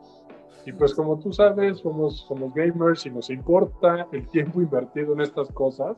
Y 0.67 0.73
pues 0.73 0.95
como 0.95 1.19
tú 1.19 1.33
sabes, 1.33 1.79
somos, 1.79 2.27
somos 2.29 2.53
gamers 2.55 3.07
y 3.07 3.11
nos 3.11 3.31
importa 3.31 4.07
el 4.13 4.29
tiempo 4.29 4.61
invertido 4.61 5.15
en 5.15 5.21
estas 5.21 5.51
cosas. 5.53 5.97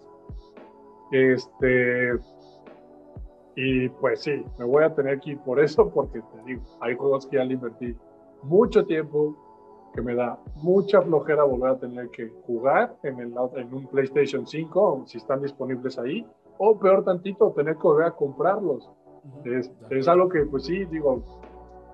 Este, 1.11 2.13
y 3.57 3.89
pues 3.89 4.23
sí, 4.23 4.45
me 4.59 4.65
voy 4.65 4.85
a 4.85 4.95
tener 4.95 5.21
que 5.21 5.33
ir 5.33 5.39
por 5.41 5.61
eso, 5.61 5.91
porque 5.91 6.21
te 6.21 6.43
digo, 6.47 6.63
hay 6.81 6.97
juegos 6.97 7.27
que 7.27 7.37
ya 7.37 7.45
le 7.45 7.55
invertí 7.55 7.95
mucho 8.43 8.85
tiempo, 8.87 9.37
que 9.95 10.01
me 10.01 10.15
da 10.15 10.39
mucha 10.57 11.03
flojera 11.03 11.45
volver 11.45 11.71
a 11.73 11.79
tener 11.79 12.09
que 12.11 12.29
jugar 12.47 12.97
en, 13.03 13.21
el, 13.21 13.35
en 13.57 13.75
un 13.75 13.87
PlayStation 13.89 14.47
5, 14.47 15.05
si 15.07 15.19
están 15.19 15.43
disponibles 15.43 15.99
ahí, 15.99 16.27
o 16.59 16.79
peor 16.79 17.05
tantito, 17.05 17.53
tener 17.53 17.77
que 17.77 17.83
volver 17.83 18.07
a 18.07 18.11
comprarlos. 18.13 18.91
Es, 19.45 19.71
es 19.91 20.09
algo 20.09 20.29
que, 20.29 20.47
pues 20.47 20.65
sí, 20.65 20.85
digo, 20.87 21.23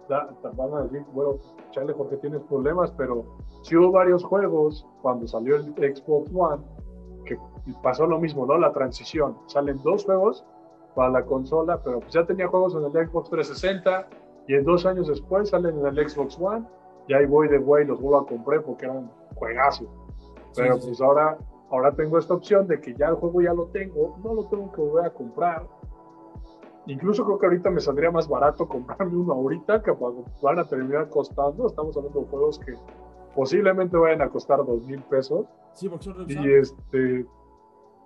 van 0.09 0.75
a 0.75 0.83
decir, 0.83 1.05
bueno, 1.13 1.37
chale, 1.71 1.95
porque 1.95 2.17
tienes 2.17 2.41
problemas, 2.43 2.91
pero 2.93 3.25
sí 3.63 3.77
hubo 3.77 3.93
varios 3.93 4.25
juegos 4.25 4.87
cuando 5.03 5.27
salió 5.27 5.57
el 5.57 5.75
Xbox 5.75 6.31
One 6.35 6.63
que 7.25 7.39
pasó 7.83 8.07
lo 8.07 8.19
mismo, 8.19 8.47
¿no? 8.47 8.57
La 8.59 8.73
transición. 8.73 9.37
Salen 9.47 9.81
dos 9.83 10.05
juegos 10.05 10.45
para 10.95 11.11
la 11.11 11.23
consola, 11.25 11.81
pero 11.83 12.01
pues 12.01 12.13
ya 12.13 12.25
tenía 12.25 12.49
juegos 12.49 12.75
en 12.75 12.85
el 12.85 13.09
Xbox 13.09 13.31
360 13.31 14.09
y 14.49 14.55
en 14.55 14.65
dos 14.65 14.87
años 14.87 15.09
después 15.09 15.51
salen 15.51 15.79
en 15.79 15.87
el 15.87 16.09
Xbox 16.09 16.39
One 16.41 16.65
y 17.07 17.15
ahí 17.15 17.27
voy 17.27 17.49
de 17.49 17.59
güey, 17.59 17.87
los 17.87 18.01
vuelvo 18.01 18.19
a 18.19 18.27
comprar 18.27 18.63
porque 18.63 18.87
eran 18.87 19.11
juegazos. 19.35 19.89
Pero 20.57 20.79
pues 20.79 21.01
ahora, 21.01 21.39
ahora 21.71 21.93
tengo 21.93 22.19
esta 22.19 22.35
opción 22.35 22.67
de 22.67 22.81
que 22.81 22.95
ya 22.95 23.09
el 23.09 23.15
juego 23.15 23.43
ya 23.43 23.53
lo 23.53 23.67
tengo, 23.67 24.17
no 24.25 24.35
lo 24.35 24.45
tengo 24.47 24.73
que 24.73 24.81
volver 24.81 25.07
a 25.07 25.11
comprar. 25.11 25.67
Incluso 26.89 27.25
creo 27.25 27.39
que 27.39 27.47
ahorita 27.47 27.71
me 27.71 27.81
saldría 27.81 28.11
más 28.11 28.29
barato 28.29 28.67
comprarme 28.67 29.17
uno 29.17 29.35
ahorita 29.35 29.83
que 29.83 29.93
van 30.43 30.59
a 30.59 30.65
terminar 30.65 31.09
costando. 31.09 31.67
Estamos 31.67 31.97
hablando 31.97 32.21
de 32.21 32.27
juegos 32.27 32.59
que 32.59 32.75
posiblemente 33.37 33.97
vayan 33.97 34.23
a 34.23 34.29
costar 34.29 34.59
dos 34.65 34.83
mil 34.85 35.03
pesos. 35.03 35.47
Sí, 35.75 35.89
porque 35.89 36.05
son 36.05 36.27
Y 36.29 36.53
este, 36.53 37.27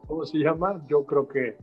¿cómo 0.06 0.24
se 0.24 0.38
llama? 0.38 0.84
Yo 0.88 1.06
creo 1.06 1.26
que 1.26 1.56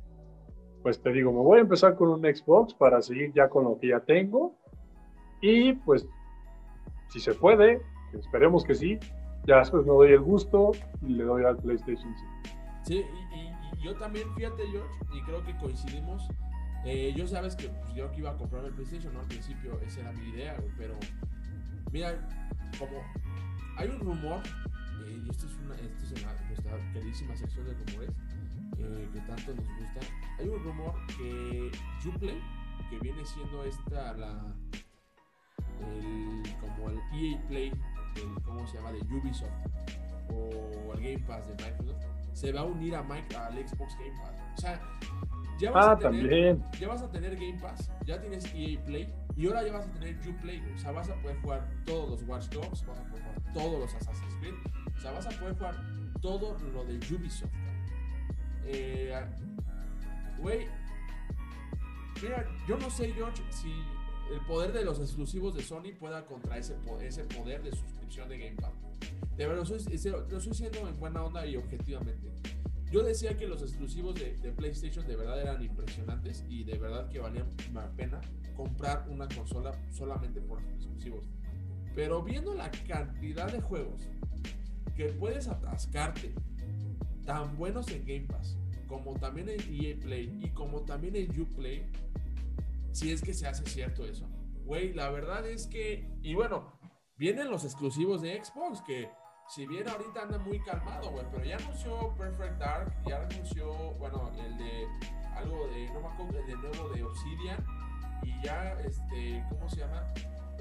pues 0.81 1.01
te 1.01 1.11
digo, 1.11 1.31
me 1.31 1.39
voy 1.39 1.57
a 1.57 1.61
empezar 1.61 1.95
con 1.95 2.09
un 2.09 2.21
Xbox 2.21 2.73
para 2.73 3.01
seguir 3.01 3.33
ya 3.33 3.49
con 3.49 3.65
lo 3.65 3.77
que 3.77 3.89
ya 3.89 3.99
tengo. 3.99 4.55
Y 5.41 5.73
pues, 5.73 6.07
si 7.09 7.19
se 7.19 7.33
puede, 7.33 7.81
esperemos 8.13 8.63
que 8.63 8.75
sí, 8.75 8.97
ya 9.45 9.59
después 9.59 9.85
me 9.85 9.91
doy 9.91 10.13
el 10.13 10.21
gusto 10.21 10.71
y 11.01 11.13
le 11.13 11.23
doy 11.23 11.43
al 11.43 11.57
PlayStation 11.57 12.13
5. 12.43 12.57
Sí, 12.83 13.05
y, 13.35 13.83
yo 13.83 13.95
también, 13.95 14.27
fíjate, 14.35 14.65
George, 14.67 14.89
y 15.13 15.21
creo 15.23 15.43
que 15.43 15.55
coincidimos. 15.57 16.27
Eh, 16.85 17.13
yo 17.15 17.27
sabes 17.27 17.55
que 17.55 17.69
yo 17.95 18.09
que 18.11 18.19
iba 18.19 18.31
a 18.31 18.37
comprar 18.37 18.63
el 18.65 18.73
PlayStation, 18.73 19.13
¿no? 19.13 19.19
Al 19.21 19.27
principio 19.27 19.79
esa 19.81 20.01
era 20.01 20.11
mi 20.13 20.29
idea, 20.29 20.57
pero 20.77 20.97
mira, 21.91 22.15
como 22.77 23.03
hay 23.77 23.89
un 23.89 23.99
rumor, 23.99 24.41
eh, 25.05 25.21
y 25.25 25.29
esto 25.29 25.45
es, 25.45 25.53
una, 25.65 25.75
esto 25.75 26.03
es 26.03 26.23
una, 26.23 26.33
nuestra 26.47 26.93
queridísima 26.93 27.35
sección 27.35 27.65
de 27.65 27.73
rumores, 27.73 28.11
que 29.13 29.19
tanto 29.21 29.53
nos 29.53 29.67
gusta. 29.67 29.99
Hay 30.39 30.47
un 30.47 30.63
rumor 30.63 30.93
que 31.17 31.71
Juplay, 32.01 32.41
que 32.89 32.99
viene 32.99 33.25
siendo 33.25 33.63
esta 33.65 34.13
la 34.13 34.55
el, 35.81 36.43
como 36.59 36.89
el 36.89 36.97
EA 37.13 37.41
Play, 37.47 37.71
el, 38.15 38.43
¿cómo 38.43 38.65
se 38.67 38.77
llama? 38.77 38.91
de 38.91 38.99
Ubisoft 39.13 39.49
o 40.31 40.93
el 40.93 41.01
Game 41.01 41.25
Pass 41.25 41.47
de 41.47 41.53
Microsoft, 41.63 42.05
se 42.33 42.51
va 42.51 42.61
a 42.61 42.65
unir 42.65 42.95
a 42.95 43.03
Mike, 43.03 43.35
al 43.35 43.53
Xbox 43.67 43.97
Game 43.97 44.17
Pass. 44.21 44.39
O 44.57 44.61
sea, 44.61 44.81
Ya 45.59 45.71
vas 45.71 45.85
Ah, 45.87 45.91
a 45.91 45.97
tener, 45.97 46.21
también. 46.21 46.65
Ya 46.79 46.87
vas 46.87 47.01
a 47.01 47.11
tener 47.11 47.35
Game 47.35 47.59
Pass, 47.61 47.91
ya 48.05 48.19
tienes 48.19 48.45
EA 48.55 48.79
Play 48.85 49.13
y 49.35 49.47
ahora 49.47 49.63
ya 49.65 49.73
vas 49.73 49.85
a 49.87 49.91
tener 49.91 50.17
Uplay. 50.27 50.61
O 50.73 50.77
sea, 50.77 50.91
vas 50.91 51.09
a 51.09 51.15
poder 51.15 51.37
jugar 51.41 51.69
todos 51.85 52.09
los 52.09 52.23
Watch 52.27 52.47
Dogs, 52.49 52.85
vas 52.85 52.99
a 52.99 53.03
poder 53.09 53.23
jugar 53.23 53.53
todos 53.53 53.79
los 53.79 53.93
Assassin's 53.95 54.35
Creed. 54.39 54.53
O 54.97 54.99
sea, 55.01 55.11
vas 55.11 55.25
a 55.27 55.29
poder 55.31 55.55
jugar 55.55 55.75
todo 56.21 56.57
lo 56.73 56.85
de 56.85 56.95
Ubisoft. 57.13 57.51
Eh, 58.65 59.13
Güey, 60.39 60.67
mira, 62.21 62.45
yo 62.67 62.77
no 62.77 62.89
sé, 62.89 63.11
George, 63.11 63.43
si 63.49 63.71
el 64.33 64.39
poder 64.47 64.71
de 64.71 64.85
los 64.85 64.99
exclusivos 64.99 65.53
de 65.55 65.61
Sony 65.61 65.91
pueda 65.99 66.25
contra 66.25 66.57
ese, 66.57 66.75
ese 67.01 67.23
poder 67.25 67.61
de 67.63 67.71
suscripción 67.71 68.29
de 68.29 68.37
Game 68.37 68.55
Pass. 68.55 68.71
De 69.35 69.47
verdad, 69.47 69.63
lo 69.67 69.77
lo 69.77 70.37
estoy 70.37 70.49
diciendo 70.51 70.87
en 70.87 70.97
buena 70.99 71.23
onda 71.23 71.45
y 71.45 71.57
objetivamente. 71.57 72.29
Yo 72.91 73.03
decía 73.03 73.37
que 73.37 73.47
los 73.47 73.61
exclusivos 73.61 74.15
de, 74.15 74.51
PlayStation 74.57 75.05
de 75.05 75.15
verdad 75.15 75.39
eran 75.39 75.61
impresionantes 75.61 76.43
y 76.49 76.63
de 76.63 76.77
verdad 76.77 77.07
que 77.07 77.19
valían 77.19 77.47
la 77.71 77.87
pena 77.91 78.19
comprar 78.55 79.07
una 79.09 79.27
consola 79.27 79.79
solamente 79.91 80.41
por 80.41 80.61
los 80.61 80.73
exclusivos. 80.73 81.25
Pero 81.93 82.23
viendo 82.23 82.55
la 82.55 82.71
cantidad 82.87 83.51
de 83.51 83.61
juegos 83.61 84.09
que 84.95 85.09
puedes 85.09 85.47
atascarte, 85.47 86.33
tan 87.25 87.55
buenos 87.57 87.89
en 87.89 88.05
Game 88.05 88.25
Pass, 88.27 88.57
como 88.87 89.13
también 89.19 89.49
en 89.49 89.59
EA 89.71 89.95
Play 89.99 90.39
y 90.41 90.49
como 90.49 90.81
también 90.81 91.15
en 91.15 91.39
Uplay, 91.39 91.85
si 92.91 93.11
es 93.11 93.21
que 93.21 93.35
se 93.35 93.45
hace 93.45 93.65
cierto 93.65 94.03
eso. 94.03 94.27
Güey, 94.65 94.93
la 94.93 95.11
verdad 95.11 95.47
es 95.47 95.67
que, 95.67 96.09
y 96.23 96.33
bueno, 96.33 96.73
vienen 97.17 97.51
los 97.51 97.65
exclusivos 97.65 98.23
de 98.23 98.43
Xbox, 98.43 98.81
que 98.81 99.09
si 99.49 99.65
bien 99.65 99.89
ahorita 99.89 100.21
anda 100.21 100.37
muy 100.37 100.59
calmado, 100.59 101.09
güey, 101.09 101.25
pero 101.31 101.43
ya 101.43 101.57
anunció 101.57 102.15
Perfect 102.15 102.59
Dark, 102.59 102.93
ya 103.07 103.23
anunció, 103.23 103.73
bueno, 103.95 104.31
el 104.37 104.57
de 104.57 104.87
algo 105.35 105.67
de, 105.69 105.89
no 105.91 106.01
me 106.01 106.07
acuerdo, 106.07 106.39
el 106.39 106.45
de 106.45 106.55
nuevo 106.55 106.89
de 106.89 107.03
Obsidian, 107.03 107.65
y 108.21 108.45
ya, 108.45 108.79
este, 108.81 109.43
¿cómo 109.49 109.67
se 109.67 109.77
llama? 109.77 110.03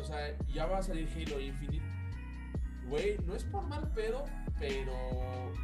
O 0.00 0.04
sea, 0.04 0.34
ya 0.48 0.64
va 0.66 0.78
a 0.78 0.82
salir 0.82 1.08
Halo 1.08 1.38
Infinite. 1.38 1.84
Güey, 2.86 3.18
no 3.26 3.34
es 3.34 3.44
por 3.44 3.66
mal 3.66 3.92
pedo, 3.92 4.24
pero 4.58 4.94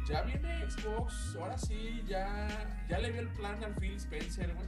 ya 0.07 0.21
viene 0.21 0.69
Xbox, 0.69 1.35
ahora 1.39 1.57
sí, 1.57 2.03
ya, 2.07 2.47
ya 2.87 2.99
le 2.99 3.11
vio 3.11 3.21
el 3.21 3.29
plan 3.29 3.63
al 3.63 3.73
Phil 3.75 3.95
Spencer, 3.95 4.53
güey. 4.53 4.67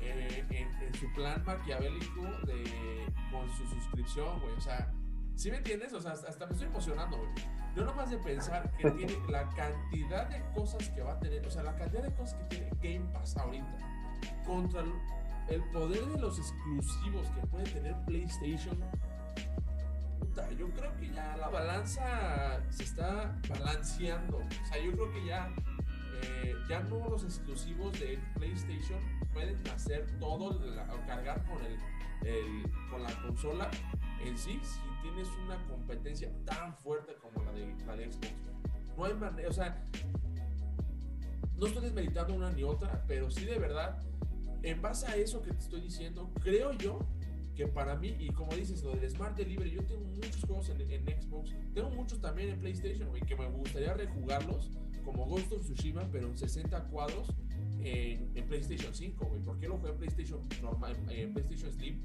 eh, 0.00 0.44
en, 0.50 0.94
su 0.94 1.12
plan 1.12 1.42
maquiavélico 1.44 2.22
de, 2.46 3.12
con 3.30 3.50
su 3.50 3.66
suscripción, 3.66 4.40
güey. 4.40 4.54
O 4.54 4.60
sea, 4.60 4.90
¿sí 5.36 5.50
me 5.50 5.58
entiendes? 5.58 5.92
O 5.92 6.00
sea, 6.00 6.12
hasta, 6.12 6.46
me 6.46 6.52
estoy 6.52 6.68
emocionando, 6.68 7.16
güey. 7.18 7.30
Yo 7.76 7.84
nomás 7.84 8.10
de 8.10 8.18
pensar 8.18 8.70
que 8.78 8.90
tiene 8.92 9.16
la 9.28 9.48
cantidad 9.50 10.28
de 10.28 10.42
cosas 10.54 10.88
que 10.90 11.02
va 11.02 11.14
a 11.14 11.18
tener, 11.20 11.44
o 11.46 11.50
sea, 11.50 11.62
la 11.62 11.74
cantidad 11.76 12.02
de 12.02 12.12
cosas 12.14 12.34
que 12.34 12.44
tiene 12.56 12.70
Game 12.82 13.12
Pass 13.12 13.36
ahorita 13.36 13.78
contra 14.46 14.80
el, 14.82 14.92
el 15.48 15.62
poder 15.70 16.04
de 16.06 16.20
los 16.20 16.38
exclusivos 16.38 17.28
que 17.30 17.46
puede 17.48 17.64
tener 17.64 17.94
PlayStation. 18.06 18.78
Puta, 20.20 20.50
yo 20.52 20.68
creo 20.70 20.96
que 20.96 21.10
ya 21.12 21.36
la 21.36 21.48
balanza 21.48 22.60
se 22.70 22.84
está 22.84 23.36
balanceando. 23.48 24.38
O 24.38 24.66
sea, 24.66 24.78
yo 24.82 24.92
creo 24.92 25.12
que 25.12 25.24
ya, 25.26 25.48
eh, 26.22 26.54
ya 26.68 26.80
no 26.84 27.08
los 27.08 27.24
exclusivos 27.24 27.92
de 27.98 28.18
PlayStation 28.34 28.98
pueden 29.32 29.60
hacer 29.68 30.06
todo, 30.20 30.58
la- 30.64 30.84
o 30.94 31.06
cargar 31.06 31.44
con, 31.44 31.58
el, 31.64 31.76
el- 32.26 32.70
con 32.90 33.02
la 33.02 33.10
consola 33.22 33.70
en 34.22 34.36
sí 34.38 34.60
si 34.62 34.80
tienes 35.02 35.28
una 35.44 35.62
competencia 35.66 36.30
tan 36.44 36.76
fuerte 36.76 37.14
como 37.14 37.44
la 37.44 37.52
de, 37.52 37.66
la 37.86 37.94
Xbox. 37.94 38.32
No 38.96 39.04
hay 39.04 39.14
manera, 39.14 39.48
o 39.48 39.52
sea, 39.52 39.82
no 41.56 41.66
estoy 41.66 41.82
desmeritando 41.82 42.34
una 42.34 42.50
ni 42.50 42.62
otra, 42.62 43.04
pero 43.06 43.30
sí 43.30 43.44
de 43.44 43.58
verdad, 43.58 44.02
en 44.62 44.80
base 44.80 45.06
a 45.06 45.16
eso 45.16 45.42
que 45.42 45.52
te 45.52 45.58
estoy 45.58 45.80
diciendo, 45.80 46.30
creo 46.42 46.72
yo 46.72 47.00
que 47.54 47.68
para 47.68 47.96
mí, 47.96 48.16
y 48.18 48.30
como 48.30 48.54
dices, 48.54 48.82
lo 48.82 48.92
del 48.92 49.08
Smart 49.08 49.36
Delivery, 49.36 49.70
yo 49.70 49.84
tengo 49.84 50.04
muchos 50.04 50.44
juegos 50.44 50.68
en, 50.70 50.80
en 50.90 51.22
Xbox, 51.22 51.52
tengo 51.72 51.90
muchos 51.90 52.20
también 52.20 52.50
en 52.50 52.58
PlayStation, 52.58 53.08
que 53.12 53.36
me 53.36 53.48
gustaría 53.48 53.94
rejugarlos, 53.94 54.70
como 55.04 55.26
Ghost 55.26 55.52
of 55.52 55.62
Tsushima, 55.62 56.08
pero 56.10 56.26
en 56.28 56.36
60 56.36 56.84
cuadros 56.84 57.28
en, 57.84 58.46
PlayStation 58.46 58.94
5, 58.94 59.24
güey. 59.26 59.40
¿Por 59.42 59.58
qué 59.58 59.68
lo 59.68 59.76
jugué 59.76 59.90
en 59.90 59.96
PlayStation 59.98 60.40
normal, 60.62 60.96
en 61.10 61.32
PlayStation 61.32 61.72
Slim? 61.72 62.00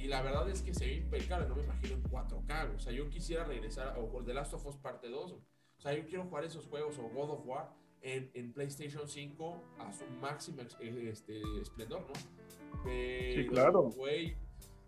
Y 0.00 0.08
la 0.08 0.22
verdad 0.22 0.48
es 0.48 0.62
que 0.62 0.72
se 0.72 0.86
ve 0.86 0.94
impecable, 0.94 1.46
no 1.48 1.56
me 1.56 1.62
imagino 1.62 1.94
en 1.94 2.02
4K, 2.04 2.66
güey. 2.66 2.76
O 2.76 2.80
sea, 2.80 2.92
yo 2.92 3.08
quisiera 3.10 3.44
regresar, 3.44 3.98
o 3.98 4.10
por 4.10 4.24
The 4.24 4.34
Last 4.34 4.54
of 4.54 4.64
Us 4.66 4.76
Parte 4.76 5.08
2, 5.08 5.32
güey. 5.32 5.42
O 5.76 5.80
sea, 5.80 5.94
yo 5.94 6.06
quiero 6.06 6.24
jugar 6.24 6.44
esos 6.44 6.66
juegos, 6.66 6.98
o 6.98 7.02
God 7.08 7.30
of 7.30 7.46
War, 7.46 7.70
en, 8.02 8.30
en 8.34 8.52
PlayStation 8.52 9.06
5 9.06 9.64
a 9.78 9.92
su 9.92 10.04
máximo 10.20 10.62
eh, 10.80 11.10
este, 11.10 11.40
esplendor, 11.60 12.00
¿no? 12.00 12.80
Pero, 12.84 13.42
Sí, 13.42 13.48
claro. 13.48 13.82
Güey, 13.90 14.36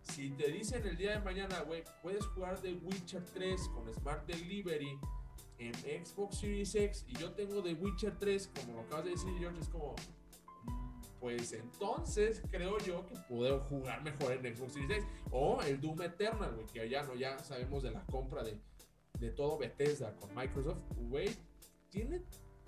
si 0.02 0.30
te 0.30 0.50
dicen 0.50 0.86
el 0.86 0.96
día 0.96 1.12
de 1.12 1.20
mañana, 1.20 1.60
güey, 1.60 1.84
puedes 2.02 2.26
jugar 2.26 2.58
The 2.60 2.74
Witcher 2.74 3.24
3 3.34 3.68
con 3.68 3.92
Smart 3.94 4.26
Delivery 4.26 4.98
en 5.58 5.74
Xbox 6.04 6.38
Series 6.38 6.74
X 6.74 7.04
y 7.08 7.18
yo 7.18 7.32
tengo 7.32 7.62
The 7.62 7.74
Witcher 7.74 8.18
3, 8.18 8.50
como 8.54 8.74
lo 8.74 8.80
acabas 8.80 9.04
de 9.04 9.10
decir, 9.12 9.32
George, 9.38 9.60
es 9.60 9.68
como, 9.68 9.94
pues 11.22 11.52
entonces 11.52 12.42
creo 12.50 12.78
yo 12.78 13.06
que 13.06 13.14
puedo 13.28 13.60
jugar 13.60 14.02
mejor 14.02 14.32
en 14.32 14.56
Xbox 14.56 14.72
Series 14.72 14.90
X. 14.90 15.04
O 15.30 15.62
el 15.62 15.80
Doom 15.80 16.02
Eternal, 16.02 16.52
güey, 16.52 16.66
que 16.66 16.88
ya 16.88 17.04
no, 17.04 17.14
ya 17.14 17.38
sabemos 17.38 17.84
de 17.84 17.92
la 17.92 18.04
compra 18.06 18.42
de, 18.42 18.58
de 19.20 19.30
todo 19.30 19.56
Bethesda 19.56 20.16
con 20.16 20.34
Microsoft, 20.34 20.80
güey, 20.96 21.30
tiene, 21.90 22.22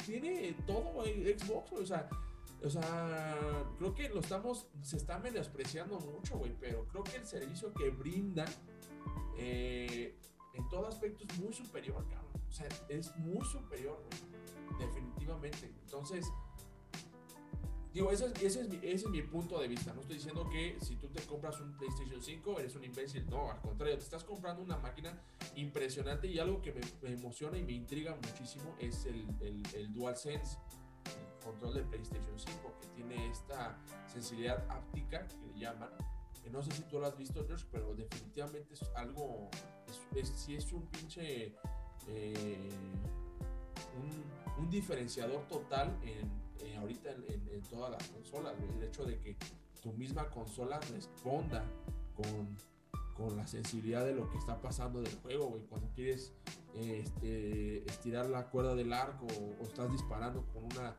tiene 0.07 0.57
todo 0.69 0.93
güey, 0.93 1.37
Xbox, 1.37 1.71
güey, 1.73 1.83
o 1.83 1.87
sea, 1.87 2.09
o 2.63 2.71
sea, 2.71 3.67
creo 3.77 3.93
que 3.93 4.09
lo 4.09 4.21
estamos, 4.21 4.69
se 4.83 4.99
está 4.99 5.19
menospreciando 5.19 5.99
mucho, 5.99 6.39
güey, 6.39 6.55
pero 6.61 6.87
creo 6.87 7.03
que 7.03 7.17
el 7.17 7.27
servicio 7.27 7.75
que 7.75 7.91
brinda 7.91 8.45
eh, 9.37 10.17
en 10.55 10.69
todo 10.69 10.87
aspecto 10.87 11.25
es 11.29 11.39
muy 11.41 11.53
superior, 11.53 12.07
cabrón. 12.09 12.41
O 12.49 12.53
sea, 12.53 12.69
es 12.89 13.17
muy 13.17 13.45
superior, 13.45 14.01
güey, 14.09 14.87
definitivamente. 14.87 15.75
Entonces, 15.83 16.25
digo, 17.95 18.11
ese 18.11 18.27
es, 18.27 18.43
ese, 18.43 18.61
es 18.63 18.69
mi, 18.69 18.77
ese 18.77 19.07
es 19.07 19.09
mi 19.09 19.23
punto 19.23 19.61
de 19.61 19.69
vista. 19.69 19.95
No 19.95 20.01
estoy 20.01 20.17
diciendo 20.17 20.49
que 20.51 20.77
si 20.81 20.97
tú 20.97 21.09
te 21.09 21.23
compras 21.23 21.61
un 21.61 21.77
PlayStation 21.79 22.21
5 22.21 22.59
eres 22.59 22.75
un 22.75 22.85
imbécil. 22.85 23.25
No, 23.31 23.53
al 23.53 23.61
contrario, 23.61 23.97
te 23.97 24.03
estás 24.03 24.25
comprando 24.25 24.63
una 24.63 24.77
máquina 24.77 25.17
impresionante 25.55 26.27
y 26.27 26.41
algo 26.41 26.61
que 26.61 26.73
me, 26.73 26.81
me 27.03 27.15
emociona 27.15 27.57
y 27.57 27.63
me 27.63 27.73
intriga 27.73 28.17
muchísimo 28.17 28.75
es 28.81 29.07
el, 29.07 29.25
el, 29.41 29.63
el 29.75 29.93
DualSense, 29.93 30.59
el 31.07 31.45
control 31.45 31.75
de 31.75 31.83
PlayStation 31.85 32.37
5, 32.37 32.79
que 32.81 32.87
tiene 32.89 33.31
esta 33.31 33.79
sensibilidad 34.13 34.67
áptica 34.69 35.29
que 35.29 35.37
le 35.47 35.61
llaman. 35.61 35.91
Que 36.43 36.51
no 36.51 36.63
sé 36.65 36.73
si 36.73 36.83
tú 36.83 36.99
lo 36.99 37.07
has 37.07 37.17
visto, 37.17 37.47
George, 37.47 37.65
pero 37.71 37.95
definitivamente 37.95 38.75
es 38.75 38.83
algo, 38.97 39.49
es, 40.17 40.29
sí 40.29 40.57
es 40.57 40.73
un 40.73 40.85
pinche, 40.89 41.55
eh, 42.09 42.71
un, 43.97 44.65
un 44.65 44.69
diferenciador 44.69 45.47
total 45.47 45.97
en, 46.03 46.44
eh, 46.65 46.77
ahorita 46.77 47.11
en, 47.11 47.25
en, 47.29 47.49
en, 47.49 47.63
todas 47.63 47.91
las 47.91 48.09
consolas, 48.09 48.55
güey. 48.59 48.79
El 48.79 48.85
hecho 48.85 49.05
de 49.05 49.19
que 49.19 49.37
tu 49.83 49.93
misma 49.93 50.29
consola 50.31 50.81
responda 50.93 51.65
con, 52.15 52.57
con 53.15 53.37
la 53.37 53.47
sensibilidad 53.47 54.05
de 54.05 54.15
lo 54.15 54.29
que 54.31 54.39
está 54.39 54.61
pasando 54.61 55.03
del 55.03 55.15
juego, 55.17 55.49
güey. 55.49 55.63
Cuando 55.63 55.89
quieres 55.95 56.33
eh, 56.75 57.03
este, 57.05 57.85
estirar 57.85 58.27
la 58.27 58.49
cuerda 58.51 58.75
del 58.75 58.93
arco 58.93 59.27
o, 59.27 59.63
o 59.63 59.67
estás 59.67 59.91
disparando 59.93 60.47
con 60.53 60.65
una, 60.65 60.97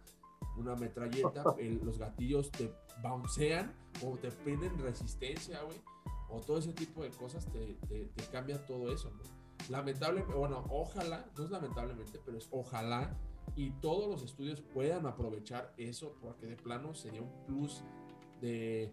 una 0.57 0.75
metralleta, 0.75 1.43
el, 1.59 1.81
los 1.83 1.97
gatillos 1.97 2.51
te 2.51 2.71
bouncean 3.01 3.73
o 4.03 4.17
te 4.17 4.31
prenden 4.31 4.77
resistencia, 4.79 5.61
güey. 5.63 5.81
O 6.29 6.41
todo 6.41 6.57
ese 6.57 6.73
tipo 6.73 7.03
de 7.03 7.11
cosas 7.11 7.45
te, 7.51 7.73
te, 7.87 8.05
te 8.05 8.23
cambia 8.25 8.65
todo 8.65 8.91
eso, 8.91 9.11
¿no? 9.11 9.23
Lamentablemente, 9.69 10.33
bueno, 10.35 10.65
ojalá, 10.69 11.25
no 11.37 11.43
es 11.43 11.49
lamentablemente, 11.49 12.19
pero 12.23 12.37
es 12.37 12.47
ojalá 12.51 13.15
y 13.55 13.71
todos 13.81 14.09
los 14.09 14.23
estudios 14.23 14.61
puedan 14.61 15.05
aprovechar 15.05 15.73
eso 15.77 16.15
porque 16.21 16.45
de 16.45 16.55
plano 16.57 16.93
sería 16.93 17.21
un 17.21 17.31
plus 17.45 17.83
de 18.41 18.91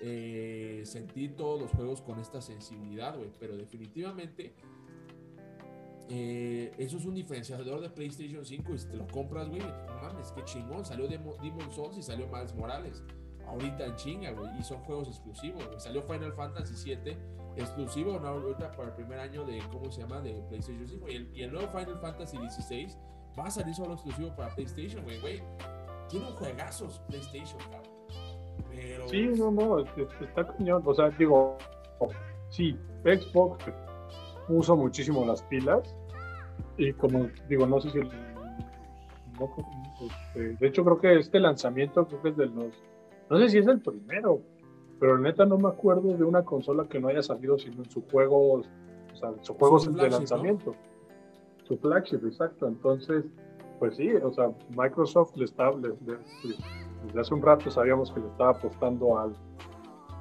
eh, 0.00 0.82
sentir 0.84 1.34
todos 1.36 1.60
los 1.60 1.70
juegos 1.72 2.02
con 2.02 2.20
esta 2.20 2.40
sensibilidad, 2.40 3.16
güey. 3.16 3.30
Pero 3.40 3.56
definitivamente 3.56 4.54
eh, 6.08 6.72
eso 6.78 6.98
es 6.98 7.04
un 7.04 7.14
diferenciador 7.14 7.80
de 7.80 7.90
PlayStation 7.90 8.44
5 8.44 8.74
y 8.74 8.78
si 8.78 8.86
te 8.86 8.96
lo 8.96 9.08
compras, 9.08 9.48
güey, 9.48 9.62
mames, 10.00 10.30
qué 10.32 10.44
chingón. 10.44 10.84
Salió 10.84 11.08
Demo, 11.08 11.36
Demon 11.42 11.70
Souls 11.72 11.98
y 11.98 12.02
salió 12.02 12.28
Miles 12.28 12.54
Morales. 12.54 13.02
Ahorita 13.48 13.86
en 13.86 13.96
chinga, 13.96 14.30
güey. 14.32 14.56
Y 14.58 14.62
son 14.62 14.78
juegos 14.84 15.08
exclusivos. 15.08 15.64
Salió 15.78 16.02
Final 16.02 16.32
Fantasy 16.32 16.74
7 16.76 17.16
exclusivo, 17.56 18.20
¿no? 18.20 18.28
Ahorita 18.28 18.70
para 18.72 18.88
el 18.88 18.94
primer 18.94 19.18
año 19.18 19.44
de, 19.44 19.58
¿cómo 19.72 19.90
se 19.90 20.02
llama? 20.02 20.20
De 20.20 20.32
PlayStation 20.48 20.86
5. 20.86 21.08
Y 21.08 21.14
el, 21.14 21.36
y 21.36 21.42
el 21.42 21.52
nuevo 21.52 21.68
Final 21.68 21.98
Fantasy 21.98 22.38
16 22.38 22.98
va 23.38 23.44
a 23.44 23.50
salir 23.50 23.74
solo 23.74 23.94
exclusivo 23.94 24.34
para 24.34 24.54
PlayStation, 24.54 25.02
güey, 25.04 25.20
güey. 25.20 25.42
Tiene 26.08 26.26
juegazos 26.32 27.00
PlayStation, 27.08 27.58
cabrón. 27.70 27.92
Pero... 28.70 29.08
Sí, 29.08 29.26
no, 29.36 29.50
no, 29.50 29.78
está 29.80 30.46
cañón. 30.46 30.82
O 30.84 30.94
sea, 30.94 31.10
digo, 31.10 31.56
sí, 32.50 32.78
Xbox 33.04 33.64
puso 34.46 34.76
muchísimo 34.76 35.24
las 35.24 35.42
pilas. 35.42 35.94
Y 36.78 36.92
como 36.92 37.28
digo, 37.48 37.66
no 37.66 37.80
sé 37.80 37.90
si 37.90 37.98
el, 37.98 38.10
no, 39.38 39.54
este, 40.00 40.56
de 40.56 40.66
hecho 40.66 40.84
creo 40.84 40.98
que 40.98 41.18
este 41.18 41.40
lanzamiento 41.40 42.06
creo 42.06 42.22
que 42.22 42.28
es 42.30 42.36
de 42.36 42.46
los 42.46 42.72
No 43.28 43.38
sé 43.38 43.48
si 43.48 43.58
es 43.58 43.66
el 43.66 43.80
primero, 43.80 44.40
pero 44.98 45.18
neta 45.18 45.44
no 45.44 45.58
me 45.58 45.68
acuerdo 45.68 46.16
de 46.16 46.24
una 46.24 46.44
consola 46.44 46.86
que 46.88 47.00
no 47.00 47.08
haya 47.08 47.22
salido 47.22 47.58
sino 47.58 47.82
en 47.82 47.90
sus 47.90 48.04
juegos, 48.10 48.68
o 49.12 49.16
sea, 49.16 49.32
sus 49.40 49.56
juegos 49.56 49.94
de 49.94 50.10
lanzamiento. 50.10 50.74
Su 51.66 51.76
flagship, 51.78 52.24
exacto. 52.26 52.68
Entonces, 52.68 53.24
pues 53.78 53.96
sí, 53.96 54.10
o 54.14 54.32
sea, 54.32 54.50
Microsoft 54.70 55.36
le 55.36 55.44
está, 55.44 55.70
desde 55.72 57.20
hace 57.20 57.34
un 57.34 57.42
rato 57.42 57.70
sabíamos 57.70 58.10
que 58.12 58.20
le 58.20 58.26
estaba 58.26 58.50
apostando 58.50 59.18
al, 59.18 59.36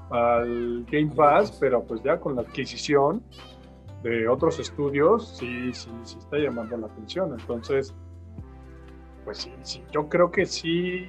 al 0.09 0.85
Game 0.85 1.11
Pass, 1.15 1.57
pero 1.59 1.83
pues 1.83 2.01
ya 2.03 2.19
con 2.19 2.35
la 2.35 2.41
adquisición 2.41 3.23
de 4.03 4.27
otros 4.27 4.59
estudios, 4.59 5.37
sí, 5.37 5.73
sí, 5.73 5.89
sí 6.03 6.17
está 6.19 6.37
llamando 6.37 6.77
la 6.77 6.87
atención. 6.87 7.35
Entonces, 7.39 7.93
pues 9.23 9.39
sí, 9.39 9.51
sí, 9.63 9.83
yo 9.91 10.07
creo 10.07 10.31
que 10.31 10.45
sí. 10.45 11.07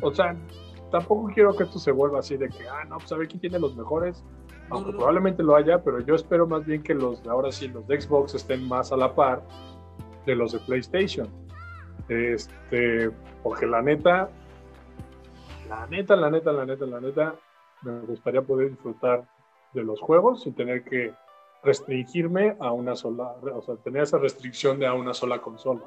O 0.00 0.12
sea, 0.12 0.36
tampoco 0.90 1.30
quiero 1.34 1.56
que 1.56 1.64
esto 1.64 1.78
se 1.78 1.90
vuelva 1.90 2.20
así 2.20 2.36
de 2.36 2.48
que, 2.48 2.68
ah, 2.68 2.84
no, 2.88 2.98
pues 2.98 3.10
a 3.12 3.16
ver 3.16 3.28
quién 3.28 3.40
tiene 3.40 3.58
los 3.58 3.76
mejores. 3.76 4.24
Aunque 4.70 4.92
probablemente 4.92 5.42
lo 5.42 5.54
haya, 5.54 5.82
pero 5.82 6.00
yo 6.00 6.14
espero 6.14 6.46
más 6.46 6.66
bien 6.66 6.82
que 6.82 6.94
los, 6.94 7.24
ahora 7.26 7.52
sí, 7.52 7.68
los 7.68 7.86
de 7.86 8.00
Xbox 8.00 8.34
estén 8.34 8.66
más 8.66 8.92
a 8.92 8.96
la 8.96 9.14
par 9.14 9.42
de 10.26 10.34
los 10.34 10.52
de 10.52 10.58
PlayStation. 10.60 11.28
Este, 12.08 13.10
porque 13.42 13.66
la 13.66 13.82
neta, 13.82 14.28
la 15.68 15.86
neta, 15.86 16.16
la 16.16 16.30
neta, 16.30 16.52
la 16.52 16.66
neta, 16.66 16.86
la 16.86 17.00
neta, 17.00 17.34
me 17.82 18.00
gustaría 18.00 18.42
poder 18.42 18.70
disfrutar 18.70 19.24
de 19.72 19.84
los 19.84 20.00
juegos 20.00 20.42
sin 20.42 20.54
tener 20.54 20.84
que 20.84 21.12
restringirme 21.62 22.56
a 22.60 22.72
una 22.72 22.94
sola, 22.96 23.34
o 23.54 23.62
sea, 23.62 23.76
tener 23.76 24.02
esa 24.02 24.18
restricción 24.18 24.78
de 24.78 24.86
a 24.86 24.94
una 24.94 25.14
sola 25.14 25.40
consola. 25.40 25.82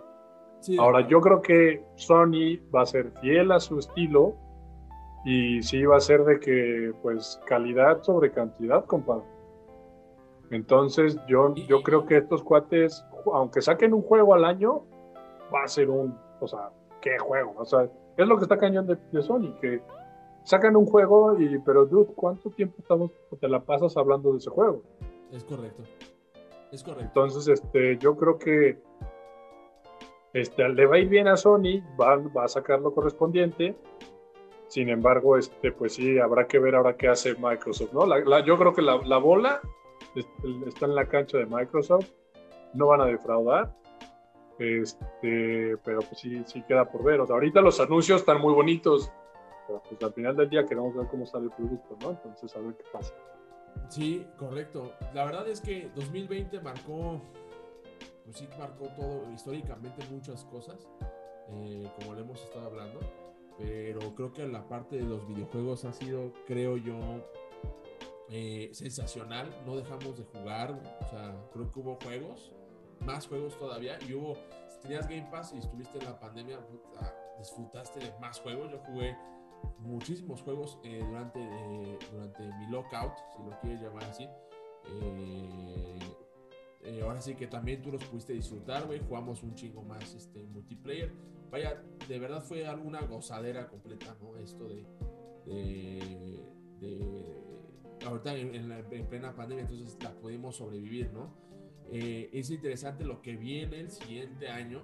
Ahora, 0.77 1.07
yo 1.07 1.21
creo 1.21 1.41
que 1.41 1.83
Sony 1.95 2.59
va 2.73 2.81
a 2.81 2.85
ser 2.85 3.11
fiel 3.21 3.51
a 3.51 3.59
su 3.59 3.79
estilo 3.79 4.35
y 5.25 5.61
sí 5.61 5.85
va 5.85 5.97
a 5.97 6.01
ser 6.01 6.23
de 6.23 6.39
que, 6.39 6.93
pues, 7.01 7.39
calidad 7.45 8.01
sobre 8.03 8.31
cantidad, 8.31 8.85
compadre. 8.85 9.25
Entonces, 10.51 11.17
yo, 11.27 11.53
yo 11.55 11.83
creo 11.83 12.05
que 12.05 12.17
estos 12.17 12.43
cuates, 12.43 13.05
aunque 13.31 13.61
saquen 13.61 13.93
un 13.93 14.01
juego 14.01 14.33
al 14.33 14.45
año, 14.45 14.83
va 15.53 15.63
a 15.63 15.67
ser 15.67 15.89
un, 15.89 16.17
o 16.39 16.47
sea, 16.47 16.71
¿qué 17.01 17.17
juego? 17.19 17.53
O 17.57 17.65
sea, 17.65 17.89
es 18.17 18.27
lo 18.27 18.37
que 18.37 18.43
está 18.43 18.57
cañón 18.57 18.87
de, 18.87 18.97
de 19.11 19.21
Sony, 19.21 19.53
que 19.61 19.81
sacan 20.43 20.75
un 20.75 20.85
juego 20.85 21.39
y, 21.39 21.59
pero 21.59 21.85
dude, 21.85 22.11
¿cuánto 22.15 22.49
tiempo 22.49 22.77
estamos, 22.79 23.11
te 23.39 23.47
la 23.47 23.59
pasas 23.59 23.95
hablando 23.97 24.31
de 24.31 24.39
ese 24.39 24.49
juego? 24.49 24.81
Es 25.31 25.43
correcto. 25.43 25.83
Es 26.71 26.83
correcto. 26.83 27.05
Entonces, 27.05 27.47
este, 27.47 27.97
yo 27.97 28.15
creo 28.15 28.37
que 28.39 28.79
este, 30.33 30.67
le 30.69 30.85
va 30.85 30.95
a 30.95 30.99
ir 30.99 31.09
bien 31.09 31.27
a 31.27 31.37
Sony, 31.37 31.81
va, 31.99 32.17
va 32.17 32.45
a 32.45 32.47
sacar 32.47 32.81
lo 32.81 32.93
correspondiente. 32.93 33.75
Sin 34.69 34.87
embargo, 34.89 35.35
este, 35.35 35.71
pues 35.71 35.95
sí, 35.95 36.19
habrá 36.19 36.47
que 36.47 36.59
ver 36.59 36.75
ahora 36.75 36.95
qué 36.95 37.07
hace 37.07 37.35
Microsoft, 37.35 37.91
¿no? 37.91 38.05
La, 38.05 38.45
yo 38.45 38.57
creo 38.57 38.73
que 38.73 38.83
la, 38.83 38.97
la 39.03 39.17
bola 39.17 39.61
está 40.67 40.85
en 40.85 40.95
la 40.95 41.05
cancha 41.05 41.39
de 41.39 41.47
Microsoft, 41.47 42.07
no 42.73 42.87
van 42.87 43.01
a 43.01 43.05
defraudar. 43.05 43.75
Este, 44.59 45.77
pero 45.83 45.99
pues 45.99 46.19
sí, 46.19 46.43
sí 46.45 46.61
queda 46.67 46.85
por 46.85 47.03
ver. 47.03 47.19
O 47.21 47.25
sea, 47.25 47.35
ahorita 47.35 47.61
los 47.61 47.79
anuncios 47.79 48.19
están 48.19 48.41
muy 48.41 48.53
bonitos, 48.53 49.11
pero 49.67 49.81
pues 49.89 50.03
al 50.03 50.13
final 50.13 50.35
del 50.35 50.49
día 50.49 50.65
queremos 50.65 50.95
ver 50.95 51.07
cómo 51.07 51.25
sale 51.25 51.45
el 51.45 51.51
producto, 51.51 51.97
¿no? 52.01 52.11
Entonces 52.11 52.55
a 52.55 52.59
ver 52.59 52.75
qué 52.75 52.83
pasa. 52.91 53.13
Sí, 53.87 54.27
correcto. 54.37 54.91
La 55.13 55.25
verdad 55.25 55.47
es 55.47 55.61
que 55.61 55.89
2020 55.95 56.59
marcó, 56.59 57.21
pues 58.25 58.37
sí, 58.37 58.47
marcó 58.59 58.87
todo 58.89 59.31
históricamente 59.33 60.05
muchas 60.11 60.43
cosas, 60.45 60.87
eh, 61.49 61.89
como 61.97 62.13
le 62.13 62.21
hemos 62.21 62.43
estado 62.43 62.67
hablando, 62.67 62.99
pero 63.59 64.15
creo 64.15 64.31
que 64.31 64.47
la 64.47 64.67
parte 64.67 64.95
de 64.95 65.03
los 65.03 65.27
videojuegos 65.27 65.83
ha 65.83 65.91
sido, 65.91 66.31
creo 66.47 66.77
yo, 66.77 66.97
eh, 68.29 68.69
sensacional. 68.71 69.53
No 69.65 69.75
dejamos 69.75 70.17
de 70.17 70.23
jugar, 70.23 70.71
o 71.01 71.07
sea, 71.07 71.35
creo 71.51 71.69
que 71.69 71.79
hubo 71.79 71.97
juegos, 72.01 72.53
más 73.05 73.27
juegos 73.27 73.57
todavía, 73.59 73.99
y 74.07 74.13
hubo, 74.13 74.35
si 74.69 74.79
tenías 74.81 75.07
Game 75.07 75.27
Pass 75.29 75.53
y 75.53 75.57
estuviste 75.57 75.97
en 75.97 76.05
la 76.05 76.19
pandemia, 76.19 76.59
disfrutaste 77.37 77.99
de 77.99 78.13
más 78.19 78.39
juegos. 78.39 78.71
Yo 78.71 78.79
jugué 78.79 79.17
muchísimos 79.79 80.41
juegos 80.41 80.79
eh, 80.85 81.03
durante, 81.05 81.39
eh, 81.41 81.99
durante 82.11 82.43
mi 82.43 82.67
lockout, 82.67 83.13
si 83.35 83.43
lo 83.43 83.59
quieres 83.59 83.81
llamar 83.81 84.05
así. 84.05 84.27
Eh, 86.81 87.01
ahora 87.03 87.21
sí 87.21 87.35
que 87.35 87.47
también 87.47 87.81
tú 87.81 87.91
los 87.91 88.03
pudiste 88.05 88.33
disfrutar, 88.33 88.85
güey. 88.85 88.99
Jugamos 88.99 89.43
un 89.43 89.55
chingo 89.55 89.81
más 89.81 90.13
este, 90.13 90.43
multiplayer. 90.47 91.11
Vaya, 91.51 91.83
de 92.07 92.19
verdad 92.19 92.41
fue 92.41 92.65
alguna 92.67 93.01
gozadera 93.01 93.67
completa, 93.67 94.15
¿no? 94.21 94.37
Esto 94.37 94.67
de. 94.67 94.85
de, 96.79 97.39
ahorita 98.05 98.35
en, 98.35 98.69
la, 98.69 98.79
en, 98.79 99.07
plena 99.07 99.35
pandemia, 99.35 99.63
entonces 99.63 99.97
la 100.01 100.11
pudimos 100.11 100.55
sobrevivir, 100.55 101.11
¿no? 101.11 101.49
es 101.91 102.51
interesante 102.51 103.03
lo 103.03 103.19
que 103.19 103.35
viene 103.35 103.79
el 103.79 103.89
siguiente 103.89 104.47
año 104.47 104.83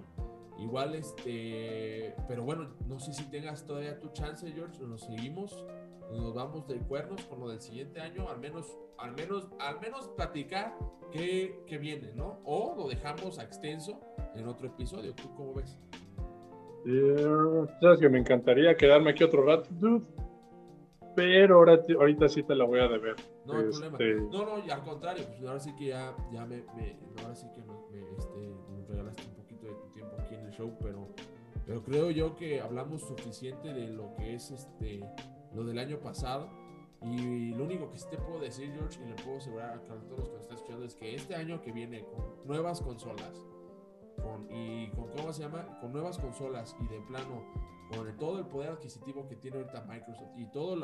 Igual, 0.58 0.94
este, 0.94 2.14
pero 2.26 2.42
bueno, 2.42 2.70
no 2.88 2.98
sé 2.98 3.12
si 3.12 3.24
tengas 3.24 3.66
todavía 3.66 4.00
tu 4.00 4.08
chance, 4.08 4.50
George, 4.52 4.82
nos 4.82 5.02
seguimos, 5.02 5.66
nos 6.10 6.34
vamos 6.34 6.66
de 6.68 6.76
cuernos 6.78 7.22
con 7.24 7.40
lo 7.40 7.48
del 7.48 7.60
siguiente 7.60 8.00
año, 8.00 8.28
al 8.28 8.38
menos, 8.38 8.78
al 8.98 9.12
menos, 9.12 9.48
al 9.58 9.80
menos 9.80 10.08
platicar 10.16 10.76
qué, 11.10 11.62
qué 11.66 11.78
viene, 11.78 12.12
¿no? 12.14 12.40
O 12.44 12.74
lo 12.76 12.88
dejamos 12.88 13.38
a 13.38 13.44
extenso 13.44 14.00
en 14.34 14.46
otro 14.46 14.68
episodio, 14.68 15.14
¿tú 15.14 15.34
cómo 15.36 15.54
ves? 15.54 15.78
sabes 17.80 17.98
que 17.98 18.08
me 18.08 18.20
encantaría 18.20 18.76
quedarme 18.76 19.10
aquí 19.10 19.24
otro 19.24 19.44
rato, 19.44 19.68
dude. 19.70 20.06
Pero 21.16 21.56
ahora, 21.56 21.80
ahorita 21.98 22.28
sí 22.28 22.42
te 22.42 22.54
la 22.54 22.64
voy 22.64 22.78
a 22.78 22.88
deber. 22.88 23.16
No 23.44 23.54
hay 23.54 23.64
problema. 23.64 23.98
Este, 23.98 24.14
no, 24.20 24.44
no, 24.44 24.72
al 24.72 24.82
contrario, 24.82 25.24
pues 25.26 25.42
ahora 25.48 25.58
sí 25.58 25.74
que 25.74 25.86
ya, 25.86 26.14
ya 26.30 26.44
me, 26.44 26.58
me 26.76 26.96
ahora 27.22 27.34
sí 27.34 27.48
que 27.54 27.62
me, 27.62 28.16
este, 28.18 28.38
me 28.70 28.86
regalaste 28.86 29.36
show, 30.56 30.72
pero, 30.82 31.08
pero 31.66 31.82
creo 31.82 32.10
yo 32.10 32.34
que 32.36 32.60
hablamos 32.60 33.02
suficiente 33.02 33.72
de 33.72 33.88
lo 33.88 34.14
que 34.16 34.34
es 34.34 34.50
este 34.50 35.00
lo 35.56 35.64
del 35.64 35.78
año 35.78 35.98
pasado. 35.98 36.48
Y 37.02 37.54
lo 37.54 37.64
único 37.64 37.90
que 37.90 37.98
sí 37.98 38.06
te 38.10 38.18
puedo 38.18 38.40
decir, 38.40 38.72
George, 38.72 39.00
y 39.02 39.08
le 39.08 39.14
puedo 39.22 39.38
asegurar 39.38 39.78
a 39.78 39.82
todos 39.84 40.18
los 40.18 40.28
que 40.28 40.34
nos 40.34 40.42
están 40.42 40.56
escuchando, 40.56 40.84
es 40.84 40.94
que 40.94 41.14
este 41.14 41.34
año 41.34 41.60
que 41.60 41.72
viene 41.72 42.04
con 42.04 42.46
nuevas 42.46 42.80
consolas, 42.80 43.44
con, 44.22 44.50
y 44.50 44.88
con, 44.90 45.08
¿cómo 45.10 45.32
se 45.32 45.42
llama? 45.42 45.78
Con 45.80 45.92
nuevas 45.92 46.18
consolas 46.18 46.74
y 46.80 46.86
de 46.88 47.00
plano, 47.02 47.44
con 47.90 48.16
todo 48.16 48.38
el 48.38 48.46
poder 48.46 48.70
adquisitivo 48.70 49.28
que 49.28 49.36
tiene 49.36 49.58
ahorita 49.58 49.84
Microsoft 49.84 50.36
y 50.36 50.46
todos 50.46 50.76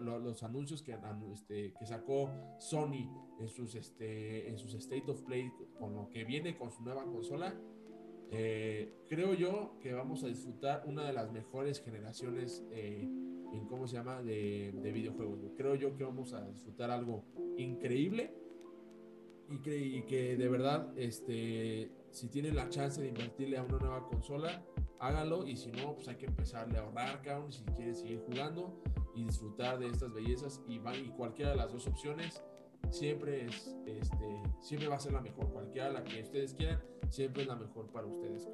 los 0.00 0.42
anuncios 0.42 0.82
que, 0.82 0.98
este, 1.32 1.72
que 1.72 1.86
sacó 1.86 2.30
Sony 2.58 3.08
en 3.38 3.48
sus, 3.48 3.74
este, 3.74 4.50
en 4.50 4.58
sus 4.58 4.74
State 4.74 5.10
of 5.10 5.22
Play, 5.22 5.50
con 5.78 5.94
lo 5.94 6.08
que 6.10 6.24
viene 6.24 6.58
con 6.58 6.70
su 6.70 6.82
nueva 6.82 7.04
consola, 7.04 7.54
eh, 8.32 8.92
creo 9.08 9.34
yo 9.34 9.78
que 9.80 9.92
vamos 9.92 10.22
a 10.22 10.26
disfrutar 10.26 10.84
una 10.86 11.04
de 11.04 11.12
las 11.12 11.32
mejores 11.32 11.80
generaciones 11.80 12.64
eh, 12.70 13.08
en 13.52 13.66
cómo 13.66 13.86
se 13.86 13.96
llama 13.96 14.22
de, 14.22 14.90
videojuegos. 14.92 15.40
Creo 15.56 15.74
yo 15.74 15.96
que 15.96 16.04
vamos 16.04 16.32
a 16.32 16.44
disfrutar 16.46 16.90
algo 16.90 17.24
increíble 17.56 18.34
y 19.48 19.58
que, 19.58 20.04
que, 20.06 20.36
de 20.36 20.48
verdad, 20.48 20.92
este, 20.96 21.90
si 22.10 22.28
tienen 22.28 22.56
la 22.56 22.68
chance 22.68 23.00
de 23.00 23.08
invertirle 23.08 23.58
a 23.58 23.62
una 23.62 23.78
nueva 23.78 24.06
consola, 24.06 24.64
háganlo 24.98 25.46
y 25.46 25.56
si 25.56 25.72
no, 25.72 25.94
pues 25.94 26.08
hay 26.08 26.16
que 26.16 26.26
empezarle 26.26 26.78
a 26.78 26.82
ahorrar, 26.82 27.22
cabrón, 27.22 27.52
si 27.52 27.64
quieren 27.64 27.94
seguir 27.94 28.20
jugando 28.26 28.80
y 29.14 29.24
disfrutar 29.24 29.78
de 29.78 29.88
estas 29.88 30.12
bellezas 30.12 30.62
y, 30.68 30.76
y 30.76 31.10
cualquiera 31.16 31.50
de 31.50 31.56
las 31.56 31.72
dos 31.72 31.86
opciones 31.86 32.42
siempre 32.90 33.46
es, 33.46 33.74
este, 33.86 34.42
siempre 34.60 34.88
va 34.88 34.96
a 34.96 35.00
ser 35.00 35.12
la 35.12 35.20
mejor. 35.20 35.50
Cualquiera 35.52 35.90
la 35.90 36.04
que 36.04 36.22
ustedes 36.22 36.54
quieran, 36.54 36.80
siempre 37.08 37.42
es 37.42 37.48
la 37.48 37.56
mejor 37.56 37.90
para 37.90 38.06
ustedes, 38.06 38.48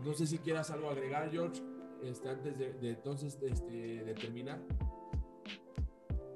No 0.00 0.12
sé 0.14 0.26
si 0.26 0.38
quieras 0.38 0.70
algo 0.70 0.90
agregar, 0.90 1.30
George, 1.30 1.62
este, 2.02 2.28
antes 2.28 2.58
de, 2.58 2.74
entonces 2.82 3.38
este, 3.42 4.04
de 4.04 4.14
terminar. 4.14 4.60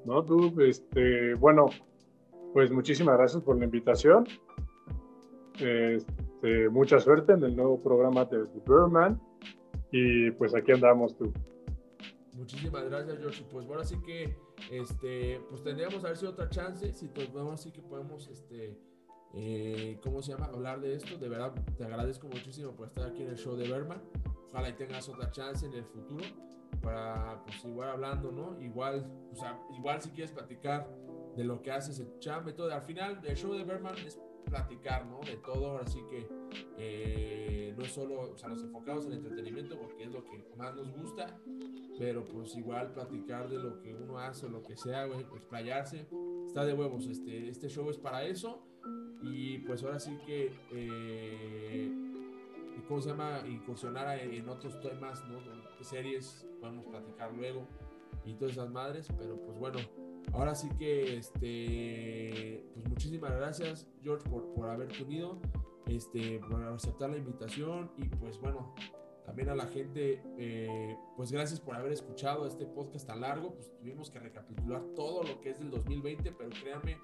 No, 0.05 0.24
tú, 0.24 0.61
este, 0.61 1.35
bueno, 1.35 1.66
pues 2.53 2.70
muchísimas 2.70 3.16
gracias 3.16 3.43
por 3.43 3.59
la 3.59 3.65
invitación. 3.65 4.27
Este, 5.59 6.69
mucha 6.70 6.99
suerte 6.99 7.32
en 7.32 7.45
el 7.45 7.55
nuevo 7.55 7.81
programa 7.82 8.24
de 8.24 8.45
The 8.47 8.61
Birdman. 8.66 9.20
Y 9.93 10.31
pues 10.32 10.55
aquí 10.55 10.73
andamos 10.73 11.16
tú. 11.16 11.32
Muchísimas 12.37 12.85
gracias, 12.85 13.19
George. 13.19 13.45
Pues 13.51 13.66
ahora 13.66 13.85
sí 13.85 13.97
que 14.07 14.35
este, 14.70 15.41
pues 15.51 15.62
tendríamos 15.62 16.03
a 16.05 16.09
ver 16.09 16.16
si 16.16 16.27
otra 16.27 16.49
chance, 16.49 16.93
si 16.93 17.11
vamos 17.35 17.55
así 17.55 17.73
que 17.73 17.82
podemos, 17.82 18.28
este, 18.28 18.78
eh, 19.35 19.99
¿cómo 20.03 20.23
se 20.23 20.32
llama? 20.32 20.47
Hablar 20.47 20.81
de 20.81 20.95
esto. 20.95 21.19
De 21.19 21.28
verdad, 21.28 21.53
te 21.77 21.85
agradezco 21.85 22.28
muchísimo 22.28 22.73
por 22.73 22.89
estar 22.89 23.09
aquí 23.11 23.23
en 23.23 23.28
el 23.28 23.37
show 23.37 23.57
de 23.57 23.69
Berman. 23.69 24.01
Ojalá 24.51 24.68
y 24.68 24.72
tengas 24.72 25.09
otra 25.09 25.31
chance 25.31 25.64
en 25.64 25.74
el 25.74 25.85
futuro 25.85 26.24
para, 26.82 27.43
pues, 27.44 27.64
igual 27.64 27.90
hablando, 27.90 28.32
¿no? 28.32 28.60
Igual, 28.60 29.06
o 29.32 29.36
sea, 29.36 29.60
igual 29.77 30.01
si 30.01 30.10
quieres 30.10 30.32
platicar 30.32 30.89
de 31.36 31.44
lo 31.44 31.62
que 31.62 31.70
haces 31.70 32.01
en 32.01 32.18
Cham 32.18 32.48
y 32.48 32.52
todo. 32.52 32.72
Al 32.72 32.82
final, 32.82 33.20
el 33.24 33.36
show 33.36 33.52
de 33.52 33.64
Berman 33.64 33.97
es 33.98 34.18
platicar, 34.44 35.06
¿no? 35.06 35.20
De 35.20 35.36
todo, 35.36 35.78
así 35.78 36.01
que 36.10 36.27
eh, 36.77 37.74
no 37.77 37.85
es 37.85 37.93
solo, 37.93 38.32
o 38.32 38.36
sea, 38.36 38.48
nos 38.48 38.62
enfocamos 38.62 39.06
en 39.06 39.12
entretenimiento 39.12 39.78
porque 39.78 40.05
es 40.05 40.12
lo 40.12 40.24
que 40.24 40.44
más 40.56 40.74
nos 40.74 40.90
gusta, 40.93 41.39
pero 41.98 42.24
pues 42.24 42.56
igual 42.56 42.93
platicar 42.93 43.48
de 43.48 43.59
lo 43.59 43.81
que 43.81 43.94
uno 43.94 44.18
hace 44.18 44.47
o 44.47 44.48
lo 44.48 44.62
que 44.62 44.77
sea, 44.77 45.06
güey, 45.06 45.20
explayarse, 45.20 46.09
está 46.47 46.64
de 46.64 46.74
huevos, 46.74 47.06
este, 47.06 47.48
este 47.48 47.68
show 47.68 47.89
es 47.90 47.98
para 47.98 48.24
eso 48.24 48.66
y 49.22 49.59
pues 49.59 49.85
ahora 49.85 50.01
sí 50.01 50.18
que, 50.27 50.52
eh, 50.72 52.10
¿cómo 52.90 53.00
se 53.00 53.10
llama? 53.10 53.44
Incursionar 53.46 54.18
en 54.18 54.48
otros 54.48 54.80
temas, 54.80 55.24
¿no? 55.28 55.38
Series, 55.80 56.44
podemos 56.60 56.84
platicar 56.86 57.32
luego 57.32 57.62
y 58.24 58.34
todas 58.34 58.54
esas 58.54 58.68
madres, 58.68 59.06
pero 59.16 59.40
pues 59.40 59.56
bueno, 59.58 59.78
ahora 60.32 60.56
sí 60.56 60.68
que, 60.76 61.16
este, 61.16 62.66
pues 62.74 62.88
muchísimas 62.88 63.30
gracias, 63.30 63.86
George, 64.02 64.28
por, 64.28 64.52
por 64.54 64.68
haberte 64.68 65.04
unido, 65.04 65.38
este, 65.86 66.40
por 66.40 66.64
aceptar 66.64 67.10
la 67.10 67.18
invitación 67.18 67.92
y 67.96 68.08
pues 68.08 68.40
bueno, 68.40 68.74
también 69.24 69.50
a 69.50 69.54
la 69.54 69.66
gente, 69.66 70.20
eh, 70.36 70.96
pues 71.16 71.30
gracias 71.30 71.60
por 71.60 71.76
haber 71.76 71.92
escuchado 71.92 72.44
este 72.44 72.66
podcast 72.66 73.06
tan 73.06 73.20
largo, 73.20 73.54
pues 73.54 73.70
tuvimos 73.78 74.10
que 74.10 74.18
recapitular 74.18 74.82
todo 74.96 75.22
lo 75.22 75.40
que 75.40 75.50
es 75.50 75.60
del 75.60 75.70
2020, 75.70 76.32
pero 76.32 76.50
créanme 76.50 76.98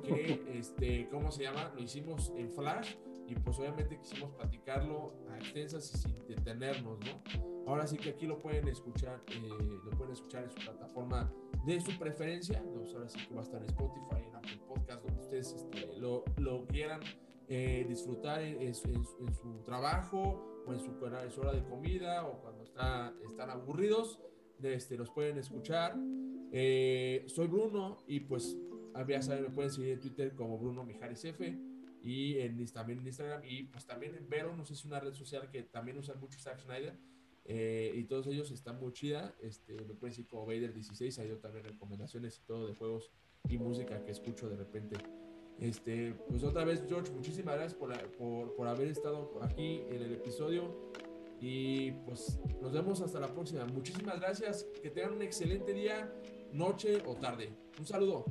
que, 0.00 0.44
este, 0.58 1.08
¿cómo 1.08 1.32
se 1.32 1.42
llama? 1.42 1.72
Lo 1.74 1.82
hicimos 1.82 2.32
en 2.36 2.52
flash 2.52 2.94
y 3.26 3.34
pues 3.36 3.58
obviamente 3.58 3.98
quisimos 3.98 4.30
platicarlo 4.32 5.14
a 5.30 5.38
extensas 5.38 5.92
y 5.94 5.98
sin 5.98 6.26
detenernos, 6.26 6.98
¿no? 7.00 7.44
Ahora 7.66 7.86
sí 7.86 7.96
que 7.96 8.10
aquí 8.10 8.26
lo 8.26 8.40
pueden 8.40 8.68
escuchar, 8.68 9.22
eh, 9.28 9.48
lo 9.84 9.90
pueden 9.92 10.12
escuchar 10.12 10.44
en 10.44 10.50
su 10.50 10.56
plataforma 10.56 11.32
de 11.64 11.80
su 11.80 11.98
preferencia. 11.98 12.62
ahora 12.94 13.08
sí 13.08 13.18
que 13.26 13.34
va 13.34 13.40
a 13.40 13.44
estar 13.44 13.62
en 13.62 13.68
Spotify, 13.68 14.22
en 14.28 14.34
Apple 14.34 14.60
Podcast, 14.68 15.02
donde 15.02 15.22
ustedes 15.22 15.52
este, 15.52 15.98
lo, 15.98 16.24
lo, 16.36 16.66
quieran 16.66 17.00
eh, 17.48 17.86
disfrutar 17.88 18.42
en, 18.42 18.74
su 18.74 19.62
trabajo 19.64 20.62
o 20.66 20.72
en 20.72 20.80
su, 20.80 20.92
hora 21.40 21.52
de 21.52 21.64
comida 21.64 22.26
o 22.26 22.40
cuando 22.42 22.64
está, 22.64 23.14
están 23.26 23.50
aburridos. 23.50 24.20
Este, 24.62 24.96
los 24.96 25.10
pueden 25.10 25.38
escuchar. 25.38 25.96
Eh, 26.52 27.24
soy 27.26 27.46
Bruno 27.46 28.04
y 28.06 28.20
pues 28.20 28.56
ya 29.08 29.22
saben, 29.22 29.44
me 29.44 29.50
pueden 29.50 29.70
seguir 29.70 29.92
en 29.92 30.00
Twitter 30.00 30.34
como 30.34 30.58
Bruno 30.58 30.84
Mijares 30.84 31.24
F 31.24 31.73
y 32.04 32.38
en, 32.40 32.62
también 32.66 32.98
en 32.98 33.06
Instagram 33.06 33.40
y 33.44 33.62
pues 33.64 33.86
también 33.86 34.14
en 34.14 34.28
Vero, 34.28 34.54
no 34.54 34.66
sé 34.66 34.74
si 34.74 34.80
es 34.80 34.84
una 34.84 35.00
red 35.00 35.14
social 35.14 35.48
que 35.50 35.62
también 35.62 35.96
usa 35.96 36.14
mucho 36.16 36.38
Zack 36.38 36.60
Snyder 36.60 36.94
eh, 37.46 37.92
y 37.94 38.04
todos 38.04 38.26
ellos 38.26 38.50
están 38.50 38.78
muy 38.78 38.92
chida. 38.92 39.34
Este, 39.40 39.72
me 39.72 39.94
pueden 39.94 40.10
decir 40.10 40.26
como 40.26 40.46
Vader16, 40.46 41.18
hay 41.18 41.34
también 41.36 41.64
recomendaciones 41.64 42.38
y 42.38 42.42
todo 42.46 42.66
de 42.66 42.74
juegos 42.74 43.10
y 43.48 43.56
música 43.56 44.04
que 44.04 44.12
escucho 44.12 44.50
de 44.50 44.56
repente. 44.56 44.96
Este, 45.58 46.14
pues 46.28 46.44
otra 46.44 46.64
vez, 46.64 46.84
George, 46.86 47.10
muchísimas 47.10 47.54
gracias 47.54 47.74
por, 47.74 47.96
por, 48.12 48.54
por 48.54 48.68
haber 48.68 48.88
estado 48.88 49.38
aquí 49.42 49.80
en 49.88 50.02
el 50.02 50.12
episodio. 50.12 50.92
Y 51.40 51.92
pues 52.06 52.38
nos 52.60 52.72
vemos 52.72 53.00
hasta 53.00 53.18
la 53.18 53.32
próxima. 53.32 53.64
Muchísimas 53.64 54.20
gracias. 54.20 54.64
Que 54.82 54.90
tengan 54.90 55.14
un 55.14 55.22
excelente 55.22 55.72
día, 55.72 56.12
noche 56.52 57.02
o 57.06 57.14
tarde. 57.14 57.50
Un 57.78 57.86
saludo. 57.86 58.26